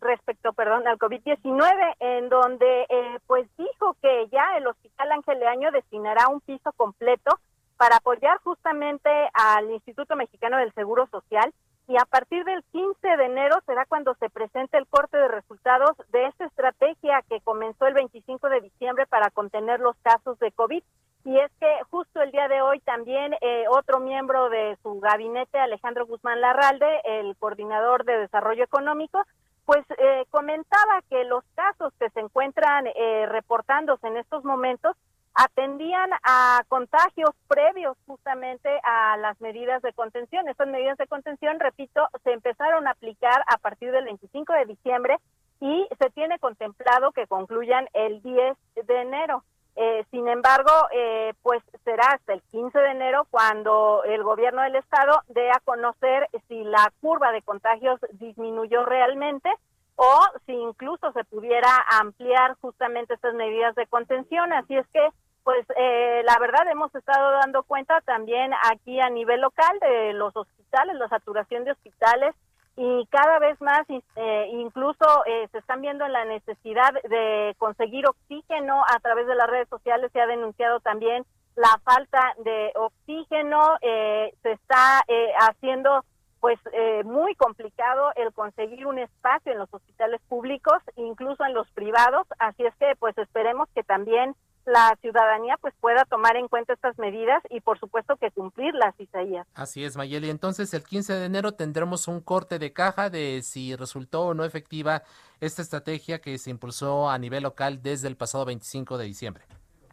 respecto 0.00 0.54
perdón, 0.54 0.88
al 0.88 0.96
COVID-19, 0.98 1.96
en 2.00 2.30
donde 2.30 2.86
eh, 2.88 3.18
pues 3.26 3.46
dijo 3.58 3.94
que 4.00 4.26
ya 4.32 4.56
el 4.56 4.66
Hospital 4.68 5.12
Ángel 5.12 5.38
de 5.38 5.46
Año 5.46 5.70
destinará 5.70 6.28
un 6.28 6.40
piso 6.40 6.72
completo 6.78 7.38
para 7.76 7.96
apoyar 7.96 8.38
justamente 8.38 9.10
al 9.34 9.70
Instituto 9.70 10.16
Mexicano 10.16 10.56
del 10.56 10.72
Seguro 10.72 11.06
Social 11.08 11.52
y 11.88 11.96
a 11.96 12.04
partir 12.04 12.44
del 12.44 12.62
15 12.64 13.16
de 13.16 13.24
enero 13.24 13.56
será 13.64 13.86
cuando 13.86 14.14
se 14.16 14.28
presente 14.28 14.76
el 14.76 14.86
corte 14.86 15.16
de 15.16 15.26
resultados 15.26 15.96
de 16.12 16.26
esta 16.26 16.44
estrategia 16.44 17.24
que 17.30 17.40
comenzó 17.40 17.86
el 17.86 17.94
25 17.94 18.50
de 18.50 18.60
diciembre 18.60 19.06
para 19.06 19.30
contener 19.30 19.80
los 19.80 19.96
casos 20.02 20.38
de 20.38 20.52
COVID. 20.52 20.82
Y 21.24 21.38
es 21.38 21.50
que 21.58 21.66
justo 21.90 22.20
el 22.20 22.30
día 22.30 22.46
de 22.46 22.60
hoy 22.60 22.80
también 22.80 23.34
eh, 23.40 23.64
otro 23.70 24.00
miembro 24.00 24.50
de 24.50 24.76
su 24.82 25.00
gabinete, 25.00 25.58
Alejandro 25.58 26.06
Guzmán 26.06 26.42
Larralde, 26.42 27.00
el 27.04 27.34
coordinador 27.36 28.04
de 28.04 28.18
desarrollo 28.18 28.64
económico, 28.64 29.24
pues 29.64 29.84
eh, 29.96 30.24
comentaba 30.30 31.02
que 31.08 31.24
los 31.24 31.42
casos 31.54 31.94
que 31.98 32.10
se 32.10 32.20
encuentran 32.20 32.86
eh, 32.86 33.24
reportándose 33.26 34.06
en 34.06 34.18
estos 34.18 34.44
momentos 34.44 34.94
atendían 35.38 36.10
a 36.24 36.64
contagios 36.66 37.30
previos 37.46 37.96
justamente 38.08 38.68
a 38.82 39.16
las 39.18 39.40
medidas 39.40 39.80
de 39.82 39.92
contención. 39.92 40.48
Estas 40.48 40.66
medidas 40.66 40.98
de 40.98 41.06
contención, 41.06 41.60
repito, 41.60 42.08
se 42.24 42.32
empezaron 42.32 42.88
a 42.88 42.90
aplicar 42.90 43.44
a 43.46 43.56
partir 43.58 43.92
del 43.92 44.06
25 44.06 44.52
de 44.52 44.64
diciembre 44.66 45.16
y 45.60 45.86
se 46.00 46.10
tiene 46.10 46.40
contemplado 46.40 47.12
que 47.12 47.28
concluyan 47.28 47.88
el 47.92 48.20
10 48.20 48.56
de 48.84 49.00
enero. 49.00 49.44
Eh, 49.76 50.04
sin 50.10 50.26
embargo, 50.26 50.72
eh, 50.92 51.34
pues 51.44 51.62
será 51.84 52.14
hasta 52.14 52.32
el 52.32 52.42
15 52.50 52.76
de 52.76 52.90
enero 52.90 53.28
cuando 53.30 54.02
el 54.02 54.24
gobierno 54.24 54.62
del 54.62 54.74
estado 54.74 55.22
dé 55.28 55.52
a 55.52 55.60
conocer 55.64 56.28
si 56.48 56.64
la 56.64 56.92
curva 57.00 57.30
de 57.30 57.42
contagios 57.42 58.00
disminuyó 58.14 58.84
realmente 58.84 59.48
o 59.94 60.20
si 60.46 60.52
incluso 60.52 61.12
se 61.12 61.24
pudiera 61.24 61.70
ampliar 62.00 62.56
justamente 62.60 63.14
estas 63.14 63.34
medidas 63.34 63.74
de 63.74 63.86
contención. 63.86 64.52
Así 64.52 64.76
es 64.76 64.86
que, 64.88 65.08
pues 65.48 65.64
eh, 65.78 66.20
la 66.26 66.38
verdad 66.38 66.68
hemos 66.70 66.94
estado 66.94 67.30
dando 67.40 67.62
cuenta 67.62 68.02
también 68.02 68.52
aquí 68.70 69.00
a 69.00 69.08
nivel 69.08 69.40
local 69.40 69.78
de 69.80 70.12
los 70.12 70.36
hospitales, 70.36 70.94
la 70.96 71.08
saturación 71.08 71.64
de 71.64 71.72
hospitales 71.72 72.34
y 72.76 73.06
cada 73.06 73.38
vez 73.38 73.58
más 73.62 73.86
eh, 73.88 74.48
incluso 74.52 75.06
eh, 75.24 75.48
se 75.50 75.56
están 75.56 75.80
viendo 75.80 76.06
la 76.06 76.26
necesidad 76.26 76.92
de 77.08 77.54
conseguir 77.56 78.06
oxígeno 78.06 78.82
a 78.94 79.00
través 79.00 79.26
de 79.26 79.36
las 79.36 79.48
redes 79.48 79.70
sociales 79.70 80.12
se 80.12 80.20
ha 80.20 80.26
denunciado 80.26 80.80
también 80.80 81.24
la 81.56 81.80
falta 81.82 82.34
de 82.44 82.70
oxígeno 82.74 83.78
eh, 83.80 84.34
se 84.42 84.52
está 84.52 85.00
haciendo 85.48 86.04
pues 86.40 86.58
muy 87.06 87.34
complicado 87.36 88.12
el 88.16 88.34
conseguir 88.34 88.86
un 88.86 88.98
espacio 88.98 89.50
en 89.50 89.58
los 89.58 89.72
hospitales 89.72 90.20
públicos 90.28 90.76
incluso 90.96 91.42
en 91.46 91.54
los 91.54 91.70
privados 91.70 92.26
así 92.38 92.66
es 92.66 92.74
que 92.76 92.94
pues 92.96 93.16
esperemos 93.16 93.66
que 93.74 93.82
también 93.82 94.36
la 94.68 94.94
ciudadanía 95.00 95.56
pues 95.60 95.74
pueda 95.80 96.04
tomar 96.04 96.36
en 96.36 96.46
cuenta 96.46 96.74
estas 96.74 96.98
medidas 96.98 97.42
y 97.50 97.60
por 97.60 97.78
supuesto 97.80 98.16
que 98.16 98.30
cumplirlas, 98.30 98.94
Isaías. 99.00 99.46
Así 99.54 99.84
es, 99.84 99.96
Mayeli. 99.96 100.28
Entonces 100.28 100.74
el 100.74 100.84
15 100.84 101.14
de 101.14 101.24
enero 101.24 101.52
tendremos 101.52 102.06
un 102.06 102.20
corte 102.20 102.58
de 102.58 102.72
caja 102.72 103.08
de 103.08 103.40
si 103.42 103.74
resultó 103.76 104.26
o 104.26 104.34
no 104.34 104.44
efectiva 104.44 105.02
esta 105.40 105.62
estrategia 105.62 106.20
que 106.20 106.36
se 106.36 106.50
impulsó 106.50 107.08
a 107.08 107.18
nivel 107.18 107.44
local 107.44 107.82
desde 107.82 108.08
el 108.08 108.16
pasado 108.16 108.44
25 108.44 108.98
de 108.98 109.04
diciembre. 109.06 109.44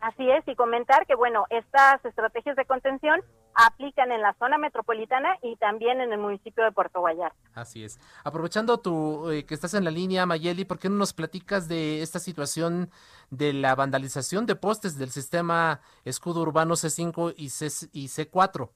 Así 0.01 0.29
es, 0.29 0.47
y 0.47 0.55
comentar 0.55 1.07
que, 1.07 1.15
bueno, 1.15 1.45
estas 1.49 2.03
estrategias 2.03 2.55
de 2.57 2.65
contención 2.65 3.21
aplican 3.55 4.11
en 4.11 4.21
la 4.21 4.33
zona 4.33 4.57
metropolitana 4.57 5.37
y 5.41 5.55
también 5.55 6.01
en 6.01 6.11
el 6.11 6.19
municipio 6.19 6.63
de 6.63 6.71
Puerto 6.71 7.01
Vallarta. 7.01 7.37
Así 7.53 7.83
es. 7.83 7.99
Aprovechando 8.23 8.77
tu, 8.79 9.29
eh, 9.31 9.45
que 9.45 9.53
estás 9.53 9.73
en 9.73 9.83
la 9.83 9.91
línea, 9.91 10.25
Mayeli, 10.25 10.65
¿por 10.65 10.77
qué 10.77 10.89
no 10.89 10.95
nos 10.95 11.13
platicas 11.13 11.67
de 11.67 12.01
esta 12.01 12.19
situación 12.19 12.89
de 13.29 13.53
la 13.53 13.75
vandalización 13.75 14.45
de 14.45 14.55
postes 14.55 14.97
del 14.97 15.09
sistema 15.09 15.79
escudo 16.03 16.41
urbano 16.41 16.75
C5 16.75 17.33
y, 17.37 17.49
C, 17.49 17.67
y 17.93 18.07
C4? 18.07 18.69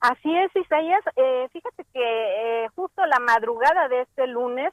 Así 0.00 0.36
es, 0.36 0.56
Isaías. 0.56 1.02
Eh, 1.16 1.48
fíjate 1.52 1.84
que 1.92 2.64
eh, 2.64 2.68
justo 2.74 3.04
la 3.04 3.18
madrugada 3.20 3.88
de 3.88 4.02
este 4.02 4.26
lunes 4.26 4.72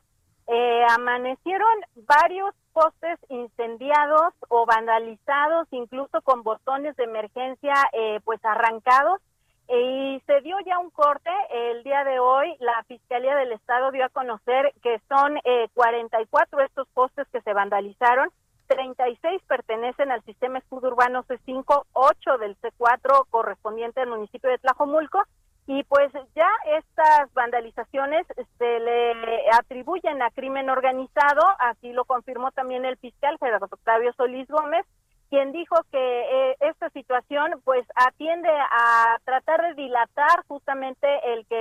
amanecieron 0.91 1.67
varios 1.95 2.53
postes 2.75 3.17
incendiados 3.29 4.33
o 4.49 4.65
vandalizados, 4.65 5.67
incluso 5.71 6.21
con 6.21 6.43
botones 6.43 6.93
de 6.97 7.05
emergencia 7.05 7.73
eh, 7.93 8.19
pues 8.25 8.43
arrancados. 8.43 9.21
Y 9.69 10.21
se 10.27 10.41
dio 10.41 10.57
ya 10.65 10.77
un 10.77 10.91
corte 10.91 11.31
el 11.49 11.83
día 11.83 12.03
de 12.03 12.19
hoy. 12.19 12.55
La 12.59 12.83
Fiscalía 12.83 13.33
del 13.35 13.53
Estado 13.53 13.91
dio 13.91 14.05
a 14.05 14.09
conocer 14.09 14.73
que 14.83 15.01
son 15.07 15.37
eh, 15.45 15.69
44 15.73 16.59
estos 16.59 16.87
postes 16.89 17.25
que 17.31 17.41
se 17.41 17.53
vandalizaron. 17.53 18.29
36 18.67 19.41
pertenecen 19.47 20.11
al 20.11 20.23
sistema 20.23 20.59
escudo 20.59 20.89
urbano 20.89 21.23
C5, 21.23 21.85
8 21.93 22.37
del 22.39 22.57
C4 22.57 23.25
correspondiente 23.29 24.01
al 24.01 24.09
municipio 24.09 24.49
de 24.49 24.57
Tlajomulco 24.57 25.23
y 25.67 25.83
pues 25.83 26.11
ya 26.35 26.49
estas 26.77 27.33
vandalizaciones 27.33 28.27
se 28.57 28.79
le 28.79 29.13
atribuyen 29.51 30.21
a 30.21 30.29
crimen 30.29 30.69
organizado, 30.69 31.41
así 31.59 31.91
lo 31.91 32.05
confirmó 32.05 32.51
también 32.51 32.85
el 32.85 32.97
fiscal 32.97 33.37
Gerardo 33.39 33.67
Octavio 33.71 34.13
Solís 34.13 34.47
Gómez, 34.47 34.85
quien 35.29 35.51
dijo 35.51 35.75
que 35.91 35.97
eh, 35.97 36.55
esta 36.59 36.89
situación 36.91 37.61
pues 37.63 37.85
atiende 37.95 38.49
a 38.49 39.17
tratar 39.23 39.61
de 39.63 39.73
dilatar 39.73 40.43
justamente 40.47 41.07
el 41.33 41.47
que 41.47 41.55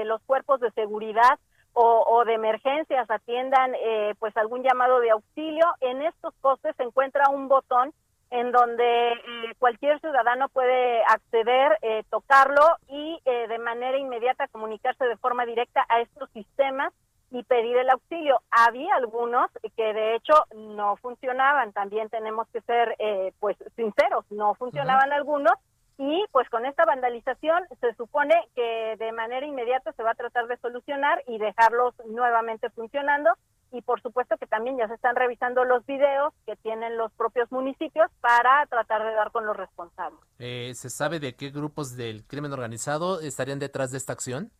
eh, 0.00 0.04
los 0.04 0.22
cuerpos 0.22 0.60
de 0.60 0.70
seguridad 0.72 1.38
o, 1.72 2.24
de 2.26 2.34
emergencias 2.34 3.08
atiendan 3.10 3.74
eh, 3.74 4.14
pues 4.18 4.36
algún 4.36 4.62
llamado 4.62 5.00
de 5.00 5.10
auxilio. 5.10 5.64
En 5.80 6.02
estos 6.02 6.34
postes 6.40 6.74
se 6.76 6.82
encuentra 6.82 7.30
un 7.30 7.48
botón 7.48 7.92
en 8.30 8.52
donde 8.52 9.12
eh, 9.12 9.18
cualquier 9.58 10.00
ciudadano 10.00 10.48
puede 10.48 11.02
acceder, 11.04 11.78
eh, 11.82 12.04
tocarlo 12.10 12.64
y 12.88 13.20
eh, 13.24 13.48
de 13.48 13.58
manera 13.58 13.98
inmediata 13.98 14.48
comunicarse 14.48 15.04
de 15.04 15.16
forma 15.16 15.44
directa 15.46 15.84
a 15.88 16.00
estos 16.00 16.30
sistemas 16.30 16.92
y 17.32 17.42
pedir 17.44 17.76
el 17.76 17.90
auxilio. 17.90 18.40
Había 18.50 18.94
algunos 18.94 19.50
que 19.76 19.92
de 19.92 20.16
hecho 20.16 20.34
no 20.54 20.96
funcionaban, 20.96 21.72
también 21.72 22.08
tenemos 22.08 22.48
que 22.48 22.60
ser 22.62 22.96
pues 23.38 23.56
sinceros, 23.76 24.24
no 24.30 24.54
funcionaban 24.54 25.12
algunos 25.12 25.52
y 25.96 26.24
pues 26.32 26.48
con 26.48 26.66
esta 26.66 26.84
vandalización 26.84 27.62
se 27.80 27.94
supone 27.94 28.34
que 28.56 28.96
de 28.98 29.12
manera 29.12 29.46
inmediata 29.46 29.92
se 29.92 30.02
va 30.02 30.12
a 30.12 30.14
tratar 30.16 30.48
de 30.48 30.56
solucionar 30.56 31.22
y 31.28 31.38
dejarlos 31.38 31.94
nuevamente 32.06 32.68
funcionando 32.70 33.30
y 33.72 33.82
por 33.82 34.00
supuesto 34.02 34.36
que 34.36 34.46
también 34.46 34.76
ya 34.76 34.88
se 34.88 34.94
están 34.94 35.16
revisando 35.16 35.64
los 35.64 35.84
videos 35.86 36.32
que 36.46 36.56
tienen 36.56 36.96
los 36.96 37.12
propios 37.12 37.50
municipios 37.52 38.10
para 38.20 38.66
tratar 38.66 39.04
de 39.04 39.14
dar 39.14 39.30
con 39.30 39.46
los 39.46 39.56
responsables. 39.56 40.20
Eh, 40.38 40.72
¿Se 40.74 40.90
sabe 40.90 41.20
de 41.20 41.34
qué 41.34 41.50
grupos 41.50 41.96
del 41.96 42.24
crimen 42.26 42.52
organizado 42.52 43.20
estarían 43.20 43.58
detrás 43.58 43.90
de 43.92 43.98
esta 43.98 44.12
acción? 44.12 44.50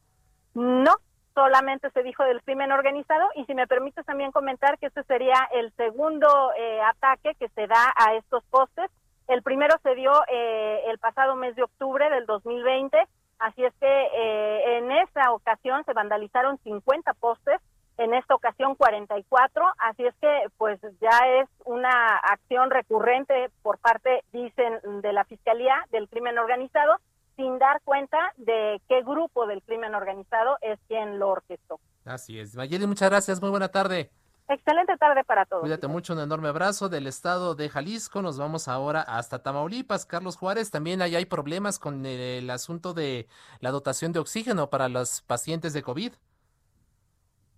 No, 0.54 0.94
solamente 1.34 1.90
se 1.90 2.02
dijo 2.02 2.24
del 2.24 2.42
crimen 2.42 2.72
organizado 2.72 3.28
y 3.34 3.44
si 3.44 3.54
me 3.54 3.66
permites 3.66 4.04
también 4.06 4.32
comentar 4.32 4.78
que 4.78 4.86
este 4.86 5.02
sería 5.04 5.48
el 5.52 5.72
segundo 5.72 6.52
eh, 6.56 6.80
ataque 6.82 7.34
que 7.38 7.48
se 7.50 7.66
da 7.66 7.92
a 7.96 8.14
estos 8.14 8.44
postes. 8.50 8.90
El 9.28 9.42
primero 9.42 9.76
se 9.82 9.94
dio 9.94 10.12
eh, 10.28 10.82
el 10.88 10.98
pasado 10.98 11.36
mes 11.36 11.54
de 11.54 11.62
octubre 11.62 12.10
del 12.10 12.26
2020, 12.26 12.98
así 13.38 13.64
es 13.64 13.72
que 13.80 14.76
en 14.76 14.90
esa 14.90 15.32
ocasión 15.32 15.84
se 15.84 15.92
vandalizaron 15.92 16.58
50 16.58 17.14
postes 17.14 17.60
en 18.00 18.14
esta 18.14 18.34
ocasión 18.34 18.76
44, 18.76 19.62
así 19.78 20.06
es 20.06 20.14
que 20.22 20.46
pues 20.56 20.80
ya 21.02 21.18
es 21.38 21.48
una 21.66 22.16
acción 22.16 22.70
recurrente 22.70 23.50
por 23.62 23.76
parte, 23.76 24.24
dicen, 24.32 24.80
de 25.02 25.12
la 25.12 25.24
Fiscalía 25.24 25.74
del 25.90 26.08
Crimen 26.08 26.38
Organizado, 26.38 26.96
sin 27.36 27.58
dar 27.58 27.82
cuenta 27.84 28.16
de 28.38 28.80
qué 28.88 29.02
grupo 29.02 29.46
del 29.46 29.62
crimen 29.62 29.94
organizado 29.94 30.56
es 30.62 30.78
quien 30.88 31.18
lo 31.18 31.28
orquestó. 31.28 31.78
Así 32.06 32.38
es. 32.40 32.56
Mayeli, 32.56 32.86
muchas 32.86 33.10
gracias, 33.10 33.38
muy 33.40 33.50
buena 33.50 33.68
tarde. 33.68 34.10
Excelente 34.48 34.96
tarde 34.96 35.22
para 35.22 35.44
todos. 35.44 35.60
Cuídate 35.60 35.86
mucho, 35.86 36.14
un 36.14 36.20
enorme 36.20 36.48
abrazo 36.48 36.88
del 36.88 37.06
estado 37.06 37.54
de 37.54 37.68
Jalisco. 37.68 38.22
Nos 38.22 38.38
vamos 38.38 38.66
ahora 38.66 39.02
hasta 39.02 39.42
Tamaulipas. 39.42 40.06
Carlos 40.06 40.36
Juárez, 40.36 40.70
también 40.70 41.02
ahí 41.02 41.16
hay 41.16 41.26
problemas 41.26 41.78
con 41.78 42.04
el 42.06 42.48
asunto 42.48 42.94
de 42.94 43.28
la 43.60 43.70
dotación 43.70 44.12
de 44.12 44.20
oxígeno 44.20 44.70
para 44.70 44.88
los 44.88 45.20
pacientes 45.22 45.74
de 45.74 45.82
COVID. 45.82 46.12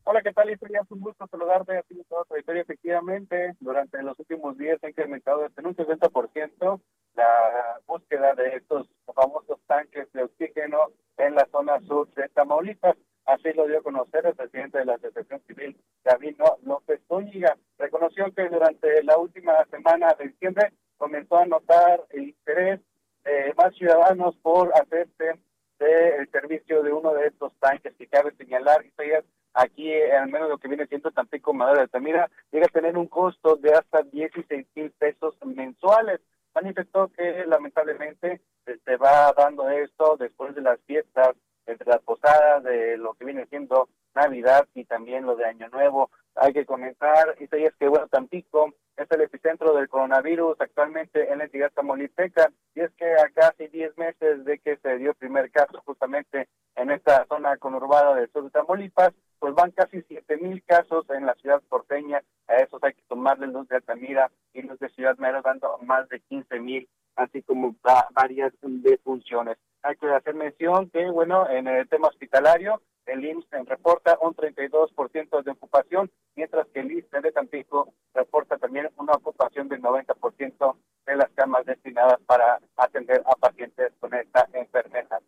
Hola, 0.05 0.20
¿qué 0.20 0.33
tal? 0.33 0.49
Es 0.51 0.61
un 0.91 1.01
gusto 1.01 1.29
saludarte 1.29 1.79
a 1.79 1.83
ti 1.83 1.95
y 2.01 2.05
toda 2.05 2.24
tu 2.24 2.35
Efectivamente, 2.35 3.55
durante 3.61 4.03
los 4.03 4.19
últimos 4.19 4.59
días 4.59 4.83
ha 4.83 4.89
incrementado 4.89 5.47
en 5.57 5.66
un 5.66 5.77
60% 5.77 6.81
la 7.15 7.81
búsqueda 7.87 8.35
de 8.35 8.57
estos 8.57 8.89
famosos 9.15 9.61
tanques 9.69 10.12
de 10.12 10.24
oxígeno 10.24 10.89
en 11.19 11.37
la 11.37 11.47
zona 11.53 11.81
sur 11.87 12.12
de 12.15 12.29
Tamaulipas. 12.31 12.97
Así 13.27 13.53
lo 13.53 13.69
dio 13.69 13.79
a 13.79 13.83
conocer 13.83 14.27
el 14.27 14.35
presidente 14.35 14.79
de 14.79 14.87
la 14.87 14.95
Asociación 14.95 15.41
Civil, 15.47 15.81
Gabino 16.05 16.59
López 16.62 17.01
Zúñiga. 17.07 17.57
Reconoció 17.79 18.33
que 18.35 18.49
durante 18.49 19.05
la 19.05 19.16
última 19.19 19.65
semana 19.66 20.15
de 20.19 20.29
diciembre 20.29 20.73
comenzó 20.99 21.37
a 21.37 21.47
notar 21.47 22.03
el 22.11 22.24
interés 22.24 22.81
de 23.23 23.55
más 23.57 23.73
ciudadanos 23.77 24.35
por 24.39 24.73
hacerse 24.74 25.39
del 25.79 26.29
servicio 26.33 26.83
de 26.83 26.93
uno 26.93 27.15
de 27.15 27.29
estos 27.29 27.53
tanques 27.61 27.95
que 27.95 28.09
cabe 28.09 28.35
señalar, 28.35 28.85
es 28.85 29.24
aquí, 29.55 29.93
al 29.93 30.29
menos 30.31 30.49
lo 30.49 30.59
que 30.59 30.69
viene 30.69 30.87
siendo 30.87 31.11
Tampico 31.11 31.53
Madera 31.53 31.79
de 31.79 31.83
Altamira, 31.83 32.31
llega 32.51 32.66
a 32.66 32.69
tener 32.69 32.97
un 32.97 33.07
costo 33.07 33.57
de 33.57 33.73
hasta 33.73 34.03
16 34.03 34.66
mil 34.74 34.91
pesos 34.93 35.35
mensuales. 35.45 36.20
Manifestó 36.55 37.09
que 37.09 37.45
lamentablemente 37.47 38.41
se 38.65 38.97
va 38.97 39.33
dando 39.37 39.69
esto 39.70 40.16
después 40.19 40.55
de 40.55 40.62
las 40.62 40.81
fiestas, 40.83 41.31
entre 41.66 41.89
las 41.89 42.01
posadas, 42.03 42.62
de 42.65 42.97
lo 42.97 43.15
que 43.15 43.24
viene 43.24 43.47
siendo 43.47 43.89
Navidad 44.15 44.66
y 44.74 44.85
también 44.85 45.24
lo 45.24 45.37
de 45.37 45.47
Año 45.47 45.69
Nuevo. 45.69 46.11
Hay 46.36 46.52
que 46.52 46.64
comentar, 46.64 47.36
y 47.38 47.44
es 47.44 47.74
que, 47.76 47.88
bueno, 47.88 48.09
Tampico 48.09 48.72
es 48.96 49.10
el 49.10 49.20
epicentro 49.22 49.74
del 49.74 49.88
coronavirus 49.88 50.60
actualmente 50.60 51.30
en 51.30 51.38
la 51.38 51.44
entidad 51.44 51.72
tamaulipeca 51.72 52.50
y 52.74 52.80
es 52.80 52.90
que 52.92 53.12
a 53.14 53.28
casi 53.34 53.68
10 53.68 53.96
meses 53.96 54.44
de 54.44 54.59
que 54.59 54.76
se 54.76 54.98
dio 54.98 55.10
el 55.10 55.16
primer 55.16 55.50
caso 55.50 55.82
justamente 55.84 56.48
en 56.76 56.90
esta 56.90 57.26
zona 57.26 57.56
conurbada 57.56 58.14
del 58.14 58.30
sur 58.32 58.44
de 58.44 58.50
Tamaulipas, 58.50 59.12
pues 59.38 59.54
van 59.54 59.72
casi 59.72 60.02
7 60.02 60.36
mil 60.38 60.62
casos 60.64 61.04
en 61.10 61.26
la 61.26 61.34
ciudad 61.34 61.62
porteña, 61.68 62.22
a 62.48 62.56
esos 62.56 62.82
hay 62.82 62.94
que 62.94 63.02
tomarle 63.09 63.46
los 63.46 63.68
de 63.68 63.76
Altamira 63.76 64.30
y 64.52 64.62
los 64.62 64.78
de 64.78 64.88
Ciudad 64.90 65.16
Mero 65.18 65.42
dando 65.42 65.78
más 65.82 66.09
de 66.09 66.20
15 66.20 66.60
mil, 66.60 66.88
así 67.16 67.42
como 67.42 67.74
varias 68.14 68.52
defunciones. 68.62 69.59
Hay 69.82 69.96
que 69.96 70.09
hacer 70.09 70.34
mención 70.34 70.88
que, 70.90 71.10
bueno, 71.10 71.48
en 71.50 71.66
el 71.66 71.88
tema 71.88 72.09
hospitalario, 72.09 72.80
el 73.07 73.24
IMSS 73.24 73.66
reporta 73.66 74.19
un 74.20 74.35
32% 74.35 75.43
de 75.43 75.51
ocupación, 75.51 76.11
mientras 76.37 76.66
que 76.69 76.81
el 76.81 76.93
ISTE 76.93 77.20
de 77.20 77.33
Tampico 77.33 77.93
reporta 78.15 78.59
también 78.59 78.91
una 78.97 79.12
ocupación 79.12 79.69
del 79.69 79.83
90% 79.83 80.77
de 81.07 81.16
las 81.16 81.31
camas 81.35 81.66
destinadas 81.66 82.20
para 82.27 82.61
atender 82.77 83.23
a 83.27 83.35
pacientes 83.37 83.93
con 84.01 84.15
esta 84.15 84.49
enfermedad. 84.53 85.20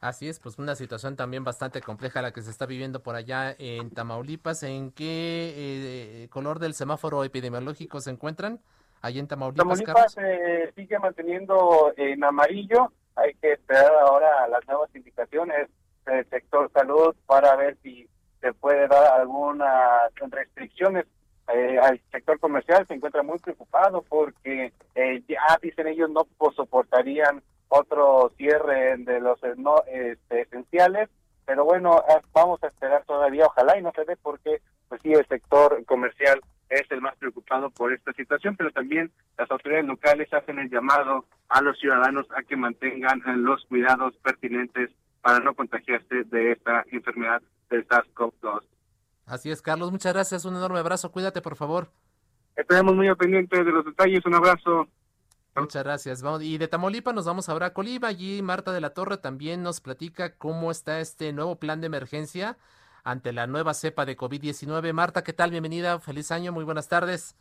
Así 0.00 0.28
es, 0.28 0.38
pues 0.38 0.58
una 0.58 0.76
situación 0.76 1.16
también 1.16 1.42
bastante 1.42 1.80
compleja 1.80 2.22
la 2.22 2.32
que 2.32 2.40
se 2.40 2.50
está 2.50 2.66
viviendo 2.66 3.02
por 3.02 3.16
allá 3.16 3.54
en 3.58 3.90
Tamaulipas. 3.90 4.62
¿En 4.62 4.92
qué 4.92 6.22
eh, 6.24 6.28
color 6.30 6.60
del 6.60 6.74
semáforo 6.74 7.24
epidemiológico 7.24 8.00
se 8.00 8.10
encuentran? 8.10 8.60
Allí 9.02 9.18
en 9.18 9.26
Tamaulipas. 9.26 9.66
Tamaulipas 9.66 10.16
eh, 10.18 10.72
sigue 10.76 11.00
manteniendo 11.00 11.92
en 11.96 12.22
amarillo. 12.22 12.92
Hay 13.16 13.34
que 13.34 13.54
esperar 13.54 13.90
ahora 14.02 14.46
las 14.46 14.64
nuevas 14.68 14.88
indicaciones 14.94 15.68
del 16.12 16.28
sector 16.28 16.70
salud 16.72 17.14
para 17.26 17.56
ver 17.56 17.76
si 17.82 18.08
se 18.40 18.52
puede 18.52 18.86
dar 18.88 19.20
algunas 19.20 20.12
restricciones 20.30 21.06
eh, 21.52 21.78
al 21.78 22.00
sector 22.10 22.38
comercial. 22.38 22.86
Se 22.86 22.94
encuentra 22.94 23.22
muy 23.22 23.38
preocupado 23.38 24.02
porque 24.02 24.72
eh, 24.94 25.22
ya 25.28 25.58
dicen 25.62 25.88
ellos 25.88 26.10
no 26.10 26.26
soportarían 26.54 27.42
otro 27.68 28.32
cierre 28.36 28.96
de 28.98 29.20
los 29.20 29.42
eh, 29.42 29.54
no 29.56 29.82
este, 29.86 30.42
esenciales. 30.42 31.08
Pero 31.46 31.64
bueno 31.64 32.02
vamos 32.32 32.62
a 32.62 32.68
esperar 32.68 33.04
todavía. 33.04 33.46
Ojalá 33.46 33.78
y 33.78 33.82
no 33.82 33.92
se 33.92 34.04
dé 34.04 34.16
porque 34.16 34.60
pues 34.88 35.00
sí 35.02 35.12
el 35.12 35.26
sector 35.26 35.82
comercial 35.86 36.40
es 36.68 36.90
el 36.90 37.00
más 37.00 37.16
preocupado 37.16 37.70
por 37.70 37.92
esta 37.92 38.12
situación. 38.12 38.54
Pero 38.56 38.70
también 38.70 39.10
las 39.38 39.50
autoridades 39.50 39.86
locales 39.86 40.32
hacen 40.32 40.58
el 40.58 40.70
llamado 40.70 41.24
a 41.48 41.62
los 41.62 41.78
ciudadanos 41.78 42.26
a 42.36 42.42
que 42.42 42.56
mantengan 42.56 43.22
los 43.42 43.64
cuidados 43.64 44.14
pertinentes 44.18 44.90
para 45.20 45.40
no 45.40 45.54
contagiarse 45.54 46.24
de 46.24 46.52
esta 46.52 46.84
enfermedad 46.90 47.42
del 47.70 47.86
SARS-CoV-2 47.86 48.62
Así 49.28 49.50
es, 49.50 49.60
Carlos. 49.60 49.92
Muchas 49.92 50.14
gracias. 50.14 50.44
Un 50.46 50.56
enorme 50.56 50.78
abrazo. 50.78 51.12
Cuídate, 51.12 51.42
por 51.42 51.54
favor. 51.54 51.90
Estaremos 52.56 52.94
muy 52.94 53.14
pendientes 53.14 53.64
de 53.64 53.70
los 53.70 53.84
detalles. 53.84 54.24
Un 54.24 54.34
abrazo. 54.34 54.88
Muchas 55.54 55.84
gracias. 55.84 56.22
Vamos, 56.22 56.42
y 56.42 56.56
de 56.56 56.68
Tamaulipas 56.68 57.14
nos 57.14 57.26
vamos 57.26 57.48
ahora 57.48 57.66
a 57.66 57.74
Colima. 57.74 58.08
Allí 58.08 58.40
Marta 58.42 58.72
de 58.72 58.80
la 58.80 58.90
Torre 58.90 59.18
también 59.18 59.62
nos 59.62 59.80
platica 59.80 60.36
cómo 60.36 60.70
está 60.70 61.00
este 61.00 61.32
nuevo 61.32 61.56
plan 61.56 61.80
de 61.80 61.88
emergencia 61.88 62.56
ante 63.04 63.32
la 63.32 63.46
nueva 63.46 63.74
cepa 63.74 64.06
de 64.06 64.16
COVID-19. 64.16 64.92
Marta, 64.92 65.22
¿qué 65.22 65.32
tal? 65.32 65.50
Bienvenida. 65.50 65.98
Feliz 65.98 66.30
año. 66.30 66.52
Muy 66.52 66.64
buenas 66.64 66.88
tardes. 66.88 67.36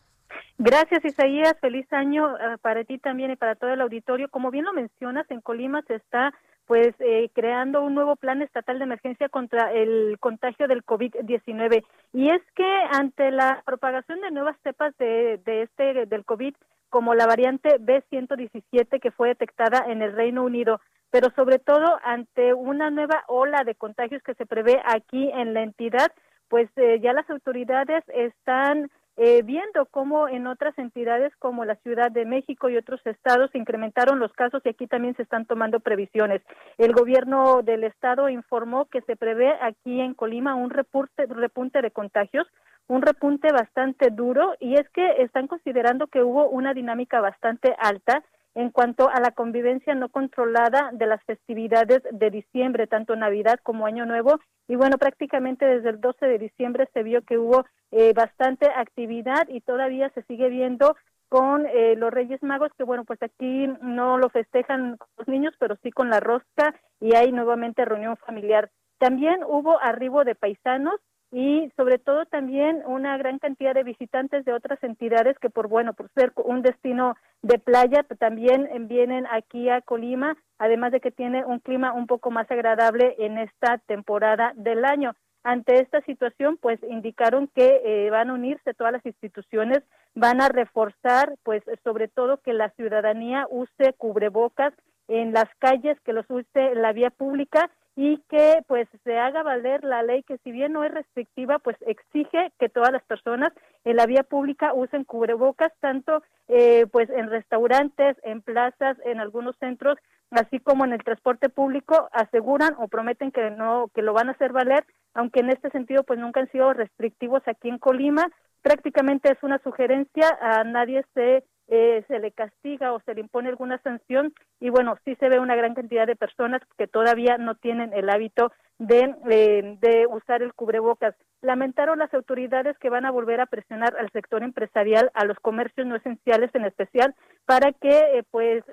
Gracias, 0.57 1.05
Isaías. 1.05 1.55
Feliz 1.61 1.91
año 1.93 2.35
eh, 2.37 2.57
para 2.61 2.83
ti 2.83 2.97
también 2.97 3.31
y 3.31 3.35
para 3.35 3.55
todo 3.55 3.71
el 3.71 3.81
auditorio. 3.81 4.29
Como 4.29 4.51
bien 4.51 4.65
lo 4.65 4.73
mencionas, 4.73 5.29
en 5.29 5.41
Colima 5.41 5.81
se 5.83 5.95
está 5.95 6.33
pues 6.67 6.93
eh, 6.99 7.29
creando 7.33 7.81
un 7.81 7.95
nuevo 7.95 8.17
plan 8.17 8.41
estatal 8.41 8.77
de 8.77 8.83
emergencia 8.83 9.29
contra 9.29 9.71
el 9.71 10.17
contagio 10.19 10.67
del 10.67 10.85
COVID-19. 10.85 11.83
Y 12.13 12.29
es 12.29 12.41
que 12.55 12.69
ante 12.91 13.31
la 13.31 13.63
propagación 13.65 14.19
de 14.19 14.31
nuevas 14.31 14.57
cepas 14.63 14.95
de, 14.97 15.39
de 15.45 15.63
este 15.63 16.05
del 16.05 16.25
COVID, 16.25 16.53
como 16.89 17.15
la 17.15 17.25
variante 17.25 17.79
B117 17.79 18.99
que 18.99 19.11
fue 19.11 19.29
detectada 19.29 19.85
en 19.87 20.01
el 20.01 20.13
Reino 20.13 20.43
Unido, 20.43 20.81
pero 21.09 21.29
sobre 21.35 21.57
todo 21.57 21.99
ante 22.03 22.53
una 22.53 22.89
nueva 22.89 23.23
ola 23.27 23.63
de 23.63 23.75
contagios 23.75 24.21
que 24.23 24.33
se 24.35 24.45
prevé 24.45 24.81
aquí 24.85 25.31
en 25.33 25.53
la 25.53 25.63
entidad, 25.63 26.11
pues 26.49 26.69
eh, 26.75 26.99
ya 27.01 27.13
las 27.13 27.29
autoridades 27.29 28.03
están 28.09 28.91
eh, 29.17 29.41
viendo 29.41 29.87
cómo 29.87 30.27
en 30.27 30.45
otras 30.45 30.77
entidades 30.77 31.35
como 31.37 31.65
la 31.65 31.75
Ciudad 31.77 32.11
de 32.11 32.25
México 32.25 32.69
y 32.69 32.77
otros 32.77 33.01
estados 33.05 33.49
incrementaron 33.55 34.19
los 34.19 34.31
casos 34.33 34.61
y 34.63 34.69
aquí 34.69 34.85
también 34.85 35.15
se 35.15 35.23
están 35.23 35.45
tomando 35.45 35.79
previsiones. 35.79 36.43
El 36.77 36.93
gobierno 36.93 37.63
del 37.63 37.83
estado 37.83 38.29
informó 38.29 38.85
que 38.85 39.01
se 39.01 39.15
prevé 39.15 39.51
aquí 39.61 39.99
en 39.99 40.13
Colima 40.13 40.53
un 40.53 40.69
repunte, 40.69 41.25
repunte 41.25 41.81
de 41.81 41.89
contagios, 41.89 42.47
un 42.87 43.01
repunte 43.01 43.51
bastante 43.51 44.11
duro 44.11 44.53
y 44.59 44.75
es 44.75 44.87
que 44.89 45.23
están 45.23 45.47
considerando 45.47 46.05
que 46.07 46.21
hubo 46.21 46.47
una 46.49 46.75
dinámica 46.75 47.19
bastante 47.19 47.75
alta 47.79 48.23
en 48.55 48.71
cuanto 48.71 49.09
a 49.09 49.19
la 49.19 49.31
convivencia 49.31 49.93
no 49.95 50.09
controlada 50.09 50.89
de 50.93 51.05
las 51.05 51.23
festividades 51.25 52.01
de 52.11 52.29
diciembre, 52.31 52.87
tanto 52.87 53.15
Navidad 53.15 53.59
como 53.61 53.85
Año 53.85 54.05
Nuevo. 54.05 54.39
Y 54.67 54.75
bueno, 54.75 54.97
prácticamente 54.97 55.65
desde 55.65 55.89
el 55.89 56.01
12 56.01 56.25
de 56.25 56.39
diciembre 56.39 56.89
se 56.93 57.03
vio 57.03 57.21
que 57.23 57.37
hubo 57.37 57.65
eh, 57.91 58.13
bastante 58.13 58.67
actividad 58.67 59.47
y 59.47 59.61
todavía 59.61 60.09
se 60.09 60.23
sigue 60.23 60.49
viendo 60.49 60.95
con 61.29 61.65
eh, 61.67 61.95
los 61.97 62.11
Reyes 62.11 62.41
Magos, 62.41 62.71
que 62.77 62.83
bueno, 62.83 63.03
pues 63.03 63.21
aquí 63.21 63.67
no 63.81 64.17
lo 64.17 64.29
festejan 64.29 64.97
los 65.17 65.27
niños, 65.27 65.53
pero 65.59 65.77
sí 65.83 65.91
con 65.91 66.09
la 66.09 66.19
rosca 66.19 66.73
y 66.99 67.15
hay 67.15 67.31
nuevamente 67.31 67.85
reunión 67.85 68.17
familiar. 68.17 68.71
También 68.97 69.41
hubo 69.45 69.79
arribo 69.81 70.23
de 70.23 70.35
paisanos 70.35 70.99
y 71.31 71.69
sobre 71.75 71.99
todo 71.99 72.25
también 72.25 72.83
una 72.85 73.17
gran 73.17 73.37
cantidad 73.39 73.73
de 73.73 73.83
visitantes 73.83 74.45
de 74.45 74.53
otras 74.53 74.81
entidades 74.83 75.37
que 75.39 75.49
por 75.49 75.67
bueno 75.67 75.93
por 75.93 76.09
ser 76.13 76.31
un 76.35 76.61
destino 76.61 77.15
de 77.41 77.59
playa 77.59 78.03
también 78.17 78.69
vienen 78.87 79.25
aquí 79.29 79.69
a 79.69 79.81
Colima 79.81 80.37
además 80.57 80.91
de 80.93 81.01
que 81.01 81.11
tiene 81.11 81.43
un 81.43 81.59
clima 81.59 81.93
un 81.93 82.07
poco 82.07 82.31
más 82.31 82.49
agradable 82.49 83.15
en 83.19 83.37
esta 83.37 83.77
temporada 83.79 84.53
del 84.55 84.85
año. 84.85 85.13
Ante 85.43 85.79
esta 85.79 86.01
situación 86.01 86.57
pues 86.57 86.79
indicaron 86.83 87.47
que 87.53 87.81
eh, 87.83 88.09
van 88.09 88.29
a 88.29 88.33
unirse 88.33 88.73
todas 88.73 88.93
las 88.93 89.05
instituciones 89.05 89.83
van 90.15 90.41
a 90.41 90.47
reforzar 90.47 91.35
pues 91.43 91.61
sobre 91.83 92.07
todo 92.07 92.37
que 92.37 92.53
la 92.53 92.69
ciudadanía 92.71 93.47
use 93.49 93.93
cubrebocas 93.97 94.73
en 95.09 95.33
las 95.33 95.49
calles 95.59 95.99
que 96.01 96.13
los 96.13 96.25
use 96.29 96.47
en 96.53 96.81
la 96.81 96.93
vía 96.93 97.09
pública 97.09 97.69
y 97.97 98.19
que 98.29 98.63
pues 98.67 98.87
se 99.03 99.17
haga 99.17 99.41
valer 99.41 99.83
la 99.83 100.03
ley 100.03 100.21
que 100.21 100.37
si 100.43 100.51
bien 100.51 100.71
no 100.71 100.83
es 100.83 100.93
restrictiva 100.93 101.57
pues 101.57 101.75
exige 101.81 102.53
que 102.59 102.69
todas 102.69 102.91
las 102.91 103.03
personas 103.03 103.51
en 103.85 103.95
la 103.95 104.05
vía 104.05 104.21
pública 104.21 104.73
usen 104.73 105.03
cubrebocas 105.03 105.73
tanto 105.79 106.21
eh, 106.47 106.85
pues 106.91 107.09
en 107.09 107.29
restaurantes 107.29 108.15
en 108.23 108.43
plazas 108.43 108.97
en 109.03 109.19
algunos 109.19 109.55
centros 109.57 109.97
así 110.29 110.59
como 110.59 110.85
en 110.85 110.93
el 110.93 111.03
transporte 111.03 111.49
público 111.49 112.07
aseguran 112.11 112.75
o 112.77 112.87
prometen 112.87 113.31
que 113.31 113.49
no 113.49 113.89
que 113.95 114.03
lo 114.03 114.13
van 114.13 114.29
a 114.29 114.33
hacer 114.33 114.53
valer 114.53 114.85
aunque 115.17 115.39
en 115.39 115.49
este 115.49 115.71
sentido 115.71 116.03
pues 116.03 116.19
nunca 116.19 116.39
han 116.39 116.51
sido 116.51 116.71
restrictivos 116.73 117.41
aquí 117.47 117.69
en 117.69 117.79
Colima. 117.79 118.29
Prácticamente 118.61 119.31
es 119.31 119.41
una 119.41 119.57
sugerencia 119.63 120.37
a 120.39 120.63
nadie 120.63 121.03
se 121.15 121.43
eh, 121.69 122.03
se 122.07 122.19
le 122.19 122.31
castiga 122.31 122.93
o 122.93 123.01
se 123.01 123.13
le 123.13 123.21
impone 123.21 123.49
alguna 123.49 123.77
sanción 123.79 124.33
y 124.59 124.69
bueno, 124.69 124.97
sí 125.03 125.15
se 125.15 125.27
ve 125.27 125.39
una 125.39 125.55
gran 125.55 125.75
cantidad 125.75 126.07
de 126.07 126.15
personas 126.15 126.61
que 126.77 126.87
todavía 126.87 127.37
no 127.37 127.55
tienen 127.55 127.91
el 127.93 128.09
hábito 128.09 128.53
de, 128.79 129.15
eh, 129.29 129.77
de 129.81 130.07
usar 130.07 130.41
el 130.41 130.53
cubrebocas. 130.53 131.15
Lamentaron 131.41 131.99
las 131.99 132.13
autoridades 132.13 132.77
que 132.77 132.89
van 132.89 133.05
a 133.05 133.11
volver 133.11 133.41
a 133.41 133.47
presionar 133.47 133.97
al 133.97 134.09
sector 134.11 134.43
empresarial, 134.43 135.11
a 135.13 135.25
los 135.25 135.37
comercios 135.39 135.85
no 135.85 135.95
esenciales 135.95 136.51
en 136.55 136.65
especial, 136.65 137.15
para 137.45 137.73
que 137.73 137.89
eh, 137.89 138.23
pues 138.31 138.63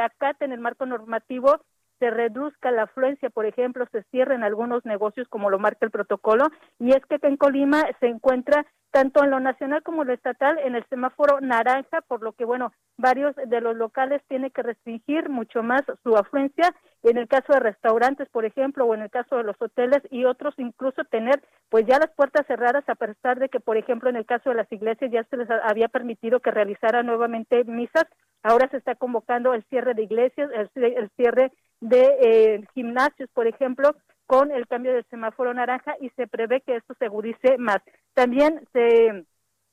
acaten 0.00 0.52
el 0.52 0.60
marco 0.60 0.86
normativo 0.86 1.60
se 2.02 2.10
reduzca 2.10 2.72
la 2.72 2.82
afluencia, 2.82 3.30
por 3.30 3.46
ejemplo, 3.46 3.86
se 3.92 4.02
cierren 4.10 4.42
algunos 4.42 4.84
negocios 4.84 5.28
como 5.28 5.50
lo 5.50 5.60
marca 5.60 5.86
el 5.86 5.92
protocolo, 5.92 6.48
y 6.80 6.90
es 6.90 7.06
que 7.06 7.20
en 7.22 7.36
Colima 7.36 7.84
se 8.00 8.08
encuentra 8.08 8.66
tanto 8.90 9.22
en 9.22 9.30
lo 9.30 9.38
nacional 9.38 9.84
como 9.84 10.02
en 10.02 10.08
lo 10.08 10.14
estatal 10.14 10.58
en 10.58 10.74
el 10.74 10.84
semáforo 10.88 11.40
naranja, 11.40 12.00
por 12.02 12.20
lo 12.22 12.32
que, 12.32 12.44
bueno, 12.44 12.72
varios 12.98 13.36
de 13.36 13.60
los 13.60 13.76
locales 13.76 14.20
tienen 14.28 14.50
que 14.50 14.62
restringir 14.62 15.28
mucho 15.28 15.62
más 15.62 15.82
su 16.02 16.16
afluencia, 16.16 16.74
en 17.04 17.18
el 17.18 17.28
caso 17.28 17.52
de 17.52 17.60
restaurantes, 17.60 18.28
por 18.30 18.44
ejemplo, 18.44 18.84
o 18.84 18.94
en 18.94 19.02
el 19.02 19.10
caso 19.10 19.36
de 19.36 19.44
los 19.44 19.56
hoteles 19.60 20.02
y 20.10 20.24
otros 20.24 20.54
incluso 20.58 21.04
tener 21.04 21.40
pues 21.68 21.86
ya 21.86 21.98
las 21.98 22.10
puertas 22.16 22.46
cerradas 22.48 22.84
a 22.88 22.96
pesar 22.96 23.38
de 23.38 23.48
que, 23.48 23.60
por 23.60 23.76
ejemplo, 23.76 24.10
en 24.10 24.16
el 24.16 24.26
caso 24.26 24.50
de 24.50 24.56
las 24.56 24.70
iglesias 24.72 25.10
ya 25.12 25.22
se 25.24 25.36
les 25.36 25.48
había 25.50 25.86
permitido 25.86 26.40
que 26.40 26.50
realizaran 26.50 27.06
nuevamente 27.06 27.62
misas, 27.64 28.04
ahora 28.42 28.68
se 28.70 28.76
está 28.76 28.96
convocando 28.96 29.54
el 29.54 29.62
cierre 29.70 29.94
de 29.94 30.02
iglesias, 30.02 30.50
el 30.74 31.10
cierre 31.16 31.52
de 31.82 32.16
eh, 32.22 32.64
gimnasios, 32.74 33.28
por 33.34 33.46
ejemplo, 33.46 33.94
con 34.26 34.52
el 34.52 34.66
cambio 34.68 34.94
del 34.94 35.04
semáforo 35.10 35.52
naranja 35.52 35.96
y 36.00 36.10
se 36.10 36.26
prevé 36.26 36.60
que 36.60 36.76
esto 36.76 36.94
se 36.98 37.06
agudice 37.06 37.58
más. 37.58 37.78
También 38.14 38.66
se 38.72 39.24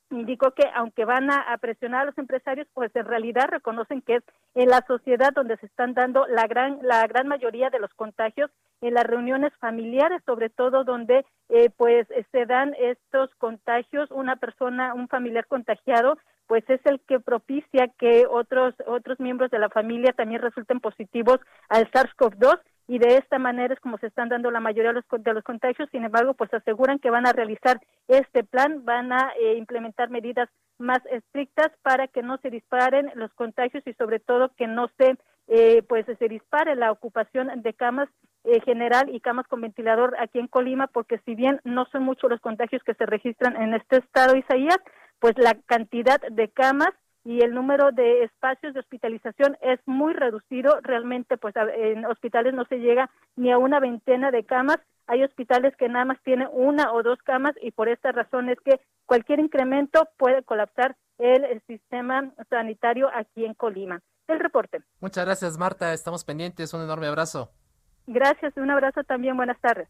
indicó 0.10 0.52
que 0.52 0.64
aunque 0.74 1.06
van 1.06 1.30
a, 1.30 1.56
presionar 1.60 2.02
a 2.02 2.06
los 2.06 2.18
empresarios, 2.18 2.68
pues 2.74 2.94
en 2.96 3.06
realidad 3.06 3.48
reconocen 3.50 4.02
que 4.02 4.16
es 4.16 4.24
en 4.56 4.70
la 4.70 4.84
sociedad 4.88 5.32
donde 5.34 5.58
se 5.58 5.68
están 5.68 5.94
dando 5.94 6.26
la 6.26 6.48
gran 6.48 6.80
la 6.82 7.06
gran 7.06 7.28
mayoría 7.28 7.70
de 7.70 7.80
los 7.80 7.94
contagios 7.94 8.50
en 8.82 8.96
las 8.96 9.04
reuniones 9.04 9.54
familiares, 9.60 10.24
sobre 10.26 10.50
todo 10.50 10.84
donde 10.84 11.26
eh, 11.50 11.70
pues 11.78 12.08
se 12.32 12.46
dan 12.48 12.74
estos 12.80 13.30
contagios, 13.36 14.10
una 14.10 14.36
persona, 14.38 14.96
un 14.96 15.08
familiar 15.08 15.46
contagiado 15.46 16.18
pues 16.50 16.68
es 16.68 16.84
el 16.86 17.00
que 17.02 17.20
propicia 17.20 17.90
que 18.00 18.26
otros 18.28 18.74
otros 18.88 19.20
miembros 19.20 19.52
de 19.52 19.60
la 19.60 19.70
familia 19.70 20.14
también 20.14 20.42
resulten 20.42 20.80
positivos 20.80 21.40
al 21.70 21.90
SARS-CoV-2 21.92 22.60
y 22.88 22.98
de 22.98 23.18
esta 23.18 23.38
manera 23.38 23.72
es 23.72 23.80
como 23.80 24.00
se 24.00 24.08
están 24.08 24.30
dando 24.30 24.50
la 24.50 24.60
mayoría 24.60 24.92
de 24.92 24.96
los, 24.96 25.24
de 25.24 25.34
los 25.36 25.44
contagios. 25.44 25.88
Sin 25.92 26.06
embargo, 26.06 26.34
pues 26.34 26.52
aseguran 26.52 26.98
que 26.98 27.12
van 27.12 27.28
a 27.28 27.34
realizar 27.34 27.80
este 28.08 28.44
plan, 28.44 28.84
van 28.84 29.14
a 29.14 29.32
eh, 29.40 29.58
implementar 29.58 30.10
medidas 30.10 30.50
más 30.80 30.98
estrictas 31.12 31.70
para 31.84 32.08
que 32.08 32.24
no 32.24 32.40
se 32.40 32.50
disparen 32.50 33.12
los 33.14 33.32
contagios 33.34 33.86
y 33.86 33.94
sobre 33.94 34.20
todo 34.20 34.50
que 34.58 34.66
no 34.66 34.90
se 34.98 35.18
eh, 35.50 35.84
pues 35.88 36.08
se 36.18 36.28
dispare 36.28 36.76
la 36.76 36.92
ocupación 36.92 37.50
de 37.62 37.74
camas 37.74 38.10
eh, 38.44 38.60
general 38.62 39.14
y 39.14 39.20
camas 39.20 39.48
con 39.48 39.62
ventilador 39.62 40.16
aquí 40.20 40.40
en 40.40 40.48
Colima, 40.48 40.88
porque 40.88 41.20
si 41.26 41.36
bien 41.36 41.60
no 41.64 41.86
son 41.92 42.04
muchos 42.04 42.30
los 42.30 42.42
contagios 42.42 42.82
que 42.84 42.96
se 42.96 43.06
registran 43.06 43.56
en 43.56 43.76
este 43.76 43.98
estado, 43.98 44.36
Isaías, 44.36 44.80
pues 45.20 45.38
la 45.38 45.56
cantidad 45.66 46.20
de 46.22 46.50
camas 46.50 46.94
y 47.24 47.42
el 47.44 47.54
número 47.54 47.92
de 47.92 48.24
espacios 48.24 48.74
de 48.74 48.80
hospitalización 48.80 49.58
es 49.62 49.80
muy 49.86 50.14
reducido. 50.14 50.80
Realmente, 50.82 51.38
pues 51.38 51.54
en 51.56 52.06
hospitales 52.06 52.54
no 52.54 52.66
se 52.66 52.80
llega 52.80 53.10
ni 53.36 53.52
a 53.52 53.58
una 53.58 53.80
veintena 53.80 54.32
de 54.32 54.46
camas. 54.46 54.78
Hay 55.08 55.24
hospitales 55.24 55.76
que 55.76 55.90
nada 55.90 56.06
más 56.06 56.22
tienen 56.24 56.48
una 56.52 56.94
o 56.94 57.04
dos 57.04 57.20
camas 57.24 57.56
y 57.62 57.72
por 57.72 57.90
esta 57.90 58.12
razón 58.12 58.50
es 58.50 58.60
que 58.62 58.80
cualquier 59.06 59.40
incremento 59.40 60.08
puede 60.18 60.44
colapsar 60.44 60.96
el, 61.18 61.62
sistema 61.68 62.32
sanitario 62.50 63.10
aquí 63.14 63.46
en 63.46 63.54
Colima. 63.54 64.02
El 64.28 64.40
reporte. 64.40 64.82
Muchas 65.02 65.26
gracias, 65.26 65.58
Marta. 65.58 65.94
Estamos 65.94 66.24
pendientes. 66.24 66.74
Un 66.74 66.82
enorme 66.82 67.08
abrazo. 67.08 67.52
Gracias. 68.08 68.56
Un 68.56 68.72
abrazo 68.72 69.04
también. 69.04 69.36
Buenas 69.36 69.60
tardes. 69.60 69.90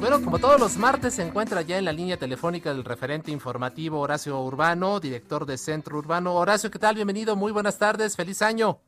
Bueno, 0.00 0.24
como 0.24 0.38
todos 0.38 0.58
los 0.58 0.78
martes 0.78 1.12
se 1.12 1.22
encuentra 1.22 1.60
ya 1.60 1.76
en 1.76 1.84
la 1.84 1.92
línea 1.92 2.16
telefónica 2.16 2.72
del 2.72 2.84
referente 2.84 3.30
informativo 3.30 4.00
Horacio 4.00 4.40
Urbano, 4.40 4.98
director 4.98 5.44
de 5.44 5.58
Centro 5.58 5.98
Urbano. 5.98 6.36
Horacio, 6.36 6.70
¿qué 6.70 6.78
tal? 6.78 6.94
Bienvenido, 6.94 7.36
muy 7.36 7.52
buenas 7.52 7.78
tardes, 7.78 8.16
feliz 8.16 8.40
año. 8.40 8.80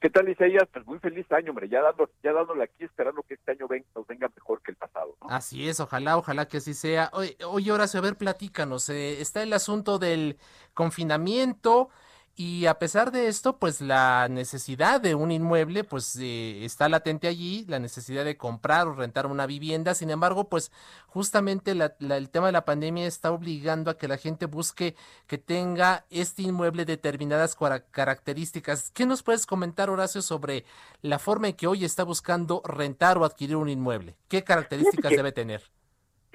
¿Qué 0.00 0.08
tal, 0.08 0.30
Isaías? 0.30 0.66
Pues 0.72 0.86
muy 0.86 0.98
feliz 0.98 1.30
año, 1.30 1.50
hombre, 1.50 1.68
ya, 1.68 1.82
dando, 1.82 2.08
ya 2.22 2.32
dándole 2.32 2.64
aquí, 2.64 2.84
esperando 2.84 3.22
que 3.22 3.34
este 3.34 3.52
año 3.52 3.66
nos 3.94 4.06
venga 4.06 4.30
mejor 4.34 4.62
que 4.62 4.70
el 4.70 4.78
pasado. 4.78 5.14
Así 5.28 5.68
es, 5.68 5.78
ojalá, 5.78 6.16
ojalá 6.16 6.48
que 6.48 6.56
así 6.56 6.72
sea. 6.72 7.10
Oye, 7.12 7.36
oye 7.46 7.70
Horacio, 7.70 8.00
a 8.00 8.04
ver, 8.04 8.16
platícanos, 8.16 8.88
eh, 8.88 9.20
está 9.20 9.42
el 9.42 9.52
asunto 9.52 9.98
del 9.98 10.38
confinamiento, 10.72 11.90
y 12.38 12.66
a 12.66 12.78
pesar 12.78 13.12
de 13.12 13.28
esto, 13.28 13.58
pues 13.58 13.80
la 13.80 14.28
necesidad 14.28 15.00
de 15.00 15.14
un 15.14 15.30
inmueble, 15.32 15.84
pues 15.84 16.18
eh, 16.20 16.66
está 16.66 16.86
latente 16.86 17.28
allí, 17.28 17.64
la 17.66 17.78
necesidad 17.78 18.26
de 18.26 18.36
comprar 18.36 18.86
o 18.86 18.92
rentar 18.92 19.24
una 19.24 19.46
vivienda. 19.46 19.94
Sin 19.94 20.10
embargo, 20.10 20.50
pues 20.50 20.70
justamente 21.06 21.70
el 21.70 22.30
tema 22.30 22.46
de 22.46 22.52
la 22.52 22.66
pandemia 22.66 23.06
está 23.06 23.32
obligando 23.32 23.90
a 23.90 23.96
que 23.96 24.06
la 24.06 24.18
gente 24.18 24.44
busque 24.44 24.96
que 25.26 25.38
tenga 25.38 26.04
este 26.10 26.42
inmueble 26.42 26.84
determinadas 26.84 27.56
características. 27.90 28.90
¿Qué 28.90 29.06
nos 29.06 29.22
puedes 29.22 29.46
comentar, 29.46 29.88
Horacio, 29.88 30.20
sobre 30.20 30.66
la 31.00 31.18
forma 31.18 31.48
en 31.48 31.54
que 31.56 31.66
hoy 31.66 31.86
está 31.86 32.04
buscando 32.04 32.60
rentar 32.66 33.16
o 33.16 33.24
adquirir 33.24 33.56
un 33.56 33.70
inmueble? 33.70 34.14
¿Qué 34.28 34.44
características 34.44 35.12
debe 35.12 35.32
tener? 35.32 35.62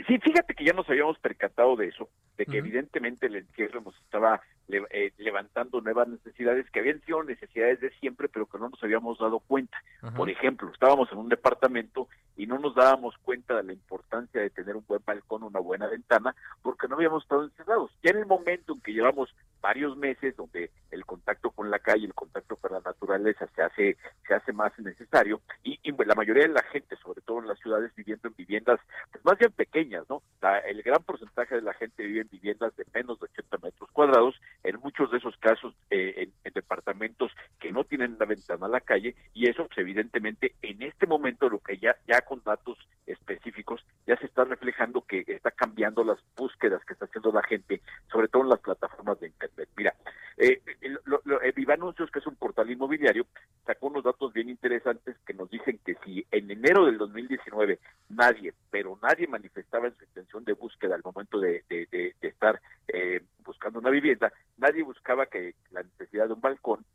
Sí, 0.07 0.17
fíjate 0.17 0.55
que 0.55 0.65
ya 0.65 0.73
nos 0.73 0.89
habíamos 0.89 1.19
percatado 1.19 1.75
de 1.75 1.89
eso, 1.89 2.09
de 2.37 2.47
que 2.47 2.57
evidentemente 2.57 3.27
el 3.27 3.35
encierro 3.35 3.81
nos 3.81 3.95
estaba 3.97 4.41
eh, 4.73 5.13
levantando 5.17 5.81
nuevas 5.81 6.07
necesidades 6.07 6.69
que 6.71 6.79
habían 6.79 7.01
sido 7.01 7.23
necesidades 7.23 7.79
de 7.79 7.91
siempre, 7.99 8.29
pero 8.29 8.45
que 8.45 8.57
no 8.57 8.69
nos 8.69 8.83
habíamos 8.83 9.19
dado 9.19 9.39
cuenta. 9.39 9.77
Por 10.15 10.29
ejemplo, 10.29 10.69
estábamos 10.71 11.11
en 11.11 11.19
un 11.19 11.29
departamento 11.29 12.07
y 12.35 12.47
no 12.47 12.57
nos 12.57 12.75
dábamos 12.75 13.15
cuenta 13.23 13.55
de 13.55 13.63
la 13.63 13.73
importancia 13.73 14.41
de 14.41 14.49
tener 14.49 14.75
un 14.75 14.85
buen 14.87 15.01
balcón, 15.05 15.43
una 15.43 15.59
buena 15.59 15.87
ventana, 15.87 16.35
porque 16.61 16.87
no 16.87 16.95
habíamos 16.95 17.23
estado 17.23 17.43
encerrados. 17.43 17.91
Ya 18.03 18.11
en 18.11 18.17
el 18.17 18.25
momento 18.25 18.73
en 18.73 18.81
que 18.81 18.93
llevamos 18.93 19.33
varios 19.61 19.95
meses 19.95 20.35
donde 20.35 20.71
el 20.89 21.05
contacto 21.05 21.51
con 21.51 21.69
la 21.69 21.79
calle, 21.79 22.05
el 22.05 22.13
contacto 22.13 22.55
con 22.55 22.71
la 22.71 22.79
naturaleza 22.79 23.47
se 23.55 23.61
hace 23.61 23.97
se 24.27 24.33
hace 24.33 24.53
más 24.53 24.77
necesario 24.79 25.41
y, 25.63 25.79
la 26.05 26.15
mayoría 26.15 26.43
de 26.43 26.53
la 26.53 26.63
gente, 26.63 26.95
sobre 26.97 27.21
todo 27.21 27.39
en 27.39 27.47
las 27.47 27.59
ciudades, 27.59 27.93
viviendo 27.95 28.27
en 28.27 28.35
viviendas 28.35 28.79
pues, 29.11 29.23
más 29.23 29.37
bien 29.37 29.51
pequeñas, 29.51 30.03
¿no? 30.09 30.23
el 30.65 30.81
gran 30.81 31.03
porcentaje 31.03 31.55
de 31.55 31.61
la 31.61 31.73
gente 31.73 32.03
vive 32.03 32.21
en 32.21 32.29
viviendas 32.29 32.75
de 32.75 32.85
menos 32.93 33.19
de 33.19 33.25
80 33.25 33.57
metros 33.59 33.89
cuadrados 33.91 34.35
muchos 35.01 35.11
de 35.11 35.17
esos 35.17 35.37
casos 35.37 35.73
eh, 35.89 36.29
en, 36.43 36.53
departamentos 36.53 37.31
que 37.59 37.71
no 37.71 37.83
tienen 37.85 38.17
la 38.19 38.25
ventana 38.25 38.65
a 38.65 38.69
la 38.69 38.81
calle 38.81 39.15
y 39.33 39.47
eso 39.47 39.65
pues, 39.65 39.77
evidentemente 39.79 40.53
en 40.61 40.81
este 40.83 41.07
momento 41.07 41.49
lo 41.49 41.59
que 41.59 41.77
ya 41.77 41.95
ya 42.07 42.21
con 42.21 42.41
datos 42.43 42.77
específicos 43.07 43.83
ya 44.05 44.17
se 44.17 44.25
está 44.25 44.43
reflejando 44.43 45.01
que 45.01 45.23
está 45.27 45.51
cambiando 45.51 46.03
las 46.03 46.19
búsquedas 46.35 46.83
que 46.85 46.93
está 46.93 47.05
haciendo 47.05 47.31
la 47.31 47.41
gente 47.43 47.81
sobre 48.11 48.27
todo 48.27 48.43
en 48.43 48.49
las 48.49 48.59
plataformas 48.59 49.19
de 49.19 49.27
internet. 49.27 49.69
Mira 49.75 49.95
eh, 50.37 50.61
Viva 51.55 51.73
Anuncios 51.73 52.11
que 52.11 52.19
es 52.19 52.27
un 52.27 52.35
portal 52.35 52.69
inmobiliario 52.69 53.25
sacó 53.65 53.87
unos 53.87 54.03
datos 54.03 54.33
bien 54.33 54.49
interesantes 54.49 55.15
que 55.25 55.33
nos 55.33 55.49
dicen 55.49 55.79
que 55.85 55.95
si 56.03 56.25
en 56.31 56.51
enero 56.51 56.85
del 56.85 56.97
2019 56.97 57.79
nadie 58.09 58.53
pero 58.69 58.99
nadie 59.01 59.27
manifestaba 59.27 59.87
en 59.87 59.95
su 59.95 60.03
intención 60.03 60.43
de 60.43 60.53
búsqueda 60.53 60.95
al 60.95 61.03
momento 61.03 61.39
de, 61.39 61.63
de 61.69 62.13
estar 62.21 62.61
eh, 62.87 63.21
buscando 63.45 63.79
una 63.79 63.89
vivienda, 63.89 64.31
buscaba 64.81 65.25
que 65.25 65.55
la 65.71 65.83
necesidad 65.83 66.27
de 66.27 66.33
un 66.33 66.41
balcón. 66.41 66.85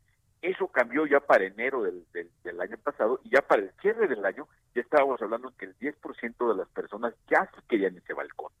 Eso 0.41 0.67
cambió 0.67 1.05
ya 1.05 1.19
para 1.19 1.45
enero 1.45 1.83
del, 1.83 2.05
del, 2.13 2.61
año 2.61 2.77
pasado 2.77 3.19
y 3.23 3.29
ya 3.29 3.41
para 3.41 3.63
el 3.63 3.71
cierre 3.81 4.07
del 4.07 4.23
año 4.23 4.47
ya 4.75 4.81
estábamos 4.81 5.21
hablando 5.21 5.51
que 5.57 5.65
el 5.65 5.77
10% 5.79 6.49
de 6.49 6.55
las 6.55 6.67
personas 6.69 7.13
ya 7.29 7.49
querían 7.67 7.97
ese 7.97 8.13
balcón. 8.13 8.51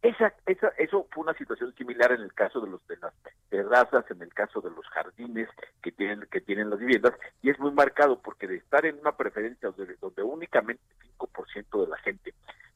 Esa, 0.00 0.32
esa, 0.46 0.68
eso 0.78 1.06
fue 1.10 1.24
una 1.24 1.34
situación 1.34 1.74
similar 1.74 2.12
en 2.12 2.22
el 2.22 2.32
caso 2.32 2.60
de 2.60 2.70
los 2.70 2.86
de 2.86 2.96
las 2.98 3.12
terrazas, 3.50 4.08
en 4.10 4.22
el 4.22 4.32
caso 4.32 4.60
de 4.60 4.70
los 4.70 4.86
jardines 4.86 5.48
que 5.82 5.90
tienen 5.90 6.20
que 6.30 6.40
tienen 6.40 6.70
las 6.70 6.78
viviendas 6.78 7.14
y 7.42 7.50
es 7.50 7.58
muy 7.58 7.72
marcado 7.72 8.20
porque 8.20 8.46
de 8.46 8.56
estar 8.56 8.86
en 8.86 8.98
una 9.00 9.16
preferencia 9.16 9.70
donde, 9.70 9.96
donde 10.00 10.22
únicamente 10.22 10.82
5% 11.18 11.84
de 11.84 11.88
la 11.88 11.98
gente 11.98 12.32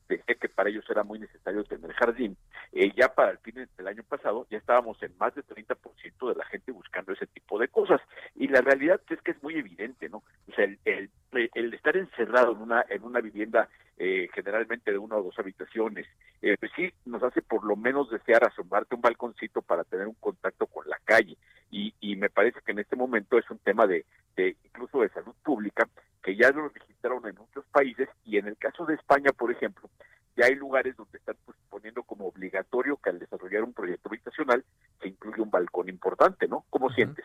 decía 0.09 0.35
que 0.35 0.49
para 0.49 0.69
ellos 0.69 0.85
era 0.91 1.05
muy 1.05 1.19
necesario 1.19 1.65
tener 1.65 1.93
jardín, 1.93 2.37
eh, 2.83 2.93
ya 2.97 3.15
para 3.15 3.31
el 3.31 3.39
fin 3.39 3.55
del 3.55 3.87
año 3.87 4.03
pasado 4.03 4.45
ya 4.51 4.59
estábamos 4.59 5.01
en 5.05 5.17
más 5.17 5.33
de 5.37 5.45
30% 5.45 6.29
de 6.29 6.35
la 6.35 6.45
gente 6.47 6.73
buscando 6.73 7.13
ese 7.13 7.29
tipo 7.29 7.57
de 7.57 7.69
cosas. 7.69 8.01
Y 8.35 8.49
la 8.49 8.61
realidad 8.61 9.01
es 9.09 9.23
que 9.23 9.31
es 9.31 9.41
muy 9.41 9.55
evidente, 9.55 10.09
¿no? 10.09 10.25
O 10.49 10.53
sea, 10.57 10.65
el, 10.65 11.11
el, 11.31 11.75
estar 11.75 11.97
encerrado 11.97 12.51
en 12.51 12.59
una, 12.59 12.85
en 12.89 13.05
una 13.05 13.21
vivienda 13.21 13.69
eh, 13.99 14.29
generalmente 14.35 14.91
de 14.91 14.99
una 14.99 15.15
o 15.15 15.23
dos 15.23 15.39
habitaciones, 15.39 16.09
eh, 16.41 16.57
pues 16.59 16.73
sí 16.75 16.93
nos 17.05 17.23
hace 17.23 17.41
por 17.41 17.65
lo 17.65 17.77
menos 17.77 18.11
desear 18.11 18.43
asomarte 18.45 18.97
un 18.97 19.01
balconcito 19.01 19.63
para 19.63 19.85
tener 19.85 20.09
un 20.09 20.17
contacto 20.19 20.67
con 20.67 20.89
la 20.89 20.99
calle. 21.05 21.37
Y, 21.71 21.95
y 22.01 22.17
me 22.17 22.31
parece 22.31 22.59
que 22.67 22.73
en 22.73 22.81
este 22.81 22.97
momento 22.97 23.39
es 23.39 23.49
un 23.49 23.59
tema 23.59 23.87
de, 23.87 24.05
de 24.35 24.57
incluso 24.65 25.03
de 25.03 25.09
salud 25.11 25.37
pública 25.45 25.89
que 26.21 26.35
ya 26.35 26.51
lo 26.51 26.69
registraron 26.69 27.25
en 27.29 27.37
muchos 27.37 27.65
países 27.67 28.09
y 28.25 28.39
en 28.39 28.49
el 28.49 28.57
caso 28.57 28.85
de 28.87 28.95
España, 28.95 29.31
por 29.31 29.53
ejemplo, 29.53 29.89
ya 30.37 30.47
hay 30.47 30.55
lugares 30.55 30.97
donde 30.97 31.19
están 31.19 31.37
pues, 31.45 31.57
poniendo 31.69 32.03
como 32.03 32.27
obligatorio 32.27 32.97
que 32.97 33.11
al 33.11 33.19
desarrollar 33.19 33.65
un 33.65 33.75
proyecto 33.75 34.09
habitacional 34.33 34.65
se 35.01 35.09
incluye 35.09 35.43
un 35.43 35.51
balcón 35.51 35.89
importante, 35.89 36.49
¿no? 36.49 36.65
¿Cómo 36.71 36.91
sientes? 36.91 37.25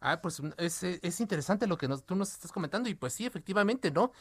Ah, 0.00 0.20
pues 0.20 0.42
es, 0.56 0.82
es 0.82 1.20
interesante 1.20 1.66
lo 1.66 1.76
que 1.76 1.88
nos, 1.88 2.04
tú 2.04 2.16
nos 2.16 2.32
estás 2.32 2.52
comentando 2.52 2.88
y 2.88 2.94
pues 2.94 3.12
sí, 3.12 3.26
efectivamente, 3.26 3.90
¿no? 3.90 4.12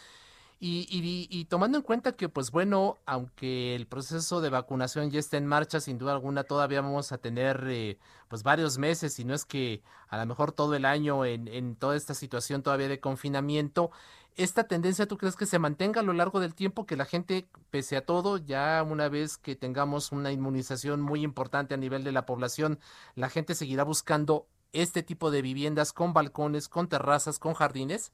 Y, 0.63 0.87
y, 0.91 1.27
y, 1.31 1.45
tomando 1.45 1.79
en 1.79 1.83
cuenta 1.83 2.11
que, 2.11 2.29
pues 2.29 2.51
bueno, 2.51 2.99
aunque 3.07 3.73
el 3.73 3.87
proceso 3.87 4.41
de 4.41 4.51
vacunación 4.51 5.09
ya 5.09 5.19
está 5.19 5.37
en 5.37 5.47
marcha, 5.47 5.79
sin 5.79 5.97
duda 5.97 6.11
alguna 6.11 6.43
todavía 6.43 6.81
vamos 6.81 7.11
a 7.11 7.17
tener 7.17 7.63
eh, 7.67 7.97
pues 8.27 8.43
varios 8.43 8.77
meses, 8.77 9.17
y 9.17 9.25
no 9.25 9.33
es 9.33 9.43
que 9.43 9.81
a 10.07 10.19
lo 10.19 10.25
mejor 10.27 10.51
todo 10.51 10.75
el 10.75 10.85
año 10.85 11.25
en, 11.25 11.47
en 11.47 11.75
toda 11.75 11.95
esta 11.95 12.13
situación 12.13 12.61
todavía 12.61 12.89
de 12.89 12.99
confinamiento. 12.99 13.89
¿Esta 14.37 14.63
tendencia 14.65 15.07
tú 15.07 15.17
crees 15.17 15.35
que 15.35 15.45
se 15.45 15.59
mantenga 15.59 15.99
a 15.99 16.03
lo 16.03 16.13
largo 16.13 16.39
del 16.39 16.55
tiempo, 16.55 16.85
que 16.85 16.95
la 16.95 17.05
gente, 17.05 17.47
pese 17.69 17.97
a 17.97 18.05
todo, 18.05 18.37
ya 18.37 18.81
una 18.81 19.09
vez 19.09 19.37
que 19.37 19.55
tengamos 19.55 20.11
una 20.11 20.31
inmunización 20.31 21.01
muy 21.01 21.21
importante 21.21 21.73
a 21.73 21.77
nivel 21.77 22.03
de 22.03 22.13
la 22.13 22.25
población, 22.25 22.79
la 23.15 23.29
gente 23.29 23.55
seguirá 23.55 23.83
buscando 23.83 24.47
este 24.73 25.03
tipo 25.03 25.31
de 25.31 25.41
viviendas 25.41 25.91
con 25.91 26.13
balcones, 26.13 26.69
con 26.69 26.87
terrazas, 26.87 27.39
con 27.39 27.53
jardines? 27.53 28.13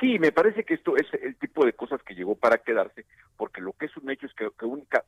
Sí, 0.00 0.18
me 0.18 0.32
parece 0.32 0.64
que 0.64 0.74
esto 0.74 0.96
es 0.96 1.06
el 1.22 1.36
tipo 1.36 1.64
de 1.64 1.72
cosas 1.72 2.02
que 2.02 2.14
llegó 2.14 2.34
para 2.34 2.58
quedarse, 2.58 3.06
porque 3.36 3.60
lo 3.60 3.72
que 3.72 3.86
es 3.86 3.96
un 3.96 4.10
hecho 4.10 4.26
es 4.26 4.34
que, 4.34 4.48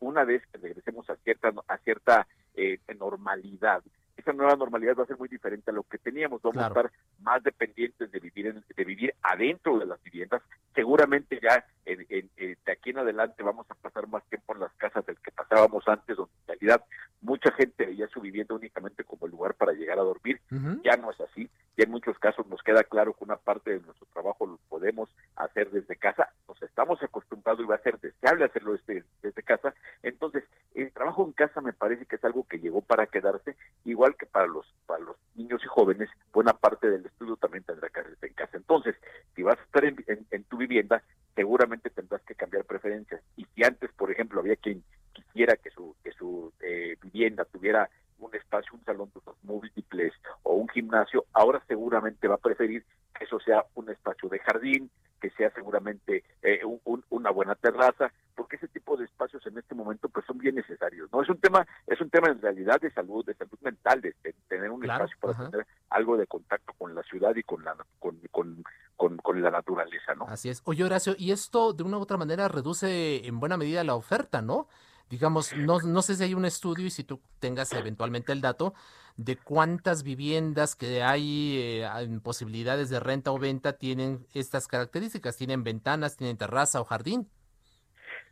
una 0.00 0.24
vez 0.24 0.42
que 0.52 0.58
regresemos 0.58 1.10
a 1.10 1.16
cierta, 1.16 1.52
a 1.66 1.78
cierta 1.78 2.26
eh, 2.54 2.78
normalidad, 2.98 3.82
esa 4.16 4.32
nueva 4.32 4.54
normalidad 4.56 4.96
va 4.98 5.04
a 5.04 5.06
ser 5.06 5.18
muy 5.18 5.28
diferente 5.28 5.70
a 5.70 5.74
lo 5.74 5.82
que 5.84 5.98
teníamos. 5.98 6.42
Vamos 6.42 6.62
a 6.62 6.68
estar 6.68 6.92
más 7.22 7.42
dependientes 7.42 8.10
de 8.10 8.18
vivir 8.18 8.54
de 8.54 8.84
vivir 8.84 9.14
adentro 9.22 9.78
de 9.78 9.86
las 9.86 10.02
viviendas. 10.02 10.42
Seguramente 10.74 11.38
ya 11.42 11.64
de 11.84 12.72
aquí 12.72 12.90
en 12.90 12.98
adelante 12.98 13.42
vamos 13.42 13.66
a 13.70 13.74
pasar 13.74 14.06
más 14.06 14.22
tiempo 14.24 14.54
en 14.54 14.60
las 14.60 14.72
casas 14.74 15.04
del 15.06 15.16
que 15.18 15.32
pasábamos 15.32 15.86
antes, 15.88 16.16
donde 16.16 16.32
en 16.42 16.46
realidad 16.46 16.84
mucha 17.20 17.52
gente 17.52 17.86
veía 17.86 18.08
su 18.08 18.20
vivienda 18.20 18.54
únicamente 18.54 19.04
como 19.04 19.26
el 19.26 19.32
lugar 19.32 19.54
para 19.54 19.72
llegar 19.72 19.98
a 19.98 20.02
dormir. 20.02 20.40
Ya 20.84 20.96
no 20.96 21.10
es 21.10 21.20
así. 21.20 21.50
Y 21.76 21.82
en 21.82 21.90
muchos 21.90 22.18
casos 22.18 22.46
nos 22.46 22.62
queda 22.62 22.84
claro 22.84 23.14
que 23.14 23.24
una 23.24 23.36
parte 23.36 23.70
de 23.70 23.80
nuestro 23.80 24.06
trabajo 24.12 24.46
lo 24.46 24.58
podemos 24.68 25.08
hacer 25.36 25.70
desde 25.70 25.96
casa. 25.96 26.28
Nos 26.48 26.60
estamos 26.62 27.02
acostumbrados 27.02 27.62
y 27.62 27.66
va 27.66 27.76
a 27.76 27.82
ser 27.82 27.98
deseable 28.00 28.44
hacerlo 28.44 28.72
desde, 28.72 29.04
desde 29.22 29.42
casa. 29.42 29.74
Entonces, 30.02 30.44
el 30.74 30.92
trabajo 30.92 31.24
en 31.24 31.32
casa 31.32 31.60
me 31.60 31.72
parece 31.72 32.06
que 32.06 32.16
es 32.16 32.24
algo 32.24 32.44
que 32.44 32.58
llegó 32.58 32.80
para 32.82 33.06
quedarse, 33.06 33.56
igual 33.84 34.16
que 34.16 34.26
para 34.26 34.46
los, 34.46 34.66
para 34.86 35.00
los 35.00 35.16
niños 35.34 35.62
y 35.64 35.68
jóvenes, 35.68 36.08
buena 36.40 36.54
parte 36.54 36.88
del 36.88 37.04
estudio 37.04 37.36
también 37.36 37.64
tendrá 37.64 37.90
que 37.90 38.00
hacerse 38.00 38.26
en 38.26 38.32
casa. 38.32 38.56
Entonces, 38.56 38.96
si 39.36 39.42
vas 39.42 39.58
a 39.58 39.62
estar 39.62 39.84
en, 39.84 40.44
tu 40.44 40.56
vivienda, 40.56 41.02
seguramente 41.34 41.90
tendrás 41.90 42.22
que 42.22 42.34
cambiar 42.34 42.64
preferencias. 42.64 43.20
Y 43.36 43.44
si 43.54 43.62
antes, 43.62 43.92
por 43.92 44.10
ejemplo, 44.10 44.40
había 44.40 44.56
quien 44.56 44.82
quisiera 45.12 45.56
que 45.56 45.68
su, 45.68 45.94
que 46.02 46.12
su 46.12 46.50
eh, 46.60 46.96
vivienda 47.02 47.44
tuviera 47.44 47.90
un 48.20 48.34
espacio, 48.34 48.72
un 48.72 48.82
salón 48.86 49.10
de 49.14 49.20
múltiples 49.42 50.14
o 50.42 50.54
un 50.54 50.68
gimnasio, 50.70 51.26
ahora 51.34 51.62
seguramente 51.68 52.26
va 52.26 52.36
a 52.36 52.38
preferir 52.38 52.86
que 53.14 53.24
eso 53.24 53.38
sea 53.40 53.62
un 53.74 53.90
espacio 53.90 54.30
de 54.30 54.38
jardín, 54.38 54.90
que 55.20 55.28
sea 55.32 55.50
seguramente 55.50 56.24
eh, 56.40 56.62
una 57.10 57.30
buena 57.30 57.54
terraza, 57.54 58.10
porque 58.34 58.56
ese 58.56 58.68
tipo 58.68 58.96
de 58.96 59.04
espacios 59.04 59.46
en 59.46 59.58
este 59.58 59.74
momento 59.74 60.08
pues 60.08 60.24
son 60.24 60.38
bien 60.38 60.54
necesarios. 60.54 61.12
No 61.12 61.22
es 61.22 61.28
un 61.28 61.38
tema, 61.38 61.66
es 61.86 62.00
un 62.00 62.08
tema 62.08 62.28
en 62.28 62.40
realidad 62.40 62.80
de 62.80 62.90
salud, 62.90 63.24
de 63.26 63.34
salud 63.34 63.58
mental, 63.60 64.00
de, 64.00 64.14
tener 64.48 64.70
un 64.70 64.82
espacio 64.82 65.16
para 65.20 65.50
tener 65.50 65.66
algo 66.00 66.16
de 66.16 66.26
contacto 66.26 66.72
con 66.76 66.94
la 66.94 67.02
ciudad 67.04 67.34
y 67.36 67.42
con 67.42 67.64
la 67.64 67.76
con, 67.98 68.18
con, 68.30 69.16
con, 69.16 69.42
la 69.42 69.50
naturaleza, 69.50 70.14
¿no? 70.14 70.26
Así 70.26 70.48
es. 70.48 70.62
Oye, 70.64 70.84
Horacio, 70.84 71.14
y 71.16 71.30
esto 71.30 71.72
de 71.72 71.84
una 71.84 71.98
u 71.98 72.00
otra 72.00 72.16
manera 72.16 72.48
reduce 72.48 73.26
en 73.26 73.38
buena 73.40 73.56
medida 73.56 73.84
la 73.84 73.94
oferta, 73.94 74.42
¿no? 74.42 74.68
digamos, 75.10 75.54
no, 75.56 75.80
no 75.80 76.02
sé 76.02 76.14
si 76.14 76.22
hay 76.22 76.34
un 76.34 76.44
estudio 76.44 76.86
y 76.86 76.90
si 76.90 77.02
tú 77.02 77.20
tengas 77.40 77.72
eventualmente 77.72 78.32
el 78.32 78.40
dato 78.40 78.74
de 79.16 79.36
cuántas 79.36 80.04
viviendas 80.04 80.76
que 80.76 81.02
hay 81.02 81.58
eh, 81.58 81.88
en 81.98 82.20
posibilidades 82.20 82.88
de 82.90 83.00
renta 83.00 83.32
o 83.32 83.38
venta 83.38 83.76
tienen 83.76 84.20
estas 84.34 84.68
características, 84.68 85.36
tienen 85.36 85.64
ventanas, 85.64 86.16
tienen 86.16 86.38
terraza 86.38 86.80
o 86.80 86.84
jardín. 86.84 87.28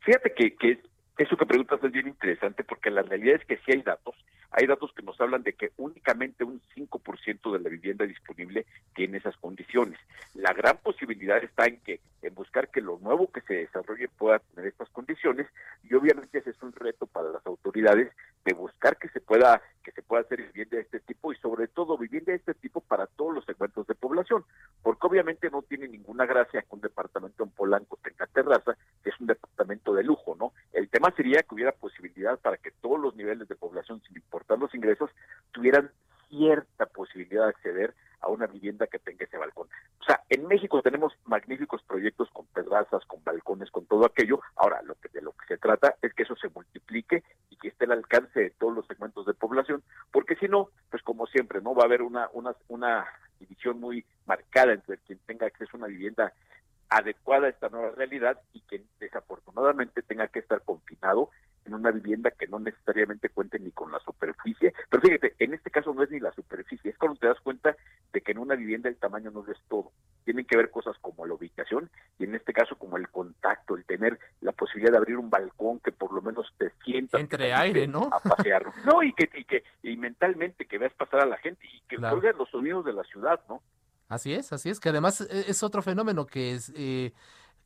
Fíjate 0.00 0.32
que, 0.32 0.54
que 0.56 0.80
eso 1.18 1.36
que 1.36 1.46
preguntas 1.46 1.82
es 1.82 1.90
bien 1.90 2.06
interesante 2.06 2.62
porque 2.62 2.90
la 2.90 3.02
realidad 3.02 3.40
es 3.40 3.44
que 3.44 3.56
sí 3.56 3.72
hay 3.72 3.82
datos. 3.82 4.14
Hay 4.50 4.66
datos 4.66 4.92
que 4.94 5.02
nos 5.02 5.20
hablan 5.20 5.42
de 5.42 5.52
que 5.52 5.72
únicamente 5.76 6.44
un 6.44 6.60
5% 6.74 7.52
de 7.52 7.60
la 7.60 7.68
vivienda 7.68 8.06
disponible 8.06 8.66
tiene 8.94 9.18
esas 9.18 9.36
condiciones. 9.36 9.98
La 10.34 10.52
gran 10.52 10.78
posibilidad 10.78 11.42
está 11.42 11.66
en 11.66 11.78
que 11.80 12.00
en 12.22 12.34
buscar 12.34 12.68
que 12.68 12.80
lo 12.80 12.98
nuevo 12.98 13.30
que 13.30 13.42
se 13.42 13.54
desarrolle 13.54 14.08
pueda 14.08 14.38
tener 14.38 14.66
estas 14.68 14.88
condiciones 14.90 15.46
y 15.84 15.94
obviamente 15.94 16.38
ese 16.38 16.50
es 16.50 16.62
un 16.62 16.72
reto 16.72 17.06
para 17.06 17.30
las 17.30 17.46
autoridades 17.46 18.12
de 18.44 18.54
buscar 18.54 18.96
que 18.96 19.08
se 19.10 19.20
pueda 19.20 19.62
que 19.84 19.92
se 19.92 20.02
pueda 20.02 20.22
hacer 20.22 20.42
vivienda 20.42 20.76
de 20.76 20.82
este 20.82 21.00
tipo 21.00 21.32
y 21.32 21.36
sobre 21.36 21.68
todo 21.68 21.96
vivienda 21.96 22.32
de 22.32 22.38
este 22.38 22.54
tipo 22.54 22.80
para 22.80 23.06
todos 23.06 23.34
los 23.34 23.44
segmentos 23.46 23.86
de 23.86 23.94
población, 23.94 24.44
porque 24.82 25.06
obviamente 25.06 25.48
no 25.50 25.62
tiene 25.62 25.88
ninguna 25.88 26.26
gracia 26.26 26.60
que 26.60 26.74
un 26.74 26.82
departamento 26.82 27.42
en 27.42 27.50
Polanco 27.50 27.98
tenga 28.02 28.26
terraza, 28.26 28.76
que 29.02 29.10
es 29.10 29.20
un 29.20 29.28
departamento 29.28 29.94
de 29.94 30.04
lujo, 30.04 30.27
tema 30.98 31.14
sería 31.14 31.44
que 31.44 31.54
hubiera 31.54 31.70
posibilidad 31.70 32.40
para 32.40 32.56
que 32.56 32.72
todos 32.72 32.98
los 32.98 33.14
niveles 33.14 33.46
de 33.46 33.54
población, 33.54 34.02
sin 34.04 34.16
importar 34.16 34.58
los 34.58 34.74
ingresos, 34.74 35.08
tuvieran 35.52 35.92
cierta 36.28 36.86
posibilidad 36.86 37.44
de 37.44 37.50
acceder 37.50 37.94
a 38.20 38.26
una 38.26 38.48
vivienda 38.48 38.88
que 38.88 38.98
tenga 38.98 39.24
ese 39.24 39.38
balcón. 39.38 39.68
O 40.00 40.04
sea, 40.04 40.24
en 40.28 40.48
México 40.48 40.82
tenemos 40.82 41.12
magníficos 41.24 41.84
proyectos 41.84 42.28
con 42.32 42.46
terrazas, 42.46 43.04
con 43.06 43.22
balcones, 43.22 43.70
con 43.70 43.86
todo 43.86 44.06
aquello. 44.06 44.40
Ahora, 44.56 44.82
lo 44.82 44.96
que 44.96 45.08
de 45.10 45.22
lo 45.22 45.30
que 45.34 45.46
se 45.46 45.58
trata 45.58 45.94
es 46.02 46.12
que 46.14 46.24
eso 46.24 46.34
se 46.34 46.48
multiplique 46.48 47.22
y 47.48 47.56
que 47.58 47.68
esté 47.68 47.84
al 47.84 47.92
alcance 47.92 48.40
de 48.40 48.50
todos 48.50 48.74
los 48.74 48.86
segmentos 48.88 49.24
de 49.24 49.34
población, 49.34 49.84
porque 50.10 50.34
si 50.34 50.48
no, 50.48 50.70
pues 50.90 51.04
como 51.04 51.28
siempre, 51.28 51.60
no 51.60 51.76
va 51.76 51.84
a 51.84 51.86
haber 51.86 52.02
una 52.02 52.28
una 52.32 52.56
una 52.66 53.06
división 53.38 53.78
muy 53.78 54.04
marcada 54.26 54.72
entre 54.72 54.98
quien 54.98 55.20
tenga 55.26 55.46
acceso 55.46 55.76
a 55.76 55.78
una 55.78 55.86
vivienda 55.86 56.32
adecuada 56.88 57.46
a 57.46 57.50
esta 57.50 57.68
nueva 57.68 57.90
realidad 57.90 58.40
y 58.52 58.60
que 58.62 58.82
desafortunadamente 58.98 60.02
tenga 60.02 60.28
que 60.28 60.38
estar 60.38 60.62
en 61.68 61.74
una 61.74 61.90
vivienda 61.90 62.30
que 62.30 62.48
no 62.48 62.58
necesariamente 62.58 63.28
cuente 63.28 63.58
ni 63.58 63.70
con 63.70 63.92
la 63.92 64.00
superficie. 64.00 64.72
Pero 64.88 65.02
fíjate, 65.02 65.34
en 65.38 65.54
este 65.54 65.70
caso 65.70 65.94
no 65.94 66.02
es 66.02 66.10
ni 66.10 66.18
la 66.18 66.32
superficie, 66.32 66.90
es 66.90 66.98
cuando 66.98 67.18
te 67.18 67.26
das 67.26 67.40
cuenta 67.40 67.76
de 68.12 68.20
que 68.20 68.32
en 68.32 68.38
una 68.38 68.56
vivienda 68.56 68.88
el 68.88 68.96
tamaño 68.96 69.30
no 69.30 69.44
es 69.50 69.58
todo. 69.68 69.92
Tienen 70.24 70.46
que 70.46 70.56
ver 70.56 70.70
cosas 70.70 70.96
como 71.00 71.26
la 71.26 71.34
ubicación 71.34 71.90
y 72.18 72.24
en 72.24 72.34
este 72.34 72.52
caso 72.52 72.76
como 72.76 72.96
el 72.96 73.08
contacto, 73.08 73.76
el 73.76 73.84
tener 73.84 74.18
la 74.40 74.52
posibilidad 74.52 74.92
de 74.92 74.98
abrir 74.98 75.16
un 75.16 75.30
balcón 75.30 75.78
que 75.80 75.92
por 75.92 76.12
lo 76.12 76.22
menos 76.22 76.46
te 76.58 76.70
sientas. 76.84 77.20
Entre 77.20 77.52
aire, 77.52 77.86
¿no? 77.86 78.08
A 78.10 78.20
pasearlo. 78.20 78.72
no, 78.84 79.02
y 79.02 79.12
que, 79.12 79.30
y 79.34 79.44
que 79.44 79.62
y 79.82 79.96
mentalmente 79.96 80.66
que 80.66 80.78
veas 80.78 80.92
pasar 80.94 81.20
a 81.20 81.26
la 81.26 81.36
gente 81.38 81.66
y 81.66 81.80
que 81.82 81.96
claro. 81.96 82.20
los 82.32 82.48
sonidos 82.50 82.84
de 82.84 82.92
la 82.94 83.04
ciudad, 83.04 83.40
¿no? 83.48 83.62
Así 84.08 84.32
es, 84.32 84.52
así 84.54 84.70
es, 84.70 84.80
que 84.80 84.88
además 84.88 85.20
e, 85.20 85.50
es 85.50 85.62
otro 85.62 85.82
fenómeno 85.82 86.26
que 86.26 86.54
es 86.54 86.72
eh, 86.74 87.12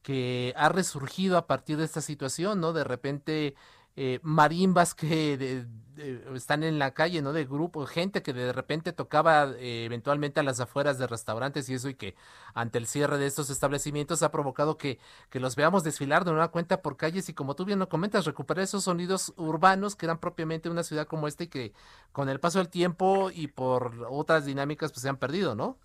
que 0.02 0.52
ha 0.56 0.68
resurgido 0.68 1.38
a 1.38 1.46
partir 1.46 1.76
de 1.76 1.84
esta 1.84 2.00
situación, 2.00 2.60
¿no? 2.60 2.72
De 2.72 2.84
repente 2.84 3.54
eh, 3.96 4.20
marimbas 4.22 4.94
que 4.94 5.66
están 6.34 6.62
en 6.62 6.78
la 6.78 6.94
calle, 6.94 7.20
¿no? 7.20 7.34
De 7.34 7.44
grupo, 7.44 7.84
gente 7.86 8.22
que 8.22 8.32
de 8.32 8.52
repente 8.52 8.92
tocaba 8.92 9.50
eh, 9.58 9.84
eventualmente 9.84 10.40
a 10.40 10.42
las 10.42 10.60
afueras 10.60 10.98
de 10.98 11.06
restaurantes 11.06 11.68
y 11.68 11.74
eso 11.74 11.90
y 11.90 11.94
que 11.94 12.14
ante 12.54 12.78
el 12.78 12.86
cierre 12.86 13.18
de 13.18 13.26
estos 13.26 13.50
establecimientos 13.50 14.22
ha 14.22 14.30
provocado 14.30 14.78
que, 14.78 14.98
que 15.28 15.40
los 15.40 15.56
veamos 15.56 15.84
desfilar 15.84 16.24
de 16.24 16.30
una 16.30 16.48
cuenta 16.48 16.80
por 16.80 16.96
calles 16.96 17.28
y 17.28 17.34
como 17.34 17.54
tú 17.54 17.66
bien 17.66 17.78
lo 17.78 17.88
comentas, 17.90 18.24
recuperar 18.24 18.64
esos 18.64 18.84
sonidos 18.84 19.34
urbanos 19.36 19.94
que 19.94 20.06
eran 20.06 20.18
propiamente 20.18 20.70
una 20.70 20.82
ciudad 20.84 21.06
como 21.06 21.28
esta 21.28 21.44
y 21.44 21.48
que 21.48 21.74
con 22.12 22.30
el 22.30 22.40
paso 22.40 22.58
del 22.58 22.68
tiempo 22.70 23.30
y 23.30 23.48
por 23.48 24.06
otras 24.10 24.46
dinámicas 24.46 24.92
pues 24.92 25.02
se 25.02 25.10
han 25.10 25.18
perdido, 25.18 25.54
¿no? 25.54 25.78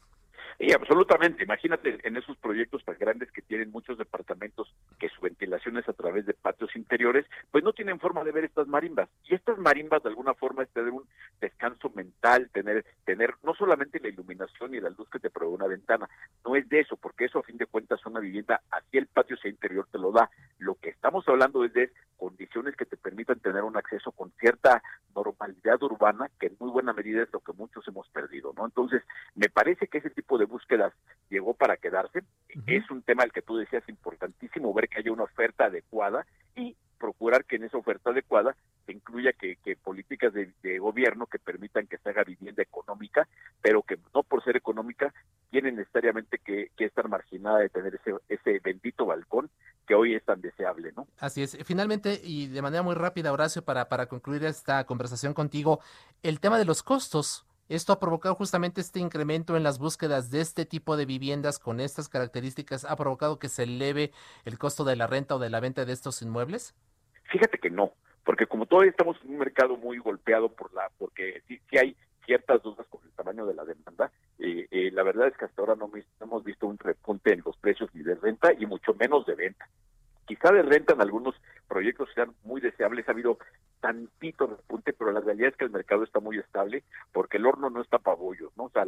Y 0.59 0.73
absolutamente, 0.73 1.43
imagínate 1.43 1.99
en 2.03 2.17
esos 2.17 2.35
proyectos 2.37 2.83
tan 2.83 2.97
grandes 2.97 3.31
que 3.31 3.43
tienen 3.43 3.69
muchos 3.69 3.95
departamentos 3.97 4.73
que 4.97 5.07
su 5.09 5.21
ventilación 5.21 5.77
es 5.77 5.87
a 5.87 5.93
través 5.93 6.25
de 6.25 6.33
patios 6.33 6.75
interiores, 6.75 7.27
pues 7.51 7.63
no 7.63 7.73
tienen 7.73 7.99
forma 7.99 8.23
de 8.23 8.31
ver 8.31 8.45
estas 8.45 8.67
marimbas. 8.67 9.07
Y 9.25 9.35
estas 9.35 9.59
marimbas 9.59 10.01
de 10.01 10.09
alguna 10.09 10.33
forma 10.33 10.63
es 10.63 10.69
tener 10.69 10.91
un 10.91 11.03
descanso 11.39 11.91
mental, 11.91 12.49
tener, 12.51 12.83
tener 13.05 13.35
no 13.43 13.53
solamente 13.53 13.99
la 13.99 14.07
iluminación 14.07 14.73
y 14.73 14.79
la 14.79 14.89
luz 14.89 15.07
que 15.11 15.19
te 15.19 15.29
provee 15.29 15.53
una 15.53 15.67
ventana, 15.67 16.09
no 16.43 16.55
es 16.55 16.67
de 16.69 16.79
eso, 16.79 16.97
porque 16.97 17.25
eso 17.25 17.37
a 17.37 17.43
fin 17.43 17.57
de 17.57 17.67
cuentas 17.67 18.03
una 18.07 18.19
vivienda, 18.19 18.61
así 18.71 18.97
el 18.97 19.05
patio 19.05 19.37
sea 19.37 19.51
interior 19.51 19.87
te 19.91 19.99
lo 19.99 20.11
da. 20.11 20.31
Lo 20.57 20.73
que 20.73 20.89
estamos 20.89 21.27
hablando 21.27 21.63
es 21.65 21.73
de 21.73 21.91
condiciones 22.17 22.75
que 22.75 22.85
te 22.85 22.97
permitan 22.97 23.39
tener 23.39 23.61
un 23.61 23.77
acceso 23.77 24.11
con 24.11 24.31
cierta 24.39 24.81
normalidad 25.23 25.81
urbana, 25.81 26.29
que 26.39 26.47
en 26.47 26.57
muy 26.59 26.69
buena 26.69 26.93
medida 26.93 27.23
es 27.23 27.33
lo 27.33 27.39
que 27.39 27.53
muchos 27.53 27.87
hemos 27.87 28.07
perdido, 28.09 28.53
¿no? 28.55 28.65
Entonces, 28.65 29.01
me 29.35 29.49
parece 29.49 29.87
que 29.87 29.97
ese 29.97 30.09
tipo 30.09 30.37
de 30.37 30.45
búsquedas 30.45 30.93
llegó 31.29 31.53
para 31.53 31.77
quedarse. 31.77 32.23
Es 32.65 32.89
un 32.91 33.01
tema 33.01 33.23
al 33.23 33.31
que 33.31 33.41
tú 33.41 33.57
decías 33.57 33.87
importantísimo, 33.89 34.73
ver 34.73 34.89
que 34.89 34.99
haya 34.99 35.11
una 35.11 35.23
oferta 35.23 35.65
adecuada 35.65 36.25
y 36.55 36.75
procurar 36.97 37.45
que 37.45 37.57
en 37.57 37.63
esa 37.63 37.77
oferta 37.77 38.09
adecuada 38.09 38.55
se 38.85 38.93
incluya 38.93 39.33
que, 39.33 39.57
políticas 39.83 40.33
de, 40.33 40.79
gobierno 40.79 41.25
que 41.25 41.39
permitan 41.39 41.87
que 41.87 41.97
se 41.97 42.09
haga 42.09 42.23
vivienda 42.23 42.63
económica, 42.63 43.27
pero 43.61 43.81
que 43.81 43.97
no 44.13 44.23
por 44.23 44.43
ser 44.43 44.55
económica 44.55 45.13
tiene 45.49 45.71
necesariamente 45.71 46.39
que, 46.39 46.71
estar 46.77 47.07
marginada 47.09 47.59
de 47.59 47.69
tener 47.69 47.95
ese, 47.95 48.15
ese 48.29 48.59
bendito 48.59 49.05
balcón 49.05 49.49
que 49.85 49.95
hoy 49.95 50.15
es 50.15 50.23
tan 50.23 50.41
deseable, 50.41 50.93
¿no? 50.95 51.07
Así 51.37 51.43
es. 51.43 51.67
Finalmente, 51.67 52.19
y 52.23 52.47
de 52.47 52.63
manera 52.63 52.81
muy 52.81 52.95
rápida, 52.95 53.31
Horacio, 53.31 53.63
para, 53.63 53.89
para 53.89 54.07
concluir 54.07 54.43
esta 54.43 54.83
conversación 54.85 55.35
contigo, 55.35 55.81
el 56.23 56.39
tema 56.39 56.57
de 56.57 56.65
los 56.65 56.81
costos. 56.81 57.45
Esto 57.69 57.93
ha 57.93 57.99
provocado 57.99 58.33
justamente 58.33 58.81
este 58.81 58.99
incremento 58.99 59.55
en 59.55 59.61
las 59.61 59.77
búsquedas 59.77 60.31
de 60.31 60.41
este 60.41 60.65
tipo 60.65 60.97
de 60.97 61.05
viviendas 61.05 61.59
con 61.59 61.79
estas 61.79 62.09
características. 62.09 62.85
¿Ha 62.85 62.95
provocado 62.95 63.37
que 63.37 63.49
se 63.49 63.63
eleve 63.63 64.13
el 64.45 64.57
costo 64.57 64.83
de 64.83 64.95
la 64.95 65.05
renta 65.05 65.35
o 65.35 65.39
de 65.39 65.51
la 65.51 65.59
venta 65.59 65.85
de 65.85 65.93
estos 65.93 66.23
inmuebles? 66.23 66.73
Fíjate 67.31 67.59
que 67.59 67.69
no, 67.69 67.91
porque 68.23 68.47
como 68.47 68.65
todavía 68.65 68.89
estamos 68.89 69.17
en 69.23 69.29
un 69.29 69.37
mercado 69.37 69.77
muy 69.77 69.99
golpeado 69.99 70.49
por 70.49 70.73
la, 70.73 70.89
porque 70.97 71.43
sí, 71.47 71.61
hay 71.77 71.95
ciertas 72.25 72.63
dudas 72.63 72.87
con 72.89 73.03
el 73.03 73.11
tamaño 73.11 73.45
de 73.45 73.53
la 73.53 73.63
demanda, 73.63 74.11
eh, 74.39 74.65
eh, 74.71 74.89
la 74.91 75.03
verdad 75.03 75.27
es 75.27 75.37
que 75.37 75.45
hasta 75.45 75.61
ahora 75.61 75.75
no, 75.75 75.91
hemos 76.19 76.43
visto 76.43 76.65
un 76.65 76.79
repunte 76.79 77.31
en 77.31 77.43
los 77.45 77.55
precios 77.57 77.93
ni 77.93 78.01
de 78.01 78.15
renta 78.15 78.53
y 78.57 78.65
mucho 78.65 78.95
menos 78.95 79.23
de 79.27 79.35
venta. 79.35 79.69
Quizá 80.27 80.51
de 80.51 80.61
renta 80.61 80.93
en 80.93 81.01
algunos 81.01 81.35
proyectos 81.67 82.09
sean 82.15 82.33
muy 82.43 82.61
deseables, 82.61 83.07
ha 83.07 83.11
habido 83.11 83.37
tantito 83.79 84.47
repunte, 84.47 84.93
pero 84.93 85.11
la 85.11 85.19
realidad 85.19 85.49
es 85.49 85.57
que 85.57 85.65
el 85.65 85.71
mercado 85.71 86.03
está 86.03 86.19
muy 86.19 86.37
estable 86.37 86.83
porque 87.11 87.37
el 87.37 87.45
horno 87.45 87.69
no 87.69 87.81
está 87.81 87.99
para 87.99 88.17
bollos, 88.17 88.51
¿no? 88.57 88.65
O 88.65 88.69
sea, 88.69 88.85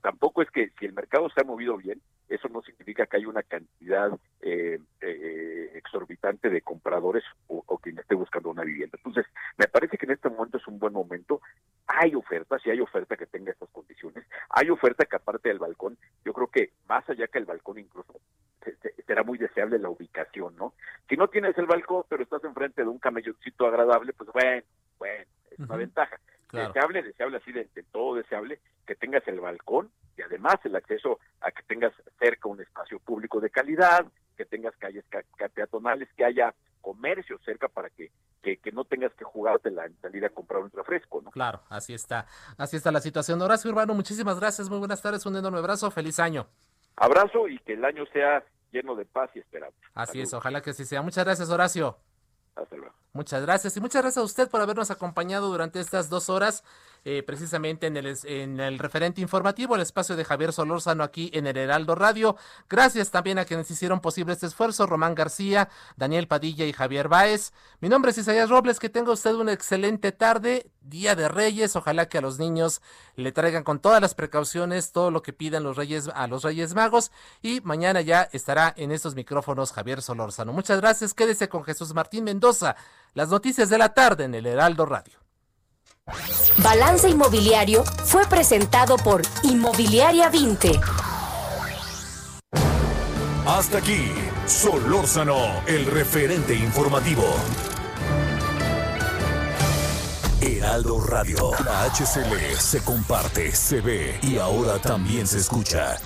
tampoco 0.00 0.42
es 0.42 0.50
que 0.50 0.70
si 0.78 0.86
el 0.86 0.92
mercado 0.92 1.28
se 1.30 1.40
ha 1.40 1.44
movido 1.44 1.76
bien, 1.76 2.00
eso 2.28 2.48
no 2.48 2.62
significa 2.62 3.06
que 3.06 3.16
haya 3.16 3.28
una 3.28 3.42
cantidad 3.42 4.10
eh, 4.40 4.78
eh, 5.00 5.72
exorbitante 5.74 6.48
de 6.48 6.62
compradores 6.62 7.24
o, 7.48 7.62
o, 7.66 7.78
quien 7.78 7.98
esté 7.98 8.14
buscando 8.14 8.50
una 8.50 8.62
vivienda. 8.62 8.98
Entonces, 8.98 9.26
me 9.58 9.66
parece 9.66 9.98
que 9.98 10.06
en 10.06 10.12
este 10.12 10.28
momento 10.28 10.58
es 10.58 10.66
un 10.68 10.78
buen 10.78 10.92
momento. 10.92 11.40
Hay 11.88 12.14
oferta, 12.14 12.58
si 12.60 12.70
hay 12.70 12.80
oferta 12.80 13.16
que 13.16 13.26
tenga 13.26 13.50
estas 13.50 13.68
condiciones. 13.70 14.24
Hay 14.50 14.70
oferta 14.70 15.06
que 15.06 15.16
aparte 15.16 15.48
del 15.48 15.58
balcón, 15.58 15.98
yo 16.24 16.32
creo 16.32 16.46
que 16.46 16.70
más 16.88 17.08
allá 17.10 17.26
que 17.26 17.38
el 17.38 17.46
balcón 17.46 17.78
incluso 17.78 18.20
será 19.06 19.22
muy 19.22 19.38
deseable 19.38 19.78
la 19.78 19.88
ubicación, 19.88 20.54
¿no? 20.56 20.74
Si 21.08 21.16
no 21.16 21.28
tienes 21.28 21.56
el 21.58 21.66
balcón, 21.66 22.04
pero 22.10 22.24
estás 22.24 22.42
enfrente 22.42 22.82
de 22.82 22.88
un 22.88 22.98
camelloncito 22.98 23.66
agradable, 23.66 24.12
pues 24.12 24.28
bueno, 24.32 24.62
bueno, 24.98 25.24
es 25.50 25.58
una 25.60 25.76
ventaja. 25.76 26.18
Deseable, 26.52 27.04
deseable 27.04 27.36
así 27.36 27.52
de, 27.52 27.68
todo 27.92 28.16
deseable, 28.16 28.58
que 28.84 28.96
tengas 28.96 29.26
el 29.28 29.38
balcón 29.38 29.88
y 30.18 30.22
además 30.22 30.56
el 30.64 30.74
acceso 30.74 31.20
a 31.40 31.52
que 31.52 31.62
tengas 31.62 31.92
cerca 32.18 32.48
un 32.48 32.60
espacio 32.60 32.98
público 32.98 33.40
de 33.40 33.50
calidad, 33.50 34.04
que 34.36 34.44
tengas 34.44 34.76
calles 34.76 35.04
peatonales, 35.54 36.08
que 36.16 36.24
haya 36.24 36.52
comercio 36.80 37.38
cerca 37.44 37.68
para 37.68 37.88
que, 37.90 38.10
que, 38.42 38.58
no 38.72 38.84
tengas 38.84 39.14
que 39.14 39.22
jugarte 39.22 39.70
la 39.70 39.88
salida 40.02 40.26
a 40.26 40.30
comprar 40.30 40.62
un 40.62 40.70
refresco, 40.72 41.22
¿no? 41.22 41.30
Claro, 41.30 41.60
así 41.68 41.94
está, 41.94 42.26
así 42.58 42.76
está 42.76 42.90
la 42.90 43.00
situación. 43.00 43.40
Horacio 43.40 43.70
Urbano, 43.70 43.94
muchísimas 43.94 44.40
gracias, 44.40 44.68
muy 44.68 44.80
buenas 44.80 45.00
tardes, 45.00 45.24
un 45.26 45.36
enorme 45.36 45.58
abrazo, 45.58 45.88
feliz 45.92 46.18
año. 46.18 46.48
Abrazo 46.96 47.46
y 47.46 47.60
que 47.60 47.74
el 47.74 47.84
año 47.84 48.04
sea 48.06 48.42
lleno 48.72 48.94
de 48.94 49.04
paz 49.04 49.30
y 49.34 49.40
esperanza. 49.40 49.76
Así 49.94 50.20
es, 50.20 50.32
ojalá 50.32 50.60
que 50.62 50.70
así 50.70 50.84
sea. 50.84 51.02
Muchas 51.02 51.24
gracias, 51.24 51.50
Horacio. 51.50 51.98
Hasta 52.54 52.76
luego. 52.76 52.94
Muchas 53.12 53.42
gracias 53.42 53.76
y 53.76 53.80
muchas 53.80 54.02
gracias 54.02 54.22
a 54.22 54.24
usted 54.24 54.48
por 54.48 54.60
habernos 54.60 54.90
acompañado 54.90 55.48
durante 55.48 55.80
estas 55.80 56.08
dos 56.08 56.30
horas, 56.30 56.62
eh, 57.04 57.22
precisamente 57.22 57.86
en 57.86 57.96
el, 57.96 58.16
en 58.24 58.60
el 58.60 58.78
referente 58.78 59.20
informativo, 59.20 59.74
el 59.74 59.80
espacio 59.82 60.16
de 60.16 60.24
Javier 60.24 60.52
Solórzano 60.52 61.02
aquí 61.02 61.30
en 61.32 61.46
el 61.46 61.56
Heraldo 61.56 61.94
Radio. 61.94 62.36
Gracias 62.68 63.10
también 63.10 63.38
a 63.38 63.44
quienes 63.44 63.70
hicieron 63.70 64.00
posible 64.00 64.32
este 64.32 64.46
esfuerzo, 64.46 64.86
Román 64.86 65.14
García, 65.14 65.68
Daniel 65.96 66.28
Padilla 66.28 66.66
y 66.66 66.72
Javier 66.72 67.08
Báez. 67.08 67.52
Mi 67.80 67.88
nombre 67.88 68.10
es 68.10 68.18
Isaías 68.18 68.50
Robles, 68.50 68.78
que 68.78 68.88
tenga 68.88 69.12
usted 69.12 69.34
una 69.34 69.52
excelente 69.52 70.12
tarde, 70.12 70.70
Día 70.82 71.14
de 71.14 71.28
Reyes, 71.28 71.76
ojalá 71.76 72.08
que 72.08 72.18
a 72.18 72.20
los 72.20 72.38
niños 72.38 72.80
le 73.14 73.32
traigan 73.32 73.64
con 73.64 73.80
todas 73.80 74.00
las 74.00 74.14
precauciones 74.14 74.92
todo 74.92 75.10
lo 75.10 75.22
que 75.22 75.32
pidan 75.32 75.62
los 75.62 75.76
Reyes 75.76 76.08
a 76.14 76.26
los 76.26 76.42
Reyes 76.42 76.74
Magos 76.74 77.12
y 77.42 77.60
mañana 77.60 78.00
ya 78.00 78.28
estará 78.32 78.72
en 78.76 78.90
estos 78.90 79.14
micrófonos 79.14 79.72
Javier 79.72 80.02
Solórzano. 80.02 80.52
Muchas 80.52 80.80
gracias, 80.80 81.14
quédese 81.14 81.48
con 81.48 81.64
Jesús 81.64 81.94
Martín 81.94 82.24
Mendoza 82.24 82.76
las 83.14 83.28
noticias 83.28 83.68
de 83.68 83.78
la 83.78 83.94
tarde 83.94 84.24
en 84.24 84.34
el 84.34 84.46
Heraldo 84.46 84.86
Radio. 84.86 85.29
Balance 86.58 87.08
Inmobiliario 87.08 87.84
fue 88.04 88.26
presentado 88.26 88.96
por 88.96 89.22
Inmobiliaria 89.42 90.28
20. 90.28 90.80
Hasta 93.46 93.78
aquí, 93.78 94.12
Solórzano, 94.46 95.36
el 95.66 95.86
referente 95.86 96.54
informativo. 96.54 97.24
Heraldo 100.40 101.00
Radio, 101.00 101.50
la 101.64 101.84
HCL 101.84 102.56
se 102.58 102.82
comparte, 102.82 103.52
se 103.52 103.80
ve 103.80 104.18
y 104.22 104.38
ahora 104.38 104.78
también 104.78 105.26
se 105.26 105.38
escucha. 105.38 105.96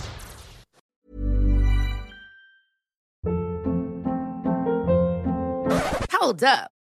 Hold 6.20 6.42
up. 6.44 6.73